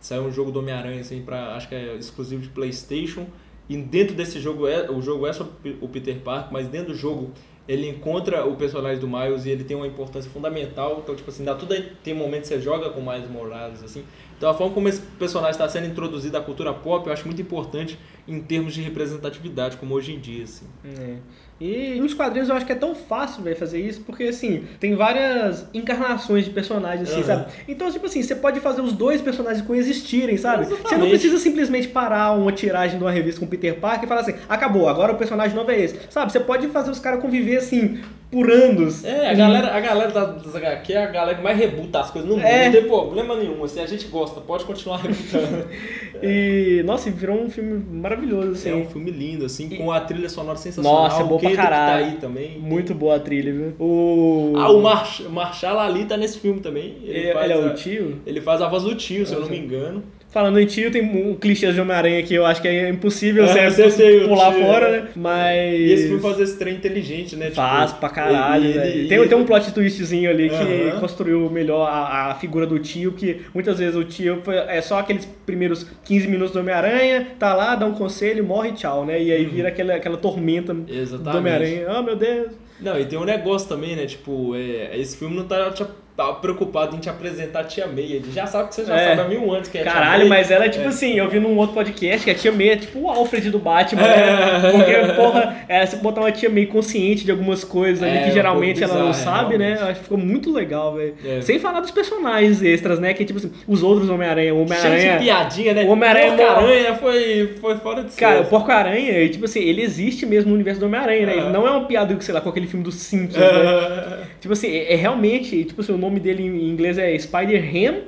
Saiu 0.00 0.22
um 0.22 0.32
jogo 0.32 0.52
do 0.52 0.60
Homem-Aranha, 0.60 1.00
assim, 1.00 1.22
pra, 1.22 1.56
acho 1.56 1.68
que 1.68 1.74
é 1.74 1.96
exclusivo 1.96 2.42
de 2.42 2.48
Playstation. 2.48 3.26
E 3.68 3.76
dentro 3.76 4.14
desse 4.14 4.40
jogo, 4.40 4.68
é, 4.68 4.88
o 4.90 5.02
jogo 5.02 5.26
é 5.26 5.32
sobre 5.32 5.76
o 5.80 5.88
Peter 5.88 6.20
Parker, 6.20 6.52
mas 6.52 6.68
dentro 6.68 6.92
do 6.92 6.94
jogo 6.94 7.32
ele 7.68 7.88
encontra 7.88 8.46
o 8.46 8.54
personagem 8.54 9.00
do 9.00 9.08
Miles 9.08 9.44
e 9.44 9.50
ele 9.50 9.64
tem 9.64 9.76
uma 9.76 9.86
importância 9.86 10.30
fundamental. 10.30 11.00
Então, 11.02 11.16
tipo 11.16 11.28
assim, 11.30 11.44
dá 11.44 11.54
tudo 11.54 11.72
aí, 11.72 11.92
tem 12.04 12.14
momentos 12.14 12.48
que 12.48 12.54
você 12.54 12.60
joga 12.60 12.90
com 12.90 13.00
o 13.00 13.06
Miles 13.06 13.28
Morales, 13.28 13.82
assim. 13.82 14.04
Então, 14.36 14.50
a 14.50 14.54
forma 14.54 14.74
como 14.74 14.88
esse 14.88 15.00
personagem 15.18 15.52
está 15.52 15.68
sendo 15.68 15.86
introduzido 15.86 16.36
à 16.36 16.40
cultura 16.40 16.72
pop, 16.72 17.06
eu 17.06 17.12
acho 17.12 17.24
muito 17.26 17.40
importante 17.40 17.98
em 18.28 18.40
termos 18.40 18.74
de 18.74 18.82
representatividade, 18.82 19.76
como 19.76 19.94
hoje 19.94 20.12
em 20.12 20.18
dia, 20.18 20.44
assim. 20.44 20.66
É. 20.84 21.16
E 21.58 21.98
nos 22.00 22.12
quadrinhos 22.12 22.50
eu 22.50 22.54
acho 22.54 22.66
que 22.66 22.72
é 22.72 22.76
tão 22.76 22.94
fácil, 22.94 23.42
velho, 23.42 23.56
fazer 23.56 23.80
isso, 23.80 24.02
porque 24.02 24.24
assim, 24.24 24.64
tem 24.78 24.94
várias 24.94 25.66
encarnações 25.72 26.44
de 26.44 26.50
personagens, 26.50 27.08
assim, 27.08 27.20
uhum. 27.20 27.26
sabe? 27.26 27.52
Então, 27.66 27.90
tipo 27.90 28.04
assim, 28.04 28.22
você 28.22 28.34
pode 28.34 28.60
fazer 28.60 28.82
os 28.82 28.92
dois 28.92 29.22
personagens 29.22 29.64
coexistirem, 29.64 30.36
sabe? 30.36 30.64
Exatamente. 30.64 30.88
Você 30.88 30.96
não 30.98 31.08
precisa 31.08 31.38
simplesmente 31.38 31.88
parar 31.88 32.32
uma 32.32 32.52
tiragem 32.52 32.98
de 32.98 33.04
uma 33.04 33.10
revista 33.10 33.40
com 33.40 33.46
Peter 33.46 33.78
Parker 33.80 34.04
e 34.04 34.06
falar 34.06 34.20
assim, 34.20 34.34
acabou, 34.46 34.86
agora 34.86 35.14
o 35.14 35.16
personagem 35.16 35.56
novo 35.56 35.70
é 35.70 35.80
esse. 35.80 35.98
Sabe? 36.10 36.30
Você 36.30 36.40
pode 36.40 36.68
fazer 36.68 36.90
os 36.90 36.98
caras 36.98 37.22
conviver 37.22 37.56
assim, 37.56 38.02
por 38.30 38.50
anos. 38.50 39.04
É, 39.04 39.30
a 39.30 39.34
galera, 39.34 39.74
a 39.74 39.80
galera 39.80 40.10
das 40.10 40.54
HQ 40.54 40.92
é 40.92 41.04
a 41.04 41.06
galera 41.06 41.36
que 41.36 41.42
mais 41.42 41.56
rebuta 41.56 42.00
as 42.00 42.10
coisas 42.10 42.28
no 42.28 42.36
mundo. 42.36 42.46
É. 42.46 42.66
Não 42.66 42.72
tem 42.72 42.84
problema 42.84 43.36
nenhum. 43.36 43.62
Assim, 43.62 43.80
a 43.80 43.86
gente 43.86 44.08
gosta, 44.08 44.40
pode 44.40 44.64
continuar 44.64 44.98
rebutando. 44.98 45.66
e, 46.22 46.82
nossa, 46.84 47.10
virou 47.10 47.40
um 47.40 47.48
filme 47.48 47.84
maravilhoso, 47.90 48.52
assim. 48.52 48.70
É 48.70 48.74
um 48.74 48.86
filme 48.86 49.10
lindo, 49.10 49.44
assim, 49.44 49.68
com 49.68 49.92
a 49.92 50.00
trilha 50.00 50.28
sonora 50.28 50.58
sensacional. 50.58 51.04
Nossa, 51.04 51.22
é 51.22 51.24
boa 51.24 51.40
pra 51.40 51.54
caralho. 51.54 52.04
Tá 52.04 52.10
aí 52.10 52.16
também. 52.18 52.58
Muito 52.58 52.94
boa 52.94 53.16
a 53.16 53.20
trilha, 53.20 53.52
viu? 53.52 53.74
O... 53.78 54.54
Ah, 54.56 54.70
o 54.70 54.82
Marsh, 54.82 55.20
Marshall 55.28 55.78
ali 55.78 56.04
tá 56.04 56.16
nesse 56.16 56.38
filme 56.38 56.60
também. 56.60 56.96
Ele, 57.02 57.28
ele, 57.28 57.38
ele 57.38 57.52
é 57.52 57.56
o 57.56 57.74
tio? 57.74 58.20
Ele 58.26 58.40
faz 58.40 58.60
a 58.60 58.68
voz 58.68 58.82
do 58.82 58.94
tio, 58.94 59.24
se 59.24 59.34
eu 59.34 59.40
não 59.40 59.48
me 59.48 59.58
engano. 59.58 60.02
Falando 60.36 60.60
em 60.60 60.66
tio, 60.66 60.90
tem 60.90 61.00
um 61.02 61.34
clichê 61.34 61.72
de 61.72 61.80
Homem-Aranha 61.80 62.22
que 62.22 62.34
eu 62.34 62.44
acho 62.44 62.60
que 62.60 62.68
é 62.68 62.90
impossível 62.90 63.46
é, 63.46 63.70
você 63.70 64.20
pular 64.28 64.52
fora, 64.52 64.90
né? 64.90 65.08
Mas. 65.16 65.80
E 65.80 65.92
esse 65.92 66.02
filme 66.08 66.20
faz 66.20 66.38
esse 66.38 66.58
trem 66.58 66.74
inteligente, 66.74 67.34
né? 67.34 67.50
Faz 67.52 67.88
tipo, 67.88 68.00
pra 68.00 68.10
caralho. 68.10 68.66
Ele, 68.66 68.78
ele, 68.78 69.08
tem, 69.08 69.18
ele... 69.18 69.28
tem 69.28 69.38
um 69.38 69.46
plot 69.46 69.72
twistzinho 69.72 70.28
ali 70.28 70.50
que 70.50 71.00
construiu 71.00 71.48
melhor 71.48 71.88
a, 71.88 72.32
a, 72.32 72.34
figura 72.34 72.66
do 72.66 72.78
tio, 72.78 73.12
que 73.12 73.46
muitas 73.54 73.78
vezes 73.78 73.96
o 73.96 74.04
tio 74.04 74.42
é 74.68 74.82
só 74.82 74.98
aqueles 74.98 75.24
primeiros 75.46 75.86
15 76.04 76.28
minutos 76.28 76.52
do 76.52 76.60
Homem-Aranha, 76.60 77.28
tá 77.38 77.54
lá, 77.54 77.74
dá 77.74 77.86
um 77.86 77.94
conselho, 77.94 78.44
morre 78.44 78.72
tchau, 78.72 79.06
né? 79.06 79.18
E 79.22 79.32
aí 79.32 79.46
uhum. 79.46 79.50
vira 79.52 79.68
aquela, 79.68 79.94
aquela 79.94 80.18
tormenta 80.18 80.76
Exatamente. 80.86 81.32
do 81.32 81.38
Homem-Aranha. 81.38 81.86
Oh, 81.98 82.02
meu 82.02 82.14
Deus. 82.14 82.52
Não, 82.78 83.00
e 83.00 83.06
tem 83.06 83.18
um 83.18 83.24
negócio 83.24 83.70
também, 83.70 83.96
né? 83.96 84.04
Tipo, 84.04 84.54
é, 84.54 84.98
esse 84.98 85.16
filme 85.16 85.34
não 85.34 85.44
tá 85.44 85.70
te 85.70 85.82
tava 86.16 86.34
preocupado 86.34 86.96
em 86.96 86.98
te 86.98 87.10
apresentar 87.10 87.60
a 87.60 87.64
tia 87.64 87.86
May. 87.86 88.12
Ele 88.12 88.32
já 88.32 88.46
sabe 88.46 88.68
que 88.68 88.74
você 88.74 88.84
já 88.84 88.96
é. 88.96 89.08
sabe 89.08 89.20
há 89.20 89.28
mil 89.28 89.52
anos 89.52 89.68
que 89.68 89.78
é 89.78 89.82
Caralho, 89.82 90.06
a 90.06 90.10
tia 90.10 90.28
May. 90.28 90.38
mas 90.38 90.50
ela 90.50 90.64
é 90.64 90.68
tipo 90.68 90.84
é. 90.84 90.88
assim, 90.88 91.18
eu 91.18 91.28
vi 91.28 91.38
num 91.38 91.56
outro 91.56 91.74
podcast 91.74 92.24
que 92.24 92.30
a 92.30 92.34
tia 92.34 92.50
May 92.50 92.70
é 92.70 92.76
tipo 92.76 93.00
o 93.00 93.10
Alfred 93.10 93.50
do 93.50 93.58
Batman, 93.58 94.02
né? 94.02 94.62
é. 94.64 94.70
Porque, 94.72 95.12
porra, 95.14 95.56
é, 95.68 95.84
você 95.84 95.96
botar 95.96 96.22
uma 96.22 96.32
tia 96.32 96.48
May 96.48 96.66
consciente 96.66 97.24
de 97.24 97.30
algumas 97.30 97.62
coisas 97.64 98.02
ali 98.02 98.16
é, 98.16 98.24
que 98.24 98.30
geralmente 98.32 98.80
um 98.80 98.84
ela 98.84 98.98
não 99.04 99.12
sabe, 99.12 99.58
né? 99.58 99.74
Acho 99.74 99.94
que 99.94 100.02
ficou 100.04 100.18
muito 100.18 100.50
legal, 100.52 100.94
velho. 100.94 101.14
É. 101.24 101.40
Sem 101.42 101.58
falar 101.58 101.80
dos 101.80 101.90
personagens 101.90 102.62
extras, 102.62 102.98
né? 102.98 103.12
Que 103.12 103.24
tipo 103.24 103.38
assim, 103.38 103.52
os 103.68 103.82
outros 103.82 104.08
Homem-Aranha, 104.08 104.54
o 104.54 104.62
Homem-Aranha. 104.62 105.18
piadinha, 105.18 105.74
né? 105.74 105.84
O 105.84 105.88
Homem-Aranha. 105.88 106.36
Porco-Aranha 106.36 106.94
foi, 106.94 107.54
foi 107.60 107.76
fora 107.76 108.04
de 108.04 108.12
Cara, 108.12 108.40
o 108.40 108.46
Porco-Aranha, 108.46 109.28
tipo 109.28 109.44
assim, 109.44 109.60
ele 109.60 109.82
existe 109.82 110.24
mesmo 110.24 110.48
no 110.48 110.54
universo 110.54 110.80
do 110.80 110.86
Homem-Aranha, 110.86 111.26
né? 111.26 111.36
Ele 111.36 111.50
não 111.50 111.66
é 111.66 111.70
uma 111.70 111.84
piada, 111.84 112.18
sei 112.20 112.34
lá, 112.34 112.40
com 112.40 112.48
aquele 112.48 112.66
filme 112.66 112.84
do 112.84 112.92
Simpsons, 112.92 113.38
né? 113.38 114.26
Tipo 114.40 114.52
assim, 114.52 114.68
é, 114.68 114.94
realmente, 114.94 115.64
tipo 115.64 115.80
assim, 115.80 115.92
o 115.92 115.98
nome 116.06 116.20
dele 116.20 116.42
em 116.42 116.68
inglês 116.68 116.98
é 116.98 117.16
Spider-Ham, 117.18 118.02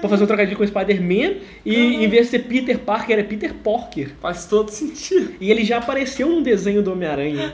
pra 0.00 0.08
fazer 0.08 0.24
um 0.24 0.26
trocadilho 0.26 0.56
com 0.56 0.66
Spider-Man, 0.66 1.36
e 1.64 2.04
em 2.04 2.08
vez 2.08 2.26
de 2.26 2.30
ser 2.30 2.38
Peter 2.40 2.78
Parker, 2.78 3.18
é 3.18 3.22
Peter 3.22 3.52
Porker. 3.54 4.10
Faz 4.20 4.46
todo 4.46 4.70
sentido. 4.70 5.34
E 5.40 5.50
ele 5.50 5.64
já 5.64 5.78
apareceu 5.78 6.28
num 6.28 6.42
desenho 6.42 6.82
do 6.82 6.92
Homem-Aranha. 6.92 7.52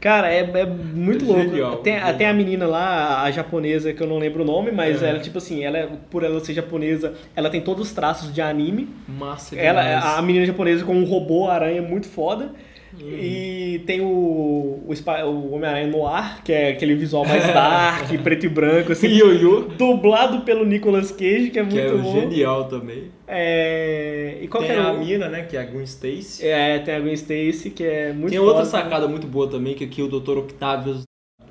Cara, 0.00 0.32
é, 0.32 0.40
é 0.40 0.66
muito 0.66 1.24
louco. 1.24 1.42
Genial, 1.42 1.76
tem, 1.76 1.94
genial. 1.94 2.14
tem 2.14 2.26
a 2.26 2.32
menina 2.32 2.66
lá, 2.66 3.22
a 3.22 3.30
japonesa, 3.30 3.92
que 3.92 4.02
eu 4.02 4.06
não 4.06 4.18
lembro 4.18 4.42
o 4.42 4.46
nome, 4.46 4.70
mas 4.72 5.02
é. 5.02 5.10
ela, 5.10 5.18
tipo 5.18 5.38
assim, 5.38 5.62
ela, 5.62 5.90
por 6.10 6.24
ela 6.24 6.40
ser 6.40 6.54
japonesa, 6.54 7.14
ela 7.36 7.50
tem 7.50 7.60
todos 7.60 7.88
os 7.88 7.92
traços 7.92 8.32
de 8.32 8.40
anime. 8.40 8.88
Massa 9.06 9.54
demais. 9.54 9.68
Ela, 9.68 10.16
a 10.16 10.22
menina 10.22 10.46
japonesa 10.46 10.84
com 10.84 10.94
um 10.94 11.04
robô 11.04 11.48
aranha 11.48 11.82
muito 11.82 12.08
foda. 12.08 12.52
Uhum. 13.00 13.08
E 13.08 13.82
tem 13.86 14.00
o, 14.00 14.06
o, 14.06 14.94
o 15.24 15.54
Homem-Aranha 15.54 15.86
no 15.86 16.06
ar, 16.06 16.42
que 16.44 16.52
é 16.52 16.70
aquele 16.70 16.94
visual 16.94 17.24
mais 17.24 17.44
dark, 17.46 18.08
preto 18.22 18.46
e 18.46 18.48
branco, 18.48 18.92
assim. 18.92 19.08
Yu-Yu. 19.08 19.70
Dublado 19.78 20.42
pelo 20.42 20.64
Nicolas 20.64 21.10
Cage, 21.10 21.50
que 21.50 21.58
é 21.58 21.62
muito 21.62 21.74
que 21.74 21.80
é 21.80 21.90
bom. 21.90 22.20
genial 22.20 22.64
também. 22.64 23.04
É... 23.26 24.38
E 24.42 24.48
qual 24.48 24.62
tem 24.62 24.76
é 24.76 24.78
a 24.78 24.92
mina, 24.92 25.28
né, 25.28 25.42
que 25.42 25.56
é 25.56 25.60
a 25.60 25.64
Gwen 25.64 25.84
Stacy. 25.84 26.46
É, 26.46 26.78
tem 26.80 26.94
a 26.94 27.00
Gwen 27.00 27.14
Stacy, 27.14 27.70
que 27.70 27.84
é 27.84 28.12
muito 28.12 28.30
Tem 28.30 28.38
foda, 28.38 28.50
outra 28.52 28.64
sacada 28.66 29.08
muito 29.08 29.26
boa 29.26 29.48
também, 29.48 29.74
que 29.74 29.84
aqui 29.84 30.02
o 30.02 30.08
Dr. 30.08 30.38
Octavius 30.38 31.04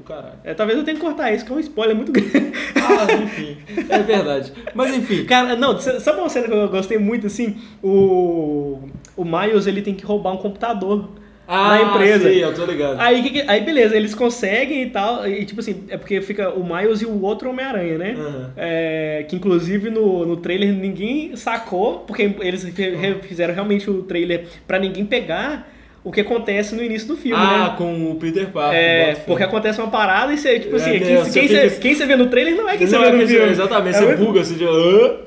caralho. 0.04 0.36
É, 0.44 0.54
talvez 0.54 0.78
eu 0.78 0.84
tenha 0.84 0.96
que 0.96 1.02
cortar 1.02 1.32
isso, 1.32 1.46
que 1.46 1.52
é 1.52 1.56
um 1.56 1.60
spoiler 1.60 1.96
muito 1.96 2.12
grande. 2.12 2.52
Ah, 2.76 3.14
enfim. 3.24 3.58
É 3.90 4.00
verdade. 4.00 4.52
Mas 4.74 4.94
enfim. 4.96 5.24
Cara, 5.26 5.56
não, 5.56 5.80
sabe 5.80 6.20
uma 6.20 6.30
cena 6.30 6.48
que 6.48 6.54
eu 6.54 6.70
gostei 6.70 6.98
muito, 6.98 7.28
assim? 7.28 7.58
O, 7.82 8.80
o 9.16 9.24
Miles, 9.24 9.68
ele 9.68 9.82
tem 9.82 9.94
que 9.94 10.06
roubar 10.06 10.34
um 10.34 10.38
computador 10.38 11.10
ah, 11.54 11.70
na 11.70 11.82
empresa. 11.82 12.30
Sim, 12.30 12.40
eu 12.40 12.54
tô 12.54 12.66
ligado. 12.66 13.00
Aí, 13.00 13.22
que, 13.30 13.44
aí 13.46 13.62
beleza, 13.62 13.96
eles 13.96 14.16
conseguem 14.16 14.84
e 14.84 14.90
tal. 14.90 15.28
E 15.28 15.44
tipo 15.44 15.60
assim, 15.60 15.84
é 15.90 15.98
porque 15.98 16.22
fica 16.22 16.50
o 16.50 16.64
Miles 16.64 17.02
e 17.02 17.06
o 17.06 17.22
outro 17.22 17.50
Homem-Aranha, 17.50 17.98
né? 17.98 18.16
Uhum. 18.18 18.46
É, 18.56 19.26
que 19.28 19.36
inclusive 19.36 19.90
no, 19.90 20.26
no 20.26 20.38
trailer 20.38 20.74
ninguém 20.74 21.36
sacou, 21.36 22.00
porque 22.00 22.34
eles 22.40 22.66
fizeram 23.24 23.54
realmente 23.54 23.90
o 23.90 24.04
trailer 24.04 24.46
para 24.66 24.80
ninguém 24.80 25.06
pegar 25.06 25.70
o 26.04 26.12
que 26.12 26.22
acontece 26.22 26.74
no 26.74 26.84
início 26.84 27.08
do 27.08 27.16
filme, 27.16 27.38
ah, 27.40 27.70
né? 27.70 27.76
com 27.78 28.12
o 28.12 28.16
Peter 28.16 28.48
Parker. 28.50 28.80
É, 28.80 29.16
porque 29.26 29.44
acontece 29.44 29.80
uma 29.80 29.90
parada 29.92 30.34
e 30.34 30.38
você, 30.38 30.60
tipo 30.60 30.76
assim, 30.76 30.96
é, 30.96 31.00
quem, 31.00 31.08
quem, 31.08 31.32
quem, 31.32 31.48
você, 31.48 31.70
quem, 31.80 31.96
você, 31.96 32.06
vê 32.08 32.16
no 32.16 32.26
trailer 32.28 32.56
não 32.56 32.68
é 32.68 32.76
quem 32.76 32.88
não 32.88 33.00
você 33.00 33.12
vê 33.12 33.18
no 33.18 33.28
filme. 33.28 33.52
Exatamente, 33.52 33.96
é 33.96 34.00
você 34.00 34.06
muito, 34.08 34.26
buga, 34.26 34.42
assim, 34.42 34.56
de... 34.56 34.66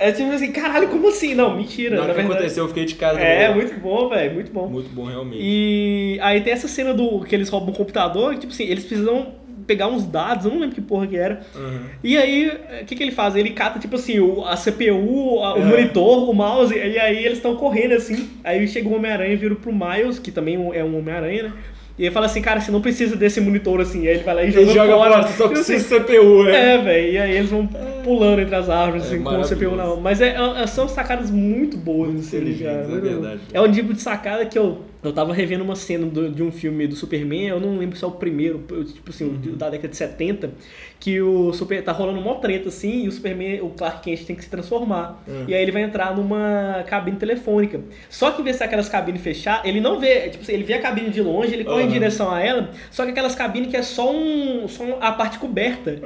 É 0.01 0.11
tipo 0.11 0.33
assim, 0.33 0.51
caralho, 0.51 0.89
como 0.89 1.09
assim? 1.09 1.35
Não, 1.35 1.57
mentira. 1.57 1.97
Não, 1.97 2.11
o 2.11 2.15
que 2.15 2.21
aconteceu, 2.21 2.65
eu 2.65 2.69
fiquei 2.69 2.85
de 2.85 2.97
cara. 2.97 3.21
É, 3.21 3.55
muito 3.55 3.79
bom, 3.79 4.09
velho, 4.09 4.35
muito 4.35 4.53
bom. 4.53 4.67
Muito 4.67 4.89
bom, 4.91 5.05
realmente. 5.05 5.39
E 5.41 6.19
aí 6.21 6.41
tem 6.41 6.53
essa 6.53 6.67
cena 6.67 6.93
do 6.93 7.21
que 7.21 7.35
eles 7.35 7.49
roubam 7.49 7.71
um 7.71 7.77
computador, 7.77 8.35
que, 8.35 8.41
tipo 8.41 8.53
assim, 8.53 8.65
eles 8.65 8.85
precisam 8.85 9.29
pegar 9.67 9.89
uns 9.89 10.07
dados, 10.07 10.45
eu 10.45 10.51
não 10.51 10.61
lembro 10.61 10.75
que 10.75 10.81
porra 10.81 11.07
que 11.07 11.17
era. 11.17 11.41
Uhum. 11.55 11.81
E 12.03 12.17
aí, 12.17 12.49
o 12.83 12.85
que, 12.85 12.95
que 12.95 13.03
ele 13.03 13.13
faz? 13.13 13.35
Ele 13.37 13.51
cata, 13.51 13.79
tipo 13.79 13.97
assim, 13.97 14.21
o, 14.21 14.45
a 14.45 14.57
CPU, 14.57 15.41
a, 15.43 15.55
o 15.55 15.63
é. 15.63 15.65
monitor, 15.65 16.29
o 16.29 16.33
mouse, 16.33 16.75
e 16.75 16.99
aí 16.99 17.25
eles 17.25 17.39
estão 17.39 17.57
correndo 17.57 17.95
assim. 17.95 18.29
Aí 18.43 18.67
chega 18.69 18.89
o 18.89 18.95
Homem-Aranha 18.95 19.33
e 19.33 19.37
vira 19.37 19.55
pro 19.55 19.73
Miles, 19.73 20.19
que 20.19 20.31
também 20.31 20.55
é 20.75 20.85
um 20.85 20.99
Homem-Aranha, 20.99 21.45
né? 21.45 21.53
E 21.97 22.07
ele 22.07 22.11
fala 22.11 22.27
assim, 22.27 22.43
cara, 22.43 22.61
você 22.61 22.73
não 22.73 22.81
precisa 22.81 23.15
desse 23.15 23.41
monitor 23.41 23.81
assim. 23.81 24.01
Aí 24.09 24.15
ele 24.15 24.25
vai 24.25 24.35
lá 24.35 24.43
e 24.43 24.51
joga, 24.51 24.73
joga 24.73 24.97
fora. 24.97 25.23
fora 25.23 25.33
só 25.35 25.49
precisa 25.49 26.01
de 26.01 26.05
CPU, 26.05 26.43
né? 26.43 26.75
É, 26.75 26.79
velho. 26.79 27.13
E 27.13 27.19
aí 27.19 27.37
eles 27.37 27.51
vão 27.51 27.69
pulando 28.03 28.41
entre 28.41 28.55
as 28.55 28.69
árvores, 28.69 29.05
é 29.05 29.07
assim, 29.07 29.23
com 29.23 29.41
o 29.41 29.49
CPU 29.49 29.77
na 29.77 29.85
mão. 29.85 30.01
Mas 30.01 30.21
é, 30.21 30.35
é, 30.35 30.67
são 30.67 30.89
sacadas 30.89 31.31
muito 31.31 31.77
boas, 31.77 32.17
assim, 32.17 32.59
cara. 32.59 32.79
É, 32.79 33.01
verdade. 33.01 33.41
é 33.53 33.61
um 33.61 33.71
tipo 33.71 33.95
de 33.95 34.01
sacada 34.01 34.45
que 34.45 34.59
eu 34.59 34.83
eu 35.05 35.13
tava 35.13 35.33
revendo 35.33 35.63
uma 35.63 35.77
cena 35.77 36.07
do, 36.07 36.31
de 36.31 36.43
um 36.43 36.51
filme 36.51 36.87
do 36.87 36.97
Superman, 36.97 37.49
eu 37.49 37.61
não 37.61 37.79
lembro 37.79 37.97
se 37.97 38.05
é 38.05 38.07
o 38.07 38.13
primeiro, 38.13 38.65
tipo 38.93 39.11
assim, 39.11 39.25
uhum. 39.25 39.57
da 39.57 39.69
década 39.69 39.89
de 39.89 39.97
70, 39.97 40.51
que 40.99 41.21
o 41.21 41.53
Super 41.53 41.83
tá 41.83 41.93
rolando 41.93 42.19
uma 42.19 42.37
treta 42.37 42.69
assim, 42.69 43.05
e 43.05 43.09
o 43.09 43.13
Superman, 43.13 43.61
o 43.61 43.71
Clark 43.71 44.03
Kent 44.03 44.25
tem 44.25 44.35
que 44.35 44.43
se 44.43 44.51
transformar. 44.51 45.23
Uhum. 45.29 45.45
E 45.47 45.55
aí 45.55 45.63
ele 45.63 45.73
vai 45.73 45.83
entrar 45.83 46.17
numa 46.17 46.83
cabine 46.87 47.19
telefônica. 47.19 47.81
Só 48.09 48.31
que 48.31 48.41
em 48.41 48.45
vez 48.45 48.57
de 48.57 48.65
aquelas 48.65 48.89
cabines 48.89 49.21
fechar, 49.21 49.61
ele 49.65 49.81
não 49.81 50.01
vê, 50.01 50.31
tipo 50.31 50.43
assim, 50.43 50.53
ele 50.53 50.65
vê 50.65 50.75
a 50.75 50.81
cabine 50.81 51.11
de 51.11 51.21
longe, 51.21 51.53
ele 51.53 51.65
corre 51.65 51.83
uhum. 51.83 51.89
em 51.89 51.93
direção 51.93 52.31
a 52.31 52.41
ela, 52.41 52.71
só 52.91 53.05
que 53.05 53.11
aquelas 53.11 53.35
cabines 53.35 53.69
que 53.69 53.77
é 53.77 53.83
só 53.83 54.11
um 54.11 54.67
só 54.69 54.85
a 55.01 55.13
parte 55.13 55.39
coberta 55.39 55.99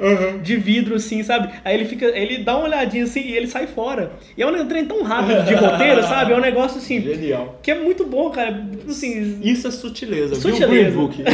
de 0.43 0.57
vidro 0.57 0.95
assim, 0.95 1.23
sabe? 1.23 1.49
Aí 1.63 1.75
ele 1.75 1.85
fica, 1.85 2.05
ele 2.05 2.39
dá 2.39 2.57
uma 2.57 2.65
olhadinha 2.65 3.05
assim 3.05 3.21
e 3.21 3.35
ele 3.35 3.47
sai 3.47 3.67
fora. 3.67 4.11
E 4.37 4.41
é 4.41 4.45
um 4.45 4.67
trem 4.67 4.85
tão 4.85 5.03
rápido 5.03 5.45
de 5.45 5.53
roteiro, 5.53 6.03
sabe? 6.03 6.33
É 6.33 6.35
um 6.35 6.41
negócio 6.41 6.77
assim, 6.77 7.01
Genial. 7.01 7.59
que 7.63 7.71
é 7.71 7.75
muito 7.75 8.05
bom, 8.05 8.29
cara 8.29 8.49
assim. 8.91 9.39
Isso 9.41 9.67
é 9.67 9.71
sutileza, 9.71 10.35
sutileza. 10.35 10.67
viu? 10.67 10.83
Green 10.83 10.91
Book. 10.91 11.23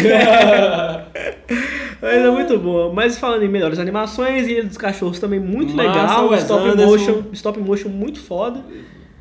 Mas 2.01 2.13
é 2.13 2.29
muito 2.29 2.57
boa. 2.59 2.93
Mas 2.93 3.17
falando 3.17 3.43
em 3.43 3.47
melhores 3.47 3.79
animações, 3.79 4.47
e 4.47 4.61
dos 4.61 4.77
Cachorros 4.77 5.19
também 5.19 5.39
muito 5.39 5.73
Massa, 5.73 5.89
legal. 5.89 6.35
Stop 6.35 6.67
Anderson. 6.67 6.85
motion, 6.85 7.23
stop 7.33 7.59
motion 7.59 7.89
muito 7.89 8.19
foda. 8.19 8.63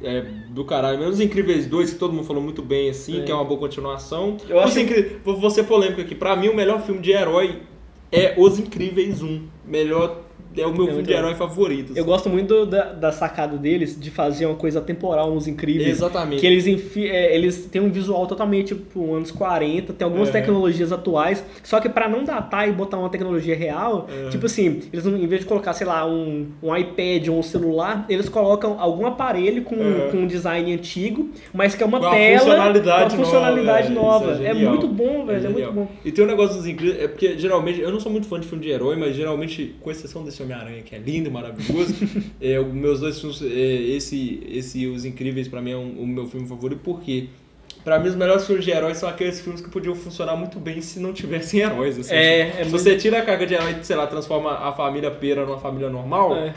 É, 0.02 0.24
do 0.50 0.64
caralho. 0.64 0.98
Menos 0.98 1.20
Incríveis 1.20 1.66
2, 1.66 1.94
que 1.94 1.98
todo 1.98 2.12
mundo 2.12 2.26
falou 2.26 2.42
muito 2.42 2.62
bem, 2.62 2.90
assim, 2.90 3.20
é. 3.20 3.24
que 3.24 3.32
é 3.32 3.34
uma 3.34 3.44
boa 3.44 3.58
continuação. 3.58 4.36
Eu 4.48 4.60
acho 4.60 4.74
que... 4.84 5.16
Vou 5.24 5.50
ser 5.50 5.64
polêmico 5.64 6.00
aqui. 6.00 6.14
Pra 6.14 6.36
mim, 6.36 6.48
o 6.48 6.54
melhor 6.54 6.82
filme 6.82 7.00
de 7.00 7.10
herói 7.10 7.62
é 8.12 8.34
Os 8.36 8.58
Incríveis 8.58 9.22
1. 9.22 9.42
Melhor 9.66 10.23
é 10.56 10.66
o 10.66 10.72
meu 10.72 10.84
é 10.84 10.88
filme 10.88 11.02
de 11.02 11.12
herói 11.12 11.34
favorito. 11.34 11.92
Assim. 11.92 11.98
Eu 11.98 12.04
gosto 12.04 12.28
muito 12.28 12.66
da, 12.66 12.92
da, 12.92 13.12
sacada 13.12 13.56
deles 13.56 13.98
de 13.98 14.10
fazer 14.10 14.46
uma 14.46 14.56
coisa 14.56 14.80
temporal 14.80 15.32
nos 15.32 15.46
incríveis. 15.46 15.88
Exatamente. 15.88 16.40
Que 16.40 16.46
eles, 16.46 16.66
enfi, 16.66 17.08
é, 17.08 17.34
eles 17.34 17.66
têm 17.66 17.80
um 17.80 17.90
visual 17.90 18.26
totalmente 18.26 18.74
tipo 18.74 19.14
anos 19.14 19.30
40, 19.30 19.92
tem 19.92 20.04
algumas 20.04 20.28
é. 20.28 20.32
tecnologias 20.32 20.92
atuais, 20.92 21.44
só 21.62 21.80
que 21.80 21.88
para 21.88 22.08
não 22.08 22.24
datar 22.24 22.68
e 22.68 22.72
botar 22.72 22.98
uma 22.98 23.08
tecnologia 23.08 23.54
real, 23.54 24.08
é. 24.10 24.30
tipo 24.30 24.46
assim, 24.46 24.82
eles 24.92 25.04
em 25.06 25.26
vez 25.26 25.42
de 25.42 25.46
colocar, 25.46 25.72
sei 25.72 25.86
lá, 25.86 26.06
um, 26.06 26.48
um 26.62 26.76
iPad 26.76 27.28
ou 27.28 27.38
um 27.38 27.42
celular, 27.42 28.06
eles 28.08 28.28
colocam 28.28 28.76
algum 28.78 29.06
aparelho 29.06 29.62
com, 29.62 29.76
é. 29.76 30.10
com 30.10 30.18
um 30.18 30.26
design 30.26 30.72
antigo, 30.72 31.30
mas 31.52 31.74
que 31.74 31.82
é 31.82 31.86
uma 31.86 32.00
com 32.00 32.10
tela 32.10 32.38
funcionalidade 32.38 33.16
com 33.16 33.22
a 33.22 33.24
funcionalidade 33.24 33.92
nova. 33.92 34.26
nova. 34.26 34.44
É, 34.44 34.50
é, 34.50 34.54
muito 34.54 34.88
bom, 34.88 35.26
velho, 35.26 35.46
é, 35.46 35.50
muito 35.50 35.72
bom. 35.72 35.88
E 36.04 36.12
tem 36.12 36.24
um 36.24 36.28
negócio 36.28 36.56
dos 36.56 36.66
incríveis, 36.66 37.02
é 37.02 37.08
porque 37.08 37.38
geralmente, 37.38 37.80
eu 37.80 37.90
não 37.90 38.00
sou 38.00 38.10
muito 38.10 38.26
fã 38.26 38.38
de 38.38 38.46
filme 38.46 38.62
de 38.62 38.70
herói, 38.70 38.96
mas 38.96 39.14
geralmente, 39.14 39.74
com 39.80 39.90
exceção 39.90 40.22
desse 40.24 40.43
Homem-Aranha, 40.44 40.82
que 40.82 40.94
é 40.94 40.98
lindo 40.98 41.28
e 41.28 41.32
maravilhoso, 41.32 41.94
é, 42.40 42.58
meus 42.60 43.00
dois 43.00 43.20
filmes, 43.20 43.42
é, 43.42 43.46
esse, 43.46 44.42
esse 44.48 44.86
Os 44.86 45.04
Incríveis, 45.04 45.48
pra 45.48 45.60
mim, 45.60 45.72
é 45.72 45.76
um, 45.76 46.00
o 46.00 46.06
meu 46.06 46.26
filme 46.26 46.46
favorito, 46.46 46.80
porque 46.84 47.28
Pra 47.82 47.98
mim, 47.98 48.08
os 48.08 48.14
melhores 48.14 48.46
filmes 48.46 48.64
de 48.64 48.70
heróis 48.70 48.96
são 48.96 49.06
aqueles 49.06 49.42
filmes 49.42 49.60
que 49.60 49.68
podiam 49.68 49.94
funcionar 49.94 50.34
muito 50.36 50.58
bem 50.58 50.80
se 50.80 50.98
não 50.98 51.12
tivessem 51.12 51.60
heróis. 51.60 51.98
Assim. 51.98 52.14
É, 52.14 52.40
é 52.40 52.52
se 52.52 52.70
muito... 52.70 52.70
você 52.70 52.96
tira 52.96 53.18
a 53.18 53.22
carga 53.22 53.46
de 53.46 53.52
herói 53.52 53.76
e, 53.78 53.84
sei 53.84 53.94
lá, 53.94 54.06
transforma 54.06 54.52
a 54.52 54.72
família 54.72 55.10
Pera 55.10 55.44
numa 55.44 55.58
família 55.58 55.90
normal, 55.90 56.34
é 56.34 56.54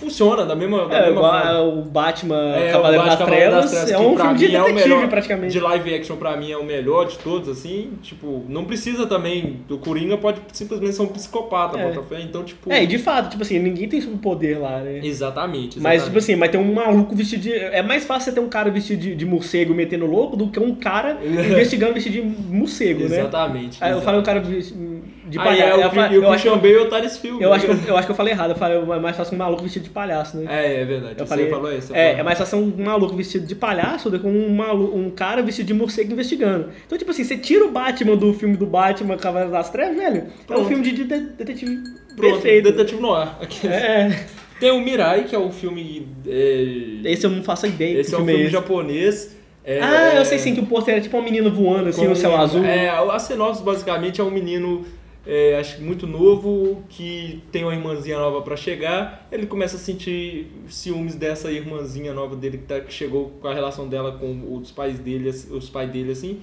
funciona 0.00 0.44
da 0.44 0.56
mesma, 0.56 0.88
da 0.88 0.96
é, 0.96 1.06
mesma 1.06 1.20
forma. 1.20 1.60
O 1.60 1.82
Batman 1.82 2.56
é, 2.56 2.72
Cavaleiro, 2.72 3.04
o 3.04 3.06
Batman, 3.06 3.26
das, 3.26 3.36
Trevas, 3.36 3.60
das 3.60 3.70
Trevas 3.70 3.90
é 3.90 3.98
um 3.98 4.16
filme 4.16 4.34
de 4.38 4.48
detetive, 4.48 4.70
é 4.70 4.72
melhor, 4.72 5.08
praticamente. 5.08 5.52
De 5.52 5.60
live 5.60 5.94
action 5.94 6.16
pra 6.16 6.36
mim 6.36 6.50
é 6.50 6.56
o 6.56 6.64
melhor 6.64 7.06
de 7.06 7.18
todos, 7.18 7.48
assim, 7.48 7.92
tipo, 8.02 8.44
não 8.48 8.64
precisa 8.64 9.06
também, 9.06 9.60
o 9.68 9.78
Coringa 9.78 10.16
pode 10.16 10.40
simplesmente 10.52 10.94
ser 10.94 11.02
um 11.02 11.08
psicopata, 11.08 11.78
é. 11.78 11.92
fé, 12.08 12.20
então, 12.22 12.42
tipo... 12.42 12.72
É, 12.72 12.82
e 12.82 12.86
de 12.86 12.98
fato, 12.98 13.30
tipo 13.30 13.42
assim, 13.42 13.58
ninguém 13.58 13.88
tem 13.88 14.00
poder 14.00 14.58
lá, 14.58 14.80
né? 14.80 15.00
Exatamente, 15.04 15.78
exatamente, 15.78 15.80
Mas, 15.80 16.04
tipo 16.04 16.18
assim, 16.18 16.36
mas 16.36 16.50
tem 16.50 16.60
um 16.60 16.72
maluco 16.72 17.14
vestido 17.14 17.42
de... 17.42 17.52
É 17.52 17.82
mais 17.82 18.04
fácil 18.04 18.30
você 18.30 18.32
ter 18.32 18.40
um 18.40 18.48
cara 18.48 18.70
vestido 18.70 19.00
de, 19.00 19.14
de 19.14 19.26
morcego 19.26 19.74
metendo 19.74 20.06
louco 20.06 20.36
do 20.36 20.48
que 20.48 20.58
um 20.58 20.74
cara 20.74 21.18
investigando 21.24 21.94
vestido 21.94 22.14
de 22.14 22.22
morcego, 22.22 23.08
né? 23.08 23.20
Exatamente. 23.20 23.82
Aí 23.82 23.92
eu 23.92 24.00
falei 24.00 24.20
um 24.20 24.24
cara 24.24 24.40
de 24.40 25.10
de 25.30 25.38
palhaço. 25.38 25.80
É, 25.80 26.08
o, 26.08 26.12
eu, 26.12 26.24
o 26.24 26.30
Christian 26.30 26.58
Bale 26.58 26.86
tá 26.86 27.00
nesse 27.00 27.20
filme. 27.20 27.42
Eu 27.42 27.52
acho, 27.52 27.64
que 27.64 27.70
eu, 27.70 27.78
eu, 27.88 27.96
acho 27.96 28.06
que 28.06 28.12
eu 28.12 28.16
falei 28.16 28.32
errado. 28.32 28.50
Eu 28.50 28.56
falei, 28.56 28.78
é 28.78 28.98
mais 28.98 29.16
fácil 29.16 29.34
um 29.34 29.38
maluco 29.38 29.62
vestido 29.62 29.84
de 29.84 29.90
palhaço, 29.90 30.36
né? 30.36 30.46
É, 30.48 30.82
é 30.82 30.84
verdade. 30.84 31.14
Eu 31.18 31.26
falei, 31.26 31.48
falou 31.48 31.72
isso. 31.72 31.94
É, 31.94 32.12
é 32.12 32.22
mais 32.22 32.38
fácil 32.38 32.58
um 32.58 32.84
maluco 32.84 33.16
vestido 33.16 33.46
de 33.46 33.54
palhaço 33.54 34.10
do 34.10 34.18
que 34.18 34.26
um, 34.26 34.54
maluco, 34.54 34.96
um 34.96 35.10
cara 35.10 35.42
vestido 35.42 35.66
de 35.66 35.74
morcego 35.74 36.12
investigando. 36.12 36.68
Então, 36.84 36.98
tipo 36.98 37.10
assim, 37.10 37.24
você 37.24 37.38
tira 37.38 37.64
o 37.64 37.70
Batman 37.70 38.16
do 38.16 38.34
filme 38.34 38.56
do 38.56 38.66
Batman 38.66 39.16
Cavaleiro 39.16 39.52
das 39.52 39.70
Trevas, 39.70 39.96
velho. 39.96 40.26
Pronto. 40.46 40.60
É 40.60 40.64
um 40.64 40.68
filme 40.68 40.82
de, 40.82 40.92
de 40.92 41.04
detetive 41.04 41.76
Pronto, 42.16 42.32
perfeito. 42.32 42.64
Detetive 42.64 43.00
noir. 43.00 43.28
Aqui. 43.40 43.66
É. 43.66 44.26
Tem 44.58 44.70
o 44.70 44.80
Mirai, 44.80 45.24
que 45.24 45.34
é 45.34 45.38
um 45.38 45.50
filme. 45.50 46.06
É... 46.26 47.00
Esse 47.04 47.24
eu 47.24 47.30
não 47.30 47.42
faço 47.42 47.66
ideia. 47.66 47.98
Esse 47.98 48.14
é 48.14 48.18
um 48.18 48.26
filme 48.26 48.42
esse. 48.42 48.52
japonês. 48.52 49.40
É, 49.64 49.80
ah, 49.82 50.14
eu 50.16 50.24
sei 50.24 50.38
sim 50.38 50.54
que 50.54 50.60
o 50.60 50.66
pôster 50.66 50.96
é 50.96 51.00
tipo 51.00 51.16
um 51.18 51.22
menino 51.22 51.50
voando 51.50 51.90
assim 51.90 52.06
no 52.06 52.16
céu 52.16 52.34
azul. 52.36 52.64
É, 52.64 52.88
a 52.88 53.18
sinopse 53.18 53.62
basicamente 53.62 54.20
é 54.20 54.24
um 54.24 54.30
menino 54.30 54.86
é, 55.26 55.58
acho 55.58 55.82
muito 55.82 56.06
novo, 56.06 56.82
que 56.88 57.42
tem 57.52 57.64
uma 57.64 57.74
irmãzinha 57.74 58.18
nova 58.18 58.42
para 58.42 58.56
chegar, 58.56 59.28
ele 59.30 59.46
começa 59.46 59.76
a 59.76 59.78
sentir 59.78 60.46
ciúmes 60.68 61.14
dessa 61.14 61.50
irmãzinha 61.52 62.12
nova 62.14 62.34
dele 62.34 62.58
que, 62.58 62.64
tá, 62.64 62.80
que 62.80 62.92
chegou 62.92 63.30
com 63.40 63.48
a 63.48 63.54
relação 63.54 63.88
dela 63.88 64.12
com 64.12 64.56
os 64.56 64.70
pais 64.70 64.98
dele, 64.98 65.28
os 65.28 65.68
pais 65.68 65.90
dele 65.90 66.12
assim. 66.12 66.40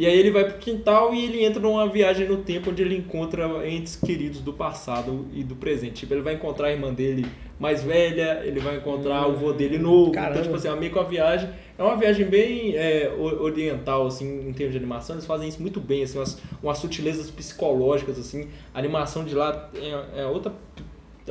E 0.00 0.06
aí 0.06 0.18
ele 0.18 0.30
vai 0.30 0.44
pro 0.44 0.56
quintal 0.56 1.12
e 1.12 1.22
ele 1.26 1.44
entra 1.44 1.60
numa 1.60 1.86
viagem 1.86 2.26
no 2.26 2.38
tempo 2.38 2.70
onde 2.70 2.80
ele 2.80 2.96
encontra 2.96 3.68
entes 3.68 3.96
queridos 3.96 4.40
do 4.40 4.50
passado 4.50 5.26
e 5.30 5.44
do 5.44 5.54
presente. 5.54 5.92
Tipo, 6.00 6.14
ele 6.14 6.22
vai 6.22 6.32
encontrar 6.32 6.68
a 6.68 6.72
irmã 6.72 6.90
dele 6.90 7.26
mais 7.58 7.82
velha, 7.82 8.40
ele 8.42 8.60
vai 8.60 8.78
encontrar 8.78 9.28
hum, 9.28 9.32
o 9.32 9.36
vô 9.36 9.52
dele 9.52 9.76
novo. 9.76 10.10
Caramba. 10.10 10.30
Então, 10.30 10.42
tipo 10.44 10.56
assim, 10.56 10.68
é 10.68 10.80
meio 10.80 10.90
com 10.90 11.00
a 11.00 11.02
viagem. 11.02 11.50
É 11.76 11.82
uma 11.82 11.98
viagem 11.98 12.24
bem 12.24 12.74
é, 12.76 13.12
oriental, 13.18 14.06
assim, 14.06 14.48
em 14.48 14.52
termos 14.54 14.72
de 14.72 14.78
animação. 14.78 15.16
Eles 15.16 15.26
fazem 15.26 15.50
isso 15.50 15.60
muito 15.60 15.78
bem, 15.78 16.02
assim, 16.02 16.16
umas, 16.16 16.40
umas 16.62 16.78
sutilezas 16.78 17.30
psicológicas, 17.30 18.18
assim. 18.18 18.48
A 18.72 18.78
animação 18.78 19.22
de 19.22 19.34
lá 19.34 19.68
é, 19.74 20.22
é 20.22 20.24
outra 20.24 20.50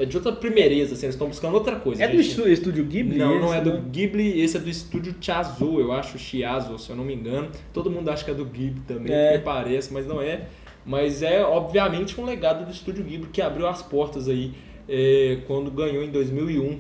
é 0.02 0.06
de 0.06 0.16
outra 0.16 0.32
primeireza, 0.32 0.94
assim, 0.94 1.06
eles 1.06 1.16
estão 1.16 1.28
buscando 1.28 1.54
outra 1.54 1.76
coisa. 1.76 2.04
É 2.04 2.12
gente. 2.12 2.36
do 2.36 2.48
estúdio 2.50 2.86
Ghibli? 2.86 3.18
Não, 3.18 3.34
esse, 3.34 3.42
não 3.42 3.54
é 3.54 3.62
do 3.62 3.74
né? 3.74 3.84
Ghibli, 3.92 4.42
esse 4.42 4.58
é 4.58 4.60
do 4.60 4.70
estúdio 4.70 5.16
Chazu, 5.20 5.80
eu 5.80 5.92
acho, 5.92 6.18
Chiazo, 6.18 6.78
se 6.80 6.90
eu 6.90 6.96
não 6.96 7.04
me 7.04 7.14
engano. 7.14 7.50
Todo 7.74 7.90
mundo 7.92 8.10
acha 8.10 8.24
que 8.24 8.32
é 8.32 8.34
do 8.34 8.46
Ghibli 8.46 8.82
também, 8.88 9.14
é. 9.14 9.38
parece, 9.38 9.94
mas 9.94 10.08
não 10.08 10.22
é. 10.22 10.48
Mas 10.86 11.22
é, 11.22 11.44
obviamente, 11.44 12.20
um 12.20 12.26
legado 12.26 12.66
do 12.66 12.72
estúdio 12.72 13.04
Ghibli 13.04 13.30
que 13.32 13.42
abriu 13.42 13.68
as 13.68 13.82
portas 13.82 14.28
aí 14.28 14.54
é, 14.88 15.40
quando 15.46 15.70
ganhou 15.70 16.04
em 16.04 16.10
2001 16.10 16.80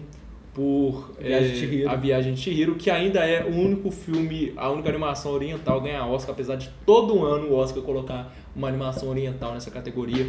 por 0.53 1.11
Viagem 1.20 1.84
é, 1.84 1.88
A 1.88 1.95
Viagem 1.95 2.34
de 2.34 2.41
Chihiro, 2.41 2.76
que 2.76 2.89
ainda 2.89 3.26
é 3.26 3.43
o 3.43 3.55
único 3.55 3.91
filme, 3.91 4.51
a 4.57 4.70
única 4.70 4.89
animação 4.89 5.32
oriental 5.32 5.78
a 5.78 5.84
ganhar 5.84 6.05
Oscar, 6.07 6.34
apesar 6.34 6.55
de 6.55 6.70
todo 6.86 7.24
ano 7.24 7.47
o 7.47 7.55
Oscar 7.55 7.84
colocar 7.84 8.34
uma 8.55 8.67
animação 8.67 9.09
oriental 9.09 9.53
nessa 9.53 9.72
categoria. 9.72 10.28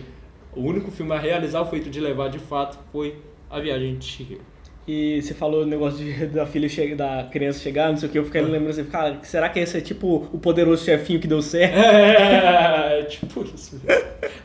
O 0.54 0.62
único 0.62 0.90
filme 0.90 1.14
a 1.14 1.18
realizar 1.18 1.60
o 1.60 1.66
feito 1.66 1.88
de 1.88 2.00
levar 2.00 2.28
de 2.28 2.38
fato 2.38 2.78
foi 2.90 3.22
A 3.48 3.60
Viagem 3.60 3.96
de 3.96 4.04
Chihiro. 4.04 4.49
E 4.92 5.22
você 5.22 5.32
falou 5.34 5.62
o 5.62 5.66
negócio 5.66 6.04
de, 6.04 6.26
da 6.34 6.44
filha 6.44 6.68
che 6.68 6.96
da 6.96 7.28
criança 7.30 7.60
chegar, 7.60 7.90
não 7.90 7.96
sei 7.96 8.08
o 8.08 8.12
que, 8.12 8.18
eu 8.18 8.24
fiquei 8.24 8.40
é. 8.40 8.44
lembrando 8.44 8.70
assim, 8.70 8.82
cara, 8.82 9.20
será 9.22 9.48
que 9.48 9.60
esse 9.60 9.78
é 9.78 9.80
tipo 9.80 10.28
o 10.32 10.38
poderoso 10.38 10.84
chefinho 10.84 11.20
que 11.20 11.28
deu 11.28 11.40
certo? 11.40 11.78
É, 12.90 13.02
tipo 13.04 13.44
isso. 13.44 13.80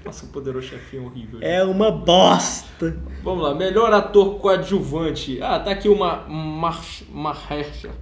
Nossa, 0.04 0.26
o 0.26 0.30
poderoso 0.30 0.68
chefinho 0.68 1.06
horrível. 1.06 1.39
É 1.41 1.64
uma 1.64 1.89
bosta. 1.91 2.96
Vamos 3.24 3.43
lá, 3.43 3.56
melhor 3.56 3.91
ator 3.91 4.36
coadjuvante. 4.36 5.39
Ah, 5.41 5.60
tá 5.60 5.72
aqui 5.72 5.89
uma 5.89 6.26
Mahershala. 7.10 7.96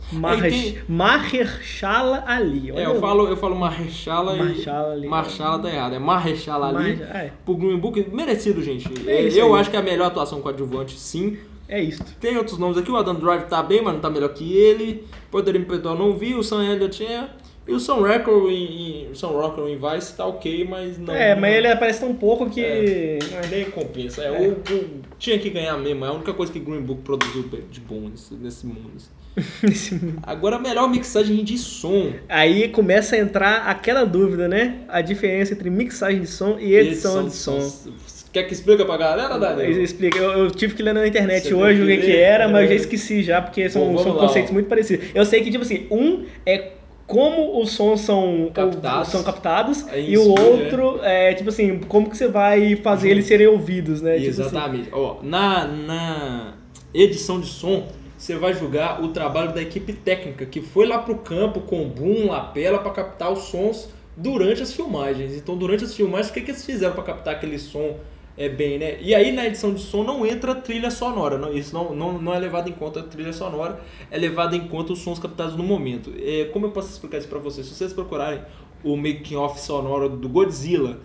Mahershala 0.88 2.24
Ali. 2.28 2.72
Olha 2.72 2.82
é, 2.82 2.86
eu 2.86 3.00
falo, 3.00 3.28
eu 3.28 3.38
falo 3.38 3.56
Mahershala 3.56 4.36
e 4.36 4.70
Ali. 4.70 5.08
Mahershala 5.08 5.60
tá 5.60 5.74
errado, 5.74 5.96
é 5.96 6.00
Mahershala 6.00 6.68
Ali. 6.68 6.98
Mar... 6.98 7.16
É. 7.16 7.32
Pro 7.46 7.56
Green 7.56 7.78
Book, 7.78 8.06
merecido, 8.12 8.62
gente. 8.62 8.90
É 9.08 9.22
eu 9.30 9.56
aí. 9.56 9.62
acho 9.62 9.70
que 9.70 9.78
é 9.78 9.80
a 9.80 9.84
melhor 9.84 10.08
atuação 10.08 10.42
coadjuvante, 10.42 11.00
sim. 11.00 11.38
É 11.68 11.82
isso. 11.82 12.04
Tem 12.20 12.38
outros 12.38 12.58
nomes 12.58 12.78
aqui, 12.78 12.92
o 12.92 12.98
Adam 12.98 13.16
Drive 13.16 13.44
tá 13.46 13.64
bem, 13.64 13.82
mas 13.82 13.94
não 13.94 14.02
tá 14.02 14.10
melhor 14.10 14.30
que 14.30 14.56
ele. 14.56 15.06
Poder 15.32 15.58
me 15.58 15.66
perdoar, 15.66 15.96
não 15.96 16.14
vi. 16.14 16.36
O 16.36 16.44
Sam 16.44 16.64
Elliott 16.64 17.04
é. 17.06 17.30
E 17.66 17.72
o 17.72 17.80
Sam 17.80 17.96
Rockwell 17.96 18.52
em, 18.52 19.10
em, 19.10 19.16
Sam 19.16 19.28
Rockwell 19.28 19.70
em 19.70 19.78
Vice 19.78 20.18
tá 20.18 20.26
ok, 20.26 20.68
mas 20.70 20.98
não. 20.98 21.14
É, 21.14 21.34
mas 21.34 21.56
ele 21.56 21.68
aparece 21.68 22.02
tão 22.02 22.14
pouco 22.14 22.50
que. 22.50 22.62
É, 22.62 23.20
nem 23.50 23.72
compensa. 23.72 24.22
É, 24.22 24.28
é. 24.28 24.48
O, 24.50 24.52
o, 24.52 25.02
tinha 25.18 25.40
que 25.40 25.50
ganhar 25.50 25.78
mesmo. 25.78 26.04
É 26.04 26.10
a 26.10 26.12
única 26.12 26.34
coisa 26.34 26.52
que 26.52 26.60
Green 26.60 26.82
Book 26.82 27.04
produziu 27.04 27.44
de 27.72 27.80
bom 27.80 28.10
nesse, 28.10 28.34
nesse 28.34 28.66
mundo. 28.66 28.92
Agora, 30.24 30.58
a 30.58 30.60
melhor 30.60 30.90
mixagem 30.90 31.42
de 31.44 31.58
som. 31.58 32.12
Aí 32.28 32.68
começa 32.68 33.16
a 33.16 33.20
entrar 33.20 33.68
aquela 33.68 34.04
dúvida, 34.04 34.50
né? 34.50 34.82
A 34.90 35.02
diferença 35.02 35.54
entre 35.54 35.70
mixagem 35.70 36.20
de 36.20 36.28
som 36.28 36.60
e 36.60 36.76
edição, 36.76 37.22
edição 37.22 37.60
de 37.60 37.64
som. 37.64 37.90
Quer 38.34 38.44
que 38.44 38.54
explica 38.54 38.84
pra 38.84 38.98
galera, 38.98 39.38
Daniel? 39.38 39.84
Explica. 39.84 40.18
Eu, 40.18 40.32
eu, 40.32 40.52
tive 40.52 40.74
que 40.74 40.82
ler 40.82 40.92
na 40.92 41.06
internet 41.06 41.44
Você 41.44 41.54
hoje 41.54 41.84
o 41.84 41.86
que, 41.86 41.98
que 41.98 42.18
era, 42.18 42.48
mas 42.48 42.64
eu 42.64 42.70
já 42.70 42.74
esqueci 42.74 43.22
já, 43.22 43.40
porque 43.40 43.70
são, 43.70 43.94
Bom, 43.94 44.02
são 44.02 44.16
conceitos 44.16 44.52
muito 44.52 44.68
parecidos. 44.68 45.06
Eu 45.14 45.24
sei 45.24 45.44
que, 45.44 45.52
tipo 45.52 45.64
assim, 45.64 45.86
um 45.92 46.26
é 46.44 46.72
como 47.06 47.62
os 47.62 47.74
sons 47.74 48.02
são 48.02 48.50
captados, 48.52 49.10
são 49.10 49.24
captados 49.24 49.88
é 49.90 50.02
e 50.02 50.18
o 50.18 50.30
outro 50.30 51.00
é. 51.04 51.32
é. 51.32 51.34
tipo 51.36 51.50
assim, 51.50 51.80
como 51.82 52.10
que 52.10 52.18
você 52.18 52.28
vai 52.28 52.76
fazer 52.78 53.12
eles 53.12 53.26
serem 53.26 53.46
ouvidos, 53.46 54.02
né? 54.02 54.18
Exatamente. 54.18 54.86
Tipo 54.86 54.96
assim. 54.96 55.06
Ó, 55.06 55.24
na, 55.24 55.68
na 55.68 56.54
edição 56.92 57.40
de 57.40 57.46
som, 57.46 57.88
você 58.18 58.36
vai 58.36 58.56
julgar 58.56 59.04
o 59.04 59.10
trabalho 59.10 59.54
da 59.54 59.62
equipe 59.62 59.94
técnica 59.94 60.44
que 60.44 60.60
foi 60.60 60.88
lá 60.88 60.98
pro 60.98 61.18
campo 61.18 61.60
com 61.60 61.88
boom, 61.88 62.32
lapela 62.32 62.80
para 62.80 62.92
captar 62.92 63.32
os 63.32 63.44
sons 63.44 63.90
durante 64.18 64.64
as 64.64 64.74
filmagens. 64.74 65.36
Então, 65.36 65.56
durante 65.56 65.84
as 65.84 65.94
filmagens, 65.94 66.32
o 66.32 66.34
que, 66.34 66.42
que 66.42 66.50
eles 66.50 66.66
fizeram 66.66 66.96
para 66.96 67.04
captar 67.04 67.36
aquele 67.36 67.60
som 67.60 67.96
é 68.38 68.50
bem, 68.50 68.80
né? 68.80 68.98
E 69.00 69.14
aí 69.14 69.32
na 69.32 69.46
edição 69.46 69.74
de 69.74 69.82
som 69.82 70.04
não 70.04 70.26
entra 70.26 70.56
trilha 70.56 70.90
sonora, 70.90 71.38
não, 71.38 71.54
isso 71.54 71.74
não, 71.74 71.94
não, 71.96 72.20
não 72.20 72.34
é 72.34 72.40
levado 72.40 72.68
em 72.68 72.74
conta 72.74 73.02
a 73.02 73.04
trilha 73.04 73.34
sonora, 73.34 73.80
é 74.10 74.18
levado 74.18 74.56
em 74.56 74.68
conta 74.68 74.94
os 74.94 75.00
sons 75.00 75.20
captados 75.20 75.56
no 75.56 75.64
momento. 75.64 76.12
É, 76.18 76.46
como 76.46 76.66
eu 76.66 76.72
posso 76.72 76.90
explicar 76.90 77.18
isso 77.20 77.28
para 77.28 77.40
vocês? 77.40 77.68
Se 77.68 77.76
vocês 77.76 77.94
procurarem 77.94 78.42
o 78.84 78.98
making 78.98 79.36
off 79.36 79.60
sonoro 79.62 80.10
do 80.10 80.28
Godzilla, 80.28 81.00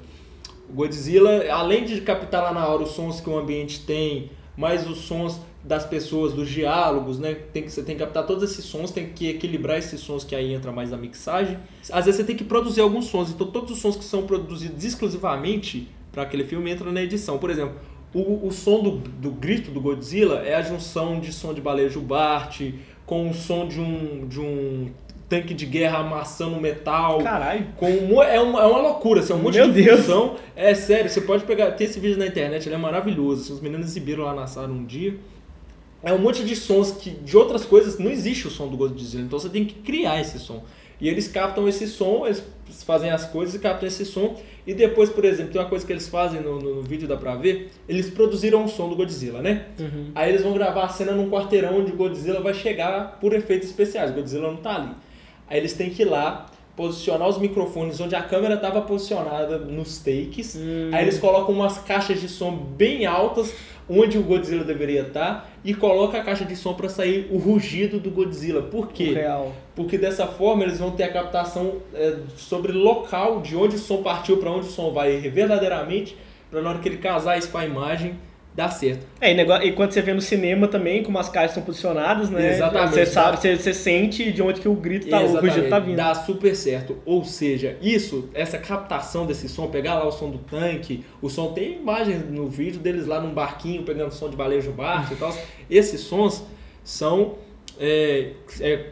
o 0.68 0.72
Godzilla, 0.72 1.50
além 1.50 1.84
de 1.84 2.00
captar 2.00 2.42
lá 2.42 2.52
na 2.52 2.66
hora 2.66 2.82
os 2.82 2.90
sons 2.90 3.20
que 3.20 3.28
o 3.28 3.38
ambiente 3.38 3.84
tem, 3.84 4.30
mais 4.56 4.88
os 4.88 4.98
sons 4.98 5.40
das 5.62 5.84
pessoas, 5.84 6.32
dos 6.32 6.48
diálogos, 6.48 7.18
né? 7.18 7.34
Tem 7.52 7.62
que, 7.62 7.70
você 7.70 7.82
tem 7.82 7.94
que 7.94 8.02
captar 8.02 8.26
todos 8.26 8.42
esses 8.42 8.64
sons, 8.64 8.90
tem 8.90 9.10
que 9.10 9.28
equilibrar 9.28 9.76
esses 9.76 10.00
sons 10.00 10.24
que 10.24 10.34
aí 10.34 10.54
entra 10.54 10.72
mais 10.72 10.90
na 10.90 10.96
mixagem. 10.96 11.58
Às 11.92 12.06
vezes 12.06 12.20
você 12.20 12.24
tem 12.24 12.36
que 12.36 12.44
produzir 12.44 12.80
alguns 12.80 13.06
sons, 13.06 13.30
então 13.30 13.46
todos 13.48 13.72
os 13.72 13.78
sons 13.78 13.96
que 13.96 14.04
são 14.04 14.26
produzidos 14.26 14.82
exclusivamente 14.82 15.88
para 16.12 16.22
aquele 16.22 16.44
filme 16.44 16.70
entra 16.70 16.90
na 16.90 17.02
edição. 17.02 17.38
Por 17.38 17.50
exemplo, 17.50 17.76
o, 18.14 18.46
o 18.46 18.50
som 18.50 18.82
do, 18.82 18.90
do 18.92 19.30
grito 19.30 19.70
do 19.70 19.80
Godzilla 19.80 20.42
é 20.44 20.54
a 20.54 20.62
junção 20.62 21.20
de 21.20 21.32
som 21.32 21.52
de 21.52 21.60
baleia 21.60 21.88
jubarte 21.88 22.74
com 23.04 23.30
o 23.30 23.34
som 23.34 23.66
de 23.66 23.80
um, 23.80 24.26
de 24.26 24.40
um 24.40 24.90
tanque 25.28 25.52
de 25.52 25.66
guerra 25.66 25.98
amassando 25.98 26.60
metal. 26.60 27.18
Caralho. 27.22 27.66
Com 27.76 27.90
um, 27.90 28.22
é, 28.22 28.40
uma, 28.40 28.62
é 28.62 28.66
uma 28.66 28.80
loucura, 28.80 29.20
assim, 29.20 29.32
é 29.32 29.36
um 29.36 29.40
monte 29.40 29.56
Meu 29.56 29.70
de 29.70 29.90
função. 29.90 30.36
É 30.56 30.74
sério, 30.74 31.10
você 31.10 31.20
pode 31.20 31.44
pegar. 31.44 31.72
Tem 31.72 31.86
esse 31.86 32.00
vídeo 32.00 32.18
na 32.18 32.26
internet, 32.26 32.66
ele 32.66 32.74
é 32.74 32.78
maravilhoso. 32.78 33.42
Assim, 33.42 33.52
os 33.52 33.60
meninos 33.60 33.86
exibiram 33.86 34.24
lá 34.24 34.34
na 34.34 34.46
sala 34.46 34.68
um 34.68 34.84
dia. 34.84 35.16
É 36.02 36.12
um 36.12 36.18
monte 36.18 36.44
de 36.44 36.54
sons 36.54 36.92
que 36.92 37.10
de 37.10 37.36
outras 37.36 37.64
coisas 37.64 37.98
não 37.98 38.10
existe 38.10 38.46
o 38.46 38.50
som 38.50 38.68
do 38.68 38.76
Godzilla, 38.76 39.24
então 39.24 39.38
você 39.38 39.48
tem 39.48 39.64
que 39.64 39.74
criar 39.74 40.20
esse 40.20 40.38
som. 40.38 40.62
E 41.00 41.08
eles 41.08 41.28
captam 41.28 41.68
esse 41.68 41.86
som, 41.86 42.26
eles 42.26 42.42
fazem 42.84 43.10
as 43.10 43.24
coisas 43.26 43.54
e 43.54 43.58
captam 43.58 43.86
esse 43.86 44.04
som. 44.04 44.36
E 44.66 44.74
depois, 44.74 45.08
por 45.08 45.24
exemplo, 45.24 45.52
tem 45.52 45.60
uma 45.60 45.68
coisa 45.68 45.86
que 45.86 45.92
eles 45.92 46.08
fazem 46.08 46.40
no, 46.40 46.60
no, 46.60 46.74
no 46.76 46.82
vídeo, 46.82 47.08
dá 47.08 47.16
pra 47.16 47.34
ver, 47.34 47.70
eles 47.88 48.10
produziram 48.10 48.64
o 48.64 48.68
som 48.68 48.88
do 48.88 48.96
Godzilla, 48.96 49.40
né? 49.40 49.66
Uhum. 49.78 50.10
Aí 50.14 50.30
eles 50.30 50.42
vão 50.42 50.52
gravar 50.52 50.84
a 50.84 50.88
cena 50.88 51.12
num 51.12 51.30
quarteirão 51.30 51.78
onde 51.78 51.92
o 51.92 51.96
Godzilla 51.96 52.40
vai 52.40 52.52
chegar 52.52 53.18
por 53.20 53.32
efeitos 53.32 53.68
especiais. 53.68 54.10
O 54.10 54.14
Godzilla 54.14 54.48
não 54.48 54.58
tá 54.58 54.74
ali. 54.74 54.90
Aí 55.48 55.58
eles 55.58 55.72
têm 55.72 55.88
que 55.88 56.02
ir 56.02 56.04
lá, 56.04 56.46
posicionar 56.76 57.26
os 57.26 57.38
microfones 57.38 57.98
onde 58.00 58.14
a 58.14 58.22
câmera 58.22 58.54
estava 58.54 58.82
posicionada 58.82 59.58
nos 59.58 59.98
takes. 59.98 60.56
Hum. 60.56 60.90
Aí 60.92 61.04
eles 61.04 61.18
colocam 61.18 61.54
umas 61.54 61.78
caixas 61.78 62.20
de 62.20 62.28
som 62.28 62.54
bem 62.54 63.06
altas 63.06 63.54
onde 63.88 64.18
o 64.18 64.22
Godzilla 64.22 64.64
deveria 64.64 65.02
estar 65.02 65.50
e 65.64 65.74
coloca 65.74 66.18
a 66.18 66.22
caixa 66.22 66.44
de 66.44 66.54
som 66.54 66.74
para 66.74 66.88
sair 66.88 67.28
o 67.30 67.38
rugido 67.38 67.98
do 67.98 68.10
Godzilla. 68.10 68.62
Por 68.62 68.88
quê? 68.88 69.12
Real. 69.14 69.52
Porque 69.74 69.96
dessa 69.96 70.26
forma 70.26 70.64
eles 70.64 70.78
vão 70.78 70.90
ter 70.90 71.04
a 71.04 71.12
captação 71.12 71.76
é, 71.94 72.16
sobre 72.36 72.72
local 72.72 73.40
de 73.40 73.56
onde 73.56 73.76
o 73.76 73.78
som 73.78 74.02
partiu 74.02 74.36
para 74.36 74.50
onde 74.50 74.66
o 74.66 74.70
som 74.70 74.92
vai 74.92 75.18
verdadeiramente, 75.18 76.16
para 76.50 76.60
na 76.60 76.70
hora 76.70 76.78
que 76.78 76.88
ele 76.88 76.98
casar 76.98 77.38
isso 77.38 77.50
com 77.50 77.58
a 77.58 77.64
imagem 77.64 78.16
dá 78.58 78.68
certo. 78.68 79.06
É, 79.20 79.30
e, 79.64 79.70
quando 79.70 79.92
você 79.92 80.02
vê 80.02 80.12
no 80.12 80.20
cinema 80.20 80.66
também, 80.66 81.04
como 81.04 81.16
as 81.16 81.28
caixas 81.28 81.52
estão 81.52 81.62
posicionadas, 81.62 82.28
né? 82.28 82.54
Exatamente. 82.54 82.90
Você 82.92 83.06
sabe, 83.06 83.40
você, 83.40 83.56
você 83.56 83.72
sente 83.72 84.32
de 84.32 84.42
onde 84.42 84.60
que 84.60 84.68
o 84.68 84.74
grito 84.74 85.08
tá, 85.08 85.22
Exatamente. 85.22 85.44
o 85.44 85.48
rugido 85.48 85.70
tá 85.70 85.78
vindo. 85.78 85.94
Dá 85.94 86.12
super 86.12 86.56
certo. 86.56 86.96
Ou 87.06 87.24
seja, 87.24 87.76
isso, 87.80 88.28
essa 88.34 88.58
captação 88.58 89.26
desse 89.26 89.48
som, 89.48 89.68
pegar 89.68 89.94
lá 89.94 90.08
o 90.08 90.10
som 90.10 90.28
do 90.28 90.38
tanque, 90.38 91.04
o 91.22 91.30
som 91.30 91.52
tem 91.52 91.74
imagem 91.74 92.16
no 92.16 92.48
vídeo 92.48 92.80
deles 92.80 93.06
lá 93.06 93.20
num 93.20 93.32
barquinho 93.32 93.84
pegando 93.84 94.12
som 94.12 94.28
de 94.28 94.34
balejo 94.34 94.72
barco 94.72 95.12
e 95.12 95.16
tal. 95.16 95.32
Esses 95.70 96.00
sons 96.00 96.44
são 96.82 97.36
é, 97.78 98.32
é, 98.60 98.86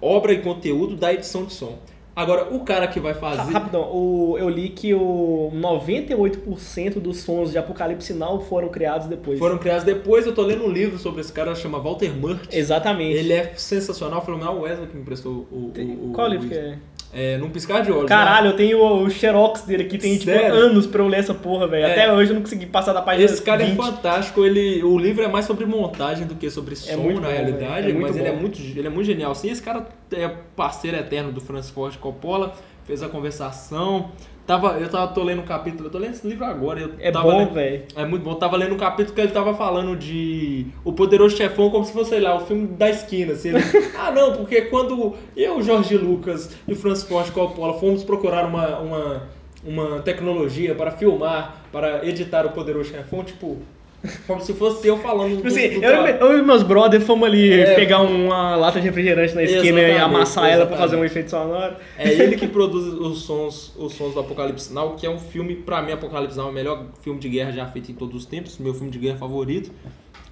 obra 0.00 0.32
e 0.32 0.40
conteúdo 0.40 0.94
da 0.94 1.12
edição 1.12 1.44
de 1.44 1.52
som. 1.52 1.80
Agora, 2.14 2.52
o 2.54 2.60
cara 2.60 2.86
que 2.86 2.98
vai 2.98 3.14
fazer. 3.14 3.52
Rapidão, 3.52 3.82
o, 3.82 4.36
eu 4.38 4.48
li 4.48 4.70
que 4.70 4.92
o 4.94 5.50
98% 5.54 7.00
dos 7.00 7.18
sons 7.18 7.50
de 7.50 7.58
Apocalipse 7.58 8.12
Now 8.12 8.40
foram 8.40 8.68
criados 8.68 9.06
depois. 9.06 9.38
Foram 9.38 9.58
criados 9.58 9.84
depois, 9.84 10.26
eu 10.26 10.34
tô 10.34 10.42
lendo 10.42 10.64
um 10.64 10.70
livro 10.70 10.98
sobre 10.98 11.20
esse 11.20 11.32
cara, 11.32 11.54
chama 11.54 11.78
Walter 11.78 12.14
Murt. 12.14 12.52
Exatamente. 12.52 13.16
Ele 13.16 13.32
é 13.32 13.54
sensacional, 13.54 14.24
foi 14.24 14.34
o 14.34 14.60
Wesley 14.60 14.88
que 14.88 14.94
me 14.94 15.02
emprestou 15.02 15.46
o. 15.50 15.72
o, 15.76 16.10
o 16.10 16.12
Qual 16.12 16.26
o, 16.26 16.30
livro 16.30 16.48
que 16.48 16.54
é? 16.54 16.78
É, 17.12 17.36
num 17.38 17.50
piscar 17.50 17.82
de 17.82 17.90
olhos. 17.90 18.08
Caralho, 18.08 18.46
né? 18.46 18.52
eu 18.52 18.56
tenho 18.56 18.84
o 18.84 19.10
Xerox 19.10 19.62
dele 19.62 19.82
aqui, 19.82 19.98
tem 19.98 20.16
tipo, 20.16 20.30
anos 20.30 20.86
pra 20.86 21.02
eu 21.02 21.08
ler 21.08 21.18
essa 21.18 21.34
porra, 21.34 21.66
velho. 21.66 21.84
É. 21.84 21.90
Até 21.90 22.12
hoje 22.12 22.30
eu 22.30 22.34
não 22.34 22.42
consegui 22.42 22.66
passar 22.66 22.92
da 22.92 23.02
página 23.02 23.24
Esse 23.24 23.42
cara 23.42 23.64
20. 23.64 23.72
é 23.72 23.74
fantástico, 23.74 24.44
ele, 24.44 24.82
o 24.84 24.96
livro 24.96 25.24
é 25.24 25.28
mais 25.28 25.44
sobre 25.44 25.66
montagem 25.66 26.26
do 26.26 26.36
que 26.36 26.48
sobre 26.50 26.74
é 26.74 26.76
som, 26.76 27.12
na 27.14 27.20
bom, 27.20 27.28
realidade, 27.28 27.90
é 27.90 27.94
mas 27.94 28.16
ele 28.16 28.28
é, 28.28 28.32
muito, 28.32 28.60
ele 28.60 28.86
é 28.86 28.90
muito 28.90 29.06
genial. 29.06 29.32
Assim, 29.32 29.50
esse 29.50 29.62
cara 29.62 29.88
é 30.12 30.28
parceiro 30.54 30.96
eterno 30.96 31.32
do 31.32 31.40
Francis 31.40 31.70
Ford 31.70 31.96
Coppola, 31.96 32.54
fez 32.84 33.02
a 33.02 33.08
conversação, 33.08 34.12
Tava, 34.50 34.80
eu 34.80 34.88
tava, 34.88 35.12
tô 35.12 35.22
lendo 35.22 35.42
um 35.42 35.44
capítulo, 35.44 35.86
eu 35.86 35.92
tô 35.92 35.98
lendo 35.98 36.14
esse 36.14 36.26
livro 36.26 36.44
agora. 36.44 36.80
Eu 36.80 36.94
é 36.98 37.12
bom, 37.12 37.52
velho. 37.52 37.84
É 37.94 38.04
muito 38.04 38.24
bom. 38.24 38.32
Eu 38.32 38.34
tava 38.34 38.56
lendo 38.56 38.74
um 38.74 38.76
capítulo 38.76 39.14
que 39.14 39.20
ele 39.20 39.30
tava 39.30 39.54
falando 39.54 39.96
de 39.96 40.66
O 40.82 40.92
Poderoso 40.92 41.36
Chefão 41.36 41.70
como 41.70 41.84
se 41.84 41.92
fosse, 41.92 42.10
sei 42.10 42.18
lá, 42.18 42.34
o 42.34 42.40
filme 42.40 42.66
da 42.66 42.90
esquina. 42.90 43.34
Assim, 43.34 43.50
ele, 43.50 43.60
ah, 43.96 44.10
não, 44.10 44.32
porque 44.32 44.62
quando 44.62 45.14
eu, 45.36 45.62
Jorge 45.62 45.96
Lucas 45.96 46.56
e 46.66 46.74
Francis 46.74 47.04
Ford 47.04 47.30
Coppola 47.30 47.78
fomos 47.78 48.02
procurar 48.02 48.44
uma, 48.44 48.80
uma, 48.80 49.22
uma 49.62 50.00
tecnologia 50.00 50.74
para 50.74 50.90
filmar, 50.90 51.66
para 51.70 52.04
editar 52.04 52.44
O 52.44 52.50
Poderoso 52.50 52.90
Chefão, 52.90 53.22
tipo, 53.22 53.56
como 54.26 54.40
se 54.40 54.54
fosse 54.54 54.86
eu 54.86 54.98
falando 54.98 55.36
tipo 55.36 55.48
assim, 55.48 55.80
do 55.80 55.84
eu, 55.84 56.06
eu, 56.06 56.38
e 56.38 56.42
meus 56.42 56.62
brothers 56.62 57.04
fomos 57.04 57.28
ali 57.28 57.52
é, 57.52 57.74
pegar 57.74 58.00
uma 58.00 58.56
lata 58.56 58.80
de 58.80 58.86
refrigerante 58.86 59.34
na 59.34 59.42
esquina 59.42 59.80
e 59.80 59.98
amassar 59.98 60.48
ela 60.48 60.66
para 60.66 60.76
fazer 60.76 60.96
um 60.96 61.04
efeito 61.04 61.30
sonoro. 61.30 61.76
É 61.98 62.08
ele 62.10 62.36
que 62.36 62.48
produz 62.48 62.86
os 62.86 63.22
sons, 63.22 63.74
os 63.76 63.92
sons 63.92 64.14
do 64.14 64.20
Apocalipse 64.20 64.72
Now, 64.72 64.94
que 64.94 65.06
é 65.06 65.10
um 65.10 65.18
filme, 65.18 65.54
pra 65.54 65.82
mim, 65.82 65.92
Apocalipse 65.92 66.36
Now 66.36 66.46
é 66.46 66.50
o 66.50 66.54
melhor 66.54 66.86
filme 67.02 67.20
de 67.20 67.28
guerra 67.28 67.52
já 67.52 67.66
feito 67.66 67.92
em 67.92 67.94
todos 67.94 68.16
os 68.16 68.24
tempos, 68.24 68.58
meu 68.58 68.72
filme 68.72 68.90
de 68.90 68.98
guerra 68.98 69.18
favorito. 69.18 69.70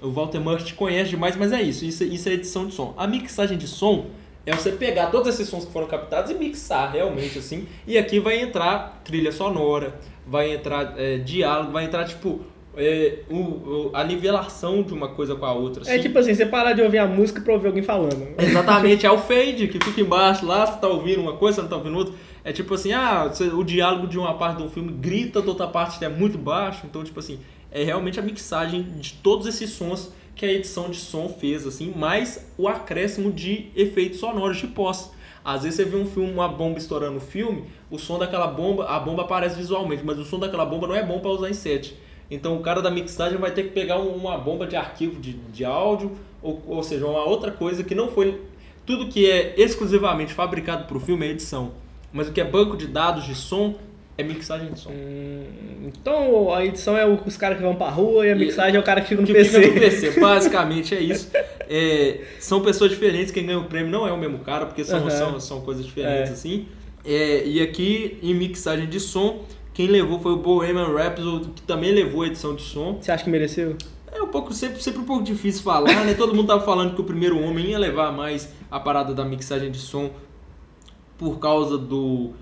O 0.00 0.10
Walter 0.10 0.40
Murch 0.40 0.74
conhece 0.74 1.10
demais, 1.10 1.36
mas 1.36 1.52
é 1.52 1.60
isso, 1.60 1.84
isso, 1.84 2.04
isso 2.04 2.28
é 2.28 2.32
edição 2.32 2.66
de 2.66 2.74
som. 2.74 2.94
A 2.96 3.06
mixagem 3.06 3.58
de 3.58 3.66
som 3.66 4.06
é 4.46 4.52
você 4.52 4.72
pegar 4.72 5.08
todos 5.08 5.28
esses 5.28 5.46
sons 5.46 5.66
que 5.66 5.72
foram 5.72 5.86
captados 5.86 6.30
e 6.30 6.34
mixar 6.34 6.92
realmente 6.92 7.38
assim. 7.38 7.66
E 7.86 7.98
aqui 7.98 8.18
vai 8.18 8.40
entrar 8.40 9.02
trilha 9.04 9.30
sonora, 9.30 9.94
vai 10.26 10.54
entrar 10.54 10.94
é, 10.96 11.18
diálogo, 11.18 11.72
vai 11.72 11.84
entrar 11.84 12.04
tipo 12.04 12.40
é, 12.76 13.20
o, 13.30 13.36
o, 13.36 13.90
a 13.92 14.04
nivelação 14.04 14.82
de 14.82 14.92
uma 14.92 15.08
coisa 15.08 15.34
com 15.34 15.44
a 15.44 15.52
outra. 15.52 15.82
É 15.82 15.82
assim. 15.82 15.92
É 15.92 15.98
tipo 15.98 16.18
assim, 16.18 16.34
você 16.34 16.46
parar 16.46 16.72
de 16.72 16.82
ouvir 16.82 16.98
a 16.98 17.06
música 17.06 17.40
pra 17.40 17.52
ouvir 17.52 17.68
alguém 17.68 17.82
falando. 17.82 18.28
Exatamente, 18.38 19.06
é 19.06 19.10
o 19.10 19.18
fade 19.18 19.68
que 19.68 19.82
fica 19.84 20.00
embaixo 20.00 20.46
lá, 20.46 20.66
você 20.66 20.78
tá 20.78 20.88
ouvindo 20.88 21.20
uma 21.20 21.34
coisa, 21.34 21.56
você 21.56 21.62
não 21.62 21.68
tá 21.68 21.76
ouvindo 21.76 21.96
outra. 21.96 22.14
É 22.44 22.52
tipo 22.52 22.74
assim, 22.74 22.92
ah, 22.92 23.30
o 23.54 23.64
diálogo 23.64 24.06
de 24.06 24.18
uma 24.18 24.34
parte 24.34 24.62
do 24.62 24.70
filme 24.70 24.92
grita, 24.92 25.42
da 25.42 25.48
outra 25.48 25.66
parte 25.66 26.02
é 26.04 26.08
muito 26.08 26.38
baixo. 26.38 26.86
Então, 26.86 27.02
tipo 27.04 27.18
assim, 27.18 27.38
é 27.70 27.84
realmente 27.84 28.18
a 28.18 28.22
mixagem 28.22 28.82
de 28.98 29.14
todos 29.14 29.46
esses 29.46 29.70
sons 29.70 30.12
que 30.34 30.46
a 30.46 30.52
edição 30.52 30.88
de 30.88 30.96
som 30.96 31.28
fez, 31.28 31.66
assim, 31.66 31.92
mais 31.94 32.48
o 32.56 32.68
acréscimo 32.68 33.32
de 33.32 33.70
efeitos 33.74 34.20
sonoros 34.20 34.56
de 34.56 34.68
pós. 34.68 35.10
Às 35.44 35.62
vezes 35.64 35.76
você 35.76 35.84
vê 35.84 35.96
um 35.96 36.06
filme, 36.06 36.30
uma 36.30 36.48
bomba 36.48 36.78
estourando 36.78 37.16
o 37.16 37.20
filme, 37.20 37.64
o 37.90 37.98
som 37.98 38.18
daquela 38.18 38.46
bomba, 38.46 38.84
a 38.84 39.00
bomba 39.00 39.22
aparece 39.22 39.56
visualmente, 39.56 40.04
mas 40.04 40.18
o 40.18 40.24
som 40.24 40.38
daquela 40.38 40.64
bomba 40.64 40.86
não 40.86 40.94
é 40.94 41.02
bom 41.02 41.18
para 41.18 41.30
usar 41.30 41.50
em 41.50 41.54
set. 41.54 41.96
Então 42.30 42.56
o 42.56 42.60
cara 42.60 42.82
da 42.82 42.90
mixagem 42.90 43.38
vai 43.38 43.50
ter 43.50 43.64
que 43.64 43.70
pegar 43.70 43.98
uma 43.98 44.36
bomba 44.36 44.66
de 44.66 44.76
arquivo 44.76 45.20
de, 45.20 45.32
de 45.32 45.64
áudio, 45.64 46.12
ou, 46.42 46.62
ou 46.66 46.82
seja, 46.82 47.06
uma 47.06 47.24
outra 47.24 47.50
coisa 47.50 47.82
que 47.82 47.94
não 47.94 48.08
foi. 48.08 48.40
Tudo 48.84 49.08
que 49.08 49.30
é 49.30 49.54
exclusivamente 49.56 50.32
fabricado 50.32 50.84
para 50.84 50.96
o 50.96 51.00
filme 51.00 51.26
é 51.26 51.30
edição. 51.30 51.72
Mas 52.12 52.28
o 52.28 52.32
que 52.32 52.40
é 52.40 52.44
banco 52.44 52.76
de 52.76 52.86
dados 52.86 53.24
de 53.24 53.34
som 53.34 53.74
é 54.16 54.22
mixagem 54.22 54.72
de 54.72 54.80
som. 54.80 54.90
Hum, 54.90 55.44
então 55.84 56.52
a 56.52 56.64
edição 56.64 56.96
é 56.96 57.06
os 57.06 57.36
caras 57.36 57.56
que 57.56 57.62
vão 57.62 57.76
pra 57.76 57.88
rua 57.88 58.26
e 58.26 58.32
a 58.32 58.34
mixagem 58.34 58.74
e, 58.74 58.76
é 58.76 58.80
o 58.80 58.82
cara 58.82 59.00
que 59.00 59.08
fica 59.08 59.20
no 59.20 59.26
que 59.26 59.32
PC. 59.32 59.60
Fica 59.62 59.74
no 59.74 59.80
PC, 59.80 60.10
basicamente 60.20 60.94
é 60.94 61.00
isso. 61.00 61.30
É, 61.68 62.20
são 62.40 62.60
pessoas 62.60 62.90
diferentes, 62.90 63.30
quem 63.30 63.46
ganha 63.46 63.58
o 63.58 63.64
prêmio 63.64 63.90
não 63.90 64.08
é 64.08 64.12
o 64.12 64.18
mesmo 64.18 64.40
cara, 64.40 64.66
porque 64.66 64.84
são, 64.84 65.04
uhum. 65.04 65.10
são, 65.10 65.40
são 65.40 65.60
coisas 65.60 65.86
diferentes 65.86 66.30
é. 66.30 66.32
assim. 66.32 66.66
É, 67.04 67.46
e 67.46 67.62
aqui 67.62 68.18
em 68.20 68.34
mixagem 68.34 68.88
de 68.88 68.98
som 68.98 69.44
quem 69.78 69.86
levou 69.86 70.18
foi 70.18 70.32
o 70.32 70.36
Bohemian 70.36 70.92
Rhapsody, 70.92 71.50
que 71.50 71.62
também 71.62 71.92
levou 71.92 72.22
a 72.22 72.26
edição 72.26 72.52
de 72.52 72.62
som. 72.62 72.98
Você 73.00 73.12
acha 73.12 73.22
que 73.22 73.30
mereceu? 73.30 73.76
É 74.10 74.20
um 74.20 74.26
pouco, 74.26 74.52
sempre, 74.52 74.82
sempre 74.82 75.02
um 75.02 75.04
pouco 75.04 75.22
difícil 75.22 75.62
falar, 75.62 76.04
né? 76.04 76.14
Todo 76.14 76.34
mundo 76.34 76.48
tava 76.48 76.64
falando 76.64 76.96
que 76.96 77.00
o 77.00 77.04
primeiro 77.04 77.40
homem 77.40 77.66
ia 77.66 77.78
levar 77.78 78.10
mais 78.10 78.52
a 78.68 78.80
parada 78.80 79.14
da 79.14 79.24
mixagem 79.24 79.70
de 79.70 79.78
som 79.78 80.10
por 81.16 81.38
causa 81.38 81.78
do, 81.78 82.32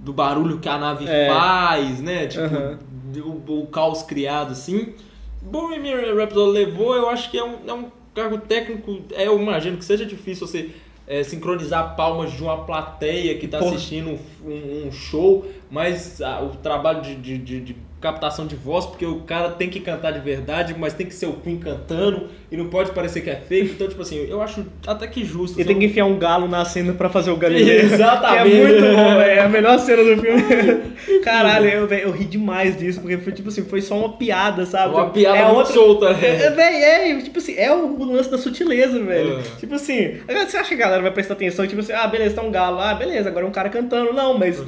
do 0.00 0.12
barulho 0.12 0.58
que 0.58 0.68
a 0.68 0.76
nave 0.76 1.04
é. 1.06 1.28
faz, 1.28 2.00
né? 2.00 2.26
Tipo, 2.26 2.52
uhum. 2.52 3.42
o, 3.46 3.60
o, 3.60 3.66
caos 3.68 4.02
criado, 4.02 4.50
assim. 4.50 4.92
Bohemian 5.40 6.16
Rhapsody 6.16 6.50
levou, 6.50 6.96
eu 6.96 7.08
acho 7.08 7.30
que 7.30 7.38
é 7.38 7.44
um, 7.44 7.58
é 7.64 7.72
um 7.72 7.92
cargo 8.12 8.38
técnico, 8.38 9.02
é, 9.12 9.28
eu 9.28 9.40
imagino 9.40 9.76
que 9.76 9.84
seja 9.84 10.04
difícil 10.04 10.48
você 10.48 10.70
é, 11.12 11.22
sincronizar 11.22 11.94
palmas 11.94 12.32
de 12.32 12.42
uma 12.42 12.64
plateia 12.64 13.36
que 13.36 13.44
está 13.44 13.58
assistindo 13.58 14.18
um, 14.42 14.86
um, 14.86 14.90
show, 14.90 15.46
mas 15.70 16.22
ah, 16.22 16.40
o 16.42 16.56
trabalho 16.56 17.02
de, 17.02 17.14
de, 17.16 17.36
de, 17.36 17.60
de 17.60 17.76
captação 18.02 18.46
de 18.46 18.56
voz, 18.56 18.84
porque 18.84 19.06
o 19.06 19.20
cara 19.20 19.50
tem 19.50 19.70
que 19.70 19.78
cantar 19.78 20.10
de 20.10 20.18
verdade, 20.18 20.74
mas 20.76 20.92
tem 20.92 21.06
que 21.06 21.14
ser 21.14 21.26
o 21.26 21.34
Queen 21.34 21.56
cantando 21.56 22.28
e 22.50 22.56
não 22.56 22.66
pode 22.66 22.90
parecer 22.90 23.20
que 23.20 23.30
é 23.30 23.36
fake. 23.36 23.70
Então, 23.70 23.88
tipo 23.88 24.02
assim, 24.02 24.16
eu 24.28 24.42
acho 24.42 24.66
até 24.86 25.06
que 25.06 25.24
justo. 25.24 25.60
E 25.60 25.64
tem 25.64 25.78
que 25.78 25.86
enfiar 25.86 26.04
um 26.04 26.18
galo 26.18 26.48
na 26.48 26.64
cena 26.64 26.92
pra 26.92 27.08
fazer 27.08 27.30
o 27.30 27.36
Galileu. 27.36 27.84
Exatamente. 27.84 28.42
Que 28.42 28.58
é 28.58 28.66
muito 28.66 28.96
bom, 28.96 29.20
É 29.20 29.40
a 29.40 29.48
melhor 29.48 29.78
cena 29.78 30.02
do 30.02 30.20
filme. 30.20 30.42
Caralho, 31.22 31.68
eu, 31.68 31.86
véio, 31.86 32.08
eu 32.08 32.10
ri 32.10 32.24
demais 32.24 32.76
disso, 32.76 33.00
porque 33.00 33.16
foi 33.18 33.32
tipo 33.32 33.48
assim, 33.48 33.62
foi 33.64 33.80
só 33.80 33.96
uma 33.96 34.16
piada, 34.16 34.66
sabe? 34.66 34.94
Uma 34.94 35.10
piada 35.10 35.38
é 35.38 35.44
muito 35.44 35.58
outra... 35.58 35.74
solta. 35.74 36.26
É, 36.26 36.50
véio, 36.50 37.18
é, 37.18 37.22
tipo 37.22 37.38
assim, 37.38 37.54
é 37.56 37.72
o 37.72 38.04
lance 38.04 38.30
da 38.30 38.38
sutileza, 38.38 38.98
velho. 38.98 39.38
É. 39.38 39.42
Tipo 39.60 39.74
assim, 39.74 40.16
você 40.26 40.56
acha 40.56 40.68
que 40.68 40.74
a 40.74 40.78
galera 40.78 41.02
vai 41.02 41.12
prestar 41.12 41.34
atenção, 41.34 41.66
tipo 41.66 41.80
assim, 41.80 41.92
ah, 41.92 42.06
beleza, 42.08 42.34
tá 42.34 42.42
um 42.42 42.50
galo, 42.50 42.80
ah, 42.80 42.94
beleza, 42.94 43.28
agora 43.28 43.46
é 43.46 43.48
um 43.48 43.52
cara 43.52 43.68
cantando. 43.68 44.12
Não, 44.12 44.36
mas 44.36 44.62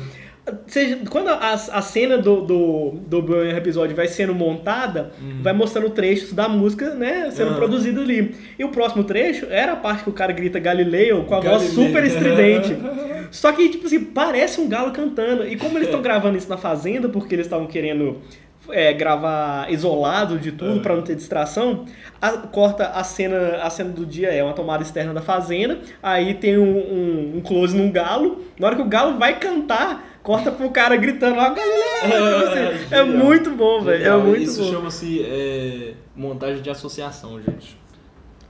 Seja, 0.67 0.99
quando 1.09 1.29
a, 1.29 1.53
a 1.53 1.81
cena 1.81 2.19
do, 2.19 2.43
do, 2.43 2.91
do 3.07 3.45
episódio 3.47 3.97
vai 3.97 4.07
sendo 4.07 4.35
montada, 4.35 5.13
uhum. 5.19 5.43
vai 5.43 5.55
mostrando 5.55 5.89
trechos 5.89 6.35
da 6.35 6.49
música, 6.49 6.95
né, 6.95 7.31
sendo 7.31 7.53
uhum. 7.53 7.57
produzido 7.57 8.03
ali. 8.03 8.37
E 8.59 8.65
o 8.65 8.69
próximo 8.69 9.05
trecho 9.05 9.47
era 9.49 9.73
a 9.73 9.77
parte 9.77 10.05
que 10.05 10.11
o 10.11 10.13
cara 10.13 10.33
grita 10.35 10.59
Galileu 10.59 11.25
com 11.25 11.35
a 11.35 11.41
Galileu. 11.41 11.61
voz 11.61 11.73
super 11.73 12.05
estridente. 12.05 12.77
Só 13.31 13.53
que, 13.53 13.71
tipo 13.71 13.87
assim, 13.87 14.05
parece 14.05 14.61
um 14.61 14.69
galo 14.69 14.93
cantando. 14.93 15.49
E 15.49 15.57
como 15.57 15.79
eles 15.79 15.89
estão 15.89 16.01
gravando 16.03 16.37
isso 16.37 16.49
na 16.49 16.59
fazenda, 16.59 17.09
porque 17.09 17.35
eles 17.35 17.47
estavam 17.47 17.67
querendo 17.67 18.21
é, 18.71 18.93
gravar 18.93 19.71
isolado 19.73 20.39
de 20.39 20.53
tudo, 20.53 20.79
é. 20.79 20.83
para 20.83 20.95
não 20.95 21.03
ter 21.03 21.15
distração, 21.15 21.85
a, 22.21 22.33
corta 22.33 22.89
a 22.89 23.05
cena, 23.05 23.59
a 23.63 23.71
cena 23.71 23.91
do 23.91 24.07
dia 24.07 24.29
é 24.29 24.43
uma 24.43 24.53
tomada 24.53 24.83
externa 24.83 25.13
da 25.13 25.21
fazenda, 25.21 25.79
aí 26.03 26.35
tem 26.35 26.59
um, 26.59 26.77
um, 26.77 27.33
um 27.37 27.41
close 27.41 27.77
num 27.77 27.91
galo, 27.91 28.43
na 28.59 28.67
hora 28.67 28.77
que 28.77 28.83
o 28.83 28.89
galo 28.89 29.19
vai 29.19 29.39
cantar, 29.39 30.14
corta 30.25 30.51
pro 30.51 30.71
cara 30.71 30.97
gritando 30.97 31.37
lá, 31.37 31.51
Galileu! 31.51 31.85
É, 32.03 32.97
é, 32.97 32.99
é, 32.99 33.05
muito 33.05 33.51
bom, 33.51 33.83
velho. 33.83 34.05
É 34.05 34.17
muito 34.17 34.43
Isso 34.43 34.65
bom. 34.65 34.71
chama-se 34.71 35.23
é, 35.23 35.93
montagem 36.17 36.63
de 36.63 36.71
associação, 36.71 37.41
gente. 37.41 37.85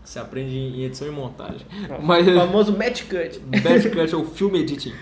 Você 0.04 0.18
aprende 0.18 0.54
em 0.54 0.84
edição 0.84 1.08
e 1.08 1.10
montagem. 1.10 1.66
Mas, 2.02 2.28
o 2.28 2.34
famoso 2.34 2.76
match 2.76 3.04
cut. 3.04 3.40
Match 3.40 3.88
cut 3.90 4.14
ou 4.14 4.26
film 4.26 4.54
editing. 4.54 4.92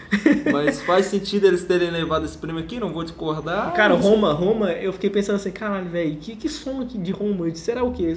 Mas 0.50 0.80
faz 0.80 1.06
sentido 1.06 1.46
eles 1.48 1.64
terem 1.64 1.90
levado 1.90 2.24
esse 2.24 2.38
prêmio 2.38 2.62
aqui, 2.62 2.78
não 2.78 2.92
vou 2.92 3.02
discordar. 3.02 3.72
Cara, 3.74 3.94
Roma, 3.94 4.32
Roma, 4.32 4.70
eu 4.70 4.92
fiquei 4.92 5.10
pensando 5.10 5.36
assim, 5.36 5.50
caralho, 5.50 5.90
velho, 5.90 6.16
que, 6.16 6.36
que 6.36 6.48
som 6.48 6.80
aqui 6.80 6.96
de 6.98 7.10
Roma? 7.10 7.52
Será 7.54 7.82
o 7.82 7.92
quê? 7.92 8.16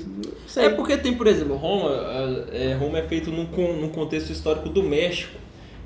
É 0.57 0.69
porque 0.69 0.95
tem, 0.95 1.15
por 1.15 1.25
exemplo, 1.25 1.55
Roma, 1.55 1.89
é, 2.53 2.77
Roma 2.79 2.99
é 2.99 3.03
feito 3.03 3.31
num, 3.31 3.47
num 3.81 3.89
contexto 3.89 4.29
histórico 4.29 4.69
do 4.69 4.83
México, 4.83 5.39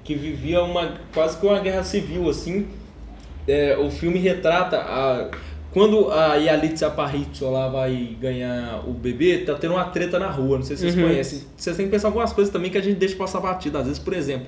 que 0.10 0.16
vivia 0.16 0.64
uma 0.64 0.96
quase 1.14 1.38
que 1.38 1.46
uma 1.46 1.60
guerra 1.60 1.84
civil, 1.84 2.28
assim. 2.28 2.66
É, 3.48 3.78
o 3.78 3.92
filme 3.92 4.18
retrata 4.18 4.78
a 4.78 5.30
quando 5.72 6.12
a 6.12 6.34
Yalitza 6.34 6.88
Aparicio 6.88 7.52
lá 7.52 7.68
vai 7.68 8.18
ganhar 8.20 8.84
o 8.88 8.92
bebê, 8.92 9.38
tá 9.46 9.54
tendo 9.54 9.76
uma 9.76 9.86
treta 9.86 10.18
na 10.18 10.28
rua, 10.28 10.58
não 10.58 10.66
sei 10.66 10.76
se 10.76 10.82
vocês 10.82 10.96
uhum. 10.96 11.04
conhecem. 11.04 11.44
Vocês 11.56 11.78
têm 11.78 11.86
que 11.86 11.92
pensar 11.92 12.08
algumas 12.08 12.34
coisas 12.34 12.52
também 12.52 12.72
que 12.72 12.78
a 12.80 12.82
gente 12.82 12.98
deixa 12.98 13.16
passar 13.16 13.40
batida. 13.40 13.78
Às 13.78 13.86
vezes, 13.86 14.00
por 14.00 14.14
exemplo, 14.14 14.48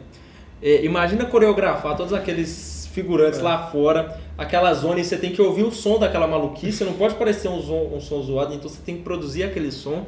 é, 0.63 0.83
imagina 0.83 1.25
coreografar 1.25 1.95
todos 1.95 2.11
aqueles 2.11 2.89
figurantes 2.91 3.39
é. 3.39 3.43
lá 3.43 3.67
fora, 3.67 4.19
aquela 4.35 4.73
zona, 4.73 4.99
e 4.99 5.03
você 5.03 5.15
tem 5.15 5.31
que 5.31 5.43
ouvir 5.43 5.61
o 5.61 5.71
som 5.71 5.99
daquela 5.99 6.25
maluquice, 6.25 6.83
não 6.83 6.93
pode 6.93 7.13
parecer 7.13 7.49
um, 7.49 7.61
som, 7.61 7.91
um 7.93 8.01
som 8.01 8.19
zoado, 8.23 8.55
então 8.55 8.67
você 8.67 8.81
tem 8.83 8.97
que 8.97 9.03
produzir 9.03 9.43
aquele 9.43 9.71
som. 9.71 10.07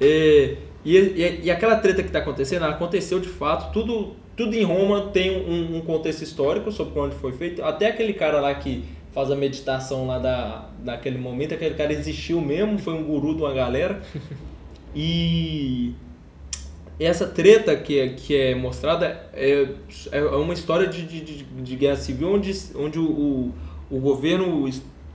É, 0.00 0.56
e, 0.84 0.96
e, 0.96 1.40
e, 1.44 1.50
aquela 1.50 1.76
treta 1.76 2.02
que 2.02 2.08
está 2.08 2.18
acontecendo, 2.18 2.64
aconteceu 2.64 3.20
de 3.20 3.28
fato, 3.28 3.72
tudo, 3.72 4.16
tudo 4.40 4.56
em 4.56 4.62
Roma 4.62 5.02
tem 5.12 5.36
um, 5.36 5.76
um 5.76 5.80
contexto 5.82 6.22
histórico 6.22 6.72
sobre 6.72 6.98
onde 6.98 7.14
foi 7.16 7.30
feito, 7.32 7.62
até 7.62 7.88
aquele 7.88 8.14
cara 8.14 8.40
lá 8.40 8.54
que 8.54 8.82
faz 9.12 9.30
a 9.30 9.36
meditação 9.36 10.06
lá 10.06 10.18
da, 10.18 10.70
daquele 10.78 11.18
momento, 11.18 11.52
aquele 11.52 11.74
cara 11.74 11.92
existiu 11.92 12.40
mesmo, 12.40 12.78
foi 12.78 12.94
um 12.94 13.04
guru 13.04 13.34
de 13.34 13.42
uma 13.42 13.52
galera. 13.52 14.00
E 14.92 15.92
essa 16.98 17.26
treta 17.26 17.76
que 17.76 17.98
é, 17.98 18.08
que 18.08 18.34
é 18.34 18.54
mostrada 18.54 19.28
é, 19.34 19.68
é 20.10 20.22
uma 20.22 20.54
história 20.54 20.86
de, 20.88 21.06
de, 21.06 21.44
de 21.44 21.76
guerra 21.76 21.96
civil 21.96 22.32
onde, 22.32 22.50
onde 22.74 22.98
o, 22.98 23.52
o, 23.90 24.00
governo, 24.00 24.68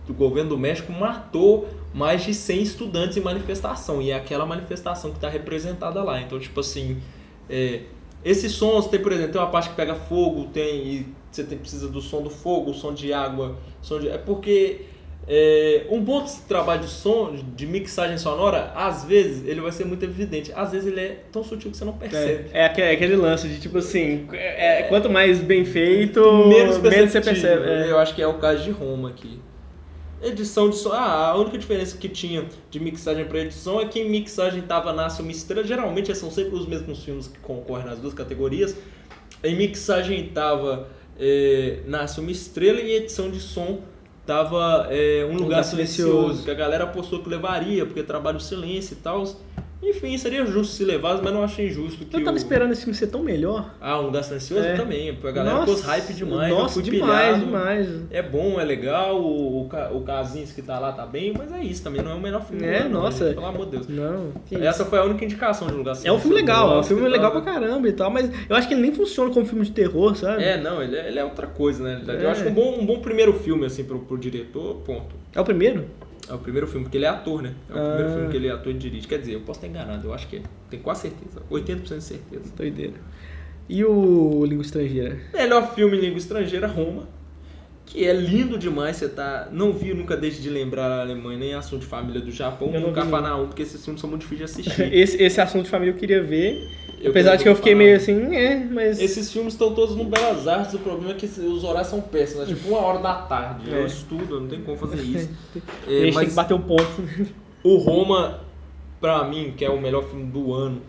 o 0.07 0.13
governo 0.13 0.51
do 0.51 0.57
México 0.57 0.93
matou 0.93 1.67
mais 1.93 2.23
de 2.23 2.33
100 2.33 2.61
estudantes 2.61 3.17
em 3.17 3.21
manifestação. 3.21 4.01
E 4.03 4.11
é 4.11 4.15
aquela 4.15 4.45
manifestação 4.45 5.09
que 5.09 5.17
está 5.17 5.29
representada 5.29 6.03
lá. 6.03 6.21
Então, 6.21 6.39
tipo 6.39 6.59
assim, 6.59 7.01
é, 7.49 7.81
esses 8.25 8.51
sons, 8.53 8.87
tem, 8.87 8.99
por 8.99 9.11
exemplo, 9.11 9.33
tem 9.33 9.41
uma 9.41 9.51
parte 9.51 9.69
que 9.69 9.75
pega 9.75 9.93
fogo, 9.93 10.47
tem 10.51 11.05
você 11.31 11.43
tem, 11.43 11.57
precisa 11.57 11.87
do 11.87 12.01
som 12.01 12.21
do 12.21 12.29
fogo, 12.29 12.73
som 12.73 12.93
de 12.93 13.13
água, 13.13 13.57
som 13.81 13.99
de, 13.99 14.09
é 14.09 14.17
porque 14.17 14.81
é, 15.27 15.85
um 15.89 16.01
bom 16.01 16.23
trabalho 16.47 16.81
de 16.81 16.87
som, 16.87 17.35
de 17.55 17.67
mixagem 17.67 18.17
sonora, 18.17 18.71
às 18.75 19.03
vezes 19.03 19.45
ele 19.47 19.59
vai 19.59 19.71
ser 19.71 19.85
muito 19.85 20.03
evidente, 20.03 20.51
às 20.55 20.71
vezes 20.71 20.87
ele 20.87 20.99
é 20.99 21.19
tão 21.31 21.43
sutil 21.43 21.69
que 21.69 21.77
você 21.77 21.85
não 21.85 21.93
percebe. 21.93 22.49
É, 22.53 22.61
é 22.61 22.91
aquele 22.91 23.15
lance 23.15 23.47
de 23.47 23.59
tipo 23.59 23.77
assim, 23.77 24.27
é, 24.33 24.81
é, 24.81 24.83
quanto 24.83 25.09
mais 25.09 25.39
bem 25.39 25.65
feito, 25.65 26.21
menos, 26.47 26.79
menos 26.79 27.11
você 27.11 27.21
percebe. 27.21 27.69
É. 27.69 27.91
Eu 27.91 27.99
acho 27.99 28.15
que 28.15 28.21
é 28.21 28.27
o 28.27 28.35
caso 28.35 28.63
de 28.63 28.71
Roma 28.71 29.09
aqui. 29.09 29.39
Edição 30.21 30.69
de 30.69 30.77
som, 30.77 30.91
ah, 30.91 31.29
a 31.29 31.35
única 31.35 31.57
diferença 31.57 31.97
que 31.97 32.07
tinha 32.07 32.45
de 32.71 32.79
mixagem 32.79 33.25
para 33.25 33.39
edição 33.39 33.79
é 33.79 33.85
que 33.85 33.99
em 33.99 34.09
mixagem 34.09 34.61
tava 34.61 34.93
Nasce 34.93 35.21
uma 35.21 35.31
Estrela, 35.31 35.65
geralmente 35.65 36.13
são 36.15 36.31
sempre 36.31 36.55
os 36.55 36.65
mesmos 36.65 37.03
filmes 37.03 37.27
que 37.27 37.37
concorrem 37.39 37.85
nas 37.85 37.99
duas 37.99 38.13
categorias. 38.13 38.75
Em 39.43 39.55
mixagem 39.55 40.29
tava 40.29 40.87
é, 41.19 41.79
Nasce 41.85 42.19
uma 42.19 42.31
Estrela 42.31 42.79
e 42.79 42.95
edição 42.95 43.29
de 43.29 43.39
som 43.39 43.81
tava 44.25 44.87
é, 44.89 45.23
um, 45.25 45.33
lugar, 45.33 45.43
lugar 45.43 45.63
silencioso, 45.63 46.11
silencioso, 46.11 46.43
que 46.43 46.51
a 46.51 46.55
galera 46.55 46.85
apostou 46.85 47.21
que 47.21 47.29
levaria, 47.29 47.85
porque 47.85 48.01
trabalha 48.01 48.37
o 48.37 48.41
silêncio 48.41 48.93
e 48.93 49.01
tal. 49.01 49.23
Enfim, 49.85 50.17
seria 50.17 50.45
justo 50.45 50.73
se 50.73 50.83
levasse, 50.83 51.21
mas 51.23 51.31
não 51.31 51.43
achei 51.43 51.67
injusto 51.67 52.03
que. 52.05 52.15
Eu 52.15 52.23
tava 52.23 52.35
o... 52.35 52.37
esperando 52.37 52.71
esse 52.71 52.81
filme 52.81 52.97
ser 52.97 53.07
tão 53.07 53.21
melhor. 53.21 53.75
Ah, 53.79 53.99
um 53.99 54.11
da 54.11 54.23
Silencioso 54.23 54.65
é. 54.65 54.75
também. 54.75 55.09
A 55.09 55.31
galera 55.31 55.57
nossa, 55.57 55.65
pôs 55.65 55.81
hype 55.81 56.13
demais. 56.13 56.49
Nossa, 56.53 56.81
demais, 56.81 57.37
pilhado. 57.37 57.45
demais. 57.45 57.87
É 58.09 58.21
bom, 58.21 58.59
é 58.59 58.63
legal. 58.63 59.21
O, 59.21 59.61
o, 59.61 59.67
o 59.67 60.05
que 60.55 60.61
tá 60.61 60.79
lá 60.79 60.91
tá 60.91 61.05
bem, 61.05 61.33
mas 61.37 61.51
é 61.51 61.63
isso 61.63 61.83
também. 61.83 62.01
Não 62.01 62.11
é 62.11 62.15
o 62.15 62.19
melhor 62.19 62.43
filme. 62.43 62.65
É, 62.65 62.83
não, 62.83 63.03
nossa. 63.03 63.25
Gente, 63.25 63.35
pelo 63.35 63.45
amor 63.45 63.65
de 63.65 63.71
Deus. 63.71 63.87
Não. 63.87 64.33
Essa 64.51 64.81
isso? 64.81 64.89
foi 64.89 64.99
a 64.99 65.03
única 65.03 65.23
indicação 65.23 65.67
de 65.67 65.73
um 65.73 65.77
lugar. 65.77 65.95
É 66.03 66.11
um 66.11 66.19
filme 66.19 66.35
legal, 66.35 66.75
é 66.75 66.79
um 66.79 66.83
filme 66.83 67.07
legal 67.07 67.31
pra 67.31 67.41
caramba 67.41 67.87
e 67.87 67.93
tal, 67.93 68.09
mas 68.09 68.29
eu 68.49 68.55
acho 68.55 68.67
que 68.67 68.73
ele 68.73 68.81
nem 68.81 68.93
funciona 68.93 69.31
como 69.31 69.45
filme 69.45 69.65
de 69.65 69.71
terror, 69.71 70.15
sabe? 70.15 70.43
É, 70.43 70.59
não, 70.59 70.81
ele 70.81 70.95
é, 70.95 71.07
ele 71.07 71.19
é 71.19 71.23
outra 71.23 71.47
coisa, 71.47 71.83
né? 71.83 72.01
Eu 72.07 72.27
é. 72.27 72.31
acho 72.31 72.47
um 72.47 72.53
bom, 72.53 72.79
um 72.79 72.85
bom 72.85 72.99
primeiro 72.99 73.33
filme, 73.33 73.65
assim, 73.65 73.83
pro, 73.83 73.99
pro 73.99 74.17
diretor, 74.17 74.75
ponto. 74.85 75.15
É 75.33 75.39
o 75.39 75.43
primeiro? 75.43 75.85
É 76.29 76.33
o 76.33 76.39
primeiro 76.39 76.67
filme, 76.67 76.85
porque 76.85 76.97
ele 76.97 77.05
é 77.05 77.09
ator, 77.09 77.41
né? 77.41 77.53
É 77.69 77.73
o 77.73 77.77
ah. 77.77 77.89
primeiro 77.89 78.13
filme 78.13 78.31
que 78.31 78.37
ele 78.37 78.47
é 78.47 78.51
ator 78.51 78.71
e 78.71 78.77
dirige. 78.77 79.07
Quer 79.07 79.19
dizer, 79.19 79.33
eu 79.33 79.41
posso 79.41 79.59
estar 79.59 79.67
enganado, 79.67 80.07
eu 80.07 80.13
acho 80.13 80.27
que 80.27 80.37
é. 80.37 80.41
Tenho 80.69 80.81
quase 80.81 81.01
certeza. 81.01 81.41
80% 81.49 81.97
de 81.97 82.03
certeza. 82.03 82.53
Doideira. 82.55 82.95
E 83.67 83.83
o 83.83 84.45
Língua 84.45 84.63
Estrangeira? 84.63 85.17
Melhor 85.33 85.73
filme 85.73 85.97
em 85.97 86.01
língua 86.01 86.17
estrangeira, 86.17 86.67
Roma. 86.67 87.07
Que 87.85 88.05
é 88.05 88.13
lindo 88.13 88.57
demais, 88.57 88.97
você 88.97 89.09
tá. 89.09 89.47
Não 89.51 89.71
vi, 89.71 89.93
nunca 89.93 90.17
deixe 90.17 90.41
de 90.41 90.49
lembrar 90.49 90.91
a 90.91 91.01
Alemanha, 91.01 91.37
nem 91.37 91.53
assunto 91.53 91.81
de 91.81 91.87
família 91.87 92.19
do 92.19 92.31
Japão, 92.31 92.71
nem 92.71 92.83
o 92.83 92.91
Cafarnaum, 92.91 93.47
porque 93.47 93.61
esses 93.61 93.83
filmes 93.83 94.01
são 94.01 94.09
muito 94.09 94.21
difíceis 94.21 94.51
de 94.51 94.61
assistir. 94.61 94.81
esse, 94.93 95.21
esse 95.21 95.39
assunto 95.39 95.65
de 95.65 95.69
família 95.69 95.93
eu 95.93 95.97
queria 95.97 96.23
ver. 96.23 96.67
Eu 97.05 97.11
Apesar 97.11 97.35
de 97.35 97.43
que 97.43 97.49
eu 97.49 97.55
fiquei 97.55 97.75
meio 97.75 97.95
assim, 97.95 98.35
é, 98.35 98.65
mas. 98.65 98.99
Esses 98.99 99.31
filmes 99.31 99.53
estão 99.53 99.75
todos 99.75 99.95
no 99.95 100.05
Belas 100.05 100.47
Artes, 100.47 100.73
o 100.73 100.79
problema 100.79 101.11
é 101.11 101.13
que 101.13 101.27
os 101.27 101.63
horários 101.63 101.87
são 101.87 102.01
péssimos, 102.01 102.47
né? 102.47 102.55
Tipo, 102.55 102.69
uma 102.69 102.79
hora 102.79 102.97
da 102.97 103.13
tarde. 103.13 103.71
É. 103.71 103.81
Eu 103.81 103.85
estudo, 103.85 104.41
não 104.41 104.47
tem 104.47 104.61
como 104.61 104.75
fazer 104.75 105.01
isso. 105.05 105.29
é, 105.87 106.01
a 106.01 106.05
gente 106.05 106.15
mas 106.15 106.23
tem 106.23 106.29
que 106.29 106.35
bater 106.35 106.53
o 106.55 106.57
um 106.57 106.61
ponto. 106.61 107.33
O 107.63 107.77
Roma, 107.77 108.39
pra 108.99 109.23
mim, 109.23 109.53
que 109.55 109.63
é 109.63 109.69
o 109.69 109.79
melhor 109.79 110.03
filme 110.09 110.25
do 110.25 110.51
ano, 110.51 110.81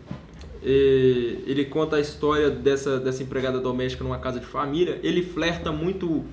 é, 0.65 0.69
ele 0.69 1.67
conta 1.67 1.97
a 1.97 2.01
história 2.01 2.49
dessa, 2.49 2.99
dessa 2.99 3.23
empregada 3.23 3.61
doméstica 3.61 4.03
numa 4.03 4.19
casa 4.19 4.41
de 4.41 4.47
família. 4.47 4.99
Ele 5.03 5.21
flerta 5.21 5.71
muito 5.71 6.25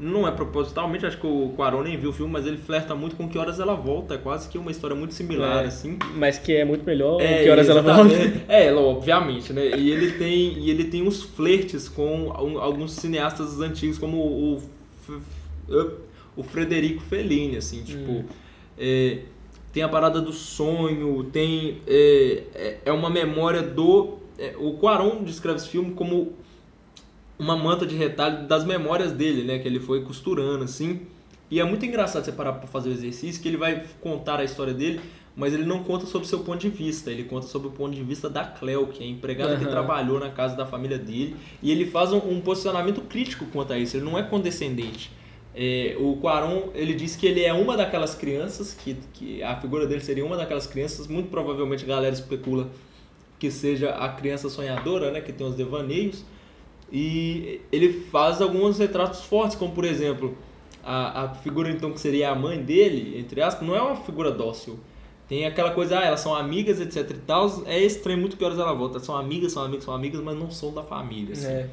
não 0.00 0.26
é 0.26 0.30
propositalmente, 0.30 1.06
acho 1.06 1.18
que 1.18 1.26
o 1.26 1.52
Quaron 1.56 1.82
nem 1.82 1.96
viu 1.96 2.10
o 2.10 2.12
filme, 2.12 2.32
mas 2.32 2.46
ele 2.46 2.56
flerta 2.56 2.94
muito 2.94 3.16
com 3.16 3.28
Que 3.28 3.38
Horas 3.38 3.60
Ela 3.60 3.74
Volta. 3.74 4.14
É 4.14 4.18
quase 4.18 4.48
que 4.48 4.58
uma 4.58 4.70
história 4.70 4.94
muito 4.94 5.14
similar, 5.14 5.64
é, 5.64 5.66
assim. 5.66 5.98
Mas 6.14 6.38
que 6.38 6.52
é 6.52 6.64
muito 6.64 6.84
melhor 6.84 7.20
é, 7.20 7.42
Que 7.42 7.50
Horas 7.50 7.68
Ela 7.68 7.82
Volta. 7.82 8.14
É, 8.48 8.66
é, 8.66 8.74
obviamente, 8.74 9.52
né? 9.52 9.76
E 9.76 9.90
ele 9.90 10.12
tem, 10.12 10.58
e 10.58 10.70
ele 10.70 10.84
tem 10.84 11.02
uns 11.02 11.22
flertes 11.22 11.88
com 11.88 12.32
alguns 12.32 12.92
cineastas 12.92 13.60
antigos, 13.60 13.98
como 13.98 14.16
o, 14.18 14.62
o, 16.36 16.42
Frederico 16.42 17.02
Fellini, 17.02 17.56
assim, 17.56 17.82
tipo... 17.82 18.10
Hum. 18.10 18.24
É, 18.78 19.18
tem 19.72 19.82
a 19.82 19.88
parada 19.88 20.20
do 20.20 20.32
sonho, 20.32 21.24
tem... 21.32 21.78
É, 21.86 22.42
é, 22.54 22.78
é 22.86 22.92
uma 22.92 23.10
memória 23.10 23.62
do... 23.62 24.18
É, 24.38 24.54
o 24.58 24.74
Quaron 24.74 25.22
descreve 25.22 25.58
esse 25.58 25.68
filme 25.68 25.92
como 25.92 26.32
uma 27.38 27.56
manta 27.56 27.84
de 27.86 27.96
retalho 27.96 28.46
das 28.46 28.64
memórias 28.64 29.12
dele, 29.12 29.42
né? 29.44 29.58
Que 29.58 29.68
ele 29.68 29.80
foi 29.80 30.02
costurando, 30.02 30.64
assim. 30.64 31.00
E 31.50 31.60
é 31.60 31.64
muito 31.64 31.84
engraçado 31.84 32.24
você 32.24 32.32
parar 32.32 32.54
para 32.54 32.66
fazer 32.66 32.88
o 32.88 32.92
exercício, 32.92 33.42
que 33.42 33.48
ele 33.48 33.56
vai 33.56 33.84
contar 34.00 34.40
a 34.40 34.44
história 34.44 34.72
dele, 34.72 35.00
mas 35.36 35.52
ele 35.52 35.64
não 35.64 35.82
conta 35.82 36.06
sobre 36.06 36.26
o 36.26 36.28
seu 36.28 36.40
ponto 36.40 36.60
de 36.60 36.68
vista, 36.68 37.10
ele 37.10 37.24
conta 37.24 37.46
sobre 37.46 37.68
o 37.68 37.70
ponto 37.70 37.94
de 37.94 38.02
vista 38.02 38.30
da 38.30 38.44
Cleo, 38.44 38.86
que 38.86 39.02
é 39.02 39.06
a 39.06 39.10
empregada 39.10 39.54
uhum. 39.54 39.58
que 39.58 39.66
trabalhou 39.66 40.18
na 40.18 40.30
casa 40.30 40.56
da 40.56 40.64
família 40.64 40.98
dele, 40.98 41.36
e 41.62 41.70
ele 41.70 41.86
faz 41.86 42.12
um, 42.12 42.18
um 42.18 42.40
posicionamento 42.40 43.00
crítico 43.02 43.44
quanto 43.52 43.72
a 43.72 43.78
isso, 43.78 43.96
ele 43.96 44.04
não 44.04 44.18
é 44.18 44.22
condescendente. 44.22 45.10
É, 45.54 45.96
o 46.00 46.16
Quaron, 46.16 46.70
ele 46.74 46.94
diz 46.94 47.14
que 47.14 47.26
ele 47.26 47.42
é 47.42 47.52
uma 47.52 47.76
daquelas 47.76 48.14
crianças, 48.14 48.74
que, 48.74 48.96
que 49.12 49.42
a 49.42 49.54
figura 49.56 49.86
dele 49.86 50.00
seria 50.00 50.24
uma 50.24 50.36
daquelas 50.36 50.66
crianças, 50.66 51.06
muito 51.06 51.30
provavelmente 51.30 51.84
a 51.84 51.86
galera 51.86 52.14
especula 52.14 52.68
que 53.38 53.50
seja 53.50 53.90
a 53.90 54.08
criança 54.08 54.48
sonhadora, 54.48 55.10
né, 55.10 55.20
que 55.20 55.32
tem 55.32 55.46
os 55.46 55.54
devaneios, 55.54 56.24
e 56.96 57.60
ele 57.72 57.92
faz 58.12 58.40
alguns 58.40 58.78
retratos 58.78 59.24
fortes, 59.24 59.56
como 59.56 59.72
por 59.72 59.84
exemplo, 59.84 60.38
a, 60.80 61.24
a 61.24 61.34
figura 61.34 61.68
então 61.68 61.90
que 61.90 61.98
seria 61.98 62.30
a 62.30 62.36
mãe 62.36 62.62
dele, 62.62 63.18
entre 63.18 63.42
aspas, 63.42 63.66
não 63.66 63.74
é 63.74 63.82
uma 63.82 63.96
figura 63.96 64.30
dócil. 64.30 64.78
Tem 65.28 65.44
aquela 65.44 65.72
coisa, 65.72 65.98
ah, 65.98 66.04
elas 66.04 66.20
são 66.20 66.32
amigas, 66.32 66.80
etc 66.80 67.10
e 67.10 67.14
tal. 67.14 67.64
É 67.66 67.80
estranho 67.80 68.20
muito 68.20 68.36
que 68.36 68.44
horas 68.44 68.60
ela 68.60 68.72
volta. 68.72 69.00
São 69.00 69.16
amigas, 69.16 69.50
são 69.50 69.64
amigas, 69.64 69.84
são 69.84 69.92
amigas, 69.92 70.20
mas 70.20 70.38
não 70.38 70.52
são 70.52 70.72
da 70.72 70.84
família. 70.84 71.32
Assim. 71.32 71.48
É. 71.48 71.68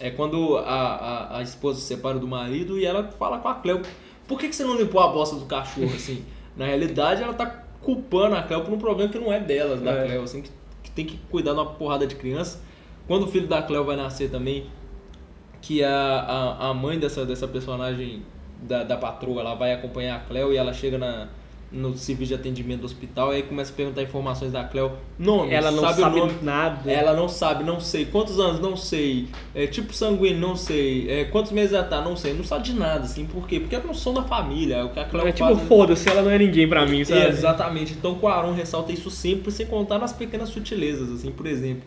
é 0.00 0.10
quando 0.10 0.56
a, 0.56 0.62
a, 0.64 1.38
a, 1.38 1.42
esposa 1.42 1.78
se 1.78 1.86
separa 1.86 2.18
do 2.18 2.26
marido 2.26 2.76
e 2.76 2.84
ela 2.84 3.04
fala 3.16 3.38
com 3.38 3.46
a 3.46 3.54
Cleo, 3.54 3.80
por 4.26 4.40
que, 4.40 4.48
que 4.48 4.56
você 4.56 4.64
não 4.64 4.76
limpou 4.76 5.00
a 5.00 5.06
bosta 5.06 5.36
do 5.36 5.46
cachorro, 5.46 5.92
assim? 5.94 6.24
Na 6.56 6.66
realidade, 6.66 7.22
ela 7.22 7.34
tá 7.34 7.46
culpando 7.80 8.34
a 8.34 8.42
Cleo 8.42 8.62
por 8.64 8.74
um 8.74 8.78
problema 8.78 9.12
que 9.12 9.20
não 9.20 9.32
é 9.32 9.38
delas, 9.38 9.80
da 9.80 9.92
é. 9.92 10.06
Cleo, 10.06 10.22
assim, 10.24 10.42
que, 10.42 10.50
que 10.82 10.90
tem 10.90 11.06
que 11.06 11.18
cuidar 11.30 11.52
de 11.52 11.60
uma 11.60 11.66
porrada 11.66 12.08
de 12.08 12.16
criança. 12.16 12.60
Quando 13.06 13.24
o 13.24 13.26
filho 13.26 13.46
da 13.46 13.62
Cleo 13.62 13.84
vai 13.84 13.96
nascer 13.96 14.30
também, 14.30 14.66
que 15.60 15.82
a, 15.82 15.90
a, 15.90 16.68
a 16.70 16.74
mãe 16.74 16.98
dessa, 16.98 17.24
dessa 17.24 17.46
personagem 17.46 18.22
da, 18.62 18.82
da 18.82 18.96
patroa, 18.96 19.40
ela 19.40 19.54
vai 19.54 19.72
acompanhar 19.72 20.16
a 20.16 20.20
Cleo 20.20 20.52
e 20.52 20.56
ela 20.56 20.72
chega 20.72 20.96
na, 20.96 21.28
no 21.74 21.96
serviço 21.96 22.28
de 22.28 22.34
atendimento 22.34 22.80
do 22.80 22.86
hospital 22.86 23.32
e 23.32 23.36
aí 23.36 23.42
começa 23.42 23.72
a 23.72 23.74
perguntar 23.74 24.02
informações 24.02 24.52
da 24.52 24.64
Cleo. 24.64 24.92
Nome, 25.18 25.52
ela 25.52 25.70
não 25.70 25.80
sabe, 25.82 26.00
sabe 26.00 26.34
nada. 26.42 26.90
Ela 26.90 27.14
não 27.14 27.28
sabe, 27.28 27.64
não 27.64 27.80
sei. 27.80 28.06
Quantos 28.06 28.38
anos? 28.38 28.60
Não 28.60 28.76
sei. 28.76 29.28
É, 29.54 29.66
tipo 29.66 29.92
sanguíneo, 29.92 30.40
não 30.40 30.56
sei. 30.56 31.10
É, 31.10 31.24
quantos 31.24 31.50
meses 31.52 31.72
ela 31.72 31.84
tá? 31.84 32.00
Não 32.00 32.16
sei. 32.16 32.32
Não 32.32 32.44
sabe 32.44 32.64
de 32.64 32.74
nada, 32.74 33.04
assim. 33.04 33.26
Por 33.26 33.46
quê? 33.48 33.58
Porque 33.58 33.74
ela 33.74 33.84
não 33.84 33.94
são 33.94 34.14
da 34.14 34.22
família. 34.22 34.84
O 34.84 34.90
que 34.90 35.00
a 35.00 35.04
Cleo 35.04 35.26
é 35.26 35.32
tipo, 35.32 35.54
faz... 35.54 35.68
foda-se, 35.68 36.08
ela 36.08 36.22
não 36.22 36.30
é 36.30 36.38
ninguém 36.38 36.68
pra 36.68 36.86
mim, 36.86 37.04
sabe? 37.04 37.20
É, 37.20 37.28
exatamente. 37.28 37.92
Então 37.92 38.16
o 38.20 38.28
Aaron 38.28 38.52
ressalta 38.52 38.92
isso 38.92 39.10
sempre, 39.10 39.50
sem 39.50 39.66
contar 39.66 39.98
nas 39.98 40.12
pequenas 40.12 40.48
sutilezas, 40.48 41.10
assim, 41.10 41.30
por 41.30 41.46
exemplo. 41.46 41.82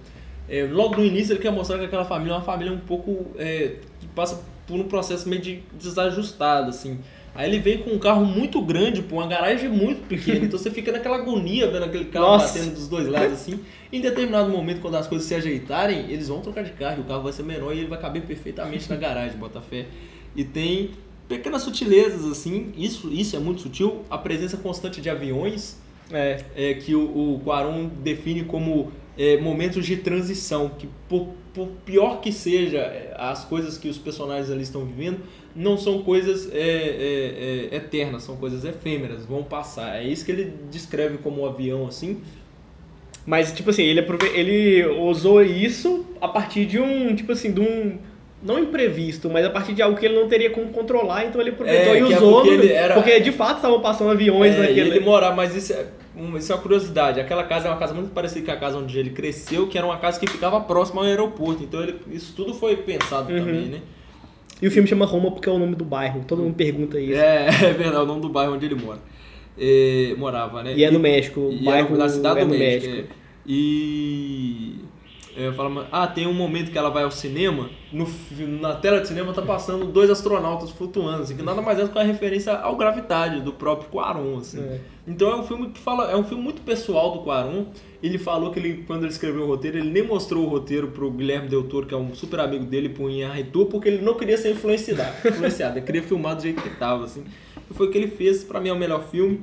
É, 0.49 0.67
logo 0.69 0.95
no 0.95 1.05
início 1.05 1.33
ele 1.33 1.41
quer 1.41 1.51
mostrar 1.51 1.77
que 1.77 1.85
aquela 1.85 2.05
família 2.05 2.33
é 2.33 2.35
uma 2.35 2.43
família 2.43 2.73
um 2.73 2.79
pouco... 2.79 3.27
É, 3.37 3.75
que 3.99 4.07
passa 4.07 4.43
por 4.65 4.79
um 4.79 4.83
processo 4.83 5.27
meio 5.27 5.41
de 5.41 5.63
desajustado, 5.73 6.69
assim. 6.69 6.99
Aí 7.33 7.47
ele 7.47 7.59
vem 7.59 7.77
com 7.77 7.91
um 7.91 7.99
carro 7.99 8.25
muito 8.25 8.59
grande, 8.61 9.03
pô, 9.03 9.17
uma 9.17 9.27
garagem 9.27 9.69
muito 9.69 10.07
pequena. 10.07 10.45
Então 10.45 10.57
você 10.57 10.71
fica 10.71 10.91
naquela 10.91 11.17
agonia 11.17 11.69
vendo 11.69 11.85
aquele 11.85 12.05
carro 12.05 12.25
Nossa. 12.25 12.57
batendo 12.57 12.73
dos 12.73 12.87
dois 12.87 13.07
lados 13.07 13.33
assim. 13.33 13.59
Em 13.93 14.01
determinado 14.01 14.49
momento, 14.49 14.81
quando 14.81 14.95
as 14.95 15.05
coisas 15.05 15.27
se 15.27 15.35
ajeitarem, 15.35 16.11
eles 16.11 16.27
vão 16.27 16.41
trocar 16.41 16.63
de 16.63 16.71
carro, 16.71 16.97
e 16.97 17.01
o 17.01 17.03
carro 17.03 17.21
vai 17.21 17.31
ser 17.31 17.43
menor 17.43 17.75
e 17.75 17.79
ele 17.79 17.87
vai 17.87 17.99
caber 17.99 18.23
perfeitamente 18.23 18.89
na 18.89 18.95
garagem, 18.95 19.37
Botafé. 19.37 19.85
E 20.35 20.43
tem 20.43 20.91
pequenas 21.27 21.61
sutilezas 21.61 22.25
assim, 22.25 22.73
isso, 22.75 23.09
isso 23.13 23.35
é 23.35 23.39
muito 23.39 23.61
sutil. 23.61 24.03
A 24.09 24.17
presença 24.17 24.57
constante 24.57 24.99
de 24.99 25.09
aviões, 25.09 25.77
é, 26.11 26.43
é 26.55 26.73
que 26.73 26.95
o, 26.95 27.35
o 27.35 27.41
Quaron 27.45 27.87
define 28.01 28.45
como 28.45 28.91
é, 29.17 29.37
momentos 29.37 29.85
de 29.85 29.97
transição, 29.97 30.69
que 30.69 30.87
por, 31.09 31.29
por, 31.53 31.67
pior 31.85 32.21
que 32.21 32.31
seja 32.31 32.79
é, 32.79 33.13
as 33.17 33.43
coisas 33.43 33.77
que 33.77 33.89
os 33.89 33.97
personagens 33.97 34.51
ali 34.51 34.61
estão 34.61 34.85
vivendo, 34.85 35.21
não 35.55 35.77
são 35.77 36.03
coisas 36.03 36.51
é, 36.53 36.59
é, 36.59 37.69
é, 37.71 37.75
eternas, 37.75 38.23
são 38.23 38.37
coisas 38.37 38.63
efêmeras, 38.63 39.25
vão 39.25 39.43
passar. 39.43 39.97
É 39.97 40.03
isso 40.03 40.23
que 40.23 40.31
ele 40.31 40.53
descreve 40.69 41.17
como 41.17 41.41
um 41.41 41.45
avião 41.45 41.87
assim. 41.87 42.21
Mas, 43.25 43.51
tipo 43.51 43.71
assim, 43.71 43.83
ele, 43.83 44.05
ele 44.33 44.85
usou 44.85 45.43
isso 45.43 46.05
a 46.21 46.27
partir 46.27 46.65
de 46.65 46.79
um, 46.79 47.13
tipo 47.13 47.31
assim, 47.31 47.51
de 47.51 47.59
um 47.59 47.97
não 48.41 48.59
imprevisto, 48.59 49.29
mas 49.29 49.45
a 49.45 49.49
partir 49.49 49.73
de 49.73 49.81
algo 49.81 49.97
que 49.97 50.05
ele 50.05 50.15
não 50.15 50.27
teria 50.27 50.51
como 50.51 50.67
controlar, 50.67 51.25
então 51.25 51.41
ele 51.41 51.49
aproveitou 51.49 51.95
é, 51.95 51.99
e 51.99 52.03
usou. 52.03 52.45
É 52.45 52.55
porque, 52.55 52.67
era... 52.67 52.93
porque, 52.93 53.19
de 53.19 53.31
fato 53.31 53.55
estavam 53.57 53.81
passando 53.81 54.11
aviões 54.11 54.55
é, 54.55 54.59
naquele. 54.59 54.91
ele 54.91 54.99
morava, 54.99 55.35
mas 55.35 55.55
isso 55.55 55.73
é, 56.17 56.37
isso 56.37 56.51
é 56.51 56.55
uma 56.55 56.61
curiosidade. 56.61 57.19
Aquela 57.19 57.43
casa 57.43 57.67
é 57.67 57.71
uma 57.71 57.77
casa 57.77 57.93
muito 57.93 58.11
parecida 58.11 58.45
com 58.45 58.51
a 58.51 58.57
casa 58.57 58.77
onde 58.77 58.97
ele 58.97 59.11
cresceu, 59.11 59.67
que 59.67 59.77
era 59.77 59.85
uma 59.85 59.97
casa 59.97 60.19
que 60.19 60.27
ficava 60.27 60.59
próxima 60.61 61.01
ao 61.01 61.07
aeroporto. 61.07 61.63
Então 61.63 61.81
ele, 61.81 61.95
isso 62.11 62.33
tudo 62.35 62.53
foi 62.53 62.75
pensado 62.77 63.31
uhum. 63.31 63.39
também, 63.39 63.65
né? 63.65 63.81
E 64.61 64.67
o 64.67 64.71
filme 64.71 64.87
chama 64.87 65.05
Roma 65.05 65.31
porque 65.31 65.47
é 65.47 65.51
o 65.51 65.59
nome 65.59 65.75
do 65.75 65.85
bairro. 65.85 66.23
Todo 66.27 66.41
mundo 66.41 66.55
pergunta 66.55 66.99
isso. 66.99 67.19
É, 67.19 67.47
é 67.69 67.73
verdade, 67.73 67.95
é 67.95 67.99
o 67.99 68.05
nome 68.05 68.21
do 68.21 68.29
bairro 68.29 68.53
onde 68.53 68.65
ele 68.65 68.75
mora. 68.75 68.99
E, 69.57 70.15
morava, 70.17 70.63
né? 70.63 70.73
E 70.75 70.83
é 70.83 70.91
no 70.91 70.99
México. 70.99 71.39
O 71.39 71.63
bairro 71.63 71.95
é 71.95 71.97
na 71.97 72.09
cidade 72.09 72.39
é 72.39 72.45
do 72.45 72.49
México. 72.49 72.93
México. 72.93 73.13
É. 73.13 73.27
E 73.45 74.86
eu 75.45 75.53
falo, 75.53 75.85
ah, 75.91 76.07
tem 76.07 76.25
um 76.25 76.33
momento 76.33 76.71
que 76.71 76.77
ela 76.77 76.89
vai 76.89 77.03
ao 77.03 77.11
cinema, 77.11 77.69
no, 77.93 78.07
na 78.59 78.73
tela 78.73 78.99
de 78.99 79.07
cinema 79.07 79.31
tá 79.33 79.41
passando 79.43 79.85
dois 79.85 80.09
astronautas 80.09 80.71
flutuando, 80.71 81.21
assim, 81.21 81.37
que 81.37 81.43
nada 81.43 81.61
mais 81.61 81.77
é 81.77 81.83
do 81.83 81.89
que 81.89 81.97
uma 81.97 82.03
referência 82.03 82.53
ao 82.53 82.75
Gravidade, 82.75 83.41
do 83.41 83.53
próprio 83.53 83.87
Quaron, 83.89 84.37
assim. 84.37 84.59
É. 84.59 84.79
Então 85.07 85.29
é 85.29 85.35
um 85.35 85.43
filme 85.43 85.69
que 85.69 85.79
fala, 85.79 86.11
é 86.11 86.15
um 86.15 86.23
filme 86.23 86.43
muito 86.43 86.63
pessoal 86.63 87.11
do 87.11 87.19
Quaron. 87.19 87.67
Ele 88.01 88.17
falou 88.17 88.49
que 88.51 88.59
ele, 88.59 88.83
quando 88.87 89.03
ele 89.03 89.11
escreveu 89.11 89.43
o 89.43 89.47
roteiro, 89.47 89.77
ele 89.77 89.91
nem 89.91 90.01
mostrou 90.01 90.43
o 90.43 90.49
roteiro 90.49 90.87
pro 90.87 91.11
Guilherme 91.11 91.47
Del 91.47 91.63
Toro, 91.63 91.85
que 91.85 91.93
é 91.93 91.97
um 91.97 92.15
super 92.15 92.39
amigo 92.39 92.65
dele, 92.65 92.89
pro 92.89 93.07
Inharritu, 93.07 93.67
porque 93.67 93.89
ele 93.89 94.01
não 94.01 94.15
queria 94.15 94.39
ser 94.39 94.51
influenciado, 94.51 95.03
influenciado, 95.27 95.77
ele 95.77 95.85
queria 95.85 96.01
filmar 96.01 96.35
do 96.35 96.41
jeito 96.41 96.63
que 96.63 96.69
tava, 96.71 97.05
assim. 97.05 97.23
E 97.69 97.73
foi 97.75 97.87
o 97.87 97.91
que 97.91 97.97
ele 97.99 98.07
fez, 98.07 98.43
para 98.43 98.59
mim 98.59 98.69
é 98.69 98.73
o 98.73 98.77
melhor 98.77 99.03
filme. 99.03 99.41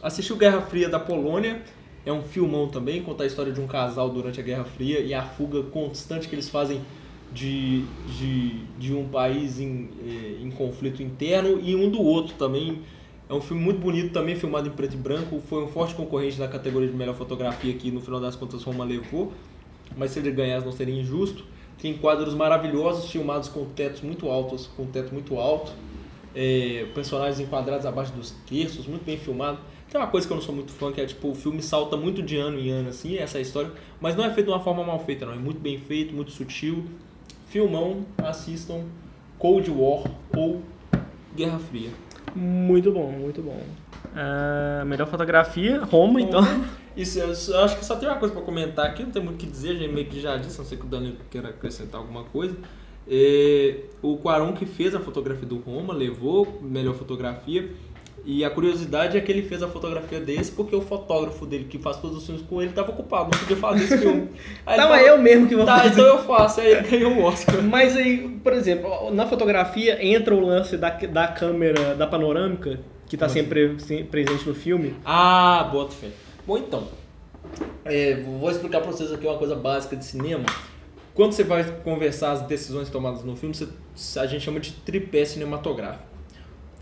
Assisti 0.00 0.32
o 0.32 0.36
Guerra 0.36 0.60
Fria 0.62 0.88
da 0.88 1.00
Polônia, 1.00 1.62
é 2.04 2.12
um 2.12 2.22
filmão 2.22 2.68
também, 2.68 3.02
conta 3.02 3.22
a 3.22 3.26
história 3.26 3.52
de 3.52 3.60
um 3.60 3.66
casal 3.66 4.10
durante 4.10 4.40
a 4.40 4.42
Guerra 4.42 4.64
Fria 4.64 5.00
e 5.00 5.14
a 5.14 5.22
fuga 5.22 5.62
constante 5.62 6.28
que 6.28 6.34
eles 6.34 6.48
fazem 6.48 6.80
de, 7.32 7.84
de, 8.18 8.64
de 8.78 8.94
um 8.94 9.08
país 9.08 9.58
em, 9.60 9.88
eh, 10.04 10.42
em 10.42 10.50
conflito 10.50 11.02
interno 11.02 11.60
e 11.60 11.74
um 11.74 11.88
do 11.88 12.02
outro 12.02 12.34
também. 12.34 12.80
É 13.28 13.34
um 13.34 13.40
filme 13.40 13.62
muito 13.62 13.80
bonito, 13.80 14.12
também 14.12 14.34
filmado 14.34 14.68
em 14.68 14.72
preto 14.72 14.94
e 14.94 14.96
branco. 14.96 15.40
Foi 15.46 15.64
um 15.64 15.68
forte 15.68 15.94
concorrente 15.94 16.38
na 16.38 16.48
categoria 16.48 16.88
de 16.88 16.94
melhor 16.94 17.14
fotografia 17.14 17.72
que 17.72 17.90
no 17.90 18.00
final 18.00 18.20
das 18.20 18.36
contas 18.36 18.62
Roma 18.62 18.84
levou. 18.84 19.32
Mas 19.96 20.10
se 20.10 20.18
ele 20.18 20.30
ganhasse 20.30 20.66
não 20.66 20.72
seria 20.72 20.94
injusto. 20.94 21.44
Tem 21.80 21.96
quadros 21.96 22.34
maravilhosos 22.34 23.10
filmados 23.10 23.48
com 23.48 23.64
tetos 23.64 24.02
muito 24.02 24.28
altos, 24.28 24.66
com 24.76 24.84
teto 24.86 25.14
muito 25.14 25.38
alto. 25.38 25.72
É, 26.34 26.86
personagens 26.94 27.40
enquadrados 27.40 27.86
abaixo 27.86 28.12
dos 28.12 28.32
terços, 28.46 28.86
muito 28.86 29.04
bem 29.04 29.16
filmado. 29.16 29.58
Tem 29.92 30.00
uma 30.00 30.06
coisa 30.06 30.26
que 30.26 30.32
eu 30.32 30.36
não 30.36 30.42
sou 30.42 30.54
muito 30.54 30.72
fã, 30.72 30.90
que 30.90 31.02
é 31.02 31.04
tipo, 31.04 31.28
o 31.28 31.34
filme 31.34 31.60
salta 31.60 31.98
muito 31.98 32.22
de 32.22 32.38
ano 32.38 32.58
em 32.58 32.70
ano, 32.70 32.88
assim, 32.88 33.18
essa 33.18 33.38
história, 33.38 33.70
mas 34.00 34.16
não 34.16 34.24
é 34.24 34.30
feito 34.30 34.46
de 34.46 34.52
uma 34.54 34.58
forma 34.58 34.82
mal 34.82 34.98
feita, 35.00 35.26
não. 35.26 35.34
É 35.34 35.36
muito 35.36 35.60
bem 35.60 35.78
feito, 35.78 36.14
muito 36.14 36.30
sutil. 36.30 36.86
Filmão, 37.48 38.06
assistam 38.16 38.86
Cold 39.38 39.70
War 39.70 40.10
ou 40.34 40.62
Guerra 41.36 41.58
Fria. 41.58 41.90
Muito 42.34 42.90
bom, 42.90 43.12
muito 43.12 43.42
bom. 43.42 43.62
Uh, 44.14 44.86
melhor 44.86 45.06
fotografia, 45.08 45.84
Roma, 45.84 46.22
então. 46.22 46.40
Isso, 46.96 47.18
eu 47.18 47.60
acho 47.60 47.78
que 47.78 47.84
só 47.84 47.94
tem 47.94 48.08
uma 48.08 48.16
coisa 48.16 48.32
para 48.32 48.42
comentar 48.42 48.86
aqui, 48.86 49.02
não 49.02 49.10
tem 49.10 49.22
muito 49.22 49.36
o 49.36 49.38
que 49.40 49.46
dizer, 49.46 49.72
a 49.72 49.74
gente 49.74 49.92
meio 49.92 50.06
que 50.06 50.18
já 50.18 50.38
disse, 50.38 50.56
não 50.56 50.64
sei 50.64 50.78
que 50.78 50.86
o 50.86 50.88
Daniel 50.88 51.16
queira 51.30 51.50
acrescentar 51.50 52.00
alguma 52.00 52.24
coisa. 52.24 52.56
É, 53.06 53.80
o 54.00 54.16
Quaron 54.16 54.54
que 54.54 54.64
fez 54.64 54.94
a 54.94 55.00
fotografia 55.00 55.46
do 55.46 55.58
Roma 55.58 55.92
levou 55.92 56.60
melhor 56.62 56.94
fotografia. 56.94 57.68
E 58.24 58.44
a 58.44 58.50
curiosidade 58.50 59.16
é 59.16 59.20
que 59.20 59.32
ele 59.32 59.42
fez 59.42 59.62
a 59.64 59.68
fotografia 59.68 60.20
desse 60.20 60.52
porque 60.52 60.76
o 60.76 60.80
fotógrafo 60.80 61.44
dele 61.44 61.64
que 61.64 61.78
faz 61.78 61.96
todos 61.96 62.18
os 62.18 62.24
filmes 62.24 62.44
com 62.46 62.60
ele 62.60 62.70
estava 62.70 62.90
ocupado, 62.92 63.30
não 63.32 63.38
podia 63.40 63.56
fazer 63.56 63.84
esse 63.84 63.98
filme. 63.98 64.28
Aí 64.64 64.78
não, 64.78 64.94
é 64.94 65.08
eu 65.08 65.18
mesmo 65.18 65.48
que 65.48 65.56
vou 65.56 65.66
tá, 65.66 65.78
fazer. 65.78 65.88
Tá, 65.88 65.94
então 65.94 66.06
eu 66.06 66.18
faço, 66.22 66.60
aí 66.60 66.70
ele 66.70 66.88
ganhou 66.88 67.10
um 67.10 67.24
Oscar. 67.24 67.60
Mas 67.62 67.96
aí, 67.96 68.28
por 68.42 68.52
exemplo, 68.52 69.10
na 69.10 69.26
fotografia 69.26 70.04
entra 70.04 70.34
o 70.34 70.40
lance 70.40 70.76
da, 70.76 70.90
da 70.90 71.28
câmera, 71.28 71.96
da 71.96 72.06
panorâmica, 72.06 72.78
que 73.06 73.16
está 73.16 73.28
sempre 73.28 73.74
assim? 73.76 74.04
presente 74.04 74.48
no 74.48 74.54
filme. 74.54 74.94
Ah, 75.04 75.68
bota 75.72 75.92
fé. 75.92 76.08
Bom, 76.46 76.58
então, 76.58 76.86
é, 77.84 78.22
vou 78.22 78.50
explicar 78.50 78.80
para 78.80 78.92
vocês 78.92 79.12
aqui 79.12 79.26
uma 79.26 79.38
coisa 79.38 79.56
básica 79.56 79.96
de 79.96 80.04
cinema. 80.04 80.44
Quando 81.12 81.32
você 81.32 81.42
vai 81.42 81.64
conversar 81.82 82.32
as 82.32 82.42
decisões 82.42 82.88
tomadas 82.88 83.24
no 83.24 83.36
filme, 83.36 83.54
você, 83.54 84.18
a 84.18 84.26
gente 84.26 84.44
chama 84.44 84.60
de 84.60 84.72
tripé 84.72 85.24
cinematográfico 85.24 86.11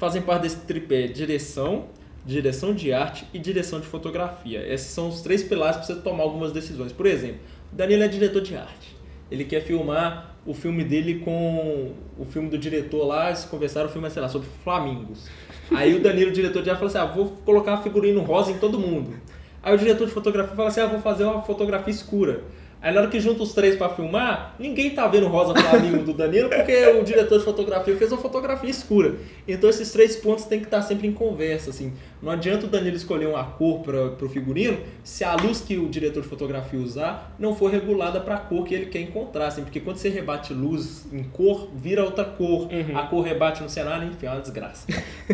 fazem 0.01 0.23
parte 0.23 0.43
desse 0.43 0.57
tripé 0.57 1.07
direção, 1.07 1.85
direção 2.25 2.75
de 2.75 2.91
arte 2.91 3.27
e 3.35 3.39
direção 3.39 3.79
de 3.79 3.87
fotografia. 3.87 4.67
Esses 4.67 4.89
são 4.89 5.11
os 5.11 5.21
três 5.21 5.43
pilares 5.43 5.77
para 5.77 5.87
você 5.87 5.95
tomar 5.97 6.25
algumas 6.25 6.53
decisões. 6.53 6.91
Por 6.91 7.05
exemplo, 7.05 7.41
o 7.71 7.77
Danilo 7.77 8.03
é 8.03 8.09
diretor 8.09 8.41
de 8.41 8.57
arte. 8.57 8.97
Ele 9.31 9.45
quer 9.45 9.61
filmar 9.61 10.35
o 10.47 10.55
filme 10.55 10.83
dele 10.83 11.21
com 11.21 11.93
o 12.19 12.25
filme 12.25 12.49
do 12.49 12.57
diretor 12.57 13.07
lá, 13.07 13.29
eles 13.29 13.45
conversaram 13.45 13.89
o 13.89 13.93
filme, 13.93 14.11
sei 14.11 14.23
lá, 14.23 14.29
sobre 14.29 14.49
flamingos. 14.65 15.29
Aí 15.71 15.95
o 15.95 16.01
Danilo, 16.01 16.33
diretor 16.33 16.63
de 16.63 16.71
arte, 16.71 16.79
falou 16.79 16.89
assim: 16.89 16.99
ah, 16.99 17.15
vou 17.15 17.37
colocar 17.45 17.77
figurino 17.83 18.23
rosa 18.23 18.51
em 18.51 18.59
todo 18.59 18.79
mundo. 18.79 19.15
Aí 19.63 19.75
o 19.75 19.79
diretor 19.79 20.07
de 20.07 20.13
fotografia 20.13 20.57
fala 20.57 20.69
assim: 20.69 20.81
ah, 20.81 20.87
vou 20.87 21.01
fazer 21.01 21.25
uma 21.25 21.43
fotografia 21.43 21.93
escura. 21.93 22.43
Aí 22.83 22.95
na 22.95 23.03
hora 23.03 23.11
que 23.11 23.21
junta 23.21 23.43
os 23.43 23.53
três 23.53 23.77
para 23.77 23.91
filmar, 23.91 24.55
ninguém 24.59 24.91
tá 24.91 25.07
vendo 25.07 25.27
o 25.27 25.29
rosa 25.29 25.55
flamingo 25.55 26.03
do 26.03 26.15
Danilo 26.15 26.49
porque 26.49 26.87
o 26.87 27.05
diretor 27.05 27.39
de 27.39 27.45
fotografia 27.45 27.95
fez 27.95 28.11
uma 28.11 28.21
fotografia 28.21 28.71
escura. 28.71 29.17
Então 29.47 29.69
esses 29.69 29.93
três 29.93 30.17
pontos 30.17 30.47
tem 30.47 30.61
que 30.61 30.65
estar 30.65 30.81
sempre 30.81 31.07
em 31.07 31.13
conversa, 31.13 31.71
assim. 31.71 31.93
Não 32.23 32.33
adianta 32.33 32.65
o 32.65 32.69
Danilo 32.69 32.97
escolher 32.97 33.27
uma 33.27 33.45
cor 33.45 33.81
para 33.81 34.25
o 34.25 34.29
figurino 34.31 34.79
se 35.05 35.25
a 35.25 35.35
luz 35.35 35.61
que 35.61 35.77
o 35.77 35.91
diretor 35.91 36.23
de 36.23 36.29
fotografia 36.29 36.81
usar 36.81 37.35
não 37.39 37.55
for 37.55 37.71
regulada 37.71 38.19
para 38.19 38.37
a 38.37 38.39
cor 38.39 38.65
que 38.65 38.75
ele 38.75 38.87
quer 38.87 39.01
encontrar, 39.01 39.49
assim. 39.49 39.63
Porque 39.63 39.81
quando 39.81 39.99
você 39.99 40.09
rebate 40.09 40.55
luz 40.55 41.07
em 41.13 41.25
cor, 41.25 41.69
vira 41.75 42.03
outra 42.03 42.25
cor. 42.25 42.63
Uhum. 42.73 42.97
A 42.97 43.03
cor 43.03 43.21
rebate 43.23 43.63
no 43.63 43.69
cenário, 43.69 44.09
enfim, 44.09 44.25
é 44.25 44.31
uma 44.31 44.41
desgraça. 44.41 44.87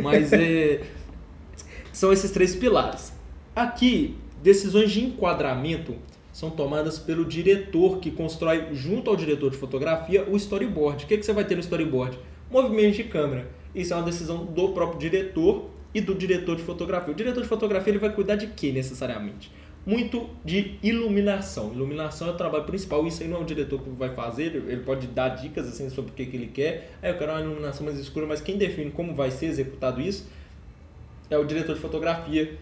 Mas 0.02 0.32
é, 0.32 0.81
são 1.93 2.12
esses 2.12 2.32
três 2.32 2.56
pilares. 2.56 3.12
Aqui, 3.55 4.16
decisões 4.43 4.90
de 4.90 5.05
enquadramento 5.05 5.94
são 6.37 6.51
tomadas 6.51 6.99
pelo 6.99 7.25
diretor, 7.25 7.99
que 7.99 8.11
constrói, 8.11 8.67
junto 8.75 9.09
ao 9.09 9.17
diretor 9.17 9.51
de 9.51 9.57
fotografia, 9.57 10.23
o 10.29 10.37
storyboard. 10.37 11.05
O 11.05 11.09
que, 11.09 11.17
que 11.17 11.25
você 11.25 11.33
vai 11.33 11.47
ter 11.47 11.55
no 11.55 11.63
storyboard? 11.63 12.19
Movimento 12.51 12.97
de 12.97 13.05
câmera. 13.05 13.49
Isso 13.75 13.95
é 13.95 13.97
uma 13.97 14.03
decisão 14.03 14.45
do 14.45 14.69
próprio 14.69 14.99
diretor 14.99 15.71
e 15.95 16.01
do 16.03 16.15
diretor 16.15 16.55
de 16.57 16.63
fotografia. 16.63 17.11
O 17.11 17.17
diretor 17.17 17.43
de 17.43 17.49
fotografia 17.49 17.91
ele 17.91 17.99
vai 17.99 18.13
cuidar 18.13 18.37
de 18.37 18.49
quê 18.49 18.71
necessariamente? 18.71 19.51
Muito 19.87 20.29
de 20.45 20.75
iluminação. 20.83 21.73
Iluminação 21.73 22.29
é 22.29 22.33
o 22.33 22.37
trabalho 22.37 22.65
principal. 22.65 23.07
Isso 23.07 23.23
aí 23.23 23.29
não 23.31 23.39
é 23.39 23.41
o 23.41 23.45
diretor 23.45 23.81
que 23.81 23.89
vai 23.89 24.11
fazer, 24.11 24.57
ele 24.57 24.83
pode 24.83 25.07
dar 25.07 25.31
dicas 25.31 25.67
assim 25.67 25.89
sobre 25.89 26.11
o 26.11 26.15
que, 26.15 26.27
que 26.27 26.37
ele 26.37 26.49
quer. 26.49 26.99
Aí 27.01 27.11
eu 27.13 27.17
quero 27.17 27.33
uma 27.33 27.41
iluminação 27.41 27.87
mais 27.87 27.99
escura, 27.99 28.27
mas 28.27 28.43
quem 28.43 28.59
define 28.59 28.91
como 28.91 29.15
vai 29.15 29.31
ser 29.31 29.47
executado 29.47 30.03
isso 30.03 30.29
é 31.31 31.39
o 31.39 31.45
diretor 31.45 31.75
de 31.75 31.81
fotografia 31.81 32.59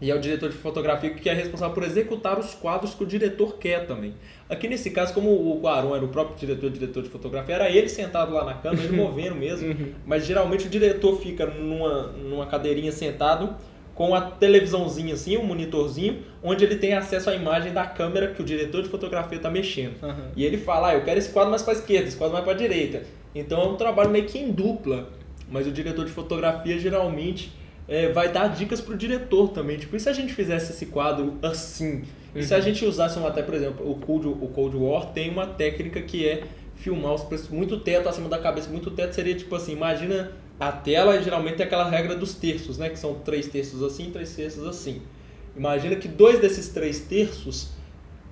E 0.00 0.10
é 0.10 0.14
o 0.14 0.18
diretor 0.18 0.48
de 0.48 0.56
fotografia 0.56 1.10
que 1.10 1.28
é 1.28 1.34
responsável 1.34 1.74
por 1.74 1.82
executar 1.82 2.38
os 2.38 2.54
quadros 2.54 2.94
que 2.94 3.02
o 3.02 3.06
diretor 3.06 3.58
quer 3.58 3.86
também. 3.86 4.14
Aqui 4.48 4.66
nesse 4.66 4.90
caso, 4.90 5.12
como 5.12 5.30
o 5.30 5.60
Guaron 5.60 5.94
era 5.94 6.04
o 6.04 6.08
próprio 6.08 6.36
diretor 6.36 6.70
diretor 6.70 7.02
de 7.02 7.10
fotografia, 7.10 7.54
era 7.54 7.70
ele 7.70 7.88
sentado 7.88 8.32
lá 8.32 8.44
na 8.44 8.54
câmera, 8.54 8.84
ele 8.84 8.96
movendo 8.98 9.34
mesmo. 9.34 9.68
Uhum. 9.68 9.92
Mas 10.06 10.24
geralmente 10.24 10.66
o 10.66 10.70
diretor 10.70 11.20
fica 11.20 11.44
numa, 11.46 12.04
numa 12.12 12.46
cadeirinha 12.46 12.90
sentado 12.90 13.54
com 13.94 14.14
a 14.14 14.22
televisãozinha 14.22 15.12
assim, 15.12 15.36
um 15.36 15.44
monitorzinho, 15.44 16.22
onde 16.42 16.64
ele 16.64 16.76
tem 16.76 16.94
acesso 16.94 17.28
à 17.28 17.34
imagem 17.34 17.70
da 17.70 17.84
câmera 17.84 18.28
que 18.28 18.40
o 18.40 18.44
diretor 18.44 18.82
de 18.82 18.88
fotografia 18.88 19.36
está 19.36 19.50
mexendo. 19.50 20.02
Uhum. 20.02 20.30
E 20.34 20.42
ele 20.42 20.56
fala, 20.56 20.88
ah, 20.88 20.94
eu 20.94 21.04
quero 21.04 21.18
esse 21.18 21.30
quadro 21.30 21.50
mais 21.50 21.62
para 21.62 21.74
a 21.74 21.76
esquerda, 21.76 22.08
esse 22.08 22.16
quadro 22.16 22.32
mais 22.32 22.44
para 22.44 22.54
a 22.54 22.56
direita. 22.56 23.02
Então 23.34 23.60
é 23.60 23.66
um 23.66 23.76
trabalho 23.76 24.08
meio 24.08 24.24
que 24.24 24.38
em 24.38 24.50
dupla. 24.50 25.10
Mas 25.50 25.66
o 25.66 25.70
diretor 25.70 26.06
de 26.06 26.12
fotografia 26.12 26.78
geralmente 26.78 27.52
é, 27.90 28.12
vai 28.12 28.32
dar 28.32 28.46
dicas 28.46 28.80
pro 28.80 28.96
diretor 28.96 29.48
também. 29.48 29.76
Tipo, 29.76 29.96
e 29.96 30.00
se 30.00 30.08
a 30.08 30.12
gente 30.12 30.32
fizesse 30.32 30.70
esse 30.70 30.86
quadro 30.86 31.36
assim? 31.42 32.04
E 32.32 32.38
uhum. 32.38 32.44
se 32.44 32.54
a 32.54 32.58
uhum. 32.58 32.62
gente 32.62 32.84
usasse 32.84 33.18
uma, 33.18 33.28
até, 33.28 33.42
por 33.42 33.52
exemplo, 33.52 33.90
o 33.90 33.96
Cold, 33.96 34.28
o 34.28 34.46
Cold 34.46 34.76
War 34.76 35.06
tem 35.06 35.28
uma 35.28 35.44
técnica 35.44 36.00
que 36.00 36.24
é 36.26 36.44
filmar 36.76 37.12
os 37.12 37.24
preços 37.24 37.48
muito 37.48 37.80
teto 37.80 38.08
acima 38.08 38.28
da 38.28 38.38
cabeça. 38.38 38.70
Muito 38.70 38.92
teto 38.92 39.12
seria 39.12 39.34
tipo 39.34 39.52
assim, 39.56 39.72
imagina 39.72 40.30
a 40.58 40.70
tela 40.70 41.20
geralmente 41.20 41.56
tem 41.56 41.66
aquela 41.66 41.90
regra 41.90 42.14
dos 42.14 42.32
terços, 42.32 42.78
né? 42.78 42.88
Que 42.88 42.98
são 42.98 43.14
três 43.14 43.48
terços 43.48 43.82
assim, 43.82 44.12
três 44.12 44.36
terços 44.36 44.64
assim. 44.64 45.02
Imagina 45.56 45.96
que 45.96 46.06
dois 46.06 46.38
desses 46.38 46.68
três 46.68 47.00
terços 47.00 47.72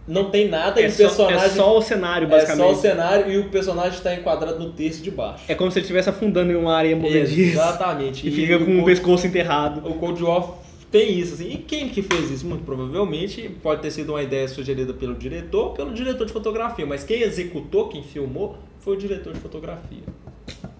não 0.08 0.30
tem 0.30 0.48
nada 0.48 0.80
é 0.80 0.86
e 0.86 0.88
o 0.88 0.94
personagem. 0.94 1.44
é 1.44 1.48
só 1.50 1.76
o 1.76 1.82
cenário, 1.82 2.26
basicamente. 2.26 2.64
É 2.64 2.72
só 2.72 2.72
o 2.72 2.80
cenário 2.80 3.30
e 3.30 3.38
o 3.38 3.50
personagem 3.50 3.98
está 3.98 4.14
enquadrado 4.14 4.58
no 4.58 4.72
terço 4.72 5.02
de 5.02 5.10
baixo. 5.10 5.44
É 5.46 5.54
como 5.54 5.70
se 5.70 5.78
ele 5.78 5.84
estivesse 5.84 6.08
afundando 6.08 6.50
em 6.50 6.56
uma 6.56 6.74
areia 6.74 6.96
movediça. 6.96 7.60
Exatamente. 7.60 8.08
E, 8.28 8.30
e 8.30 8.32
fica 8.32 8.58
com 8.58 8.78
o, 8.78 8.82
o 8.82 8.84
pescoço 8.84 9.26
enterrado. 9.26 9.86
O 9.86 9.94
Cold 9.94 10.22
War 10.22 10.54
tem 10.90 11.18
isso, 11.18 11.34
assim. 11.34 11.50
E 11.50 11.58
quem 11.58 11.88
que 11.88 12.00
fez 12.00 12.30
isso? 12.30 12.46
Muito 12.46 12.64
provavelmente 12.64 13.48
pode 13.62 13.82
ter 13.82 13.90
sido 13.90 14.10
uma 14.10 14.22
ideia 14.22 14.48
sugerida 14.48 14.94
pelo 14.94 15.14
diretor, 15.14 15.74
pelo 15.74 15.92
diretor 15.92 16.26
de 16.26 16.32
fotografia. 16.32 16.86
Mas 16.86 17.04
quem 17.04 17.22
executou, 17.22 17.88
quem 17.88 18.02
filmou, 18.02 18.56
foi 18.78 18.96
o 18.96 18.98
diretor 18.98 19.34
de 19.34 19.40
fotografia. 19.40 20.02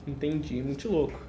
Entendi, 0.07 0.63
muito 0.63 0.91
louco. 0.91 1.21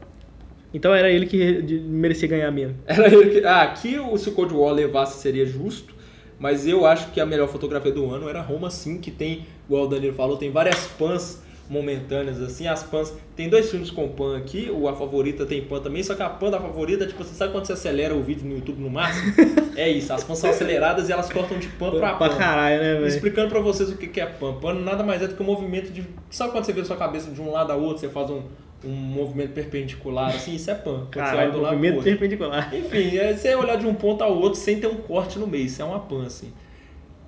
Então 0.73 0.93
era 0.93 1.09
ele 1.09 1.25
que 1.25 1.61
merecia 1.81 2.27
ganhar 2.27 2.51
mesmo. 2.51 2.75
Era 2.87 3.13
ele 3.13 3.29
que. 3.29 3.45
Ah, 3.45 3.63
aqui 3.63 3.97
se 4.17 4.29
o 4.29 4.31
Cold 4.31 4.53
War 4.53 4.73
levasse 4.73 5.21
seria 5.21 5.45
justo. 5.45 5.98
Mas 6.39 6.65
eu 6.65 6.85
acho 6.85 7.11
que 7.11 7.19
a 7.19 7.25
melhor 7.25 7.47
fotografia 7.49 7.91
do 7.91 8.09
ano 8.09 8.29
era 8.29 8.41
Roma, 8.41 8.69
sim, 8.69 8.97
que 8.97 9.11
tem, 9.11 9.45
igual 9.67 9.83
o 9.83 9.87
Danilo 9.87 10.15
falou, 10.15 10.37
tem 10.37 10.49
várias 10.49 10.87
pans 10.97 11.43
momentâneas, 11.69 12.41
assim, 12.41 12.67
as 12.67 12.81
pans... 12.81 13.13
Tem 13.35 13.47
dois 13.47 13.69
filmes 13.69 13.91
com 13.91 14.07
pan 14.07 14.37
aqui, 14.37 14.71
o 14.73 14.87
A 14.87 14.95
Favorita 14.95 15.45
tem 15.45 15.61
pan 15.61 15.79
também, 15.79 16.01
só 16.01 16.15
que 16.15 16.23
a 16.23 16.29
pan 16.29 16.49
da 16.49 16.59
Favorita, 16.59 17.05
tipo, 17.05 17.23
você 17.23 17.35
sabe 17.35 17.51
quando 17.51 17.65
você 17.65 17.73
acelera 17.73 18.15
o 18.15 18.23
vídeo 18.23 18.47
no 18.47 18.55
YouTube 18.55 18.81
no 18.81 18.89
máximo? 18.89 19.33
é 19.77 19.87
isso, 19.87 20.11
as 20.11 20.23
pans 20.23 20.39
são 20.39 20.49
aceleradas 20.49 21.09
e 21.09 21.11
elas 21.11 21.31
cortam 21.31 21.59
de 21.59 21.67
pan 21.67 21.91
pra 21.91 22.13
pan. 22.13 22.29
Pra 22.29 22.37
caralho, 22.37 22.81
né, 22.81 22.93
velho? 22.95 23.07
Explicando 23.07 23.49
pra 23.49 23.59
vocês 23.59 23.89
o 23.91 23.97
que 23.97 24.19
é 24.19 24.25
pan. 24.25 24.53
Pan 24.55 24.73
nada 24.73 25.03
mais 25.03 25.21
é 25.21 25.27
do 25.27 25.35
que 25.35 25.43
um 25.43 25.45
movimento 25.45 25.91
de... 25.91 26.03
Sabe 26.31 26.51
quando 26.51 26.65
você 26.65 26.73
vê 26.73 26.81
a 26.81 26.85
sua 26.85 26.97
cabeça 26.97 27.29
de 27.29 27.39
um 27.39 27.51
lado 27.51 27.71
a 27.71 27.75
outro, 27.75 27.99
você 27.99 28.09
faz 28.09 28.29
um, 28.31 28.41
um 28.83 28.91
movimento 28.91 29.51
perpendicular, 29.51 30.29
assim, 30.29 30.55
isso 30.55 30.71
é 30.71 30.75
pan. 30.75 31.07
Caralho, 31.11 31.51
do 31.51 31.59
movimento 31.59 31.95
lado 31.95 32.03
perpendicular. 32.03 32.73
Enfim, 32.73 33.17
é 33.17 33.33
você 33.33 33.55
olhar 33.55 33.77
de 33.77 33.85
um 33.85 33.93
ponto 33.93 34.23
ao 34.23 34.37
outro 34.37 34.59
sem 34.59 34.79
ter 34.79 34.87
um 34.87 34.95
corte 34.95 35.37
no 35.37 35.47
meio, 35.47 35.65
isso 35.65 35.81
é 35.81 35.85
uma 35.85 35.99
pan, 35.99 36.25
assim. 36.25 36.51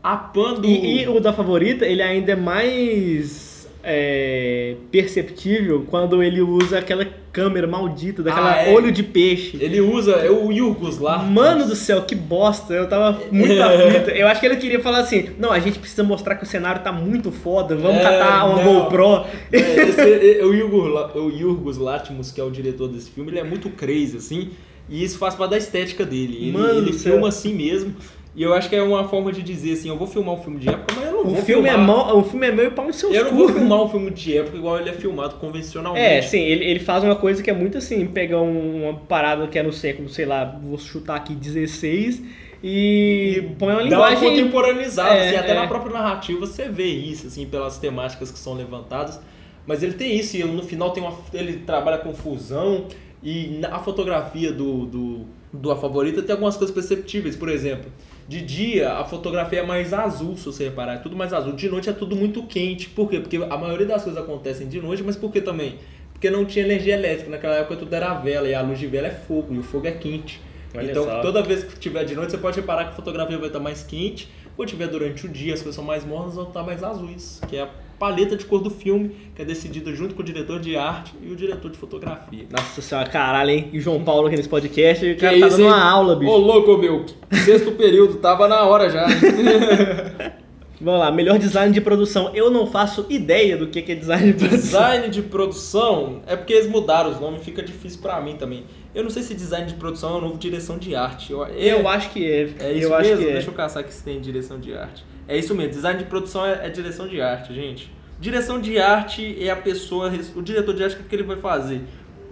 A 0.02 0.16
pan 0.16 0.56
do... 0.56 0.68
E, 0.68 1.04
e 1.04 1.08
o 1.08 1.20
da 1.20 1.34
favorita, 1.34 1.86
ele 1.86 2.02
ainda 2.02 2.32
é 2.32 2.36
mais 2.36 3.70
é, 3.84 4.76
perceptível 4.92 5.86
quando 5.90 6.24
ele 6.24 6.42
usa 6.42 6.80
aquela 6.80 7.06
câmera 7.32 7.66
maldita, 7.66 8.22
daquela 8.22 8.54
ah, 8.54 8.64
é. 8.64 8.74
olho 8.74 8.92
de 8.92 9.04
peixe. 9.04 9.58
Ele 9.60 9.80
usa 9.80 10.12
é 10.14 10.30
o 10.30 10.52
Yurgos 10.52 11.00
lá. 11.00 11.20
Mano 11.20 11.66
do 11.66 11.76
céu, 11.76 12.04
que 12.04 12.16
bosta. 12.16 12.74
Eu 12.74 12.88
tava 12.88 13.20
muito 13.32 13.60
aflito. 13.62 14.10
Eu 14.10 14.28
acho 14.28 14.40
que 14.40 14.46
ele 14.46 14.58
queria 14.58 14.80
falar 14.80 15.00
assim: 15.00 15.30
não, 15.40 15.52
a 15.52 15.60
gente 15.60 15.80
precisa 15.80 16.04
mostrar 16.04 16.36
que 16.36 16.44
o 16.44 16.48
cenário 16.48 16.82
tá 16.82 16.92
muito 16.92 17.32
foda, 17.32 17.76
vamos 17.76 18.00
é, 18.00 18.04
catar 18.04 18.46
uma 18.46 18.64
não. 18.64 18.84
GoPro. 18.84 19.26
É, 19.52 19.58
esse, 19.58 20.40
é, 20.40 20.46
o, 20.46 20.54
Yurgos, 20.54 21.16
o 21.16 21.30
Yurgos 21.30 21.78
Latimus, 21.78 22.32
que 22.32 22.42
é 22.42 22.44
o 22.44 22.52
diretor 22.52 22.88
desse 22.88 23.10
filme, 23.12 23.32
ele 23.32 23.40
é 23.40 23.44
muito 23.44 23.70
crazy, 23.70 24.18
assim. 24.18 24.50
E 24.90 25.04
isso 25.04 25.18
faz 25.18 25.36
parte 25.36 25.52
da 25.52 25.58
estética 25.58 26.06
dele. 26.06 26.36
Ele, 26.36 26.52
Mano 26.52 26.80
ele 26.80 26.94
filma 26.94 27.30
assim 27.30 27.54
mesmo. 27.54 27.96
E 28.36 28.44
eu 28.44 28.54
acho 28.54 28.70
que 28.70 28.76
é 28.76 28.82
uma 28.82 29.08
forma 29.08 29.32
de 29.32 29.42
dizer 29.42 29.74
assim, 29.74 29.90
eu 29.90 29.98
vou 29.98 30.08
filmar 30.08 30.36
um 30.36 30.42
filme 30.42 30.58
de 30.58 30.70
época, 30.70 30.96
mas 30.96 31.11
não 31.24 31.34
o 31.34 31.36
filme 31.42 31.68
filmar... 31.68 31.74
É 31.74 31.78
mal, 31.78 32.18
o 32.18 32.24
filme 32.24 32.48
é 32.48 32.52
meu 32.52 32.66
e 32.66 32.72
pau 32.72 32.86
no 32.86 32.94
seu 32.94 33.14
Eu 33.14 33.26
não 33.26 33.36
vou 33.36 33.50
filmar 33.50 33.82
um 33.84 33.90
filme 33.90 34.12
de 34.12 34.38
época 34.38 34.58
igual 34.58 34.80
ele 34.80 34.90
é 34.90 34.94
filmado 34.94 35.36
convencionalmente. 35.36 36.06
É, 36.06 36.22
sim, 36.22 36.40
ele, 36.40 36.66
ele 36.66 36.80
faz 36.80 37.04
uma 37.04 37.16
coisa 37.16 37.42
que 37.42 37.50
é 37.50 37.54
muito 37.54 37.78
assim, 37.78 38.06
pegar 38.06 38.42
uma 38.42 38.94
parada 38.94 39.48
que 39.48 39.58
é 39.58 39.64
no 39.64 39.74
século, 39.74 40.10
sei 40.10 40.26
lá, 40.26 40.60
vou 40.64 40.78
chutar 40.78 41.16
aqui 41.16 41.34
16 41.34 42.22
e 42.64 43.50
põe 43.58 43.74
uma 43.74 43.82
linguagem... 43.82 44.16
Dá 44.16 44.22
uma 44.22 44.30
contemporaneizada, 44.30 45.16
é, 45.16 45.28
assim, 45.28 45.38
até 45.38 45.52
é. 45.52 45.54
na 45.56 45.68
própria 45.68 45.94
narrativa 45.94 46.40
você 46.40 46.70
vê 46.70 46.88
isso, 46.88 47.28
assim, 47.28 47.46
pelas 47.46 47.78
temáticas 47.78 48.32
que 48.32 48.40
são 48.40 48.54
levantadas. 48.54 49.20
Mas 49.66 49.84
ele 49.84 49.94
tem 49.94 50.18
isso, 50.18 50.38
e 50.38 50.44
no 50.44 50.64
final 50.64 50.92
tem 50.92 51.04
uma, 51.04 51.16
ele 51.34 51.58
trabalha 51.60 52.00
com 52.00 52.14
fusão, 52.14 52.88
e 53.24 53.62
a 53.70 53.80
fotografia 53.80 54.52
do, 54.52 54.86
do, 54.86 55.26
do 55.54 55.72
A 55.72 55.76
Favorita 55.76 56.22
tem 56.22 56.32
algumas 56.32 56.58
coisas 56.58 56.74
perceptíveis, 56.74 57.36
por 57.36 57.50
exemplo 57.50 57.92
de 58.32 58.42
dia, 58.42 58.94
a 58.94 59.04
fotografia 59.04 59.60
é 59.60 59.66
mais 59.66 59.94
azul, 59.94 60.38
se 60.38 60.46
você 60.46 60.64
reparar, 60.64 60.94
é 60.94 60.98
tudo 61.00 61.18
mais 61.18 61.34
azul. 61.34 61.52
De 61.52 61.68
noite 61.68 61.90
é 61.90 61.94
tudo 61.94 62.16
muito 62.16 62.42
quente. 62.44 62.88
Por 62.88 63.10
quê? 63.10 63.20
Porque 63.20 63.36
a 63.36 63.58
maioria 63.58 63.86
das 63.86 64.06
coisas 64.06 64.24
acontecem 64.24 64.70
de 64.70 64.80
noite, 64.80 65.04
mas 65.04 65.18
por 65.18 65.34
que 65.34 65.42
também? 65.42 65.80
Porque 66.14 66.30
não 66.30 66.46
tinha 66.46 66.64
energia 66.64 66.94
elétrica. 66.94 67.30
Naquela 67.30 67.56
época 67.56 67.76
tudo 67.76 67.94
era 67.94 68.14
vela, 68.14 68.48
e 68.48 68.56
a 68.56 68.62
luz 68.62 68.80
de 68.80 68.88
vela 68.88 69.08
é 69.08 69.12
fogo, 69.12 69.54
e 69.54 69.60
o 69.60 69.64
fogo 69.64 69.86
é 69.86 69.92
quente. 69.92 70.40
Olha 70.74 70.90
então, 70.90 71.04
só. 71.04 71.20
toda 71.20 71.44
vez 71.44 71.66
que 71.66 71.78
tiver 71.78 72.06
de 72.06 72.16
noite, 72.16 72.32
você 72.32 72.38
pode 72.38 72.58
reparar 72.58 72.86
que 72.86 72.92
a 72.92 72.94
fotografia 72.94 73.38
vai 73.38 73.48
estar 73.48 73.60
mais 73.60 73.84
quente. 73.84 74.30
Quando 74.56 74.70
tiver 74.70 74.88
durante 74.88 75.26
o 75.26 75.30
dia, 75.30 75.54
as 75.54 75.60
coisas 75.60 75.76
são 75.76 75.84
mais 75.84 76.06
mornas, 76.06 76.36
vão 76.36 76.48
estar 76.48 76.64
mais 76.64 76.82
azuis, 76.82 77.42
que 77.50 77.58
é 77.58 77.64
a 77.64 77.70
paleta 78.02 78.36
de 78.36 78.46
cor 78.46 78.64
do 78.64 78.72
filme, 78.72 79.16
que 79.36 79.44
é 79.44 79.46
decidida 79.46 79.94
junto 79.94 80.16
com 80.16 80.24
o 80.24 80.26
diretor 80.26 80.60
de 80.60 80.76
arte 80.76 81.14
e 81.22 81.32
o 81.32 81.36
diretor 81.36 81.70
de 81.70 81.78
fotografia. 81.78 82.48
Nossa 82.50 82.82
senhora, 82.82 83.08
caralho, 83.08 83.52
hein? 83.52 83.70
E 83.72 83.80
João 83.80 84.04
Paulo 84.04 84.26
aqui 84.26 84.36
nesse 84.36 84.50
podcast, 84.50 85.06
o 85.06 85.18
cara 85.20 85.36
que 85.36 85.40
tá 85.40 85.50
dando 85.50 85.66
uma 85.66 85.80
aula, 85.80 86.16
bicho. 86.16 86.32
Ô, 86.32 86.38
louco, 86.38 86.80
meu. 86.80 87.06
Sexto 87.46 87.74
período, 87.74 88.16
tava 88.16 88.48
na 88.48 88.64
hora 88.64 88.90
já. 88.90 89.06
Vamos 90.82 91.00
lá, 91.00 91.12
melhor 91.12 91.38
design 91.38 91.72
de 91.72 91.80
produção. 91.80 92.32
Eu 92.34 92.50
não 92.50 92.66
faço 92.66 93.06
ideia 93.08 93.56
do 93.56 93.68
que 93.68 93.92
é 93.92 93.94
design 93.94 94.34
de 94.34 94.40
produção. 94.40 94.82
Design 94.82 95.10
de 95.10 95.22
produção 95.22 96.22
é 96.26 96.36
porque 96.36 96.54
eles 96.54 96.68
mudaram 96.68 97.12
os 97.12 97.20
nomes, 97.20 97.44
fica 97.44 97.62
difícil 97.62 98.02
para 98.02 98.20
mim 98.20 98.36
também. 98.36 98.64
Eu 98.96 99.04
não 99.04 99.12
sei 99.12 99.22
se 99.22 99.36
design 99.36 99.68
de 99.68 99.76
produção 99.76 100.16
é 100.16 100.18
um 100.18 100.22
novo 100.22 100.40
direção 100.40 100.80
de 100.80 100.96
arte. 100.96 101.32
Eu, 101.32 101.46
é, 101.46 101.72
eu 101.72 101.88
acho 101.88 102.10
que 102.10 102.26
é. 102.26 102.50
É 102.62 102.74
isso 102.74 102.92
eu 102.92 103.00
mesmo? 103.00 103.30
É. 103.30 103.34
Deixa 103.34 103.50
eu 103.52 103.54
caçar 103.54 103.84
aqui 103.84 103.94
se 103.94 104.04
tem 104.04 104.20
direção 104.20 104.60
de 104.60 104.74
arte. 104.74 105.04
É 105.32 105.38
isso 105.38 105.56
mesmo, 105.56 105.72
design 105.72 105.98
de 105.98 106.04
produção 106.10 106.46
é, 106.46 106.68
é, 106.68 106.70
direção 106.70 107.08
de 107.08 107.22
arte, 107.22 107.54
gente. 107.54 107.90
Direção 108.20 108.60
de 108.60 108.78
arte 108.78 109.42
é 109.42 109.50
a 109.50 109.56
pessoa, 109.56 110.12
o 110.36 110.42
diretor 110.42 110.76
de 110.76 110.84
arte, 110.84 110.98
o 110.98 111.04
que 111.06 111.16
ele 111.16 111.24
vai 111.24 111.38
fazer? 111.38 111.84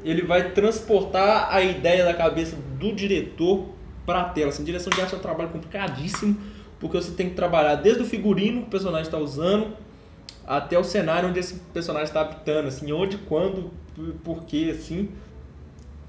Ele 0.03 0.21
vai 0.21 0.51
transportar 0.51 1.47
a 1.49 1.61
ideia 1.61 2.03
da 2.03 2.13
cabeça 2.13 2.57
do 2.77 2.91
diretor 2.91 3.69
para 4.05 4.19
a 4.19 4.25
tela. 4.25 4.49
Assim, 4.49 4.65
direção 4.65 4.91
de 4.91 4.99
arte 4.99 5.13
é 5.15 5.17
um 5.17 5.21
trabalho 5.21 5.49
complicadíssimo, 5.49 6.37
porque 6.77 6.97
você 6.97 7.11
tem 7.11 7.29
que 7.29 7.35
trabalhar 7.35 7.75
desde 7.75 8.03
o 8.03 8.05
figurino 8.05 8.63
que 8.63 8.67
o 8.67 8.71
personagem 8.71 9.03
está 9.03 9.17
usando, 9.17 9.77
até 10.45 10.77
o 10.77 10.83
cenário 10.83 11.29
onde 11.29 11.39
esse 11.39 11.53
personagem 11.73 12.09
está 12.09 12.19
habitando, 12.19 12.67
assim, 12.67 12.91
onde, 12.91 13.17
quando, 13.17 13.71
por 14.25 14.43
quê, 14.43 14.75
assim. 14.77 15.07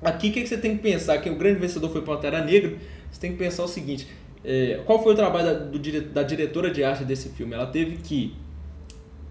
Aqui 0.02 0.30
o 0.30 0.32
que, 0.32 0.42
que 0.42 0.48
você 0.48 0.58
tem 0.58 0.76
que 0.76 0.82
pensar? 0.82 1.18
Que 1.18 1.30
o 1.30 1.36
grande 1.36 1.60
vencedor 1.60 1.92
foi 1.92 2.02
Pantera 2.02 2.44
Negra. 2.44 2.76
Você 3.12 3.20
tem 3.20 3.30
que 3.30 3.38
pensar 3.38 3.62
o 3.62 3.68
seguinte: 3.68 4.08
é, 4.44 4.80
qual 4.86 5.02
foi 5.02 5.12
o 5.12 5.16
trabalho 5.16 5.46
da, 5.46 5.52
do, 5.54 6.02
da 6.12 6.22
diretora 6.22 6.70
de 6.70 6.82
arte 6.82 7.04
desse 7.04 7.30
filme? 7.30 7.54
Ela 7.54 7.66
teve 7.66 7.96
que 7.96 8.34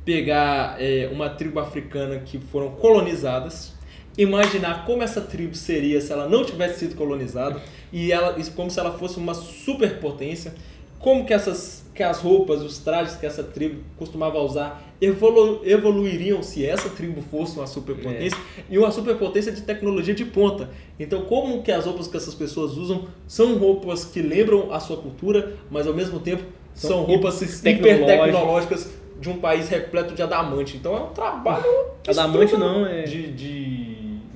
pegar 0.06 0.76
é, 0.80 1.10
uma 1.11 1.30
tribo 1.30 1.60
africana 1.60 2.19
que 2.19 2.40
foram 2.40 2.72
colonizadas, 2.72 3.76
imaginar 4.18 4.86
como 4.86 5.03
essa 5.03 5.22
tribo 5.22 5.56
seria 5.56 6.02
se 6.02 6.11
ela 6.11 6.27
não 6.27 6.44
tivesse 6.44 6.80
sido 6.80 6.95
colonizada 6.95 7.61
e 7.91 8.11
ela 8.11 8.36
como 8.56 8.69
se 8.69 8.80
ela 8.80 8.98
fosse 8.98 9.18
uma 9.18 9.34
superpotência, 9.34 10.53
como 11.00 11.26
que 11.26 11.34
essas 11.34 11.80
que 12.00 12.04
as 12.04 12.22
roupas, 12.22 12.62
os 12.62 12.78
trajes 12.78 13.18
que 13.18 13.26
essa 13.26 13.44
tribo 13.44 13.84
costumava 13.98 14.40
usar 14.40 14.82
evolu 15.02 15.60
evoluiriam 15.66 16.42
se 16.42 16.66
essa 16.66 16.90
tribo 16.90 17.22
fosse 17.22 17.58
uma 17.58 17.68
superpotência 17.68 18.38
é. 18.58 18.64
e 18.70 18.78
uma 18.78 18.90
superpotência 18.90 19.52
de 19.52 19.62
tecnologia 19.64 20.14
de 20.14 20.24
ponta. 20.24 20.70
Então, 20.98 21.24
como 21.24 21.62
que 21.62 21.74
as 21.74 21.86
roupas 21.86 22.08
que 22.08 22.16
essas 22.16 22.34
pessoas 22.34 22.78
usam 22.78 23.10
são 23.28 23.58
roupas 23.58 24.06
que 24.06 24.22
lembram 24.22 24.72
a 24.72 24.80
sua 24.80 24.96
cultura, 24.96 25.58
mas 25.70 25.88
ao 25.88 25.94
mesmo 25.94 26.22
tempo 26.22 26.44
são, 26.74 26.90
são 26.90 27.04
roupas 27.04 27.42
hiper 27.42 28.06
tecnológicas 28.06 28.94
de 29.20 29.30
um 29.30 29.38
país 29.38 29.68
repleto 29.68 30.14
de 30.14 30.22
adamante. 30.22 30.78
Então 30.78 30.96
é 30.96 31.02
um 31.02 31.10
trabalho 31.10 31.66
adamante 32.08 32.56
não 32.56 32.86
é 32.86 33.04
de, 33.04 33.32
de 33.32 33.78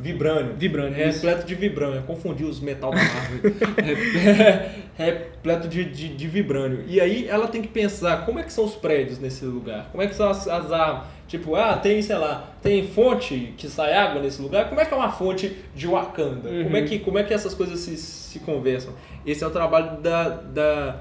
Vibrânio. 0.04 0.54
Vibrânio. 0.58 0.94
Repleto 0.94 1.48
de 1.48 1.56
vibrânio. 1.56 1.96
Eu 1.96 2.04
confundi 2.04 2.44
os 2.44 2.60
metal 2.60 2.92
da 2.92 2.98
Marvel. 2.98 3.54
Repleto 4.98 5.68
de, 5.70 5.86
de, 5.86 6.10
de, 6.10 6.28
vibrânio. 6.28 6.84
E 6.88 7.00
aí 7.00 7.28
ela 7.28 7.48
tem 7.48 7.62
que 7.62 7.70
pensar 7.70 8.26
como 8.26 8.38
é 8.38 8.44
que 8.44 8.52
são 8.52 8.66
os 8.66 8.76
prédios 8.76 9.18
nesse 9.18 9.46
lugar. 9.46 9.88
Como 9.92 10.04
é 10.04 10.08
que 10.08 10.14
são 10.14 10.30
as, 10.30 10.46
as 10.46 10.72
armas. 10.72 11.06
Tipo, 11.26 11.56
ah, 11.56 11.78
tem, 11.78 12.02
sei 12.02 12.18
lá, 12.18 12.54
tem 12.62 12.86
fonte 12.86 13.54
que 13.58 13.68
sai 13.68 13.94
água 13.94 14.22
nesse 14.22 14.42
lugar. 14.42 14.68
Como 14.68 14.82
é 14.82 14.86
que 14.86 14.94
é 14.94 14.98
uma 14.98 15.12
fonte 15.12 15.56
de 15.74 15.88
Wakanda? 15.88 16.50
Uhum. 16.50 16.64
Como, 16.66 16.78
é 16.78 16.82
que, 16.82 17.00
como 17.00 17.18
é 17.18 17.24
que 17.24 17.34
essas 17.34 17.54
coisas 17.54 17.80
se, 17.80 17.96
se 17.98 18.40
conversam? 18.40 18.94
Esse 19.26 19.44
é 19.44 19.48
o 19.48 19.52
trabalho 19.52 20.02
da, 20.02 20.30
da 20.30 21.00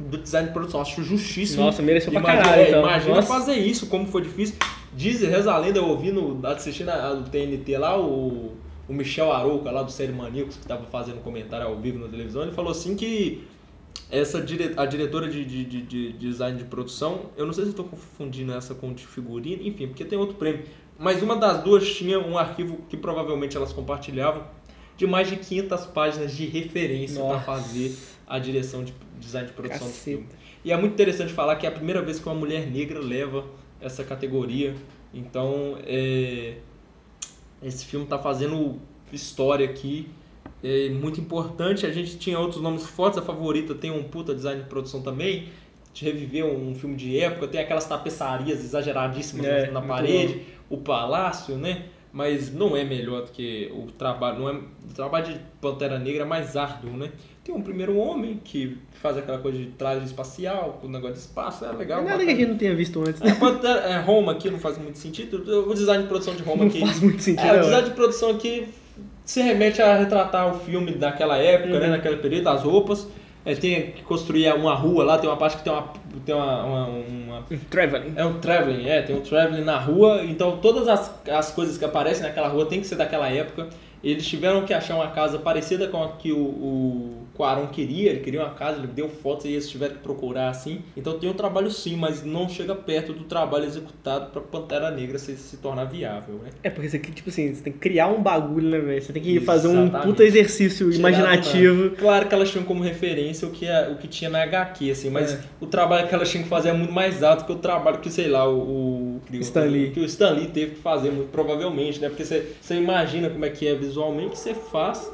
do 0.00 0.16
design 0.16 0.48
de 0.48 0.54
produção. 0.54 0.80
Acho 0.80 1.02
justíssimo. 1.02 1.64
Nossa, 1.64 1.82
mereceu 1.82 2.10
pra 2.10 2.20
imagina, 2.20 2.42
caralho. 2.42 2.68
Então. 2.68 2.80
Imagina 2.80 3.14
Nossa. 3.16 3.28
fazer 3.28 3.56
isso, 3.56 3.86
como 3.86 4.06
foi 4.06 4.22
difícil. 4.22 4.56
Diz, 4.92 5.20
reza 5.20 5.52
a 5.52 5.58
lenda, 5.58 5.78
eu 5.78 5.86
ouvi 5.86 6.10
no, 6.10 6.44
assistindo 6.46 6.88
a, 6.88 7.22
TNT 7.30 7.78
lá, 7.78 7.98
o, 7.98 8.56
o 8.88 8.92
Michel 8.92 9.32
Arouca, 9.32 9.70
lá 9.70 9.82
do 9.82 9.90
Série 9.90 10.12
Maníacos, 10.12 10.56
que 10.56 10.62
estava 10.62 10.84
fazendo 10.86 11.22
comentário 11.22 11.66
ao 11.66 11.76
vivo 11.76 11.98
na 11.98 12.08
televisão, 12.08 12.42
ele 12.42 12.52
falou 12.52 12.72
assim 12.72 12.96
que 12.96 13.44
essa 14.10 14.40
dire, 14.40 14.74
a 14.76 14.84
diretora 14.84 15.28
de, 15.28 15.44
de, 15.44 15.64
de, 15.64 15.82
de, 15.82 16.12
design 16.14 16.58
de 16.58 16.64
produção, 16.64 17.26
eu 17.36 17.46
não 17.46 17.52
sei 17.52 17.64
se 17.64 17.70
estou 17.70 17.84
confundindo 17.84 18.52
essa 18.52 18.74
com 18.74 18.92
de 18.92 19.06
figurino, 19.06 19.62
enfim, 19.62 19.86
porque 19.86 20.04
tem 20.04 20.18
outro 20.18 20.34
prêmio, 20.34 20.64
mas 20.98 21.22
uma 21.22 21.36
das 21.36 21.62
duas 21.62 21.88
tinha 21.88 22.18
um 22.18 22.36
arquivo 22.36 22.78
que 22.88 22.96
provavelmente 22.96 23.56
elas 23.56 23.72
compartilhavam, 23.72 24.44
de 24.96 25.06
mais 25.06 25.28
de 25.28 25.36
500 25.36 25.86
páginas 25.86 26.36
de 26.36 26.44
referência 26.46 27.24
para 27.24 27.40
fazer 27.40 27.96
a 28.26 28.38
direção 28.38 28.84
de 28.84 28.92
design 29.18 29.48
de 29.48 29.54
produção 29.54 29.86
Caceta. 29.86 29.98
do 29.98 30.02
filme. 30.02 30.26
E 30.62 30.72
é 30.72 30.76
muito 30.76 30.92
interessante 30.92 31.32
falar 31.32 31.56
que 31.56 31.64
é 31.64 31.68
a 31.68 31.72
primeira 31.72 32.02
vez 32.02 32.18
que 32.18 32.26
uma 32.26 32.34
mulher 32.34 32.70
negra 32.70 33.00
leva 33.00 33.44
essa 33.80 34.04
categoria. 34.04 34.74
Então, 35.12 35.78
é, 35.84 36.56
esse 37.62 37.84
filme 37.84 38.04
está 38.04 38.18
fazendo 38.18 38.78
história 39.12 39.66
aqui. 39.66 40.08
É 40.62 40.88
muito 40.90 41.20
importante. 41.20 41.86
A 41.86 41.92
gente 41.92 42.18
tinha 42.18 42.38
outros 42.38 42.62
nomes 42.62 42.86
fortes. 42.86 43.18
A 43.18 43.22
favorita 43.22 43.74
tem 43.74 43.90
um 43.90 44.02
puta 44.02 44.34
design 44.34 44.62
de 44.62 44.68
produção 44.68 45.02
também. 45.02 45.48
De 45.92 46.04
reviver 46.04 46.44
um 46.44 46.74
filme 46.74 46.96
de 46.96 47.18
época. 47.18 47.48
Tem 47.48 47.60
aquelas 47.60 47.86
tapeçarias 47.86 48.60
exageradíssimas 48.60 49.46
é, 49.46 49.70
na 49.70 49.82
parede. 49.82 50.34
Bom. 50.68 50.76
O 50.76 50.78
palácio, 50.78 51.56
né? 51.56 51.86
Mas 52.12 52.52
não 52.52 52.76
é 52.76 52.84
melhor 52.84 53.24
do 53.24 53.32
que 53.32 53.70
o 53.74 53.90
trabalho. 53.90 54.38
Não 54.38 54.48
é, 54.48 54.52
o 54.52 54.94
trabalho 54.94 55.32
de 55.32 55.40
Pantera 55.60 55.98
Negra 55.98 56.22
é 56.22 56.26
mais 56.26 56.56
árduo, 56.56 56.96
né? 56.96 57.10
Tem 57.42 57.54
um 57.54 57.62
primeiro 57.62 57.96
homem 57.96 58.38
que 58.44 58.76
faz 59.00 59.16
aquela 59.16 59.38
coisa 59.38 59.56
de 59.56 59.66
traje 59.66 60.04
espacial, 60.04 60.78
com 60.80 60.86
o 60.86 60.90
negócio 60.90 61.14
de 61.14 61.20
espaço, 61.20 61.64
é 61.64 61.72
legal. 61.72 62.04
Nada 62.04 62.22
que 62.22 62.30
a 62.30 62.34
gente 62.34 62.48
não 62.48 62.58
tenha 62.58 62.74
visto 62.74 63.00
antes. 63.00 63.20
Né? 63.20 63.30
É, 63.64 63.92
é, 63.92 63.98
Roma 63.98 64.32
aqui 64.32 64.50
não 64.50 64.58
faz 64.58 64.76
muito 64.76 64.98
sentido. 64.98 65.42
O 65.66 65.74
design 65.74 66.02
de 66.02 66.08
produção 66.08 66.34
de 66.34 66.42
Roma 66.42 66.64
não 66.64 66.66
aqui. 66.66 66.80
Não 66.80 66.86
faz 66.86 67.00
muito 67.00 67.22
sentido. 67.22 67.46
É, 67.46 67.60
o 67.60 67.64
design 67.64 67.88
de 67.88 67.94
produção 67.94 68.30
aqui 68.30 68.68
se 69.24 69.40
remete 69.40 69.80
a 69.80 69.96
retratar 69.96 70.54
o 70.54 70.58
filme 70.60 70.92
daquela 70.92 71.38
época, 71.38 71.74
uhum. 71.74 71.80
né, 71.80 71.86
naquele 71.88 72.16
período, 72.16 72.48
as 72.48 72.62
roupas. 72.62 73.08
É, 73.42 73.54
tem 73.54 73.92
que 73.92 74.02
construir 74.02 74.52
uma 74.52 74.74
rua 74.74 75.02
lá, 75.02 75.16
tem 75.16 75.30
uma 75.30 75.36
parte 75.36 75.56
que 75.56 75.64
tem 75.64 75.72
uma. 75.72 75.88
Tem 76.26 76.34
uma, 76.34 76.62
uma, 76.62 76.86
uma 76.88 77.38
um 77.50 77.58
traveling. 77.70 78.12
É 78.16 78.24
um 78.24 78.38
traveling, 78.38 78.86
é, 78.86 79.00
tem 79.00 79.16
um 79.16 79.22
traveling 79.22 79.64
na 79.64 79.78
rua. 79.78 80.22
Então 80.24 80.58
todas 80.58 80.86
as, 80.86 81.10
as 81.26 81.50
coisas 81.50 81.78
que 81.78 81.84
aparecem 81.84 82.22
naquela 82.22 82.48
rua 82.48 82.66
tem 82.66 82.80
que 82.80 82.86
ser 82.86 82.96
daquela 82.96 83.30
época. 83.30 83.68
Eles 84.04 84.26
tiveram 84.26 84.64
que 84.64 84.74
achar 84.74 84.94
uma 84.94 85.08
casa 85.08 85.38
parecida 85.38 85.88
com 85.88 86.02
a 86.02 86.08
que 86.12 86.32
o, 86.32 86.38
o 86.38 87.26
Quaron 87.40 87.68
queria, 87.68 88.10
ele 88.10 88.20
queria 88.20 88.40
uma 88.40 88.50
casa, 88.50 88.76
ele 88.76 88.88
deu 88.88 89.08
fotos 89.08 89.46
e 89.46 89.52
eles 89.52 89.66
tiveram 89.66 89.94
que 89.94 90.02
procurar 90.02 90.50
assim. 90.50 90.82
Então 90.94 91.18
tem 91.18 91.30
um 91.30 91.32
trabalho 91.32 91.70
sim, 91.70 91.96
mas 91.96 92.22
não 92.22 92.46
chega 92.50 92.74
perto 92.74 93.14
do 93.14 93.24
trabalho 93.24 93.64
executado 93.64 94.30
para 94.30 94.42
Pantera 94.42 94.90
Negra 94.90 95.18
se, 95.18 95.34
se 95.38 95.56
tornar 95.56 95.84
viável, 95.86 96.34
né? 96.34 96.50
É, 96.62 96.68
porque 96.68 96.90
você, 96.90 96.98
tipo 96.98 97.30
assim, 97.30 97.54
você 97.54 97.62
tem 97.62 97.72
que 97.72 97.78
criar 97.78 98.08
um 98.08 98.22
bagulho, 98.22 98.68
né, 98.68 98.78
velho? 98.78 99.00
Você 99.00 99.10
tem 99.10 99.22
que 99.22 99.40
fazer 99.40 99.68
um 99.68 99.88
puta 99.88 100.22
exercício 100.22 100.92
imaginativo. 100.92 101.96
Claro 101.96 102.28
que 102.28 102.34
elas 102.34 102.50
tinham 102.50 102.66
como 102.66 102.82
referência 102.82 103.48
o 103.48 103.50
que, 103.50 103.64
é, 103.64 103.88
o 103.88 103.96
que 103.96 104.06
tinha 104.06 104.28
na 104.28 104.42
HQ, 104.42 104.90
assim, 104.90 105.08
mas 105.08 105.32
é. 105.32 105.40
o 105.58 105.66
trabalho 105.66 106.08
que 106.08 106.14
elas 106.14 106.28
tinham 106.28 106.42
que 106.42 106.50
fazer 106.50 106.68
é 106.68 106.72
muito 106.74 106.92
mais 106.92 107.22
alto 107.22 107.46
que 107.46 107.52
o 107.52 107.56
trabalho 107.56 108.00
que, 108.00 108.10
sei 108.10 108.28
lá, 108.28 108.46
o, 108.46 109.16
o 109.16 109.36
Stan 109.36 109.64
Lee. 109.64 109.92
que 109.92 110.00
o 110.00 110.04
Stan 110.04 110.32
Lee 110.32 110.48
teve 110.48 110.72
que 110.72 110.80
fazer, 110.82 111.10
muito 111.10 111.30
provavelmente, 111.30 112.00
né? 112.00 112.10
Porque 112.10 112.24
você, 112.24 112.52
você 112.60 112.74
imagina 112.74 113.30
como 113.30 113.46
é 113.46 113.48
que 113.48 113.66
é 113.66 113.74
visualmente, 113.74 114.38
você 114.38 114.52
faz, 114.52 115.10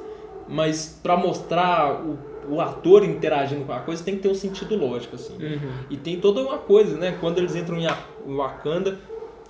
mas 0.49 0.99
para 1.03 1.17
mostrar 1.17 2.03
o, 2.03 2.19
o 2.49 2.61
ator 2.61 3.05
interagindo 3.05 3.65
com 3.65 3.73
a 3.73 3.81
coisa 3.81 4.03
tem 4.05 4.17
que 4.17 4.23
ter 4.23 4.29
um 4.29 4.35
sentido 4.35 4.77
lógico, 4.77 5.17
assim. 5.17 5.35
Uhum. 5.35 5.73
E 5.91 5.97
tem 5.97 6.21
toda 6.21 6.41
uma 6.41 6.59
coisa, 6.59 6.97
né? 6.97 7.17
Quando 7.21 7.39
eles 7.39 7.55
entram 7.55 7.79
em 7.79 7.87
Wakanda, 8.37 8.99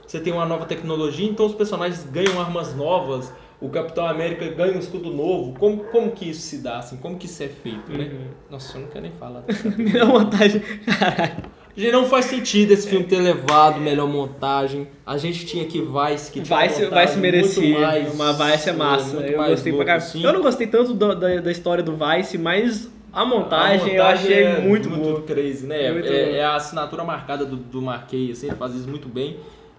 você 0.07 0.21
tem 0.21 0.33
uma 0.33 0.47
nova 0.47 0.65
tecnologia, 0.65 1.29
então 1.29 1.47
os 1.47 1.55
personagens 1.55 2.05
ganham 2.05 2.41
armas 2.41 2.75
novas, 2.75 3.33
o 3.61 3.69
Capitão 3.69 4.07
América 4.07 4.49
ganha 4.49 4.77
um 4.77 4.79
escudo 4.79 5.11
novo. 5.11 5.59
Como, 5.59 5.85
como 5.85 6.11
que 6.13 6.31
isso 6.31 6.43
se 6.43 6.59
dá, 6.59 6.79
assim? 6.79 6.97
Como 6.99 7.19
que 7.19 7.27
isso 7.27 7.43
é 7.43 7.49
feito, 7.49 7.91
né? 7.93 8.05
Uhum. 8.05 8.29
Nossa, 8.51 8.77
eu 8.77 8.83
não 8.83 8.89
quero 8.89 9.03
nem 9.03 9.13
falar. 9.13 9.45
Me 9.77 9.93
dá 9.93 10.05
vontade. 10.05 10.61
Caralho. 10.61 11.57
Gente, 11.77 11.93
não 11.93 12.07
faz 12.07 12.25
sentido 12.25 12.71
esse 12.73 12.89
filme 12.89 13.05
ter 13.05 13.19
levado 13.19 13.79
melhor 13.79 14.09
montagem. 14.09 14.89
A 15.05 15.19
gente 15.19 15.45
tinha 15.45 15.67
que 15.67 15.79
Vice, 15.79 16.33
que 16.33 16.41
tinha 16.41 16.67
Vice, 16.67 16.87
Vice 16.87 17.19
merecia. 17.19 17.79
Mais, 17.79 18.15
uma 18.15 18.33
Vice 18.33 18.71
é 18.71 18.73
massa. 18.73 19.17
Eu 19.19 19.45
gostei 19.45 19.73
louco, 19.73 19.85
pra 19.85 19.99
caralho. 19.99 20.27
Eu 20.27 20.33
não 20.33 20.41
gostei 20.41 20.67
tanto 20.67 20.95
do, 20.95 21.15
da, 21.15 21.41
da 21.41 21.51
história 21.51 21.85
do 21.85 21.93
Vice, 21.95 22.39
mas 22.39 22.91
a 23.13 23.27
montagem, 23.27 23.75
a 23.75 23.79
montagem 23.79 23.95
eu 23.95 24.05
achei 24.05 24.43
é 24.43 24.61
muito, 24.61 24.89
muito 24.89 25.03
boa. 25.03 25.23
crazy, 25.23 25.67
né? 25.67 25.83
É, 25.83 26.01
é, 26.01 26.37
é, 26.37 26.45
a 26.45 26.57
assinatura 26.57 27.05
marcada 27.05 27.45
do, 27.45 27.57
do 27.57 27.83
Marquei, 27.83 28.31
assim, 28.31 28.47
ele 28.47 28.57
faz 28.57 28.75
isso 28.75 28.89
muito 28.89 29.09
bem. 29.09 29.37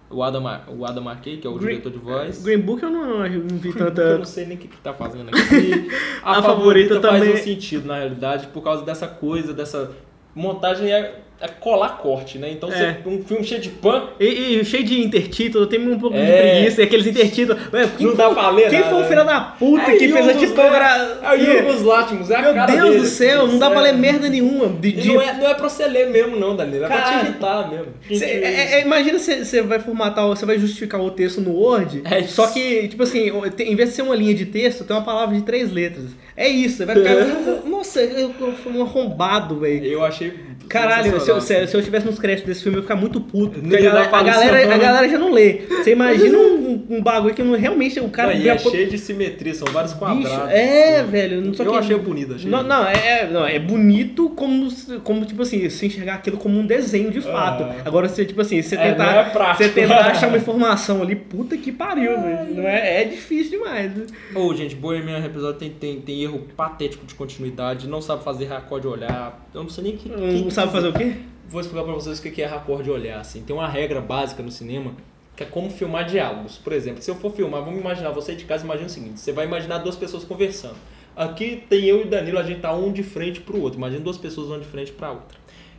O 0.10 0.24
Adam, 0.24 0.44
o 0.78 0.86
Adam 0.86 1.04
Marquei, 1.04 1.38
que 1.38 1.48
é 1.48 1.50
o 1.50 1.56
Green, 1.56 1.80
diretor 1.80 1.92
de 1.92 1.98
voz. 1.98 2.44
Green 2.44 2.60
Book 2.60 2.82
eu 2.82 2.90
não, 2.92 3.28
não 3.28 3.58
vi 3.58 3.74
tanta. 3.74 4.02
Eu 4.02 4.18
não 4.20 4.26
sei 4.26 4.46
nem 4.46 4.56
o 4.56 4.60
que, 4.60 4.68
que 4.68 4.78
tá 4.78 4.94
fazendo 4.94 5.30
aqui. 5.30 5.90
A, 6.24 6.40
a 6.40 6.42
favorita, 6.42 6.96
favorita 6.96 7.00
também 7.00 7.32
faz 7.32 7.42
um 7.42 7.44
sentido, 7.44 7.88
na 7.88 7.98
realidade, 7.98 8.48
por 8.48 8.64
causa 8.64 8.84
dessa 8.84 9.08
coisa, 9.08 9.54
dessa 9.54 9.92
montagem 10.36 10.92
é 10.92 11.22
é 11.40 11.48
colar 11.48 11.98
corte, 11.98 12.40
né? 12.40 12.50
Então, 12.52 12.72
é. 12.72 12.98
você, 13.04 13.10
um 13.10 13.24
filme 13.24 13.44
cheio 13.44 13.62
de 13.62 13.70
pan. 13.70 14.10
E, 14.20 14.60
e 14.60 14.66
cheio 14.66 14.84
de 14.84 15.02
intertítulo, 15.02 15.68
tem 15.68 15.80
um 15.88 16.00
pouco 16.00 16.18
é. 16.18 16.26
de 16.26 16.32
preguiça, 16.32 16.84
aqueles 16.84 17.06
intertítulos. 17.06 17.62
não 18.00 18.16
dá 18.16 18.30
pra 18.32 18.50
ler, 18.50 18.70
Quem 18.70 18.80
nada, 18.80 18.92
foi 18.92 19.04
o 19.04 19.08
filho 19.08 19.24
da 19.24 19.40
puta 19.42 19.92
é 19.92 19.98
que 19.98 20.10
fez 20.10 20.28
a 20.30 20.34
tipografia? 20.34 21.18
É 21.22 21.32
o 21.32 21.36
Yorgos 21.36 21.82
Látimos, 21.84 22.32
é 22.32 22.42
Meu 22.42 22.54
Deus 22.54 22.68
dele, 22.68 22.98
do 22.98 23.06
céu, 23.06 23.48
não 23.48 23.60
dá 23.60 23.70
pra 23.70 23.82
ler 23.82 23.94
merda 23.94 24.28
nenhuma. 24.30 24.68
De, 24.68 24.92
de... 24.92 25.08
Não, 25.10 25.22
é, 25.22 25.34
não 25.34 25.48
é 25.48 25.54
pra 25.54 25.70
você 25.70 25.88
ler 25.88 26.10
mesmo, 26.10 26.36
não, 26.36 26.56
Danilo. 26.56 26.86
É 26.86 26.88
cara, 26.88 27.02
pra 27.02 27.20
te 27.20 27.26
irritar 27.26 27.70
mesmo. 27.70 27.88
Cê, 28.18 28.26
é, 28.26 28.74
é, 28.74 28.82
imagina 28.82 29.20
você 29.20 29.62
vai 29.62 29.80
formatar, 29.80 30.26
você 30.26 30.46
vai 30.46 30.58
justificar 30.58 31.00
o 31.00 31.12
texto 31.12 31.40
no 31.40 31.52
Word, 31.52 32.02
é 32.04 32.24
só 32.24 32.48
que, 32.48 32.88
tipo 32.88 33.04
assim, 33.04 33.32
em 33.60 33.76
vez 33.76 33.90
de 33.90 33.96
ser 33.96 34.02
uma 34.02 34.16
linha 34.16 34.34
de 34.34 34.46
texto, 34.46 34.84
tem 34.84 34.96
uma 34.96 35.06
palavra 35.06 35.36
de 35.36 35.44
três 35.44 35.72
letras. 35.72 36.06
É 36.36 36.48
isso, 36.48 36.86
vai 36.86 36.96
ficar. 36.96 37.16
Nossa, 37.68 38.00
eu 38.00 38.32
fui 38.64 38.72
um 38.72 38.84
arrombado, 38.84 39.60
velho. 39.60 39.84
Eu 39.84 40.04
achei. 40.04 40.34
Caralho, 40.70 41.20
se 41.28 41.32
eu, 41.32 41.42
se, 41.42 41.68
se 41.68 41.76
eu 41.76 41.82
tivesse 41.82 42.06
nos 42.06 42.20
créditos 42.20 42.48
desse 42.48 42.64
filme, 42.64 42.78
eu 42.78 42.80
ia 42.80 42.84
ficar 42.84 42.96
muito 42.96 43.20
puto. 43.20 43.60
Porque 43.60 43.76
a, 43.76 43.82
galera, 43.82 44.18
a, 44.18 44.24
galera, 44.24 44.76
a 44.76 44.78
galera 44.78 45.10
já 45.10 45.20
não 45.20 45.32
lê. 45.32 45.62
Você 45.68 45.92
imagina 45.92 46.38
um, 46.38 46.57
um 46.68 47.02
bagulho 47.02 47.34
que 47.34 47.44
não, 47.44 47.58
realmente 47.58 48.00
o 48.00 48.10
cara. 48.10 48.34
Não, 48.34 48.42
e 48.42 48.50
é 48.50 48.58
cheio 48.58 48.90
de 48.90 48.98
simetria, 48.98 49.54
são 49.54 49.68
vários 49.72 49.94
quadrados. 49.94 50.30
Bicho, 50.30 50.50
é, 50.50 51.00
assim. 51.00 51.10
velho. 51.10 51.56
Só 51.56 51.64
eu 51.64 51.72
que, 51.72 51.78
achei 51.78 51.98
bonito, 51.98 52.36
achei 52.36 52.50
não, 52.50 52.64
não, 52.64 52.86
é, 52.86 53.30
não, 53.30 53.46
é 53.46 53.60
bonito 53.60 54.30
como, 54.32 54.68
como, 55.04 55.26
tipo 55.26 55.42
assim, 55.42 55.70
se 55.70 55.86
enxergar 55.86 56.16
aquilo 56.16 56.38
como 56.38 56.60
um 56.60 56.66
desenho 56.66 57.12
de 57.12 57.22
fato. 57.22 57.64
Ah. 57.64 57.76
Agora, 57.86 58.08
você, 58.08 58.26
tipo 58.26 58.42
assim, 58.42 58.62
você 58.62 58.76
é, 58.76 58.92
tentar, 58.92 59.16
é 59.16 59.54
você 59.54 59.70
tentar 59.70 60.08
achar 60.08 60.28
uma 60.28 60.38
informação 60.38 61.02
ali, 61.02 61.16
puta 61.16 61.58
que 61.58 61.72
pariu, 61.72 62.22
velho. 62.22 62.56
Não 62.56 62.64
é, 62.64 63.02
é 63.02 63.06
difícil 63.06 63.60
demais. 63.60 63.92
Ô, 64.36 64.40
oh, 64.42 64.54
gente, 64.54 64.76
Bohemian 64.76 65.24
episódio 65.26 65.60
tem, 65.60 65.70
tem, 65.70 66.02
tem 66.02 66.24
erro 66.24 66.46
patético 66.56 67.06
de 67.06 67.16
continuidade, 67.16 67.88
não 67.88 68.02
sabe 68.02 68.24
fazer 68.24 68.46
raccord 68.46 68.82
de 68.82 68.88
olhar. 68.88 69.48
Eu 69.54 69.64
não 69.64 69.70
sei 69.70 69.84
nem 69.84 69.98
que. 69.98 70.10
Não, 70.10 70.18
não 70.18 70.50
sabe 70.50 70.72
fazer 70.72 70.90
o 70.90 70.94
quê? 70.94 71.14
vou 71.50 71.62
explicar 71.62 71.84
para 71.84 71.94
vocês 71.94 72.20
o 72.20 72.22
que 72.22 72.42
é 72.42 72.46
raccord 72.46 72.84
de 72.84 72.92
olhar. 72.92 73.20
Assim. 73.20 73.42
Tem 73.42 73.56
uma 73.56 73.68
regra 73.68 74.02
básica 74.02 74.44
no 74.44 74.52
cinema 74.52 74.94
que 75.38 75.44
é 75.44 75.46
como 75.46 75.70
filmar 75.70 76.06
diálogos. 76.06 76.58
Por 76.58 76.74
exemplo, 76.74 77.02
se 77.02 77.10
eu 77.10 77.16
for 77.16 77.32
filmar, 77.32 77.64
vamos 77.64 77.80
imaginar, 77.80 78.10
você 78.10 78.36
de 78.36 78.44
casa 78.44 78.66
imagina 78.66 78.88
o 78.88 78.90
seguinte, 78.90 79.20
você 79.20 79.32
vai 79.32 79.46
imaginar 79.46 79.78
duas 79.78 79.96
pessoas 79.96 80.24
conversando. 80.24 80.76
Aqui 81.16 81.64
tem 81.70 81.86
eu 81.86 82.02
e 82.02 82.06
Danilo, 82.06 82.40
a 82.40 82.44
gente 82.44 82.60
tá 82.60 82.74
um 82.74 82.92
de 82.92 83.04
frente 83.04 83.40
pro 83.40 83.62
outro. 83.62 83.78
Imagina 83.78 84.02
duas 84.02 84.18
pessoas 84.18 84.48
uma 84.48 84.60
de 84.60 84.66
frente 84.66 84.92
para 84.92 85.12
outra. 85.12 85.38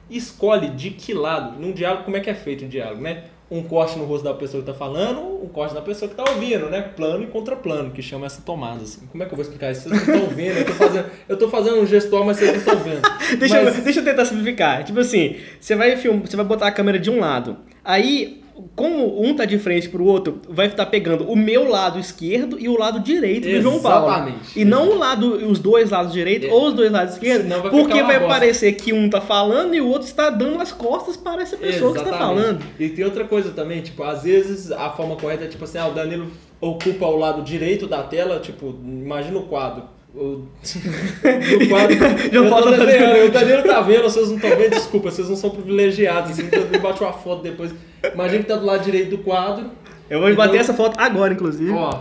Escolhe 0.09 0.71
de 0.71 0.91
que 0.91 1.13
lado, 1.13 1.61
num 1.61 1.73
diálogo, 1.73 2.05
como 2.05 2.17
é 2.17 2.21
que 2.21 2.31
é 2.31 2.35
feito 2.35 2.65
o 2.65 2.69
diálogo, 2.69 3.03
né? 3.03 3.25
um 3.51 3.63
corte 3.63 3.99
no 3.99 4.05
rosto 4.05 4.25
da 4.25 4.35
pessoa 4.35 4.63
que 4.63 4.71
está 4.71 4.79
falando, 4.79 5.21
um 5.43 5.49
corte 5.49 5.75
na 5.75 5.81
pessoa 5.81 6.09
que 6.09 6.21
está 6.21 6.31
ouvindo, 6.31 6.69
né? 6.69 6.83
Plano 6.83 7.25
e 7.25 7.27
contraplano, 7.29 7.91
que 7.91 8.03
chama 8.03 8.27
essa 8.27 8.43
tomada, 8.43 8.83
assim. 8.83 9.07
Como 9.07 9.23
é 9.23 9.27
que 9.27 9.33
eu 9.33 9.37
vou 9.37 9.43
explicar 9.43 9.73
isso? 9.73 9.89
Vocês 9.89 10.07
não 10.07 10.17
estão 10.17 10.29
vendo, 10.29 10.59
eu 10.59 10.67
tô 10.67 10.73
fazendo, 10.75 11.11
eu 11.29 11.37
tô 11.39 11.49
fazendo 11.49 11.77
um 11.81 11.87
gestual, 11.87 12.25
mas 12.25 12.37
vocês 12.37 12.51
não 12.51 12.59
estão 12.59 12.77
vendo. 12.77 13.01
deixa, 13.39 13.63
mas... 13.63 13.79
eu, 13.79 13.85
deixa 13.85 14.01
eu 14.01 14.05
tentar 14.05 14.27
simplificar. 14.27 14.85
Tipo 14.85 15.01
assim, 15.01 15.37
você 15.59 15.75
vai, 15.75 15.97
film, 15.97 16.21
você 16.21 16.37
vai 16.37 16.45
botar 16.45 16.67
a 16.67 16.73
câmera 16.73 16.99
de 16.99 17.11
um 17.11 17.21
lado, 17.21 17.57
aí 17.83 18.43
como 18.75 19.23
um 19.23 19.35
tá 19.35 19.45
de 19.45 19.59
frente 19.59 19.89
pro 19.89 20.05
outro, 20.05 20.41
vai 20.49 20.67
estar 20.67 20.87
pegando 20.87 21.31
o 21.31 21.37
meu 21.37 21.69
lado 21.69 21.99
esquerdo 21.99 22.59
e 22.59 22.69
o 22.69 22.77
lado 22.77 23.01
direito 23.01 23.49
do 23.49 23.61
João 23.61 23.81
Paulo. 23.81 24.09
Exatamente. 24.09 24.61
E 24.61 24.65
não 24.65 24.91
o 24.91 24.99
lado, 24.99 25.35
os 25.49 25.59
dois 25.59 25.91
lados 25.91 26.13
direitos 26.13 26.49
é. 26.49 26.53
ou 26.53 26.69
os 26.69 26.75
dois 26.75 26.91
lados 26.91 27.15
esquerdos, 27.15 27.49
vai 27.49 27.71
porque 27.71 28.03
vai 28.03 28.19
bosta. 28.19 28.35
parecer 28.35 28.73
que 28.73 28.93
um 28.93 29.09
tá 29.09 29.21
falando 29.21 29.75
e 29.75 29.81
o 29.81 29.89
outro 29.89 30.09
está 30.09 30.31
dando 30.31 30.61
as 30.61 30.73
costas 30.73 31.17
para 31.17 31.43
essa 31.43 31.57
pessoa 31.57 31.93
Exatamente. 31.93 32.03
que 32.03 32.15
está 32.15 32.19
falando. 32.19 32.65
E 32.79 32.89
tem 32.89 33.05
outra 33.05 33.25
coisa 33.25 33.51
também, 33.51 33.81
tipo, 33.81 34.03
às 34.03 34.23
vezes 34.25 34.73
a 34.73 34.91
forma 34.91 35.17
correta 35.17 35.45
é 35.45 35.49
tipo 35.49 35.65
assim, 35.65 35.79
ah, 35.79 35.87
o 35.87 35.93
Danilo 35.93 36.31
ocupa 36.61 37.07
o 37.07 37.17
lado 37.17 37.43
direito 37.43 37.87
da 37.87 38.03
tela, 38.03 38.41
tipo, 38.41 38.75
imagina 38.83 39.39
o 39.39 39.45
quadro 39.45 39.98
o... 40.19 40.37
do 40.43 41.69
quadro. 41.69 41.97
eu 42.33 42.51
tô 42.51 42.71
desenhando, 42.71 43.29
o 43.29 43.31
Danilo 43.31 43.63
tá 43.63 43.81
vendo, 43.81 44.03
vocês 44.03 44.29
não 44.29 44.37
estão 44.37 44.51
vendo, 44.51 44.71
desculpa, 44.71 45.11
vocês 45.11 45.29
não 45.29 45.37
são 45.37 45.51
privilegiados, 45.51 46.33
assim, 46.33 46.45
então 46.45 46.61
me 46.67 46.79
bate 46.79 47.03
uma 47.03 47.13
foto 47.13 47.43
depois. 47.43 47.75
Imagina 48.13 48.43
que 48.43 48.49
tá 48.49 48.57
do 48.57 48.67
lado 48.67 48.85
direito 48.85 49.11
do 49.11 49.19
quadro. 49.19 49.71
Eu 50.11 50.21
vou 50.21 50.31
então... 50.31 50.45
bater 50.45 50.61
essa 50.61 50.75
foto 50.75 50.99
agora, 50.99 51.33
inclusive. 51.33 51.71
Ó, 51.71 52.01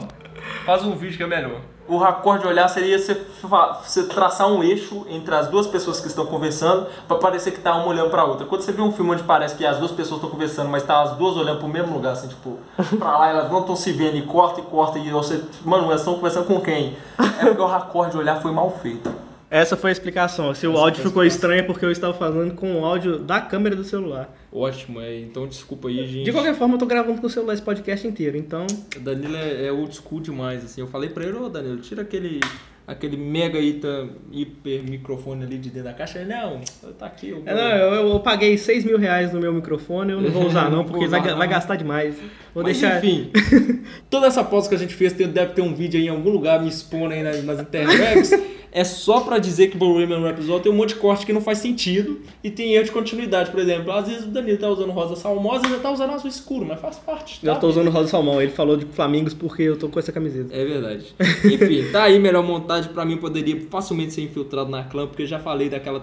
faz 0.65 0.83
um 0.83 0.95
vídeo 0.95 1.17
que 1.17 1.23
é 1.23 1.27
melhor 1.27 1.61
o 1.87 1.97
raccord 1.97 2.41
de 2.41 2.47
olhar 2.47 2.67
seria 2.67 2.99
você, 2.99 3.21
você, 3.41 4.03
traçar 4.03 4.47
um 4.47 4.63
eixo 4.63 5.05
entre 5.09 5.33
as 5.33 5.47
duas 5.47 5.65
pessoas 5.67 5.99
que 5.99 6.07
estão 6.07 6.25
conversando 6.25 6.87
para 7.07 7.17
parecer 7.17 7.51
que 7.51 7.59
tá 7.59 7.75
uma 7.75 7.87
olhando 7.87 8.09
para 8.09 8.25
outra. 8.25 8.45
Quando 8.45 8.61
você 8.61 8.71
vê 8.71 8.81
um 8.81 8.91
filme 8.91 9.11
onde 9.11 9.23
parece 9.23 9.55
que 9.55 9.65
as 9.65 9.77
duas 9.77 9.91
pessoas 9.91 10.17
estão 10.17 10.29
conversando, 10.29 10.69
mas 10.69 10.83
tá 10.83 11.01
as 11.01 11.11
duas 11.13 11.37
olhando 11.37 11.59
pro 11.59 11.67
mesmo 11.67 11.93
lugar, 11.93 12.13
assim, 12.13 12.27
tipo, 12.27 12.57
para 12.97 13.17
lá 13.17 13.29
elas 13.29 13.51
não 13.51 13.61
estão 13.61 13.75
se 13.75 13.91
vendo 13.91 14.17
e 14.17 14.21
corta 14.23 14.59
e 14.59 14.63
corta 14.63 14.99
e 14.99 15.09
você, 15.09 15.43
mano, 15.63 15.85
elas 15.85 16.01
estão 16.01 16.15
conversando 16.15 16.45
com 16.45 16.59
quem? 16.59 16.97
É 17.39 17.45
porque 17.45 17.61
o 17.61 17.67
raccord 17.67 18.11
de 18.11 18.17
olhar 18.17 18.41
foi 18.41 18.51
mal 18.51 18.69
feito. 18.81 19.26
Essa 19.49 19.77
foi 19.77 19.91
a 19.91 19.93
explicação. 19.93 20.53
Se 20.53 20.67
o 20.67 20.73
Essa 20.73 20.81
áudio 20.81 21.03
ficou 21.03 21.23
estranho 21.23 21.59
é 21.59 21.63
porque 21.63 21.85
eu 21.85 21.91
estava 21.91 22.13
falando 22.13 22.53
com 22.53 22.81
o 22.81 22.85
áudio 22.85 23.17
da 23.19 23.39
câmera 23.39 23.75
do 23.75 23.83
celular. 23.83 24.35
Ótimo, 24.51 24.99
é. 24.99 25.19
Então 25.19 25.47
desculpa 25.47 25.87
aí, 25.87 26.05
gente. 26.05 26.25
De 26.25 26.31
qualquer 26.31 26.53
forma, 26.55 26.75
eu 26.75 26.79
tô 26.79 26.85
gravando 26.85 27.21
com 27.21 27.27
o 27.27 27.29
celular 27.29 27.53
esse 27.53 27.61
podcast 27.61 28.05
inteiro, 28.05 28.37
então. 28.37 28.67
O 28.95 28.99
Danilo 28.99 29.35
é, 29.35 29.67
é 29.67 29.71
old 29.71 29.95
school 29.95 30.19
demais, 30.19 30.65
assim. 30.65 30.81
Eu 30.81 30.87
falei 30.87 31.09
pra 31.09 31.23
ele, 31.23 31.37
ô 31.37 31.47
Danilo, 31.47 31.77
tira 31.77 32.01
aquele 32.01 32.41
aquele 32.87 33.17
mega 33.17 33.59
ita, 33.59 34.07
hiper 34.31 34.81
microfone 34.89 35.43
ali 35.43 35.57
de 35.57 35.69
dentro 35.69 35.89
da 35.89 35.93
caixa. 35.93 36.19
Ele, 36.19 36.29
não, 36.29 36.61
tá 36.97 37.05
aqui. 37.05 37.29
Eu, 37.29 37.43
é, 37.45 37.53
não, 37.53 37.69
eu, 37.77 38.07
eu, 38.13 38.19
paguei 38.21 38.57
6 38.57 38.85
mil 38.85 38.97
reais 38.97 39.33
no 39.33 39.41
meu 39.41 39.51
microfone, 39.51 40.13
eu 40.13 40.21
não 40.21 40.31
vou 40.31 40.45
usar 40.45 40.71
não, 40.71 40.85
porque 40.87 41.05
vai, 41.05 41.21
vai, 41.21 41.47
gastar 41.49 41.75
demais. 41.75 42.15
Vou 42.53 42.63
Mas, 42.63 42.79
deixar... 42.79 42.97
enfim, 42.97 43.29
toda 44.09 44.27
essa 44.27 44.41
pausa 44.41 44.69
que 44.69 44.75
a 44.75 44.77
gente 44.77 44.95
fez 44.95 45.11
deve 45.11 45.53
ter 45.53 45.61
um 45.61 45.73
vídeo 45.73 45.99
aí 45.99 46.05
em 46.05 46.09
algum 46.09 46.29
lugar 46.29 46.61
me 46.61 46.69
expondo 46.69 47.13
aí 47.13 47.21
nas, 47.21 47.43
nas 47.43 47.59
interwebs 47.59 48.31
é 48.77 48.83
só 48.83 49.21
para 49.21 49.39
dizer 49.39 49.69
que 49.69 49.77
Bohemian 49.77 50.19
Rhapsody 50.19 50.61
tem 50.61 50.71
um 50.71 50.75
monte 50.75 50.89
de 50.89 50.99
corte 50.99 51.25
que 51.25 51.33
não 51.33 51.41
faz 51.41 51.57
sentido 51.57 52.21
e 52.43 52.51
tem 52.51 52.75
erro 52.75 52.85
de 52.85 52.91
continuidade. 52.91 53.49
Por 53.49 53.59
exemplo, 53.59 53.91
às 53.91 54.07
vezes 54.07 54.25
o 54.25 54.27
Danilo 54.27 54.59
tá 54.59 54.69
usando 54.69 54.91
rosa 54.91 55.15
salmosa 55.15 55.65
e 55.65 55.71
já 55.71 55.79
tá 55.79 55.89
usando 55.89 56.11
azul 56.11 56.29
escuro, 56.29 56.63
mas 56.63 56.79
faz 56.79 56.97
parte. 56.99 57.41
Tá? 57.41 57.53
Eu 57.53 57.59
tô 57.59 57.69
usando 57.69 57.89
rosa 57.89 58.09
salmão, 58.09 58.39
ele 58.39 58.51
falou 58.51 58.77
de 58.77 58.85
Flamingos 58.85 59.33
porque 59.33 59.63
eu 59.63 59.79
tô 59.79 59.89
com 59.89 59.97
essa 59.97 60.11
camiseta. 60.11 60.55
É 60.55 60.63
verdade. 60.63 61.07
Enfim, 61.43 61.91
tá 61.91 62.03
aí 62.03 62.19
melhor 62.19 62.43
montagem 62.43 62.93
para 62.93 63.03
mim 63.03 63.17
poderia 63.17 63.59
facilmente 63.67 64.13
ser 64.13 64.21
infiltrado 64.21 64.69
na 64.69 64.83
clã, 64.83 65.07
porque 65.07 65.23
eu 65.23 65.27
já 65.27 65.39
falei 65.39 65.69
daquela 65.69 65.99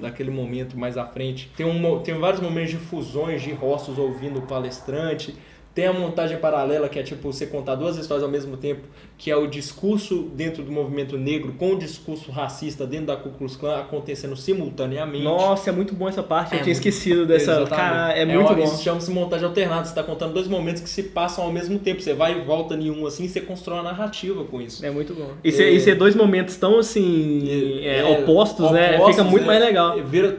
daquele 0.00 0.30
momento 0.30 0.78
mais 0.78 0.96
à 0.96 1.04
frente. 1.04 1.50
Tem, 1.56 1.66
um, 1.66 1.98
tem 1.98 2.14
vários 2.14 2.40
momentos 2.40 2.70
de 2.70 2.76
fusões 2.76 3.42
de 3.42 3.50
rostos 3.50 3.98
ouvindo 3.98 4.38
o 4.38 4.42
palestrante 4.42 5.34
tem 5.74 5.86
a 5.86 5.92
montagem 5.92 6.38
paralela, 6.38 6.88
que 6.88 7.00
é 7.00 7.02
tipo 7.02 7.32
você 7.32 7.46
contar 7.46 7.74
duas 7.74 7.96
histórias 7.96 8.22
ao 8.22 8.30
mesmo 8.30 8.56
tempo, 8.56 8.82
que 9.18 9.28
é 9.28 9.36
o 9.36 9.46
discurso 9.46 10.30
dentro 10.34 10.62
do 10.62 10.70
movimento 10.70 11.18
negro 11.18 11.52
com 11.58 11.72
o 11.72 11.78
discurso 11.78 12.30
racista 12.30 12.86
dentro 12.86 13.06
da 13.06 13.16
Ku 13.16 13.30
Klux 13.30 13.56
Klan 13.56 13.80
acontecendo 13.80 14.36
simultaneamente. 14.36 15.24
Nossa, 15.24 15.70
é 15.70 15.72
muito 15.72 15.92
bom 15.92 16.08
essa 16.08 16.22
parte, 16.22 16.52
é 16.52 16.58
eu 16.58 16.62
tinha 16.62 16.74
muito... 16.74 16.86
esquecido 16.86 17.26
dessa. 17.26 17.66
Cara, 17.66 18.16
é, 18.16 18.22
é 18.22 18.24
muito 18.24 18.46
uma, 18.46 18.54
bom. 18.54 18.62
Isso 18.62 18.82
chama-se 18.84 19.10
montagem 19.10 19.46
alternada, 19.46 19.84
você 19.84 19.90
está 19.90 20.02
contando 20.04 20.32
dois 20.32 20.46
momentos 20.46 20.80
que 20.80 20.88
se 20.88 21.02
passam 21.02 21.44
ao 21.44 21.52
mesmo 21.52 21.76
tempo. 21.80 22.00
Você 22.00 22.14
vai 22.14 22.38
e 22.38 22.44
volta 22.44 22.74
em 22.74 22.90
um 22.90 23.04
assim 23.04 23.24
e 23.24 23.28
você 23.28 23.40
constrói 23.40 23.78
uma 23.78 23.90
narrativa 23.90 24.44
com 24.44 24.62
isso. 24.62 24.86
É 24.86 24.92
muito 24.92 25.12
bom. 25.12 25.32
E 25.42 25.50
ser, 25.50 25.90
é, 25.90 25.94
dois 25.96 26.14
momentos 26.14 26.56
tão 26.56 26.78
assim. 26.78 27.48
É, 27.82 27.98
é 27.98 28.04
opostos, 28.04 28.70
né? 28.70 28.94
Opostos, 28.94 29.16
Fica 29.16 29.24
muito 29.28 29.44
mais 29.44 29.60
legal. 29.60 29.96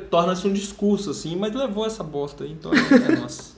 Torna-se 0.09 0.47
um 0.47 0.53
discurso, 0.53 1.11
assim, 1.11 1.35
mas 1.35 1.53
levou 1.53 1.85
essa 1.85 2.03
bosta 2.03 2.45
aí, 2.45 2.51
então 2.51 2.71
é 2.71 3.15
nossa. 3.19 3.55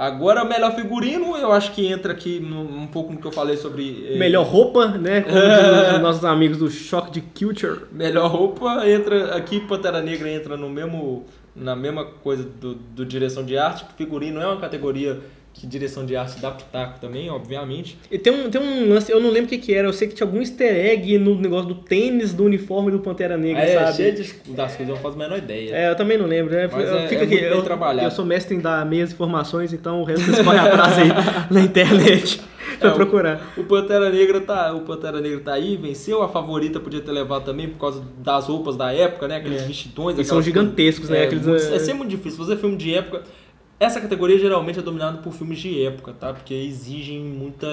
Agora, 0.00 0.46
melhor 0.46 0.74
figurino, 0.74 1.36
eu 1.36 1.52
acho 1.52 1.72
que 1.72 1.86
entra 1.86 2.14
aqui 2.14 2.40
no, 2.40 2.62
um 2.62 2.86
pouco 2.86 3.12
no 3.12 3.18
que 3.18 3.26
eu 3.26 3.30
falei 3.30 3.58
sobre. 3.58 4.06
Eh... 4.08 4.16
Melhor 4.16 4.46
roupa, 4.46 4.88
né? 4.88 5.20
Como 5.28 5.96
os 5.96 6.00
nossos 6.00 6.24
amigos 6.24 6.56
do 6.56 6.70
Choque 6.70 7.10
de 7.10 7.20
Culture. 7.20 7.82
Melhor 7.92 8.30
roupa 8.30 8.88
entra 8.88 9.36
aqui, 9.36 9.60
Pantera 9.60 10.00
Negra 10.00 10.30
entra 10.30 10.56
no 10.56 10.70
mesmo, 10.70 11.26
na 11.54 11.76
mesma 11.76 12.06
coisa 12.06 12.44
do, 12.44 12.76
do 12.76 13.04
direção 13.04 13.44
de 13.44 13.58
arte. 13.58 13.84
Figurino 13.98 14.40
é 14.40 14.46
uma 14.46 14.58
categoria 14.58 15.20
que 15.52 15.66
direção 15.66 16.06
de 16.06 16.16
arte 16.16 16.40
dá 16.40 16.50
pitaco 16.50 16.98
também, 17.00 17.28
obviamente. 17.28 17.98
E 18.10 18.18
tem 18.18 18.32
um, 18.32 18.48
tem 18.48 18.60
um 18.60 18.88
lance, 18.88 19.12
eu 19.12 19.20
não 19.20 19.30
lembro 19.30 19.46
o 19.46 19.48
que, 19.48 19.58
que 19.58 19.74
era, 19.74 19.86
eu 19.86 19.92
sei 19.92 20.08
que 20.08 20.14
tinha 20.14 20.26
algum 20.26 20.38
easter 20.38 20.74
egg 20.74 21.18
no 21.18 21.34
negócio 21.34 21.68
do 21.68 21.74
tênis 21.74 22.32
do 22.32 22.44
uniforme 22.44 22.90
do 22.90 23.00
Pantera 23.00 23.36
Negra, 23.36 23.62
é, 23.62 23.74
sabe? 23.78 23.96
cheio 23.96 24.14
de, 24.14 24.22
das 24.52 24.76
coisas, 24.76 24.88
eu 24.88 24.94
não 24.94 24.96
faço 24.96 25.16
a 25.16 25.18
menor 25.18 25.38
ideia. 25.38 25.74
É, 25.74 25.90
eu 25.90 25.96
também 25.96 26.16
não 26.16 26.26
lembro. 26.26 26.54
É, 26.54 26.66
Mas 26.66 26.88
é, 26.88 27.08
fica 27.08 27.22
é 27.22 27.24
aqui, 27.24 27.34
eu, 27.34 27.64
eu, 28.02 28.10
sou 28.10 28.24
mestre 28.24 28.56
em 28.56 28.60
dar 28.60 28.86
meias 28.86 29.12
informações, 29.12 29.72
então 29.72 30.00
o 30.00 30.04
resto 30.04 30.24
vocês 30.24 30.44
podem 30.44 30.60
atrás 30.60 30.96
aí 30.96 31.08
na 31.50 31.60
internet 31.60 32.40
pra 32.80 32.90
é, 32.90 32.94
procurar. 32.94 33.52
O, 33.54 33.60
o, 33.60 33.64
Pantera 33.64 34.08
Negra 34.08 34.40
tá, 34.40 34.72
o 34.72 34.80
Pantera 34.80 35.20
Negra 35.20 35.40
tá 35.40 35.52
aí, 35.52 35.76
venceu, 35.76 36.22
a 36.22 36.28
favorita 36.28 36.80
podia 36.80 37.00
ter 37.00 37.12
levado 37.12 37.44
também 37.44 37.68
por 37.68 37.78
causa 37.78 38.02
das 38.18 38.46
roupas 38.46 38.76
da 38.76 38.92
época, 38.92 39.28
né? 39.28 39.36
Aqueles 39.36 39.62
é. 39.62 39.66
vestidões. 39.66 40.16
Eles 40.16 40.26
são 40.26 40.40
gigantescos, 40.40 41.10
né? 41.10 41.20
É, 41.20 41.24
Aqueles, 41.24 41.46
é, 41.46 41.76
é 41.76 41.78
sempre 41.78 41.98
muito 41.98 42.10
difícil 42.10 42.38
fazer 42.38 42.56
filme 42.56 42.76
de 42.76 42.94
época. 42.94 43.22
Essa 43.80 43.98
categoria 43.98 44.38
geralmente 44.38 44.78
é 44.78 44.82
dominada 44.82 45.18
por 45.18 45.32
filmes 45.32 45.58
de 45.58 45.82
época, 45.82 46.12
tá? 46.12 46.34
Porque 46.34 46.52
exigem 46.52 47.18
muita, 47.18 47.66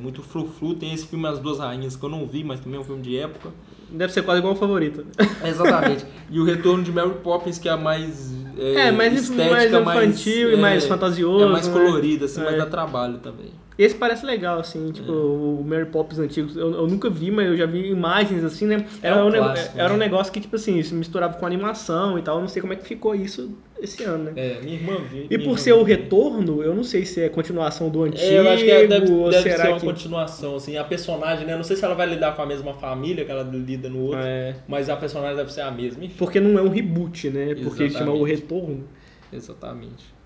muito 0.00 0.22
frufru. 0.22 0.76
Tem 0.76 0.94
esse 0.94 1.04
filme 1.08 1.26
As 1.26 1.40
Duas 1.40 1.58
Rainhas 1.58 1.96
que 1.96 2.04
eu 2.04 2.08
não 2.08 2.24
vi, 2.24 2.44
mas 2.44 2.60
também 2.60 2.78
é 2.78 2.80
um 2.80 2.84
filme 2.84 3.02
de 3.02 3.18
época. 3.18 3.50
Deve 3.90 4.12
ser 4.12 4.22
quase 4.22 4.38
igual 4.38 4.54
o 4.54 4.56
favorito. 4.56 5.04
exatamente. 5.44 6.06
E 6.30 6.38
o 6.38 6.44
Retorno 6.44 6.84
de 6.84 6.92
Mary 6.92 7.14
Poppins, 7.24 7.58
que 7.58 7.68
é 7.68 7.72
a 7.72 7.76
mais 7.76 8.32
é, 8.56 8.88
é 8.88 8.92
mais 8.92 9.12
estética, 9.12 9.80
mais 9.80 10.08
infantil 10.08 10.46
mais, 10.46 10.58
e 10.58 10.60
mais 10.60 10.84
é, 10.84 10.88
fantasioso. 10.88 11.44
É 11.44 11.48
mais 11.48 11.66
né? 11.66 11.72
colorida, 11.72 12.24
assim, 12.26 12.40
é. 12.42 12.44
mas 12.44 12.56
dá 12.56 12.66
trabalho 12.66 13.18
também. 13.18 13.50
Esse 13.80 13.94
parece 13.94 14.26
legal, 14.26 14.58
assim, 14.58 14.92
tipo, 14.92 15.10
é. 15.10 15.14
o 15.14 15.64
Mary 15.66 15.86
Poppins 15.86 16.18
antigo. 16.18 16.50
Eu, 16.54 16.74
eu, 16.74 16.86
nunca 16.86 17.08
vi, 17.08 17.30
mas 17.30 17.46
eu 17.46 17.56
já 17.56 17.64
vi 17.64 17.90
imagens, 17.90 18.44
assim, 18.44 18.66
né? 18.66 18.84
Era, 19.02 19.16
é 19.16 19.24
um, 19.24 19.30
clássico, 19.32 19.78
era 19.78 19.88
né? 19.88 19.94
um 19.94 19.96
negócio 19.96 20.30
que, 20.30 20.38
tipo 20.38 20.54
assim, 20.54 20.82
se 20.82 20.92
misturava 20.92 21.38
com 21.38 21.46
animação 21.46 22.18
e 22.18 22.22
tal. 22.22 22.36
Eu 22.36 22.40
não 22.42 22.48
sei 22.48 22.60
como 22.60 22.74
é 22.74 22.76
que 22.76 22.86
ficou 22.86 23.14
isso 23.14 23.56
esse 23.80 24.04
ano, 24.04 24.24
né? 24.24 24.32
É, 24.36 24.60
minha 24.60 24.76
irmã 24.76 24.98
viu. 25.10 25.26
E 25.30 25.38
por 25.38 25.58
ser 25.58 25.72
o 25.72 25.82
retorno, 25.82 26.62
eu 26.62 26.74
não 26.74 26.84
sei 26.84 27.06
se 27.06 27.22
é 27.22 27.30
continuação 27.30 27.88
do 27.88 28.02
antigo. 28.02 28.22
É, 28.22 28.38
eu 28.38 28.50
acho 28.50 28.64
que 28.64 28.70
é, 28.70 28.86
deve, 28.86 29.06
deve 29.06 29.50
ser 29.50 29.68
uma 29.68 29.80
que... 29.80 29.86
continuação, 29.86 30.56
assim. 30.56 30.76
A 30.76 30.84
personagem, 30.84 31.46
né? 31.46 31.54
Eu 31.54 31.56
não 31.56 31.64
sei 31.64 31.74
se 31.74 31.82
ela 31.82 31.94
vai 31.94 32.06
lidar 32.06 32.36
com 32.36 32.42
a 32.42 32.46
mesma 32.46 32.74
família 32.74 33.24
que 33.24 33.30
ela 33.30 33.44
lida 33.44 33.88
no 33.88 34.02
outro, 34.02 34.20
é. 34.20 34.56
mas 34.68 34.90
a 34.90 34.96
personagem 34.96 35.38
deve 35.38 35.50
ser 35.50 35.62
a 35.62 35.70
mesma. 35.70 36.04
Enfim. 36.04 36.16
Porque 36.18 36.38
não 36.38 36.58
é 36.58 36.62
um 36.62 36.68
reboot, 36.68 37.30
né? 37.30 37.54
Porque 37.54 37.84
Exatamente. 37.84 37.92
chama 37.94 38.12
o 38.12 38.24
retorno. 38.24 38.84
Exatamente. 39.32 40.19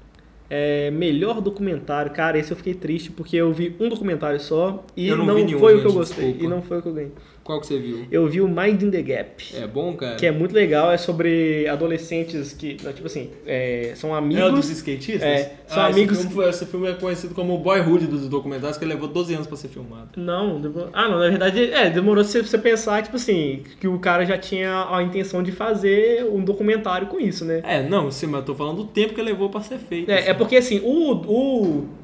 É, 0.51 0.91
melhor 0.91 1.41
documentário, 1.41 2.13
cara, 2.13 2.39
esse 2.39 2.51
eu 2.51 2.57
fiquei 2.57 2.75
triste 2.75 3.11
porque 3.11 3.37
eu 3.37 3.53
vi 3.53 3.75
um 3.81 3.89
documentário 3.89 4.39
só 4.39 4.85
e 4.97 5.11
não, 5.11 5.25
não 5.25 5.35
nenhum, 5.37 5.59
foi 5.59 5.77
o 5.77 5.81
que 5.81 5.87
eu 5.87 5.93
gostei. 5.93 6.33
Desculpa. 6.33 6.45
E 6.45 6.49
não 6.49 6.63
foi 6.63 6.79
o 6.79 6.83
que 6.83 6.89
eu 6.89 6.93
ganhei. 6.93 7.13
Qual 7.45 7.61
que 7.61 7.67
você 7.67 7.79
viu? 7.79 8.07
Eu 8.11 8.27
vi 8.27 8.41
o 8.41 8.49
Mind 8.49 8.83
in 8.83 8.91
the 8.91 9.03
Gap. 9.03 9.45
É 9.55 9.67
bom, 9.67 9.95
cara? 9.95 10.17
Que 10.17 10.25
é 10.25 10.33
muito 10.33 10.55
legal, 10.55 10.91
é 10.91 10.97
sobre 10.97 11.69
adolescentes 11.69 12.55
que, 12.55 12.75
tipo 12.75 13.07
assim, 13.07 13.31
é, 13.47 13.93
são 13.97 14.15
amigos... 14.15 14.43
É 14.43 14.51
dos 14.51 14.71
skatistas? 14.71 15.23
É, 15.23 15.57
são 15.67 15.83
ah, 15.83 15.87
amigos... 15.87 16.19
Esse 16.19 16.29
filme, 16.29 16.49
esse 16.49 16.67
filme, 16.67 16.89
é 16.89 16.95
conhecido 16.95 17.35
como 17.35 17.55
o 17.55 17.59
Boyhood 17.59 18.07
dos 18.07 18.29
documentários, 18.31 18.79
que 18.79 18.85
levou 18.87 19.09
12 19.09 19.35
anos 19.35 19.47
pra 19.47 19.59
ser 19.59 19.69
filmado. 19.69 20.09
Não, 20.17 20.59
demorou... 20.59 20.89
ah, 20.95 21.07
não, 21.07 21.19
na 21.19 21.29
verdade, 21.29 21.71
é, 21.71 21.91
demorou 21.91 22.25
você, 22.25 22.43
você 22.43 22.57
pensar, 22.57 23.03
tipo 23.03 23.17
assim, 23.17 23.63
que 23.79 23.87
o 23.87 23.99
cara 23.99 24.25
já 24.25 24.39
tinha 24.39 24.89
a 24.91 25.03
intenção 25.03 25.43
de 25.43 25.53
fazer 25.53 26.25
um 26.25 26.43
documentário 26.43 27.09
com 27.09 27.21
isso, 27.21 27.45
né? 27.45 27.61
É, 27.63 27.83
não, 27.83 28.11
sim, 28.11 28.27
mas 28.27 28.41
eu 28.41 28.47
tô 28.47 28.55
falando 28.55 28.79
do 28.79 28.85
tempo 28.85 29.13
que 29.13 29.21
levou 29.21 29.51
pra 29.51 29.61
ser 29.61 29.77
feito. 29.79 30.11
É, 30.11 30.21
assim. 30.21 30.31
é 30.31 30.35
porque, 30.35 30.57
assim, 30.57 30.81
o... 30.83 31.13
o 31.13 32.04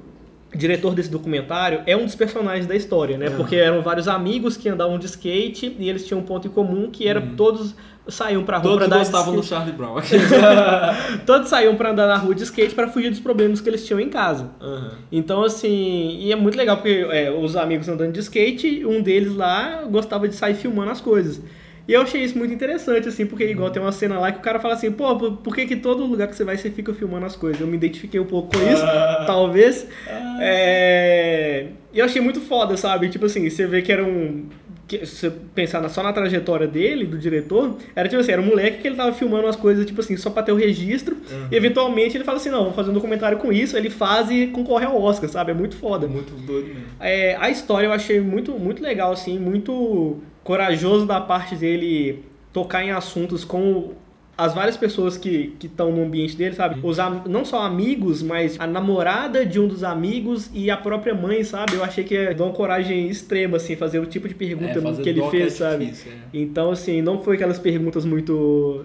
diretor 0.55 0.95
desse 0.95 1.11
documentário 1.11 1.83
é 1.87 1.97
um 1.97 2.05
dos 2.05 2.15
personagens 2.15 2.67
da 2.67 2.75
história, 2.75 3.17
né? 3.17 3.29
Uhum. 3.29 3.37
Porque 3.37 3.57
eram 3.57 3.83
vários 3.83 4.09
amigos 4.09 4.57
que 4.57 4.69
andavam 4.69 4.99
de 4.99 5.07
skate 5.07 5.77
e 5.79 5.89
eles 5.89 6.07
tinham 6.07 6.21
um 6.21 6.25
ponto 6.25 6.49
em 6.49 6.51
comum 6.51 6.91
que 6.91 7.07
era 7.07 7.21
uhum. 7.21 7.37
todos 7.37 7.75
saíam 8.09 8.43
pra 8.43 8.57
rua 8.57 8.73
todos 8.73 8.79
pra 8.79 8.87
andar 8.87 8.99
gostavam 8.99 9.37
do 9.37 9.43
Charlie 9.43 9.73
Brown. 9.73 9.97
todos 11.25 11.49
saíam 11.49 11.77
para 11.77 11.91
andar 11.91 12.09
na 12.09 12.17
rua 12.17 12.35
de 12.35 12.43
skate 12.43 12.75
para 12.75 12.89
fugir 12.89 13.11
dos 13.11 13.21
problemas 13.21 13.61
que 13.61 13.69
eles 13.69 13.87
tinham 13.87 14.01
em 14.01 14.09
casa. 14.09 14.51
Uhum. 14.61 14.91
Então 15.13 15.45
assim, 15.45 16.19
e 16.21 16.33
é 16.33 16.37
muito 16.37 16.57
legal 16.57 16.77
porque 16.77 17.07
é, 17.11 17.31
os 17.31 17.57
amigos 17.57 17.89
andando 17.89 18.13
de 18.13 18.21
skate, 18.21 18.85
um 18.85 19.01
deles 19.01 19.35
lá 19.35 19.85
gostava 19.89 20.29
de 20.29 20.35
sair 20.35 20.55
filmando 20.55 20.91
as 20.91 21.01
coisas. 21.01 21.41
E 21.89 21.93
eu 21.93 22.03
achei 22.03 22.23
isso 22.23 22.39
muito 22.39 22.55
interessante, 22.55 23.09
assim, 23.09 23.27
porque 23.27 23.45
igual 23.45 23.71
tem 23.71 23.83
uma 23.83 23.93
cena 23.93 24.19
lá 24.19 24.31
que 24.31 24.39
o 24.39 24.43
cara 24.43 24.61
fala 24.61 24.75
assim, 24.75 24.93
pô, 24.93 25.33
por 25.33 25.55
que, 25.55 25.67
que 25.67 25.77
todo 25.77 26.05
lugar 26.05 26.29
que 26.29 26.37
você 26.37 26.45
vai 26.45 26.57
você 26.57 26.71
fica 26.71 26.95
filmando 26.95 27.27
as 27.27 27.35
coisas? 27.35 27.61
Eu 27.61 27.67
me 27.67 27.77
identifiquei 27.77 28.21
um 28.21 28.27
pouco 28.27 28.57
com 28.57 28.73
isso, 28.73 28.83
ah. 28.85 29.25
talvez. 29.27 29.87
Ah. 30.07 30.39
É... 30.41 31.67
E 31.93 31.99
eu 31.99 32.05
achei 32.05 32.21
muito 32.23 32.41
foda, 32.41 32.77
sabe? 32.77 33.09
Tipo 33.09 33.27
assim, 33.27 33.49
você 33.49 33.67
vê 33.67 33.83
que 33.83 33.91
era 33.91 34.05
um 34.05 34.47
que, 34.91 35.07
se 35.07 35.31
pensar 35.55 35.89
só 35.89 36.03
na 36.03 36.13
trajetória 36.13 36.67
dele, 36.67 37.07
do 37.07 37.17
diretor, 37.17 37.77
era 37.95 38.09
tipo 38.09 38.21
assim, 38.21 38.33
era 38.33 38.43
um 38.43 38.47
moleque 38.47 38.83
que 38.83 38.89
ele 38.89 38.97
tava 38.97 39.13
filmando 39.13 39.45
umas 39.45 39.55
coisas, 39.55 39.87
tipo 39.87 40.01
assim, 40.01 40.17
só 40.17 40.31
pra 40.31 40.43
ter 40.43 40.51
o 40.51 40.57
registro, 40.57 41.15
uhum. 41.15 41.47
e 41.49 41.55
eventualmente 41.55 42.17
ele 42.17 42.25
fala 42.25 42.39
assim, 42.39 42.51
não, 42.51 42.65
vou 42.65 42.73
fazer 42.73 42.91
um 42.91 42.95
documentário 42.95 43.39
com 43.39 43.53
isso, 43.53 43.77
ele 43.77 43.89
faz 43.89 44.29
e 44.31 44.49
concorre 44.49 44.85
ao 44.85 45.01
Oscar, 45.01 45.31
sabe? 45.31 45.53
É 45.53 45.55
muito 45.55 45.77
foda. 45.77 46.09
Muito 46.09 46.33
doido 46.45 46.67
mesmo. 46.67 46.83
É, 46.99 47.37
a 47.37 47.49
história 47.49 47.87
eu 47.87 47.93
achei 47.93 48.21
muito, 48.21 48.53
muito 48.59 48.83
legal, 48.83 49.13
assim, 49.13 49.39
muito 49.39 50.19
corajoso 50.43 51.07
da 51.07 51.21
parte 51.21 51.55
dele 51.55 52.25
tocar 52.53 52.83
em 52.83 52.91
assuntos 52.91 53.45
com 53.45 53.93
as 54.41 54.55
várias 54.55 54.77
pessoas 54.77 55.19
que 55.19 55.53
estão 55.63 55.93
no 55.93 56.03
ambiente 56.03 56.35
dele, 56.35 56.55
sabe? 56.55 56.81
Os 56.83 56.97
não 57.27 57.45
só 57.45 57.63
amigos, 57.63 58.23
mas 58.23 58.59
a 58.59 58.67
namorada 58.67 59.45
de 59.45 59.61
um 59.61 59.69
dos 59.69 59.85
amigos 59.85 60.51
e 60.55 60.71
a 60.71 60.79
própria 60.79 61.15
mãe, 61.15 61.45
sabe? 61.45 61.75
Eu 61.75 61.85
achei 61.85 62.03
que 62.05 62.17
é 62.17 62.33
de 62.33 62.41
uma 62.41 62.51
coragem 62.51 63.07
extrema, 63.09 63.59
assim, 63.59 63.77
fazer 63.77 63.99
o 63.99 64.07
tipo 64.07 64.27
de 64.27 64.35
pergunta 64.35 64.79
é, 64.79 65.03
que 65.03 65.09
ele 65.11 65.23
fez, 65.29 65.61
é 65.61 65.77
difícil, 65.77 66.11
sabe? 66.11 66.25
É. 66.35 66.39
Então, 66.39 66.71
assim, 66.71 67.03
não 67.03 67.23
foi 67.23 67.35
aquelas 67.35 67.59
perguntas 67.59 68.07
muito. 68.07 68.83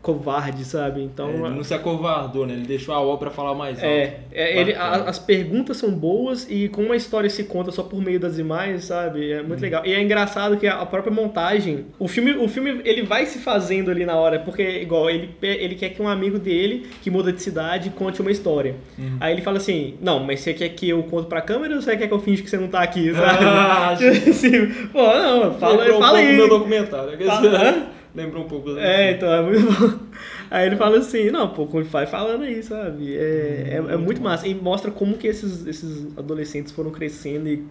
É, 0.00 0.10
covarde, 0.10 0.64
sabe? 0.64 1.02
Então. 1.02 1.28
É, 1.28 1.34
ele 1.34 1.50
não 1.50 1.64
se 1.64 1.74
acovardou, 1.74 2.46
né? 2.46 2.54
Ele 2.54 2.66
deixou 2.66 2.94
a 2.94 3.00
obra 3.00 3.30
falar 3.30 3.54
mais 3.54 3.76
alto. 3.76 3.86
É, 3.86 4.20
é 4.32 4.58
ele, 4.58 4.74
a, 4.74 5.08
as 5.08 5.18
perguntas 5.18 5.76
são 5.76 5.90
boas 5.90 6.46
e 6.48 6.68
como 6.68 6.86
uma 6.86 6.96
história 6.96 7.28
se 7.28 7.44
conta 7.44 7.70
só 7.70 7.82
por 7.82 8.00
meio 8.00 8.18
das 8.18 8.38
imagens, 8.38 8.84
sabe? 8.84 9.30
É 9.30 9.42
muito 9.42 9.58
hum. 9.58 9.62
legal. 9.62 9.84
E 9.84 9.92
é 9.92 10.00
engraçado 10.00 10.56
que 10.56 10.66
a 10.66 10.84
própria 10.86 11.12
montagem. 11.12 11.86
O 11.98 12.08
filme, 12.08 12.32
o 12.32 12.48
filme 12.48 12.80
ele 12.84 13.02
vai 13.02 13.26
se 13.26 13.38
fazendo 13.38 13.90
ali 13.90 14.06
na 14.06 14.16
hora, 14.16 14.38
porque, 14.38 14.62
igual, 14.62 15.10
ele, 15.10 15.30
ele 15.42 15.74
quer 15.74 15.90
que 15.90 16.00
um 16.00 16.08
amigo 16.08 16.38
dele, 16.38 16.86
que 17.02 17.10
muda 17.10 17.32
de 17.32 17.42
cidade, 17.42 17.90
conte 17.90 18.20
uma 18.20 18.30
história. 18.30 18.76
Uhum. 18.98 19.16
Aí 19.20 19.34
ele 19.34 19.42
fala 19.42 19.58
assim: 19.58 19.94
Não, 20.00 20.20
mas 20.20 20.40
você 20.40 20.54
quer 20.54 20.70
que 20.70 20.88
eu 20.88 21.02
conto 21.04 21.28
pra 21.28 21.42
câmera 21.42 21.74
ou 21.74 21.82
você 21.82 21.96
quer 21.96 22.06
que 22.06 22.14
eu 22.14 22.20
finge 22.20 22.42
que 22.42 22.48
você 22.48 22.56
não 22.56 22.68
tá 22.68 22.80
aqui, 22.80 23.12
sabe? 23.14 23.44
Ah, 23.44 23.90
assim, 24.00 24.66
pô, 24.92 25.02
não, 25.02 25.54
fala, 25.54 25.84
fala 25.98 26.18
aí. 26.18 26.36
meu 26.36 26.48
documentário. 26.48 27.18
Fala, 27.26 27.99
Lembrou 28.14 28.44
um 28.44 28.48
pouco. 28.48 28.76
É, 28.76 29.12
então, 29.12 29.32
é 29.32 29.42
muito 29.42 29.72
bom. 29.72 29.98
Aí 30.50 30.66
ele 30.66 30.76
fala 30.76 30.98
assim, 30.98 31.30
não, 31.30 31.48
pô, 31.50 31.64
vai 31.84 32.06
falando 32.06 32.42
aí, 32.42 32.60
sabe? 32.60 33.16
É, 33.16 33.68
é, 33.70 33.92
é, 33.92 33.96
muito 33.96 34.20
massa. 34.20 34.48
E 34.48 34.54
mostra 34.54 34.90
como 34.90 35.16
que 35.16 35.28
esses, 35.28 35.64
esses 35.64 36.18
adolescentes 36.18 36.72
foram 36.72 36.90
crescendo 36.90 37.48
e 37.48 37.64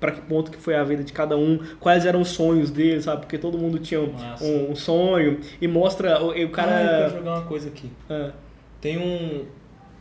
para 0.00 0.10
que 0.10 0.20
ponto 0.22 0.50
que 0.50 0.58
foi 0.58 0.74
a 0.74 0.82
vida 0.82 1.04
de 1.04 1.12
cada 1.12 1.36
um, 1.36 1.60
quais 1.78 2.04
eram 2.04 2.20
os 2.20 2.30
sonhos 2.30 2.68
deles, 2.68 3.04
sabe? 3.04 3.20
Porque 3.20 3.38
todo 3.38 3.56
mundo 3.56 3.78
tinha 3.78 4.00
um, 4.00 4.12
um 4.70 4.74
sonho. 4.74 5.38
E 5.60 5.68
mostra 5.68 6.20
o, 6.20 6.30
o 6.30 6.50
cara... 6.50 6.76
Ah, 6.76 6.82
eu 6.82 7.02
quero 7.04 7.18
jogar 7.18 7.34
uma 7.36 7.46
coisa 7.46 7.68
aqui. 7.68 7.90
Ah. 8.10 8.32
Tem 8.80 8.98
um... 8.98 9.44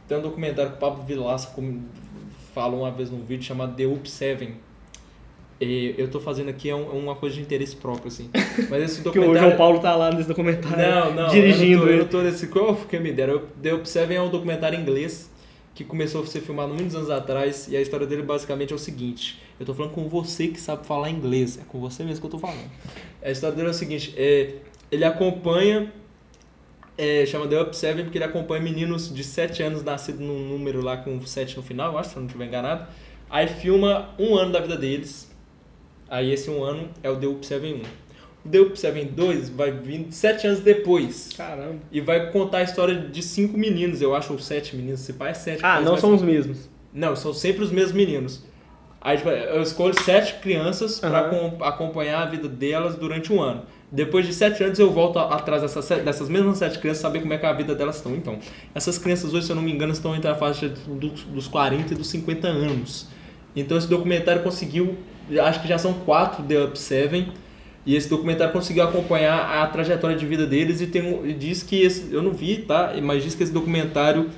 Tem 0.08 0.18
um 0.18 0.22
documentário 0.22 0.72
que 0.72 0.78
o 0.78 0.80
Pablo 0.80 1.04
Vilaça 1.04 1.54
falou 2.54 2.82
uma 2.82 2.92
vez 2.92 3.12
num 3.12 3.24
vídeo 3.24 3.44
chamado 3.44 3.76
The 3.76 3.86
Up 3.86 4.10
Seven 4.10 4.56
eu 5.60 6.10
tô 6.10 6.20
fazendo 6.20 6.50
aqui 6.50 6.70
é 6.70 6.76
uma 6.76 7.16
coisa 7.16 7.36
de 7.36 7.42
interesse 7.42 7.76
próprio, 7.76 8.08
assim. 8.08 8.30
Mas 8.70 8.84
esse 8.84 9.02
documentário... 9.02 9.40
que 9.40 9.46
o 9.46 9.48
João 9.48 9.58
Paulo 9.58 9.80
tá 9.80 9.96
lá 9.96 10.12
nesse 10.12 10.28
documentário. 10.28 10.78
Não, 10.78 11.14
não. 11.14 11.30
Dirigindo. 11.30 11.88
Eu 11.88 12.00
não 12.00 12.08
tô, 12.08 12.18
eu 12.18 12.24
tô 12.24 12.30
nesse. 12.30 12.50
Que 12.88 13.00
me 13.00 13.12
deram? 13.12 13.42
The 13.62 13.74
Observing 13.74 14.16
é 14.16 14.22
um 14.22 14.30
documentário 14.30 14.80
inglês 14.80 15.32
que 15.74 15.84
começou 15.84 16.24
a 16.24 16.26
ser 16.26 16.42
filmado 16.42 16.74
muitos 16.74 16.96
anos 16.96 17.10
atrás 17.10 17.68
e 17.70 17.76
a 17.76 17.82
história 17.82 18.06
dele 18.06 18.22
basicamente 18.22 18.74
é 18.74 18.76
o 18.76 18.80
seguinte. 18.80 19.42
Eu 19.60 19.66
tô 19.66 19.74
falando 19.74 19.92
com 19.94 20.08
você 20.08 20.48
que 20.48 20.60
sabe 20.60 20.86
falar 20.86 21.10
inglês. 21.10 21.58
É 21.58 21.64
com 21.66 21.80
você 21.80 22.04
mesmo 22.04 22.20
que 22.22 22.28
eu 22.28 22.32
tô 22.32 22.40
falando. 22.40 22.70
A 23.22 23.32
história 23.32 23.56
dele 23.56 23.70
é 23.70 23.72
o 23.72 23.74
seguinte. 23.74 24.14
É, 24.18 24.56
ele 24.92 25.06
acompanha... 25.06 25.92
É, 26.98 27.26
chama 27.26 27.46
The 27.46 27.60
Observing 27.60 28.04
porque 28.04 28.18
ele 28.18 28.24
acompanha 28.24 28.64
meninos 28.64 29.14
de 29.14 29.22
7 29.22 29.62
anos 29.64 29.84
nascidos 29.84 30.22
num 30.22 30.48
número 30.48 30.82
lá 30.82 30.96
com 30.96 31.20
7 31.26 31.58
no 31.58 31.62
final, 31.62 31.98
acho, 31.98 32.12
se 32.12 32.16
eu 32.16 32.22
não 32.22 32.28
estiver 32.28 32.46
enganado. 32.46 32.88
Aí 33.30 33.48
filma 33.50 34.16
um 34.18 34.34
ano 34.36 34.54
da 34.54 34.62
vida 34.62 34.78
deles 34.78 35.35
Aí 36.10 36.32
esse 36.32 36.50
um 36.50 36.64
ano 36.64 36.90
é 37.02 37.10
o 37.10 37.16
The 37.16 37.28
Up 37.28 37.48
1. 37.56 37.82
O 38.46 38.50
The 38.50 38.60
Up 38.60 39.06
2 39.06 39.50
vai 39.50 39.72
vir 39.72 40.08
sete 40.12 40.48
anos 40.48 40.60
depois. 40.60 41.30
Caramba. 41.36 41.80
E 41.92 42.00
vai 42.00 42.32
contar 42.32 42.60
a 42.60 42.64
história 42.64 42.96
de 42.96 43.22
cinco 43.24 43.58
meninos, 43.58 44.02
eu 44.02 44.16
acho, 44.16 44.34
ou 44.34 44.40
sete 44.40 44.76
meninos. 44.76 45.02
Se 45.02 45.14
pai 45.14 45.32
é 45.32 45.34
sete. 45.34 45.60
Ah, 45.64 45.82
não 45.82 45.98
são 45.98 46.14
os 46.14 46.22
mesmos. 46.22 46.70
Não, 46.94 47.16
são 47.16 47.34
sempre 47.34 47.64
os 47.64 47.72
mesmos 47.72 47.94
meninos. 47.94 48.44
Aí 49.02 49.18
tipo, 49.18 49.30
eu 49.30 49.62
escolho 49.62 49.94
sete 50.02 50.36
crianças 50.42 51.02
uhum. 51.02 51.10
para 51.10 51.70
acompanhar 51.70 52.24
a 52.24 52.26
vida 52.26 52.48
delas 52.48 52.96
durante 52.96 53.32
um 53.32 53.42
ano. 53.42 53.64
Depois 53.92 54.26
de 54.26 54.34
sete 54.34 54.64
anos 54.64 54.80
eu 54.80 54.92
volto 54.92 55.20
atrás 55.20 55.62
dessas, 55.62 55.88
dessas 56.04 56.28
mesmas 56.28 56.58
sete 56.58 56.80
crianças 56.80 57.02
saber 57.02 57.20
como 57.20 57.32
é 57.32 57.38
que 57.38 57.46
a 57.46 57.54
vida 57.54 57.76
delas 57.76 57.98
estão. 57.98 58.16
Então, 58.16 58.40
essas 58.74 58.98
crianças 58.98 59.34
hoje, 59.34 59.46
se 59.46 59.52
eu 59.52 59.56
não 59.56 59.62
me 59.62 59.72
engano, 59.72 59.94
estão 59.94 60.16
entre 60.16 60.30
a 60.30 60.34
faixa 60.34 60.70
dos 60.70 61.48
40 61.48 61.94
e 61.94 61.98
dos 61.98 62.08
50 62.08 62.48
anos. 62.48 63.08
Então 63.56 63.78
esse 63.78 63.88
documentário 63.88 64.42
conseguiu 64.42 64.98
acho 65.42 65.62
que 65.62 65.68
já 65.68 65.78
são 65.78 65.94
quatro 65.94 66.44
The 66.44 66.64
Up 66.64 66.78
Seven. 66.78 67.28
E 67.86 67.96
esse 67.96 68.10
documentário 68.10 68.52
conseguiu 68.52 68.84
acompanhar 68.84 69.62
a 69.62 69.68
trajetória 69.68 70.16
de 70.16 70.26
vida 70.26 70.48
deles 70.48 70.82
e, 70.82 70.88
tem, 70.88 71.22
e 71.24 71.34
diz 71.34 71.62
que 71.62 71.82
esse, 71.84 72.12
eu 72.12 72.22
não 72.22 72.32
vi, 72.32 72.58
tá? 72.58 72.94
Mas 73.02 73.24
diz 73.24 73.36
que 73.36 73.44
esse 73.44 73.54
documentário 73.54 74.30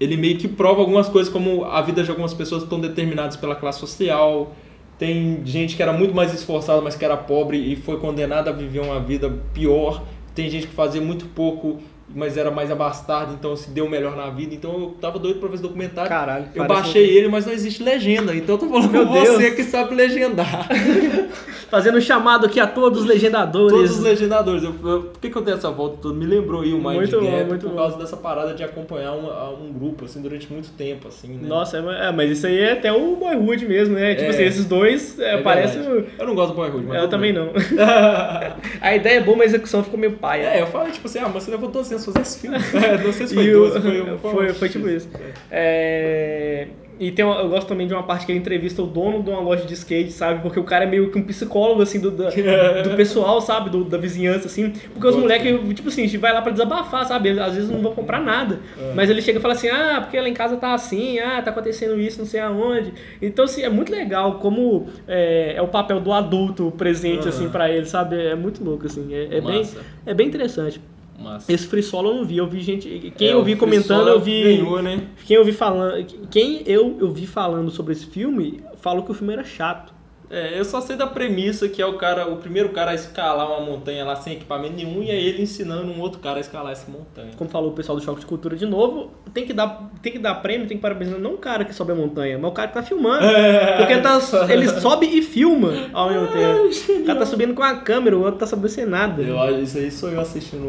ele 0.00 0.16
meio 0.16 0.38
que 0.38 0.48
prova 0.48 0.80
algumas 0.80 1.08
coisas 1.08 1.30
como 1.30 1.64
a 1.66 1.82
vida 1.82 2.02
de 2.02 2.08
algumas 2.08 2.32
pessoas 2.32 2.62
estão 2.62 2.80
determinadas 2.80 3.36
pela 3.36 3.54
classe 3.54 3.78
social. 3.78 4.54
Tem 4.98 5.42
gente 5.44 5.76
que 5.76 5.82
era 5.82 5.92
muito 5.92 6.14
mais 6.14 6.32
esforçada, 6.32 6.80
mas 6.80 6.96
que 6.96 7.04
era 7.04 7.18
pobre 7.18 7.58
e 7.58 7.76
foi 7.76 7.98
condenada 7.98 8.48
a 8.48 8.52
viver 8.52 8.80
uma 8.80 8.98
vida 8.98 9.30
pior. 9.52 10.02
Tem 10.34 10.48
gente 10.48 10.66
que 10.66 10.72
fazia 10.72 11.02
muito 11.02 11.26
pouco 11.26 11.78
mas 12.14 12.36
era 12.36 12.50
mais 12.50 12.70
abastado, 12.70 13.34
então 13.34 13.54
se 13.54 13.70
deu 13.70 13.88
melhor 13.88 14.16
na 14.16 14.30
vida. 14.30 14.54
Então 14.54 14.72
eu 14.72 14.96
tava 15.00 15.18
doido 15.18 15.38
pra 15.38 15.48
ver 15.48 15.54
esse 15.54 15.62
documentário. 15.62 16.08
Caralho. 16.08 16.46
Eu 16.54 16.66
baixei 16.66 17.16
ele, 17.16 17.28
mas 17.28 17.46
não 17.46 17.52
existe 17.52 17.82
legenda. 17.82 18.34
Então 18.34 18.56
eu 18.56 18.58
tô 18.58 18.68
falando 18.68 18.90
Meu 18.90 19.06
com 19.06 19.12
Deus. 19.12 19.28
você 19.28 19.50
que 19.52 19.62
sabe 19.64 19.94
legendar. 19.94 20.68
Fazendo 21.70 21.98
um 21.98 22.00
chamado 22.00 22.46
aqui 22.46 22.58
a 22.58 22.66
todos 22.66 23.02
os 23.02 23.06
legendadores. 23.06 23.72
Todos 23.72 23.90
os 23.98 24.02
legendadores. 24.02 24.64
Eu, 24.64 24.74
eu, 24.84 25.02
por 25.04 25.20
que, 25.20 25.30
que 25.30 25.36
eu 25.36 25.42
tenho 25.42 25.56
essa 25.56 25.70
volta 25.70 25.98
toda? 26.02 26.14
Me 26.14 26.26
lembrou 26.26 26.62
aí 26.62 26.72
o 26.72 26.78
Mind 26.78 26.96
muito 26.96 27.20
Gap 27.20 27.30
bom, 27.30 27.44
muito 27.46 27.68
por 27.68 27.76
causa 27.76 27.94
bom. 27.94 28.02
dessa 28.02 28.16
parada 28.16 28.54
de 28.54 28.64
acompanhar 28.64 29.12
um, 29.12 29.66
um 29.66 29.72
grupo, 29.72 30.04
assim, 30.04 30.20
durante 30.20 30.52
muito 30.52 30.70
tempo, 30.72 31.06
assim, 31.06 31.28
né? 31.28 31.48
Nossa, 31.48 31.78
é, 31.78 32.08
é 32.08 32.12
mas 32.12 32.30
isso 32.30 32.46
aí 32.46 32.58
é 32.58 32.72
até 32.72 32.92
o 32.92 33.14
Boyhood 33.14 33.66
mesmo, 33.66 33.94
né? 33.94 34.16
Tipo 34.16 34.26
é, 34.26 34.30
assim, 34.30 34.42
esses 34.42 34.64
dois 34.64 35.16
é, 35.20 35.36
é 35.36 35.42
parece... 35.42 35.78
Eu 35.78 36.26
não 36.26 36.34
gosto 36.34 36.50
do 36.50 36.56
Boyhood, 36.56 36.86
mas... 36.86 37.02
Eu 37.02 37.08
também 37.08 37.32
bem. 37.32 37.40
não. 37.40 37.52
a 38.80 38.94
ideia 38.96 39.18
é 39.18 39.20
boa, 39.20 39.36
mas 39.36 39.52
a 39.52 39.56
execução 39.56 39.84
ficou 39.84 39.98
meio 39.98 40.14
paia. 40.14 40.48
É, 40.48 40.62
eu 40.62 40.66
falei, 40.66 40.90
tipo 40.90 41.06
assim, 41.06 41.20
ah, 41.20 41.30
mas 41.32 41.44
você 41.44 41.52
levantou 41.52 41.82
assim, 41.82 41.99
fazer 42.04 42.20
esse 42.20 42.38
filme. 42.38 42.58
É, 42.80 42.98
não 43.02 43.12
sei 43.12 43.26
se 43.26 43.34
foi 43.34 43.50
12, 43.50 43.80
foi, 43.80 44.04
foi, 44.18 44.30
foi, 44.30 44.48
foi 44.54 44.68
tipo 44.68 44.88
isso. 44.88 45.08
É... 45.50 46.68
E 47.00 47.10
tem 47.10 47.24
uma, 47.24 47.36
eu 47.36 47.48
gosto 47.48 47.66
também 47.66 47.86
de 47.86 47.94
uma 47.94 48.02
parte 48.02 48.26
que 48.26 48.32
ele 48.32 48.38
entrevista 48.38 48.82
o 48.82 48.86
dono 48.86 49.22
de 49.22 49.30
uma 49.30 49.40
loja 49.40 49.64
de 49.64 49.72
skate, 49.72 50.12
sabe? 50.12 50.42
Porque 50.42 50.60
o 50.60 50.64
cara 50.64 50.84
é 50.84 50.86
meio 50.86 51.10
que 51.10 51.18
um 51.18 51.22
psicólogo, 51.22 51.80
assim, 51.80 51.98
do, 51.98 52.10
do 52.12 52.94
pessoal, 52.94 53.40
sabe? 53.40 53.70
Do, 53.70 53.84
da 53.84 53.96
vizinhança, 53.96 54.48
assim. 54.48 54.70
Porque 54.92 55.06
os 55.06 55.16
moleques, 55.16 55.74
tipo 55.74 55.88
assim, 55.88 56.02
a 56.02 56.04
gente 56.04 56.18
vai 56.18 56.30
lá 56.30 56.42
pra 56.42 56.52
desabafar, 56.52 57.06
sabe? 57.06 57.30
Às 57.40 57.54
vezes 57.54 57.70
não 57.70 57.80
vão 57.80 57.94
comprar 57.94 58.20
nada. 58.20 58.60
É. 58.78 58.92
Mas 58.94 59.08
ele 59.08 59.22
chega 59.22 59.38
e 59.38 59.40
fala 59.40 59.54
assim, 59.54 59.68
ah, 59.68 60.00
porque 60.02 60.20
lá 60.20 60.28
em 60.28 60.34
casa 60.34 60.58
tá 60.58 60.74
assim, 60.74 61.18
ah, 61.20 61.40
tá 61.40 61.50
acontecendo 61.50 61.98
isso, 61.98 62.18
não 62.18 62.26
sei 62.26 62.40
aonde. 62.40 62.92
Então, 63.22 63.46
assim, 63.46 63.62
é 63.62 63.70
muito 63.70 63.90
legal 63.90 64.34
como 64.34 64.88
é, 65.08 65.54
é 65.56 65.62
o 65.62 65.68
papel 65.68 66.00
do 66.00 66.12
adulto 66.12 66.70
presente, 66.76 67.22
uhum. 67.22 67.28
assim, 67.30 67.48
pra 67.48 67.70
ele, 67.70 67.86
sabe? 67.86 68.14
É 68.14 68.34
muito 68.34 68.62
louco, 68.62 68.84
assim. 68.84 69.14
É, 69.14 69.38
é 69.38 69.40
bem, 69.40 69.66
é 70.04 70.12
bem 70.12 70.26
interessante. 70.26 70.78
Massa. 71.20 71.52
Esse 71.52 71.66
free 71.66 71.82
solo 71.82 72.10
eu 72.10 72.14
não 72.16 72.24
vi, 72.24 72.38
eu 72.38 72.48
vi 72.48 72.60
gente. 72.60 73.12
Quem 73.16 73.28
é, 73.28 73.32
eu 73.32 73.44
vi 73.44 73.54
comentando, 73.54 74.08
eu 74.08 74.18
vi. 74.18 74.42
Ganhou, 74.42 74.82
né? 74.82 75.08
Quem 75.26 75.36
eu 75.36 75.44
vi 75.44 75.52
falando. 75.52 76.04
Quem 76.30 76.62
eu, 76.66 76.96
eu 76.98 77.12
vi 77.12 77.26
falando 77.26 77.70
sobre 77.70 77.92
esse 77.92 78.06
filme 78.06 78.62
falou 78.80 79.04
que 79.04 79.10
o 79.10 79.14
filme 79.14 79.32
era 79.32 79.44
chato. 79.44 79.92
É, 80.30 80.56
eu 80.56 80.64
só 80.64 80.80
sei 80.80 80.94
da 80.94 81.08
premissa 81.08 81.68
que 81.68 81.82
é 81.82 81.86
o 81.86 81.94
cara, 81.94 82.28
o 82.28 82.36
primeiro 82.36 82.68
cara 82.68 82.92
a 82.92 82.94
escalar 82.94 83.48
uma 83.48 83.60
montanha 83.66 84.04
lá 84.04 84.14
sem 84.14 84.34
equipamento 84.34 84.76
nenhum 84.76 85.02
e 85.02 85.10
é 85.10 85.20
ele 85.20 85.42
ensinando 85.42 85.90
um 85.90 86.00
outro 86.00 86.20
cara 86.20 86.36
a 86.36 86.40
escalar 86.40 86.70
essa 86.70 86.88
montanha. 86.88 87.32
Como 87.36 87.50
falou 87.50 87.72
o 87.72 87.74
pessoal 87.74 87.98
do 87.98 88.04
Choque 88.04 88.20
de 88.20 88.26
Cultura 88.26 88.56
de 88.56 88.64
novo, 88.64 89.10
tem 89.34 89.44
que 89.44 89.52
dar, 89.52 89.90
tem 90.00 90.12
que 90.12 90.20
dar 90.20 90.36
prêmio, 90.36 90.68
tem 90.68 90.76
que 90.76 90.80
parabenizar 90.80 91.18
não 91.18 91.34
o 91.34 91.38
cara 91.38 91.64
que 91.64 91.74
sobe 91.74 91.90
a 91.90 91.96
montanha, 91.96 92.38
mas 92.38 92.48
o 92.48 92.54
cara 92.54 92.68
que 92.68 92.74
tá 92.74 92.82
filmando. 92.82 93.24
É. 93.24 93.78
Porque 93.78 93.92
ele, 93.92 94.02
tá, 94.02 94.20
ele 94.48 94.68
sobe 94.68 95.06
e 95.06 95.20
filma 95.20 95.72
ao 95.92 96.08
mesmo 96.08 96.28
tempo. 96.28 97.02
o 97.02 97.04
cara 97.04 97.18
tá 97.18 97.26
subindo 97.26 97.52
com 97.52 97.64
a 97.64 97.74
câmera, 97.74 98.16
o 98.16 98.20
outro 98.20 98.38
tá 98.38 98.46
subindo 98.46 98.68
sem 98.68 98.86
nada. 98.86 99.20
Eu, 99.20 99.60
isso 99.60 99.78
aí 99.78 99.90
sou 99.90 100.10
eu 100.10 100.20
assistindo 100.20 100.68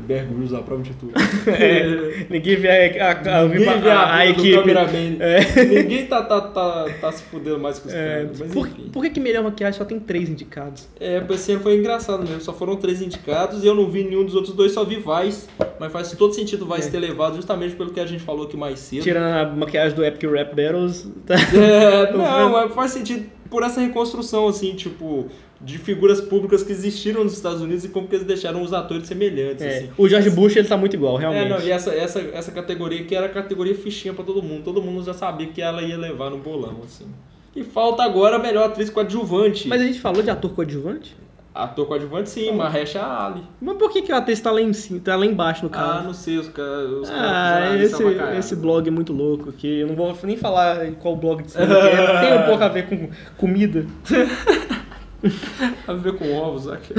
Grylls, 0.00 0.54
a 0.54 0.62
prova 0.62 0.82
de 0.82 0.92
tudo. 0.94 1.12
é, 1.48 2.26
ninguém 2.28 2.56
vê 2.56 2.98
a, 2.98 3.10
a, 3.10 3.40
a, 3.40 3.44
ninguém 3.48 3.80
vê 3.80 3.90
a, 3.90 4.14
a, 4.14 4.26
equipe. 4.26 4.72
É. 5.20 5.64
Ninguém 5.64 6.06
tá, 6.06 6.22
tá, 6.22 6.40
tá, 6.40 6.86
tá 7.00 7.12
se 7.12 7.22
fudendo 7.24 7.58
mais 7.58 7.78
com 7.78 7.88
os 7.88 7.94
é. 7.94 8.26
caras. 8.26 8.52
Por, 8.52 8.68
por 8.68 9.02
que, 9.02 9.10
que 9.10 9.20
melhor 9.20 9.44
maquiagem 9.44 9.78
só 9.78 9.84
tem 9.84 9.98
três 9.98 10.28
indicados? 10.28 10.88
É, 10.98 11.22
esse 11.30 11.52
ano 11.52 11.60
foi 11.60 11.76
engraçado 11.76 12.20
mesmo. 12.20 12.40
Só 12.40 12.52
foram 12.52 12.76
três 12.76 13.00
indicados 13.00 13.62
e 13.62 13.66
eu 13.66 13.74
não 13.74 13.88
vi 13.88 14.04
nenhum 14.04 14.24
dos 14.24 14.34
outros 14.34 14.54
dois, 14.54 14.72
só 14.72 14.84
vi 14.84 14.96
Vice. 14.96 15.48
Mas 15.78 15.92
faz 15.92 16.12
todo 16.12 16.34
sentido 16.34 16.66
Vice 16.66 16.88
é. 16.88 16.90
ter 16.90 16.98
levado 16.98 17.36
justamente 17.36 17.74
pelo 17.74 17.90
que 17.90 18.00
a 18.00 18.06
gente 18.06 18.22
falou 18.22 18.46
aqui 18.46 18.56
mais 18.56 18.78
cedo. 18.78 19.02
Tirando 19.02 19.24
a 19.24 19.46
maquiagem 19.54 19.96
do 19.96 20.04
Epic 20.04 20.30
Rap 20.30 20.54
Battles. 20.54 21.10
Tá... 21.26 21.34
É, 21.34 22.12
não, 22.16 22.52
mas 22.52 22.74
faz 22.74 22.92
sentido 22.92 23.26
por 23.50 23.62
essa 23.62 23.80
reconstrução, 23.80 24.48
assim, 24.48 24.74
tipo 24.74 25.28
de 25.62 25.78
figuras 25.78 26.20
públicas 26.20 26.62
que 26.62 26.72
existiram 26.72 27.22
nos 27.22 27.34
Estados 27.34 27.60
Unidos 27.60 27.84
e 27.84 27.88
como 27.88 28.08
que 28.08 28.16
eles 28.16 28.26
deixaram 28.26 28.62
os 28.62 28.72
atores 28.72 29.06
semelhantes. 29.06 29.64
É. 29.64 29.78
Assim. 29.78 29.90
O 29.96 30.08
George 30.08 30.30
Bush 30.30 30.56
ele 30.56 30.68
tá 30.68 30.76
muito 30.76 30.94
igual, 30.94 31.16
realmente. 31.16 31.46
É, 31.46 31.48
não, 31.48 31.60
e 31.60 31.70
essa, 31.70 31.92
essa, 31.94 32.20
essa 32.20 32.50
categoria 32.50 33.04
que 33.04 33.14
era 33.14 33.26
a 33.26 33.28
categoria 33.28 33.74
fichinha 33.74 34.12
para 34.12 34.24
todo 34.24 34.42
mundo. 34.42 34.62
Todo 34.64 34.82
mundo 34.82 35.04
já 35.04 35.14
sabia 35.14 35.46
que 35.46 35.62
ela 35.62 35.82
ia 35.82 35.96
levar 35.96 36.30
no 36.30 36.38
bolão, 36.38 36.80
assim. 36.84 37.06
E 37.54 37.62
falta 37.62 38.02
agora 38.02 38.36
a 38.36 38.38
melhor 38.38 38.64
atriz 38.64 38.90
coadjuvante. 38.90 39.68
Mas 39.68 39.80
a 39.80 39.84
gente 39.84 40.00
falou 40.00 40.22
de 40.22 40.30
ator 40.30 40.50
coadjuvante? 40.52 41.16
Ator 41.54 41.86
coadjuvante 41.86 42.30
sim. 42.30 42.50
Mahersha 42.50 43.04
Ali. 43.04 43.42
Mas 43.60 43.76
por 43.76 43.90
que, 43.90 44.00
que 44.00 44.10
a 44.10 44.16
atriz 44.16 44.40
tá 44.40 44.50
lá 44.50 44.60
em 44.62 44.72
tá 44.72 45.16
lá 45.16 45.26
embaixo 45.26 45.64
no 45.64 45.68
caso? 45.68 45.98
Ah, 45.98 46.02
não 46.02 46.14
sei, 46.14 46.38
os 46.38 46.48
caras. 46.48 47.10
ah, 47.10 47.76
esse, 47.76 48.02
esse 48.38 48.56
blog 48.56 48.88
é 48.88 48.90
muito 48.90 49.12
louco 49.12 49.50
aqui. 49.50 49.80
Eu 49.80 49.86
não 49.86 49.94
vou 49.94 50.16
nem 50.22 50.36
falar 50.36 50.86
em 50.86 50.94
qual 50.94 51.14
blog 51.14 51.42
de 51.42 51.54
é. 51.54 51.60
Tem 52.20 52.38
um 52.38 52.46
pouco 52.46 52.64
a 52.64 52.68
ver 52.68 52.88
com 52.88 53.10
comida. 53.36 53.84
a 55.86 55.92
ver 55.92 56.14
com 56.14 56.32
ovos, 56.32 56.68
aqui. 56.68 56.92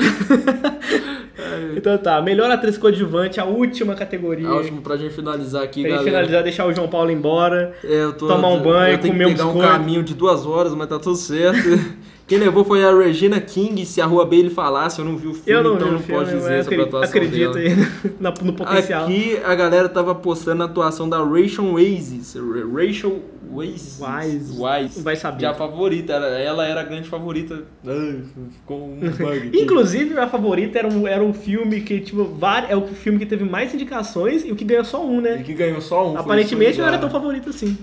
então 1.75 1.97
tá, 1.97 2.21
melhor 2.21 2.49
atriz 2.49 2.77
coadjuvante, 2.77 3.39
a 3.39 3.45
última 3.45 3.95
categoria. 3.95 4.47
A 4.47 4.55
última 4.55 4.81
pra 4.81 4.97
gente 4.97 5.13
finalizar 5.13 5.63
aqui, 5.63 5.81
pra 5.81 5.89
galera. 5.89 6.03
Pra 6.03 6.11
gente 6.11 6.27
finalizar, 6.27 6.43
deixar 6.43 6.65
o 6.65 6.73
João 6.73 6.87
Paulo 6.87 7.11
embora. 7.11 7.75
É, 7.83 8.03
eu 8.03 8.13
tô, 8.13 8.27
tomar 8.27 8.49
um 8.49 8.61
banho, 8.61 8.99
comer 8.99 9.25
um 9.25 9.33
biscoito. 9.33 9.57
um 9.57 9.61
caminho 9.61 10.03
de 10.03 10.13
duas 10.13 10.45
horas, 10.45 10.73
mas 10.73 10.87
tá 10.87 10.99
tudo 10.99 11.15
certo. 11.15 11.67
Quem 12.25 12.37
levou 12.37 12.63
foi 12.63 12.83
a 12.83 12.95
Regina 12.95 13.39
King. 13.41 13.85
Se 13.85 13.99
a 13.99 14.05
Rua 14.05 14.25
Bailey 14.25 14.49
falasse, 14.49 14.99
eu 14.99 15.05
não 15.05 15.17
vi 15.17 15.27
o 15.27 15.33
filme, 15.33 15.51
eu 15.51 15.63
não 15.63 15.75
então 15.75 15.91
não 15.91 15.99
filme, 15.99 16.23
posso 16.23 16.35
dizer 16.35 16.63
sobre 16.63 16.81
a 16.81 16.83
atuação 16.83 17.09
acredito 17.09 17.53
dela. 17.53 17.73
Acredito 17.73 18.43
no 18.45 18.53
potencial. 18.53 19.03
Aqui 19.03 19.37
a 19.43 19.55
galera 19.55 19.89
tava 19.89 20.15
postando 20.15 20.63
a 20.63 20.65
atuação 20.65 21.09
da 21.09 21.17
Rachel 21.17 21.73
Weisz. 21.73 22.35
Rachel 22.73 23.21
Weisz. 23.51 23.99
Wise. 23.99 24.53
Wise. 24.57 25.01
Vai 25.01 25.15
saber. 25.15 25.39
Que 25.39 25.45
é 25.45 25.49
a 25.49 25.53
favorita. 25.53 26.13
Ela 26.13 26.65
era 26.65 26.81
a 26.81 26.83
grande 26.83 27.09
favorita. 27.09 27.63
ficou 28.51 28.87
um 28.87 28.99
bug. 28.99 29.51
Inclusive, 29.53 30.17
a 30.17 30.27
favorita 30.27 30.79
era 30.79 30.87
um, 30.87 31.07
era 31.07 31.23
um 31.23 31.33
filme 31.33 31.81
que, 31.81 31.99
tipo, 31.99 32.23
var, 32.23 32.67
é 32.69 32.75
o 32.75 32.87
filme 32.87 33.19
que 33.19 33.25
teve 33.25 33.43
mais 33.43 33.73
indicações 33.73 34.45
e 34.45 34.51
o 34.51 34.55
que 34.55 34.63
ganhou 34.63 34.85
só 34.85 35.05
um, 35.05 35.19
né? 35.19 35.39
E 35.41 35.43
que 35.43 35.53
ganhou 35.53 35.81
só 35.81 36.11
um. 36.11 36.17
Aparentemente 36.17 36.79
não 36.79 36.87
era 36.87 36.97
tão 36.97 37.09
favorito 37.09 37.49
assim. 37.49 37.77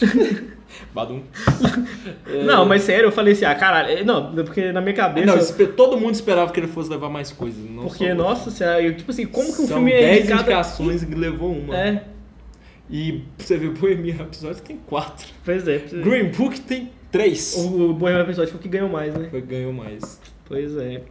Badum. 0.94 1.22
é... 2.26 2.42
Não, 2.44 2.66
mas 2.66 2.82
sério, 2.82 3.06
eu 3.06 3.12
falei 3.12 3.32
assim, 3.32 3.44
ah, 3.44 3.54
caralho, 3.54 3.90
é, 3.90 4.04
não, 4.04 4.34
porque 4.34 4.72
na 4.72 4.80
minha 4.80 4.94
cabeça. 4.94 5.26
Não, 5.26 5.66
todo 5.72 5.98
mundo 5.98 6.14
esperava 6.14 6.52
que 6.52 6.60
ele 6.60 6.66
fosse 6.66 6.90
levar 6.90 7.08
mais 7.08 7.32
coisas. 7.32 7.64
porque, 7.80 8.12
nossa 8.12 8.50
senhora, 8.50 8.82
eu, 8.82 8.94
tipo 8.96 9.10
assim, 9.10 9.26
como 9.26 9.46
que 9.54 9.62
um 9.62 9.66
São 9.66 9.78
filme 9.78 9.92
é. 9.92 10.18
10 10.18 10.30
indicações 10.30 11.02
e 11.02 11.06
levou 11.06 11.52
uma. 11.52 11.76
É. 11.76 12.04
E 12.90 13.22
você 13.38 13.56
vê, 13.56 13.68
Bohemian 13.70 14.16
Rhapsody 14.16 14.60
tem 14.60 14.76
4. 14.86 15.26
Pois 15.44 15.66
é. 15.66 15.78
Green 15.78 16.28
Book 16.30 16.60
tem 16.60 16.90
3. 17.10 17.56
O 17.56 17.94
Bohemian 17.94 18.24
Rhapsody 18.24 18.50
foi 18.50 18.60
o 18.60 18.62
que 18.62 18.68
ganhou 18.68 18.88
mais, 18.88 19.14
né? 19.14 19.28
Foi 19.30 19.40
ganhou 19.40 19.72
mais. 19.72 20.20
Pois 20.44 20.76
é. 20.76 21.02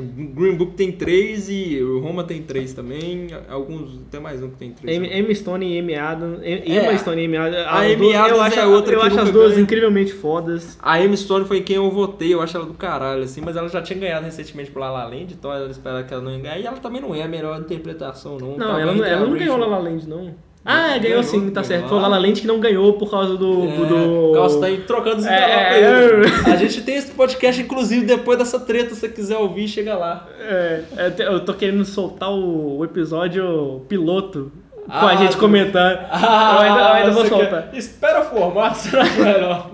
Green 0.00 0.56
Book 0.56 0.72
tem 0.74 0.92
três 0.92 1.48
e 1.48 1.80
o 1.82 2.00
Roma 2.00 2.24
tem 2.24 2.42
três 2.42 2.72
também. 2.72 3.28
Alguns, 3.48 4.00
até 4.08 4.18
mais 4.18 4.42
um 4.42 4.50
que 4.50 4.56
tem 4.56 4.72
três. 4.72 4.96
M, 5.02 5.34
Stone 5.34 5.66
e 5.66 5.78
M. 5.78 5.94
Adam. 5.94 6.34
Emma 6.44 6.92
é. 6.92 6.98
Stone 6.98 7.20
e 7.20 7.24
M. 7.24 7.36
Adam. 7.36 7.60
A 7.66 7.80
Amy 7.80 8.14
Adams 8.14 8.36
eu 8.36 8.42
acho, 8.42 8.58
é 8.60 8.66
outra 8.66 8.94
Eu 8.94 9.02
acho 9.02 9.20
as 9.20 9.30
duas 9.30 9.50
ganha. 9.52 9.62
incrivelmente 9.62 10.12
fodas. 10.12 10.78
A 10.82 11.00
Emma 11.00 11.16
Stone 11.16 11.44
foi 11.44 11.60
quem 11.60 11.76
eu 11.76 11.90
votei, 11.90 12.34
eu 12.34 12.40
acho 12.40 12.56
ela 12.56 12.66
do 12.66 12.74
caralho, 12.74 13.22
assim, 13.22 13.40
mas 13.40 13.56
ela 13.56 13.68
já 13.68 13.80
tinha 13.82 13.98
ganhado 13.98 14.24
recentemente 14.24 14.70
por 14.70 14.80
La 14.80 14.90
La 14.90 15.04
Land, 15.06 15.34
então 15.34 15.52
ela 15.52 15.70
espera 15.70 16.02
que 16.02 16.12
ela 16.12 16.22
não 16.22 16.40
ganhe. 16.40 16.62
E 16.62 16.66
ela 16.66 16.76
também 16.78 17.00
não 17.00 17.14
é 17.14 17.22
a 17.22 17.28
melhor 17.28 17.60
interpretação, 17.60 18.38
não. 18.38 18.56
Não, 18.56 18.78
ela, 18.78 18.94
não, 18.94 19.04
ela 19.04 19.26
não 19.26 19.36
ganhou 19.36 19.56
La 19.56 19.66
La 19.66 19.78
Land, 19.78 20.08
não. 20.08 20.34
Ah, 20.64 20.96
ganhou, 20.96 21.02
ganhou 21.02 21.22
sim, 21.22 21.50
tá 21.50 21.62
certo. 21.62 21.88
Foi 21.88 21.98
o 21.98 22.00
Lala 22.00 22.16
Lente 22.16 22.40
que 22.40 22.46
não 22.46 22.58
ganhou 22.58 22.94
por 22.94 23.10
causa 23.10 23.36
do. 23.36 23.64
É, 23.64 23.76
do... 23.86 24.32
Calça 24.32 24.60
tá 24.60 24.66
aí 24.66 24.78
trocando 24.78 25.18
os 25.18 25.26
é, 25.26 25.80
é, 25.80 26.10
A 26.50 26.56
gente 26.56 26.80
tem 26.80 26.96
esse 26.96 27.10
podcast, 27.10 27.60
inclusive, 27.60 28.06
depois 28.06 28.38
dessa 28.38 28.58
treta, 28.58 28.94
se 28.94 29.00
você 29.00 29.08
quiser 29.10 29.36
ouvir, 29.36 29.68
chega 29.68 29.94
lá. 29.94 30.26
É, 30.40 30.84
é 30.96 31.14
eu 31.18 31.44
tô 31.44 31.52
querendo 31.52 31.84
soltar 31.84 32.30
o, 32.32 32.82
episódio 32.82 33.82
piloto 33.88 34.50
ah, 34.88 35.00
com 35.00 35.06
a 35.06 35.16
gente 35.16 35.36
comentando. 35.36 35.98
Ah, 36.10 36.54
eu 36.54 36.60
ainda, 36.60 36.80
eu 36.80 36.92
ainda 36.94 37.10
vou 37.10 37.26
soltar. 37.26 37.70
Quer... 37.70 37.78
Espera 37.78 38.22
formar, 38.22 38.74
será 38.74 39.04
melhor? 39.04 39.70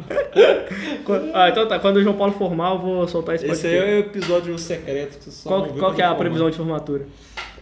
ah, 1.34 1.48
então 1.50 1.68
tá. 1.68 1.78
Quando 1.78 1.98
o 1.98 2.02
João 2.02 2.16
Paulo 2.16 2.32
formar, 2.32 2.72
eu 2.72 2.78
vou 2.78 3.06
soltar 3.06 3.36
esse 3.36 3.46
podcast. 3.46 3.76
Esse 3.76 3.80
aí 3.80 3.90
é 3.92 3.94
o 3.94 4.00
episódio 4.00 4.58
secreto 4.58 5.18
que 5.18 5.24
você 5.26 5.30
só 5.30 5.48
Qual, 5.48 5.66
qual 5.66 5.94
que 5.94 6.02
é 6.02 6.04
a 6.04 6.14
previsão 6.16 6.50
de 6.50 6.56
formatura? 6.56 7.06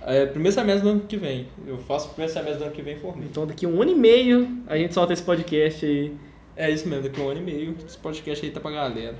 É, 0.02 0.26
primeiro 0.26 0.54
semestre 0.54 0.82
do 0.82 0.90
ano 0.90 1.00
que 1.00 1.16
vem. 1.16 1.48
Eu 1.66 1.76
faço 1.78 2.06
o 2.06 2.10
primeiro 2.10 2.32
semestre 2.32 2.58
do 2.58 2.64
ano 2.64 2.72
que 2.72 2.82
vem 2.82 2.98
por 2.98 3.16
mim. 3.16 3.26
Então 3.30 3.46
daqui 3.46 3.66
um 3.66 3.80
ano 3.82 3.90
e 3.90 3.94
meio 3.94 4.62
a 4.66 4.76
gente 4.76 4.94
solta 4.94 5.12
esse 5.12 5.22
podcast 5.22 5.84
aí. 5.84 6.12
É 6.56 6.70
isso 6.70 6.88
mesmo, 6.88 7.04
daqui 7.04 7.20
um 7.20 7.28
ano 7.28 7.40
e 7.40 7.44
meio 7.44 7.76
esse 7.86 7.98
podcast 7.98 8.44
aí 8.44 8.50
tá 8.50 8.60
pra 8.60 8.70
galera. 8.70 9.14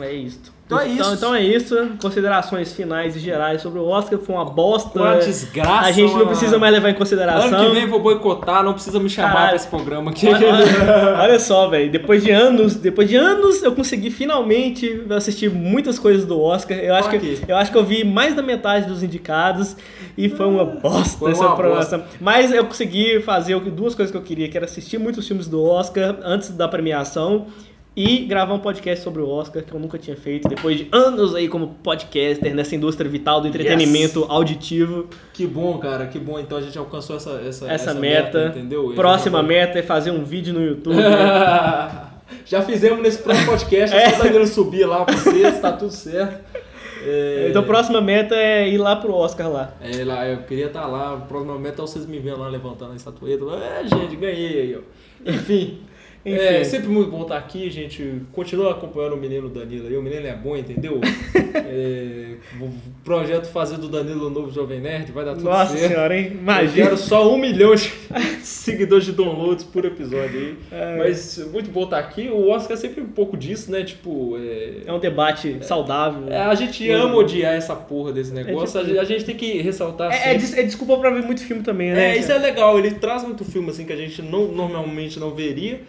É 0.00 0.12
isso. 0.12 0.60
Então, 0.66 0.78
é 0.78 0.88
então, 0.88 1.02
isso. 1.02 1.14
Então 1.14 1.34
é 1.34 1.42
isso. 1.42 1.90
Considerações 2.00 2.72
finais 2.72 3.16
e 3.16 3.18
gerais 3.18 3.60
sobre 3.60 3.80
o 3.80 3.86
Oscar. 3.86 4.18
Foi 4.20 4.34
uma 4.36 4.44
bosta. 4.44 5.00
Uma 5.00 5.16
desgraça. 5.16 5.88
A 5.88 5.90
gente 5.90 6.14
não 6.14 6.26
precisa 6.26 6.58
mais 6.58 6.72
levar 6.72 6.90
em 6.90 6.94
consideração. 6.94 7.48
Ano 7.48 7.70
que 7.70 7.74
vem 7.74 7.88
vou 7.88 7.98
boicotar, 7.98 8.62
não 8.62 8.72
precisa 8.72 9.00
me 9.00 9.10
chamar 9.10 9.28
Caralho. 9.32 9.48
pra 9.48 9.56
esse 9.56 9.66
programa 9.66 10.10
aqui. 10.12 10.28
Olha, 10.28 11.18
olha 11.20 11.40
só, 11.40 11.68
velho. 11.68 11.90
Depois 11.90 12.22
de 12.22 12.30
anos, 12.30 12.76
depois 12.76 13.08
de 13.08 13.16
anos, 13.16 13.62
eu 13.62 13.72
consegui 13.72 14.10
finalmente 14.10 15.04
assistir 15.10 15.50
muitas 15.50 15.98
coisas 15.98 16.24
do 16.24 16.40
Oscar. 16.40 16.78
Eu 16.78 16.94
acho, 16.94 17.10
que, 17.10 17.40
eu 17.48 17.56
acho 17.56 17.72
que 17.72 17.78
eu 17.78 17.84
vi 17.84 18.04
mais 18.04 18.36
da 18.36 18.42
metade 18.42 18.86
dos 18.86 19.02
indicados 19.02 19.76
e 20.16 20.28
foi 20.28 20.46
uma 20.46 20.64
bosta 20.64 21.18
foi 21.18 21.32
essa 21.32 21.48
programação. 21.50 22.04
Mas 22.20 22.52
eu 22.52 22.64
consegui 22.64 23.20
fazer 23.20 23.58
duas 23.58 23.94
coisas 23.94 24.12
que 24.12 24.16
eu 24.16 24.22
queria, 24.22 24.48
que 24.48 24.56
era 24.56 24.66
assistir 24.66 24.98
muitos 24.98 25.26
filmes 25.26 25.48
do 25.48 25.64
Oscar 25.64 26.16
antes 26.22 26.50
da 26.50 26.68
premiação 26.68 27.46
e 27.96 28.18
gravar 28.18 28.54
um 28.54 28.58
podcast 28.58 29.02
sobre 29.02 29.20
o 29.20 29.28
Oscar 29.28 29.62
que 29.62 29.72
eu 29.72 29.80
nunca 29.80 29.98
tinha 29.98 30.16
feito 30.16 30.48
depois 30.48 30.78
de 30.78 30.88
anos 30.92 31.34
aí 31.34 31.48
como 31.48 31.74
podcaster 31.82 32.54
nessa 32.54 32.74
indústria 32.74 33.10
vital 33.10 33.40
do 33.40 33.48
entretenimento 33.48 34.20
yes. 34.20 34.30
auditivo. 34.30 35.08
Que 35.32 35.46
bom, 35.46 35.78
cara, 35.78 36.06
que 36.06 36.18
bom. 36.18 36.38
Então 36.38 36.58
a 36.58 36.60
gente 36.60 36.78
alcançou 36.78 37.16
essa 37.16 37.30
essa, 37.30 37.66
essa, 37.66 37.72
essa 37.72 37.94
meta, 37.94 38.44
meta, 38.44 38.58
entendeu? 38.58 38.92
Próxima 38.94 39.42
meta 39.42 39.78
é 39.78 39.82
fazer 39.82 40.10
um 40.10 40.24
vídeo 40.24 40.54
no 40.54 40.64
YouTube. 40.64 40.96
Já 42.46 42.62
fizemos 42.62 43.02
nesse 43.02 43.18
próximo 43.18 43.46
podcast, 43.46 43.94
é. 43.94 44.12
tá 44.12 44.22
querendo 44.28 44.46
subir 44.46 44.84
lá 44.84 45.04
pra 45.04 45.16
vocês, 45.16 45.60
tá 45.60 45.72
tudo 45.72 45.92
certo. 45.92 46.40
É... 47.04 47.46
Então 47.48 47.62
a 47.62 47.64
próxima 47.64 48.00
meta 48.00 48.34
é 48.34 48.68
ir 48.68 48.78
lá 48.78 48.96
pro 48.96 49.14
Oscar 49.14 49.50
lá. 49.50 49.72
É, 49.80 50.04
lá, 50.04 50.26
eu 50.26 50.42
queria 50.42 50.66
estar 50.66 50.82
tá 50.82 50.86
lá. 50.86 51.14
A 51.14 51.16
próxima 51.16 51.58
meta 51.58 51.80
é 51.80 51.82
vocês 51.82 52.06
me 52.06 52.18
vendo 52.18 52.38
lá 52.38 52.48
levantando 52.48 52.92
a 52.92 52.96
estatueta. 52.96 53.44
É, 53.56 53.86
gente, 53.86 54.16
ganhei 54.16 54.60
aí, 54.60 54.76
ó. 54.76 55.30
Enfim. 55.30 55.80
Enfim. 56.24 56.38
É 56.38 56.64
sempre 56.64 56.88
muito 56.88 57.10
bom 57.10 57.22
estar 57.22 57.38
aqui, 57.38 57.70
gente. 57.70 58.22
Continua 58.32 58.72
acompanhando 58.72 59.14
o 59.14 59.16
menino 59.16 59.48
Danilo 59.48 59.88
aí. 59.88 59.96
O 59.96 60.02
menino 60.02 60.26
é 60.26 60.34
bom, 60.34 60.54
entendeu? 60.54 61.00
é, 61.54 62.34
o 62.60 62.70
projeto 63.02 63.46
fazer 63.46 63.78
do 63.78 63.88
Danilo 63.88 64.26
o 64.26 64.30
novo 64.30 64.50
Jovem 64.50 64.80
Nerd 64.80 65.10
vai 65.12 65.24
dar 65.24 65.32
tudo 65.32 65.44
Nossa 65.44 65.74
certo. 65.74 65.92
senhora, 65.92 66.18
hein? 66.18 66.32
Imagina. 66.32 66.78
Eu 66.78 66.84
quero 66.84 66.96
só 66.98 67.32
um 67.32 67.38
milhão 67.38 67.74
de 67.74 67.90
seguidores 68.42 69.06
de 69.06 69.12
downloads 69.12 69.64
por 69.64 69.84
episódio 69.86 70.38
aí. 70.38 70.56
É. 70.70 70.96
Mas 70.98 71.38
muito 71.50 71.70
bom 71.70 71.84
estar 71.84 71.98
aqui. 71.98 72.28
O 72.28 72.50
Oscar 72.50 72.76
é 72.76 72.80
sempre 72.80 73.00
um 73.00 73.08
pouco 73.08 73.34
disso, 73.36 73.72
né? 73.72 73.82
Tipo. 73.82 74.36
É, 74.38 74.82
é 74.86 74.92
um 74.92 74.98
debate 74.98 75.56
saudável. 75.62 76.28
É, 76.28 76.42
a 76.42 76.54
gente 76.54 76.88
ama 76.90 77.16
odiar 77.16 77.54
essa 77.54 77.74
porra 77.74 78.12
desse 78.12 78.30
é 78.32 78.34
negócio. 78.34 78.78
Tipo, 78.84 79.00
a, 79.00 79.04
gente, 79.04 79.24
tem 79.24 79.36
que 79.36 79.62
ressaltar. 79.62 80.12
É, 80.12 80.34
é, 80.34 80.36
desculpa 80.36 80.98
pra 80.98 81.10
ver 81.10 81.22
muito 81.22 81.42
filme 81.42 81.62
também, 81.62 81.92
né? 81.92 82.10
É, 82.10 82.18
isso 82.18 82.30
é 82.30 82.36
legal. 82.36 82.78
Ele 82.78 82.90
traz 82.92 83.22
muito 83.24 83.42
filme 83.42 83.70
assim 83.70 83.86
que 83.86 83.92
a 83.92 83.96
gente 83.96 84.20
não, 84.20 84.48
normalmente 84.48 85.18
não 85.18 85.30
veria. 85.30 85.80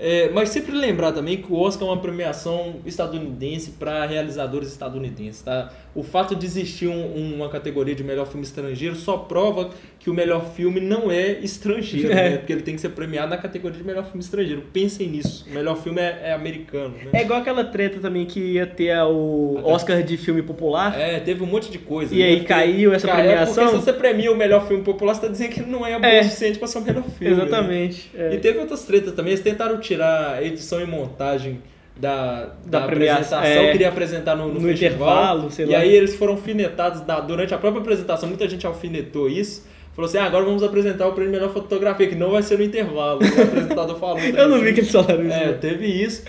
É, 0.00 0.30
mas 0.30 0.50
sempre 0.50 0.72
lembrar 0.72 1.10
também 1.10 1.42
que 1.42 1.52
o 1.52 1.56
Oscar 1.56 1.88
é 1.88 1.90
uma 1.90 2.00
premiação 2.00 2.76
estadunidense 2.86 3.72
para 3.72 4.06
realizadores 4.06 4.68
estadunidenses, 4.70 5.42
tá? 5.42 5.72
O 5.98 6.02
fato 6.04 6.36
de 6.36 6.46
existir 6.46 6.86
um, 6.86 7.34
uma 7.34 7.48
categoria 7.48 7.92
de 7.92 8.04
melhor 8.04 8.24
filme 8.24 8.46
estrangeiro 8.46 8.94
só 8.94 9.16
prova 9.16 9.70
que 9.98 10.08
o 10.08 10.14
melhor 10.14 10.52
filme 10.54 10.78
não 10.78 11.10
é 11.10 11.40
estrangeiro, 11.40 12.12
é. 12.12 12.14
né? 12.14 12.36
Porque 12.36 12.52
ele 12.52 12.62
tem 12.62 12.76
que 12.76 12.80
ser 12.80 12.90
premiado 12.90 13.30
na 13.30 13.36
categoria 13.36 13.76
de 13.76 13.84
melhor 13.84 14.04
filme 14.04 14.20
estrangeiro. 14.20 14.62
Pensem 14.72 15.08
nisso. 15.08 15.44
O 15.50 15.52
melhor 15.52 15.76
filme 15.76 16.00
é, 16.00 16.20
é 16.26 16.32
americano, 16.34 16.94
né? 17.02 17.10
É 17.14 17.22
igual 17.22 17.40
aquela 17.40 17.64
treta 17.64 17.98
também 17.98 18.26
que 18.26 18.38
ia 18.38 18.64
ter 18.64 18.96
o 19.02 19.60
Oscar 19.64 20.00
de 20.04 20.16
filme 20.16 20.40
popular. 20.40 20.96
É, 20.96 21.18
teve 21.18 21.42
um 21.42 21.46
monte 21.46 21.68
de 21.68 21.78
coisa. 21.78 22.14
E 22.14 22.18
né? 22.18 22.26
aí 22.26 22.44
caiu 22.44 22.94
essa 22.94 23.08
Cara, 23.08 23.24
premiação. 23.24 23.64
É 23.64 23.66
porque 23.66 23.78
se 23.80 23.84
você 23.84 23.92
premia 23.92 24.30
o 24.30 24.36
melhor 24.36 24.68
filme 24.68 24.84
popular, 24.84 25.14
você 25.14 25.22
tá 25.22 25.26
dizendo 25.26 25.50
que 25.50 25.60
ele 25.62 25.70
não 25.72 25.84
é 25.84 25.98
bom 25.98 26.06
é. 26.06 26.20
o 26.20 26.22
suficiente 26.22 26.60
para 26.60 26.68
ser 26.68 26.78
o 26.78 26.82
melhor 26.82 27.02
filme. 27.02 27.34
Né? 27.34 27.42
Exatamente. 27.42 28.08
Né? 28.14 28.34
E 28.36 28.38
teve 28.38 28.60
outras 28.60 28.84
tretas 28.84 29.14
também. 29.14 29.32
Eles 29.32 29.42
tentaram 29.42 29.80
tirar 29.80 30.40
edição 30.46 30.80
e 30.80 30.86
montagem 30.86 31.60
da, 31.98 32.46
da, 32.64 32.78
da 32.78 32.84
apresentação, 32.84 33.42
é, 33.42 33.72
queria 33.72 33.88
apresentar 33.88 34.36
no, 34.36 34.48
no, 34.48 34.54
no 34.54 34.60
festival. 34.60 35.48
e 35.58 35.64
lá. 35.64 35.78
aí 35.78 35.94
eles 35.94 36.14
foram 36.14 36.34
alfinetados 36.34 37.00
da, 37.00 37.20
durante 37.20 37.52
a 37.52 37.58
própria 37.58 37.80
apresentação, 37.80 38.28
muita 38.28 38.48
gente 38.48 38.66
alfinetou 38.66 39.28
isso. 39.28 39.66
Falou 39.98 40.08
assim, 40.08 40.18
ah, 40.18 40.26
agora 40.26 40.44
vamos 40.44 40.62
apresentar 40.62 41.08
o 41.08 41.12
prêmio 41.12 41.32
melhor 41.32 41.52
fotografia, 41.52 42.06
que 42.06 42.14
não 42.14 42.30
vai 42.30 42.40
ser 42.40 42.56
no 42.56 42.62
intervalo. 42.62 43.20
O 43.20 43.42
apresentador 43.42 43.98
falou. 43.98 44.20
Eu 44.22 44.48
não 44.48 44.60
vi 44.60 44.72
que 44.72 44.78
eles 44.78 44.92
falaram 44.92 45.26
isso. 45.26 45.34
É, 45.34 45.46
né? 45.46 45.52
teve 45.54 45.86
isso. 45.86 46.22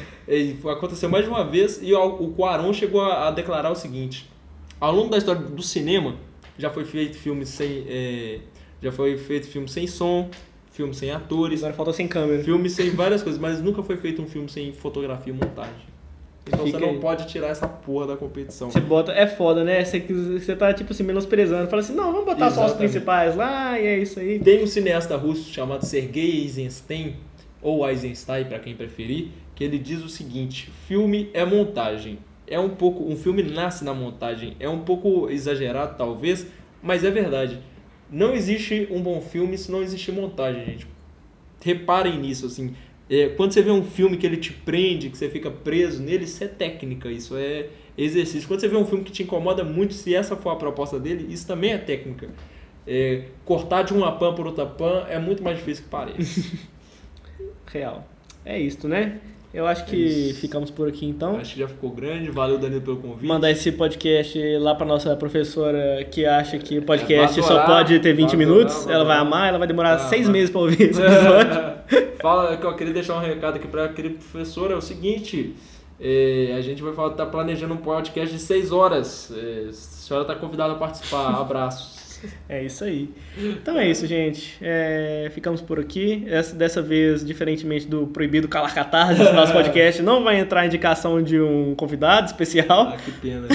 Aconteceu 0.67 1.07
mais 1.07 1.23
de 1.23 1.29
uma 1.29 1.45
vez 1.45 1.79
e 1.79 1.93
o, 1.93 2.03
o 2.03 2.33
Cuarón 2.33 2.73
chegou 2.73 3.01
a, 3.01 3.27
a, 3.27 3.31
declarar 3.31 3.69
o 3.69 3.75
seguinte. 3.75 4.27
Ao 4.79 4.91
longo 4.91 5.11
da 5.11 5.19
história 5.19 5.39
do 5.39 5.61
cinema, 5.61 6.15
já 6.57 6.71
foi 6.71 6.83
feito 6.83 7.15
filme 7.15 7.45
sem... 7.45 7.85
É, 7.87 8.39
já 8.81 8.91
foi 8.91 9.15
feito 9.17 9.47
filme 9.47 9.67
sem 9.67 9.85
som, 9.85 10.31
filme 10.79 10.93
sem 10.93 11.11
atores. 11.11 11.59
Agora 11.61 11.73
falta 11.73 11.91
sem 11.91 12.07
câmera. 12.07 12.41
Filme 12.41 12.69
sem 12.69 12.89
várias 12.91 13.21
coisas, 13.21 13.39
mas 13.39 13.61
nunca 13.61 13.83
foi 13.83 13.97
feito 13.97 14.21
um 14.21 14.25
filme 14.25 14.47
sem 14.47 14.71
fotografia 14.71 15.33
e 15.33 15.35
montagem. 15.35 15.89
Então 16.47 16.65
Fica 16.65 16.79
você 16.79 16.85
não 16.85 16.93
aí. 16.93 16.99
pode 16.99 17.27
tirar 17.27 17.49
essa 17.49 17.67
porra 17.67 18.07
da 18.07 18.15
competição. 18.15 18.71
Você 18.71 18.79
bota, 18.79 19.11
é 19.11 19.27
foda, 19.27 19.63
né? 19.63 19.83
Você, 19.83 19.99
você 19.99 20.55
tá, 20.55 20.73
tipo 20.73 20.93
assim, 20.93 21.03
menosprezando. 21.03 21.69
Fala 21.69 21.81
assim, 21.81 21.93
não, 21.93 22.11
vamos 22.11 22.25
botar 22.25 22.47
Exatamente. 22.47 22.55
só 22.55 22.65
os 22.65 22.73
principais 22.73 23.35
lá 23.35 23.77
e 23.77 23.85
é 23.85 23.99
isso 23.99 24.19
aí. 24.19 24.39
Tem 24.39 24.63
um 24.63 24.67
cineasta 24.67 25.17
russo 25.17 25.51
chamado 25.51 25.85
Sergei 25.85 26.43
Eisenstein, 26.43 27.17
ou 27.61 27.87
Eisenstein, 27.87 28.45
para 28.45 28.57
quem 28.57 28.73
preferir, 28.73 29.27
que 29.53 29.63
ele 29.65 29.77
diz 29.77 30.01
o 30.01 30.09
seguinte: 30.09 30.71
filme 30.87 31.29
é 31.33 31.43
montagem. 31.43 32.19
É 32.47 32.57
um 32.57 32.69
pouco. 32.69 33.03
Um 33.03 33.17
filme 33.17 33.43
nasce 33.43 33.83
na 33.83 33.93
montagem. 33.93 34.55
É 34.61 34.69
um 34.69 34.79
pouco 34.79 35.29
exagerado, 35.29 35.95
talvez, 35.97 36.47
mas 36.81 37.03
é 37.03 37.11
verdade. 37.11 37.59
Não 38.11 38.33
existe 38.33 38.87
um 38.89 39.01
bom 39.01 39.21
filme 39.21 39.57
se 39.57 39.71
não 39.71 39.81
existe 39.81 40.11
montagem, 40.11 40.65
gente. 40.65 40.87
Reparem 41.61 42.19
nisso, 42.19 42.45
assim. 42.45 42.73
É, 43.09 43.29
quando 43.29 43.51
você 43.51 43.61
vê 43.61 43.71
um 43.71 43.83
filme 43.83 44.17
que 44.17 44.25
ele 44.25 44.37
te 44.37 44.53
prende, 44.53 45.09
que 45.09 45.17
você 45.17 45.29
fica 45.29 45.49
preso 45.49 46.01
nele, 46.01 46.25
isso 46.25 46.43
é 46.43 46.47
técnica, 46.47 47.09
isso 47.09 47.35
é 47.35 47.67
exercício. 47.97 48.47
Quando 48.47 48.61
você 48.61 48.67
vê 48.67 48.77
um 48.77 48.85
filme 48.85 49.03
que 49.03 49.11
te 49.11 49.23
incomoda 49.23 49.63
muito, 49.63 49.93
se 49.93 50.13
essa 50.13 50.35
for 50.35 50.51
a 50.51 50.55
proposta 50.55 50.99
dele, 50.99 51.31
isso 51.33 51.47
também 51.47 51.71
é 51.71 51.77
técnica. 51.77 52.29
É, 52.87 53.25
cortar 53.45 53.83
de 53.83 53.93
uma 53.93 54.11
pan 54.11 54.33
por 54.33 54.47
outra 54.47 54.65
pan 54.65 55.05
é 55.09 55.19
muito 55.19 55.43
mais 55.43 55.57
difícil 55.57 55.83
que 55.83 55.89
parece. 55.89 56.59
Real. 57.67 58.07
É 58.45 58.59
isso, 58.59 58.87
né? 58.87 59.19
Eu 59.51 59.65
acho 59.65 59.85
que 59.85 60.29
é 60.29 60.33
ficamos 60.33 60.69
por 60.69 60.87
aqui 60.87 61.07
então. 61.07 61.37
Acho 61.37 61.53
que 61.53 61.59
já 61.59 61.67
ficou 61.67 61.89
grande. 61.89 62.29
Valeu, 62.29 62.59
Danilo, 62.59 62.81
pelo 62.81 62.97
convite. 62.97 63.25
Mandar 63.25 63.49
esse 63.49 63.71
podcast 63.71 64.39
lá 64.57 64.75
para 64.75 64.85
nossa 64.85 65.15
professora 65.15 66.03
que 66.11 66.25
acha 66.25 66.59
que 66.59 66.77
o 66.77 66.83
podcast 66.83 67.41
só 67.41 67.65
pode 67.65 67.99
ter 67.99 68.13
20 68.13 68.37
minutos. 68.37 68.87
ela 68.87 69.03
vai 69.03 69.17
amar, 69.17 69.49
ela 69.49 69.57
vai 69.57 69.67
demorar 69.67 69.93
ah, 69.93 69.99
seis 69.99 70.29
meses 70.29 70.51
para 70.51 70.61
ouvir 70.61 70.83
esse 70.91 71.01
episódio. 71.01 71.79
Fala 72.21 72.57
que 72.57 72.65
eu 72.65 72.75
queria 72.75 72.93
deixar 72.93 73.15
um 73.15 73.21
recado 73.21 73.55
aqui 73.55 73.67
para 73.67 73.85
aquele 73.85 74.11
professor. 74.11 74.71
É 74.71 74.75
o 74.75 74.81
seguinte. 74.81 75.55
É, 75.99 76.53
a 76.55 76.61
gente 76.61 76.81
vai 76.81 76.91
estar 76.91 77.09
tá 77.09 77.25
planejando 77.25 77.73
um 77.73 77.77
podcast 77.77 78.33
de 78.33 78.39
seis 78.39 78.71
horas. 78.71 79.33
É, 79.35 79.69
a 79.69 79.73
senhora 79.73 80.25
está 80.25 80.35
convidada 80.35 80.73
a 80.73 80.75
participar. 80.75 81.41
Abraços. 81.41 82.08
É 82.47 82.63
isso 82.63 82.83
aí. 82.83 83.09
Então 83.37 83.77
é 83.77 83.87
isso, 83.89 84.05
gente. 84.07 84.57
É, 84.61 85.29
ficamos 85.33 85.61
por 85.61 85.79
aqui. 85.79 86.23
Essa, 86.27 86.55
dessa 86.55 86.81
vez, 86.81 87.25
diferentemente 87.25 87.87
do 87.87 88.07
Proibido 88.07 88.47
Calar 88.47 88.73
Catarse 88.73 89.23
do 89.23 89.33
nosso 89.33 89.53
podcast, 89.53 90.01
não 90.01 90.23
vai 90.23 90.39
entrar 90.39 90.61
a 90.61 90.65
indicação 90.65 91.21
de 91.21 91.39
um 91.39 91.75
convidado 91.75 92.27
especial. 92.27 92.93
Ah, 92.93 92.97
que 92.97 93.11
pena. 93.11 93.47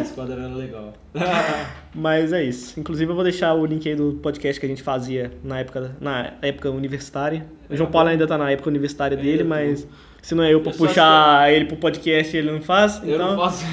Esse 0.00 0.12
quadro 0.12 0.38
era 0.38 0.54
legal. 0.54 0.94
Mas 1.94 2.32
é 2.32 2.42
isso. 2.42 2.78
Inclusive, 2.78 3.10
eu 3.10 3.14
vou 3.14 3.24
deixar 3.24 3.54
o 3.54 3.66
link 3.66 3.86
aí 3.88 3.94
do 3.94 4.18
podcast 4.22 4.58
que 4.58 4.66
a 4.66 4.68
gente 4.68 4.82
fazia 4.82 5.30
na 5.44 5.60
época, 5.60 5.94
na 6.00 6.32
época 6.40 6.70
universitária. 6.70 7.44
O 7.68 7.76
João 7.76 7.90
Paulo 7.90 8.08
ainda 8.08 8.24
está 8.24 8.38
na 8.38 8.50
época 8.50 8.70
universitária 8.70 9.16
dele, 9.16 9.44
mas 9.44 9.86
se 10.22 10.34
não 10.34 10.44
é 10.44 10.54
eu 10.54 10.60
para 10.60 10.72
puxar 10.72 11.46
que... 11.46 11.54
ele 11.54 11.64
pro 11.66 11.76
podcast, 11.76 12.36
ele 12.36 12.50
não 12.50 12.62
faz. 12.62 13.02
Eu 13.04 13.14
então... 13.14 13.36
não 13.36 13.36
faço. 13.36 13.64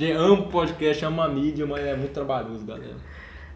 Gente, 0.00 0.12
amo 0.12 0.44
podcast, 0.44 1.04
amo 1.04 1.20
a 1.20 1.28
mídia, 1.28 1.66
mas 1.66 1.84
é 1.84 1.94
muito 1.94 2.12
trabalhoso, 2.12 2.64
galera. 2.64 2.96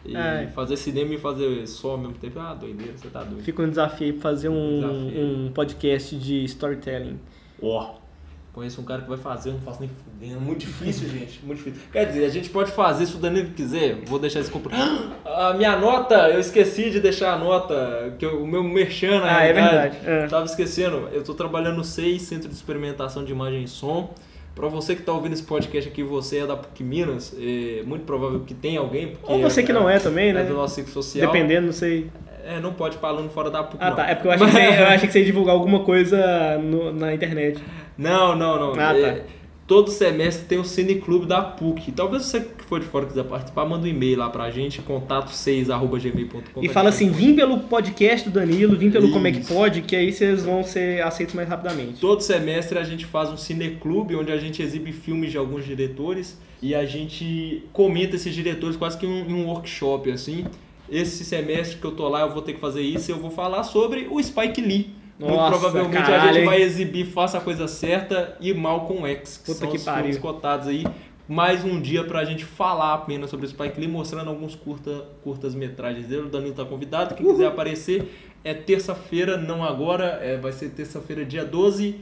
E 0.04 0.14
é. 0.14 0.46
fazer 0.54 0.76
cinema 0.76 1.14
e 1.14 1.16
fazer 1.16 1.66
só 1.66 1.92
ao 1.92 1.98
mesmo 1.98 2.12
tempo, 2.16 2.38
ah, 2.38 2.52
doideira, 2.52 2.92
você 2.94 3.08
tá 3.08 3.22
doido. 3.22 3.42
Fica 3.42 3.62
um 3.62 3.70
desafio 3.70 4.08
aí 4.08 4.12
pra 4.12 4.22
fazer 4.30 4.50
um, 4.50 5.46
um 5.46 5.52
podcast 5.54 6.14
de 6.14 6.44
storytelling. 6.44 7.18
Ó. 7.62 7.92
Oh. 7.92 8.04
Conheço 8.52 8.80
um 8.80 8.84
cara 8.84 9.02
que 9.02 9.08
vai 9.08 9.16
fazer, 9.16 9.48
eu 9.48 9.54
não 9.54 9.60
faço 9.62 9.80
nem 9.80 9.88
fudendo. 9.88 10.38
Muito 10.38 10.60
difícil, 10.60 11.08
gente. 11.18 11.40
Muito 11.42 11.64
difícil. 11.64 11.80
Quer 11.90 12.04
dizer, 12.08 12.26
a 12.26 12.28
gente 12.28 12.50
pode 12.50 12.70
fazer 12.72 13.06
se 13.06 13.16
o 13.16 13.18
Danilo 13.18 13.50
quiser. 13.50 14.04
Vou 14.04 14.18
deixar 14.18 14.40
esse 14.40 14.50
comprar. 14.50 14.76
A 15.24 15.54
minha 15.54 15.78
nota, 15.78 16.28
eu 16.28 16.38
esqueci 16.38 16.90
de 16.90 17.00
deixar 17.00 17.32
a 17.32 17.38
nota. 17.38 18.14
Que 18.18 18.26
eu, 18.26 18.42
o 18.42 18.46
meu 18.46 18.62
merchan, 18.62 19.20
na 19.20 19.38
ah, 19.38 19.42
é 19.42 19.52
verdade. 19.52 19.98
É. 20.04 20.26
Tava 20.28 20.44
esquecendo. 20.44 21.08
Eu 21.10 21.24
tô 21.24 21.34
trabalhando 21.34 21.78
no 21.78 21.84
SEI, 21.84 22.20
Centro 22.20 22.48
de 22.48 22.54
Experimentação 22.54 23.24
de 23.24 23.32
Imagem 23.32 23.64
e 23.64 23.68
Som. 23.68 24.14
Para 24.54 24.68
você 24.68 24.94
que 24.94 25.00
está 25.00 25.12
ouvindo 25.12 25.32
esse 25.32 25.42
podcast 25.42 25.90
aqui, 25.90 26.02
você 26.02 26.38
é 26.38 26.46
da 26.46 26.56
PUC 26.56 26.84
Minas, 26.84 27.34
é 27.36 27.82
muito 27.84 28.04
provável 28.04 28.40
que 28.40 28.54
tenha 28.54 28.78
alguém. 28.78 29.14
Ou 29.24 29.40
você 29.40 29.60
é, 29.60 29.64
que 29.64 29.72
não 29.72 29.90
é 29.90 29.98
também, 29.98 30.30
é 30.30 30.32
né? 30.32 30.44
do 30.44 30.54
nosso 30.54 30.76
ciclo 30.76 30.92
social. 30.92 31.26
Dependendo, 31.30 31.66
não 31.66 31.72
sei. 31.72 32.10
É, 32.44 32.60
não 32.60 32.72
pode 32.72 32.98
para 32.98 33.08
aluno 33.08 33.28
fora 33.30 33.50
da 33.50 33.64
PUC. 33.64 33.78
Ah, 33.80 33.90
não. 33.90 33.96
tá. 33.96 34.06
É 34.08 34.14
porque 34.14 34.28
eu 34.28 34.32
achei, 34.32 34.46
que, 34.46 34.52
você, 34.52 34.82
eu 34.82 34.86
achei 34.86 35.06
que 35.08 35.12
você 35.12 35.18
ia 35.20 35.24
divulgar 35.24 35.54
alguma 35.54 35.80
coisa 35.80 36.58
no, 36.58 36.92
na 36.92 37.12
internet. 37.12 37.60
Não, 37.98 38.36
não, 38.36 38.74
não. 38.74 38.80
Ah, 38.80 38.96
é, 38.96 39.12
tá 39.12 39.22
todo 39.66 39.90
semestre 39.90 40.46
tem 40.46 40.58
o 40.58 40.64
Cineclube 40.64 41.26
da 41.26 41.42
PUC. 41.42 41.92
Talvez 41.92 42.24
você 42.24 42.40
que 42.40 42.64
for 42.64 42.80
de 42.80 42.86
fora 42.86 43.06
quiser 43.06 43.24
participar, 43.24 43.64
manda 43.64 43.84
um 43.84 43.88
e-mail 43.88 44.18
lá 44.18 44.28
pra 44.28 44.50
gente, 44.50 44.82
contato6.gmail.com. 44.82 46.62
E 46.62 46.68
fala 46.68 46.90
assim, 46.90 47.10
vim 47.10 47.34
pelo 47.34 47.60
podcast 47.60 48.28
do 48.28 48.32
Danilo, 48.32 48.76
vim 48.76 48.90
pelo 48.90 49.06
Isso. 49.06 49.14
Como 49.14 49.26
é 49.26 49.32
que 49.32 49.46
pode, 49.46 49.82
que 49.82 49.96
aí 49.96 50.12
vocês 50.12 50.44
vão 50.44 50.62
ser 50.62 51.02
aceitos 51.02 51.34
mais 51.34 51.48
rapidamente. 51.48 52.00
Todo 52.00 52.20
semestre 52.20 52.78
a 52.78 52.84
gente 52.84 53.06
faz 53.06 53.30
um 53.30 53.36
cineclube, 53.36 54.16
onde 54.16 54.32
a 54.32 54.36
gente 54.36 54.62
exibe 54.62 54.92
filmes 54.92 55.30
de 55.30 55.38
alguns 55.38 55.64
diretores 55.64 56.38
e 56.62 56.74
a 56.74 56.84
gente 56.84 57.62
comenta 57.72 58.16
esses 58.16 58.34
diretores 58.34 58.76
quase 58.76 58.98
que 58.98 59.06
em 59.06 59.22
um, 59.22 59.40
um 59.40 59.46
workshop, 59.46 60.10
assim. 60.10 60.44
Esse 60.90 61.24
semestre 61.24 61.78
que 61.78 61.84
eu 61.84 61.92
tô 61.92 62.08
lá, 62.08 62.20
eu 62.20 62.32
vou 62.32 62.42
ter 62.42 62.52
que 62.52 62.60
fazer 62.60 62.82
isso 62.82 63.10
e 63.10 63.12
eu 63.12 63.18
vou 63.18 63.30
falar 63.30 63.64
sobre 63.64 64.06
o 64.10 64.22
Spike 64.22 64.60
Lee 64.60 65.03
muito 65.18 65.32
Nossa, 65.34 65.50
provavelmente 65.50 66.02
caralho, 66.02 66.30
a 66.30 66.32
gente 66.32 66.44
vai 66.44 66.62
exibir 66.62 67.06
Faça 67.06 67.38
a 67.38 67.40
Coisa 67.40 67.68
Certa 67.68 68.36
e 68.40 68.52
Malcolm 68.52 69.06
X, 69.06 69.36
que 69.38 69.46
Puta 69.46 69.58
são 69.60 69.70
que 69.70 69.76
os 69.76 69.84
pariu. 69.84 70.02
filmes 70.02 70.18
cotados 70.18 70.68
aí. 70.68 70.84
Mais 71.26 71.64
um 71.64 71.80
dia 71.80 72.04
pra 72.04 72.24
gente 72.24 72.44
falar 72.44 72.92
apenas 72.94 73.30
sobre 73.30 73.46
o 73.46 73.48
Spike 73.48 73.80
Lee, 73.80 73.88
mostrando 73.88 74.28
alguns 74.28 74.54
curta, 74.54 75.04
curtas 75.22 75.54
metragens 75.54 76.06
dele. 76.06 76.22
O 76.22 76.28
Danilo 76.28 76.54
tá 76.54 76.64
convidado, 76.64 77.14
quem 77.14 77.24
Uhul. 77.24 77.36
quiser 77.36 77.46
aparecer 77.46 78.12
é 78.44 78.52
terça-feira, 78.52 79.38
não 79.38 79.64
agora, 79.64 80.18
é, 80.22 80.36
vai 80.36 80.52
ser 80.52 80.68
terça-feira, 80.70 81.24
dia 81.24 81.44
12. 81.44 81.96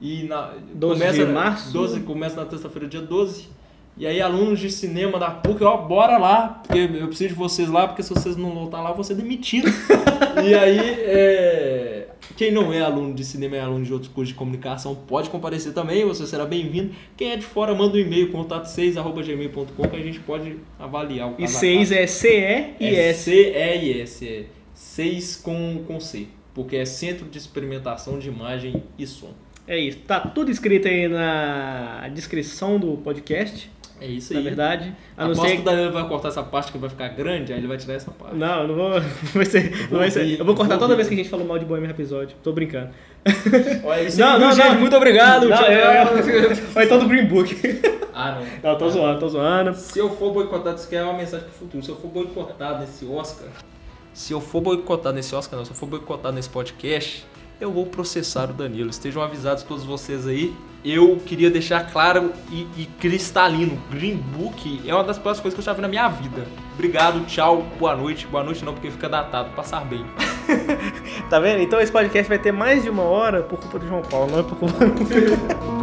E 0.00 0.22
na, 0.22 0.52
12 0.72 1.00
começa, 1.00 1.26
de 1.26 1.32
março? 1.32 1.72
12, 1.72 2.00
começa 2.00 2.36
na 2.36 2.46
terça-feira, 2.46 2.86
dia 2.86 3.00
12. 3.00 3.48
E 3.96 4.06
aí, 4.06 4.20
alunos 4.20 4.60
de 4.60 4.70
cinema 4.70 5.18
da 5.18 5.30
PUC, 5.30 5.64
ó, 5.64 5.76
bora 5.78 6.16
lá, 6.16 6.62
porque 6.62 6.78
eu 6.78 7.08
preciso 7.08 7.30
de 7.30 7.34
vocês 7.34 7.68
lá, 7.68 7.88
porque 7.88 8.02
se 8.02 8.10
vocês 8.10 8.36
não 8.36 8.50
voltar 8.52 8.80
lá, 8.80 8.90
eu 8.90 8.94
vou 8.94 9.02
ser 9.02 9.14
demitido. 9.14 9.68
e 10.46 10.54
aí, 10.54 10.78
é 10.78 12.08
quem 12.40 12.50
não 12.50 12.72
é 12.72 12.80
aluno 12.80 13.12
de 13.12 13.22
cinema 13.22 13.56
e 13.56 13.58
é 13.58 13.60
aluno 13.60 13.84
de 13.84 13.92
outros 13.92 14.10
cursos 14.10 14.32
de 14.32 14.34
comunicação 14.34 14.94
pode 14.94 15.28
comparecer 15.28 15.74
também, 15.74 16.06
você 16.06 16.26
será 16.26 16.46
bem-vindo. 16.46 16.94
Quem 17.14 17.32
é 17.32 17.36
de 17.36 17.44
fora, 17.44 17.74
manda 17.74 17.98
um 17.98 18.00
e-mail, 18.00 18.32
contato6.gmail.com 18.32 19.88
que 19.88 19.96
a 19.96 20.00
gente 20.00 20.20
pode 20.20 20.56
avaliar 20.78 21.32
o 21.32 21.34
E 21.38 21.46
6 21.46 21.92
é 21.92 22.06
C-E-I-S. 22.06 22.80
É 22.80 23.12
C-E-I-S, 23.12 24.26
é 24.26 24.44
6 24.72 25.36
com, 25.36 25.84
com 25.86 26.00
C, 26.00 26.28
porque 26.54 26.76
é 26.76 26.86
Centro 26.86 27.28
de 27.28 27.36
Experimentação 27.36 28.18
de 28.18 28.28
Imagem 28.28 28.84
e 28.98 29.06
Som. 29.06 29.34
É 29.68 29.78
isso, 29.78 29.98
tá 30.06 30.18
tudo 30.18 30.50
escrito 30.50 30.88
aí 30.88 31.08
na 31.08 32.08
descrição 32.14 32.78
do 32.78 32.96
podcast. 32.96 33.70
É 34.00 34.06
isso 34.06 34.32
aí. 34.32 34.38
Na 34.38 34.44
verdade. 34.44 34.94
A 35.16 35.28
não 35.28 35.34
ser... 35.34 35.56
que 35.56 35.62
o 35.62 35.64
Danilo 35.64 35.92
vai 35.92 36.08
cortar 36.08 36.28
essa 36.28 36.42
parte 36.42 36.72
que 36.72 36.78
vai 36.78 36.88
ficar 36.88 37.08
grande, 37.08 37.52
aí 37.52 37.58
ele 37.58 37.66
vai 37.66 37.76
tirar 37.76 37.94
essa 37.94 38.10
parte. 38.10 38.36
Não, 38.36 38.62
eu 38.62 38.68
não 38.68 38.74
vou. 38.74 38.90
Vai 39.34 39.44
ser, 39.44 39.72
eu, 39.72 39.88
vou, 39.88 39.98
vai 39.98 40.10
ser... 40.10 40.38
eu 40.38 40.44
vou 40.44 40.54
cortar 40.54 40.78
toda 40.78 40.96
vez 40.96 41.06
que 41.06 41.14
a 41.14 41.16
gente 41.16 41.28
falou 41.28 41.46
mal 41.46 41.58
de 41.58 41.64
Bohemian 41.64 41.90
episódio. 41.90 42.36
Tô 42.42 42.52
brincando. 42.52 42.90
Olha, 43.84 44.02
isso 44.02 44.18
não, 44.20 44.38
não, 44.38 44.52
gente, 44.52 44.78
muito 44.78 44.96
obrigado. 44.96 45.48
Não, 45.48 45.56
tchau, 45.56 45.66
é, 45.66 46.54
Vai 46.72 46.86
todo 46.86 47.06
Green 47.06 47.26
Book. 47.26 47.56
Ah, 48.12 48.32
não. 48.32 48.46
Não, 48.72 48.78
tô 48.78 48.90
zoando, 48.90 49.20
tô 49.20 49.28
zoando. 49.28 49.74
Se 49.74 49.98
eu 49.98 50.10
for 50.10 50.32
boicotado, 50.32 50.76
isso 50.76 50.86
aqui 50.86 50.96
é 50.96 51.02
uma 51.02 51.14
mensagem 51.14 51.46
pro 51.46 51.54
futuro. 51.54 51.82
Se 51.82 51.90
eu 51.90 51.96
for 51.96 52.08
boicotado 52.08 52.80
nesse 52.80 53.06
Oscar. 53.06 53.48
Se 54.12 54.32
eu 54.32 54.40
for 54.40 54.60
boicotado 54.60 55.16
nesse 55.16 55.34
Oscar, 55.34 55.58
não. 55.58 55.64
Se 55.64 55.70
eu 55.70 55.76
for 55.76 55.86
boicotado 55.86 56.34
nesse 56.34 56.50
podcast, 56.50 57.24
eu 57.60 57.70
vou 57.70 57.86
processar 57.86 58.50
o 58.50 58.52
Danilo. 58.52 58.90
Estejam 58.90 59.22
avisados 59.22 59.62
todos 59.62 59.84
vocês 59.84 60.26
aí 60.26 60.54
eu 60.84 61.18
queria 61.26 61.50
deixar 61.50 61.90
claro 61.90 62.32
e, 62.50 62.66
e, 62.76 62.86
cristalino. 62.98 63.78
Green 63.90 64.16
Book 64.16 64.80
é 64.86 64.94
uma 64.94 65.04
das 65.04 65.18
piores 65.18 65.40
coisas 65.40 65.54
que 65.54 65.60
eu 65.60 65.64
já 65.64 65.72
vi 65.72 65.82
na 65.82 65.88
minha 65.88 66.08
vida. 66.08 66.46
Obrigado, 66.74 67.24
tchau, 67.26 67.66
boa 67.78 67.94
noite. 67.94 68.26
Boa 68.26 68.42
noite 68.42 68.64
não, 68.64 68.72
porque 68.72 68.90
fica 68.90 69.08
datado. 69.08 69.50
Passar 69.50 69.84
bem. 69.84 70.04
tá 71.28 71.38
vendo? 71.38 71.60
Então 71.60 71.78
esse 71.80 71.92
podcast 71.92 72.28
vai 72.28 72.38
ter 72.38 72.52
mais 72.52 72.82
de 72.82 72.88
uma 72.88 73.02
hora 73.02 73.42
por 73.42 73.60
culpa 73.60 73.78
do 73.78 73.86
João 73.86 74.02
Paulo, 74.02 74.30
não 74.30 74.38
é 74.38 74.42
por 74.42 74.56
culpa. 74.56 74.78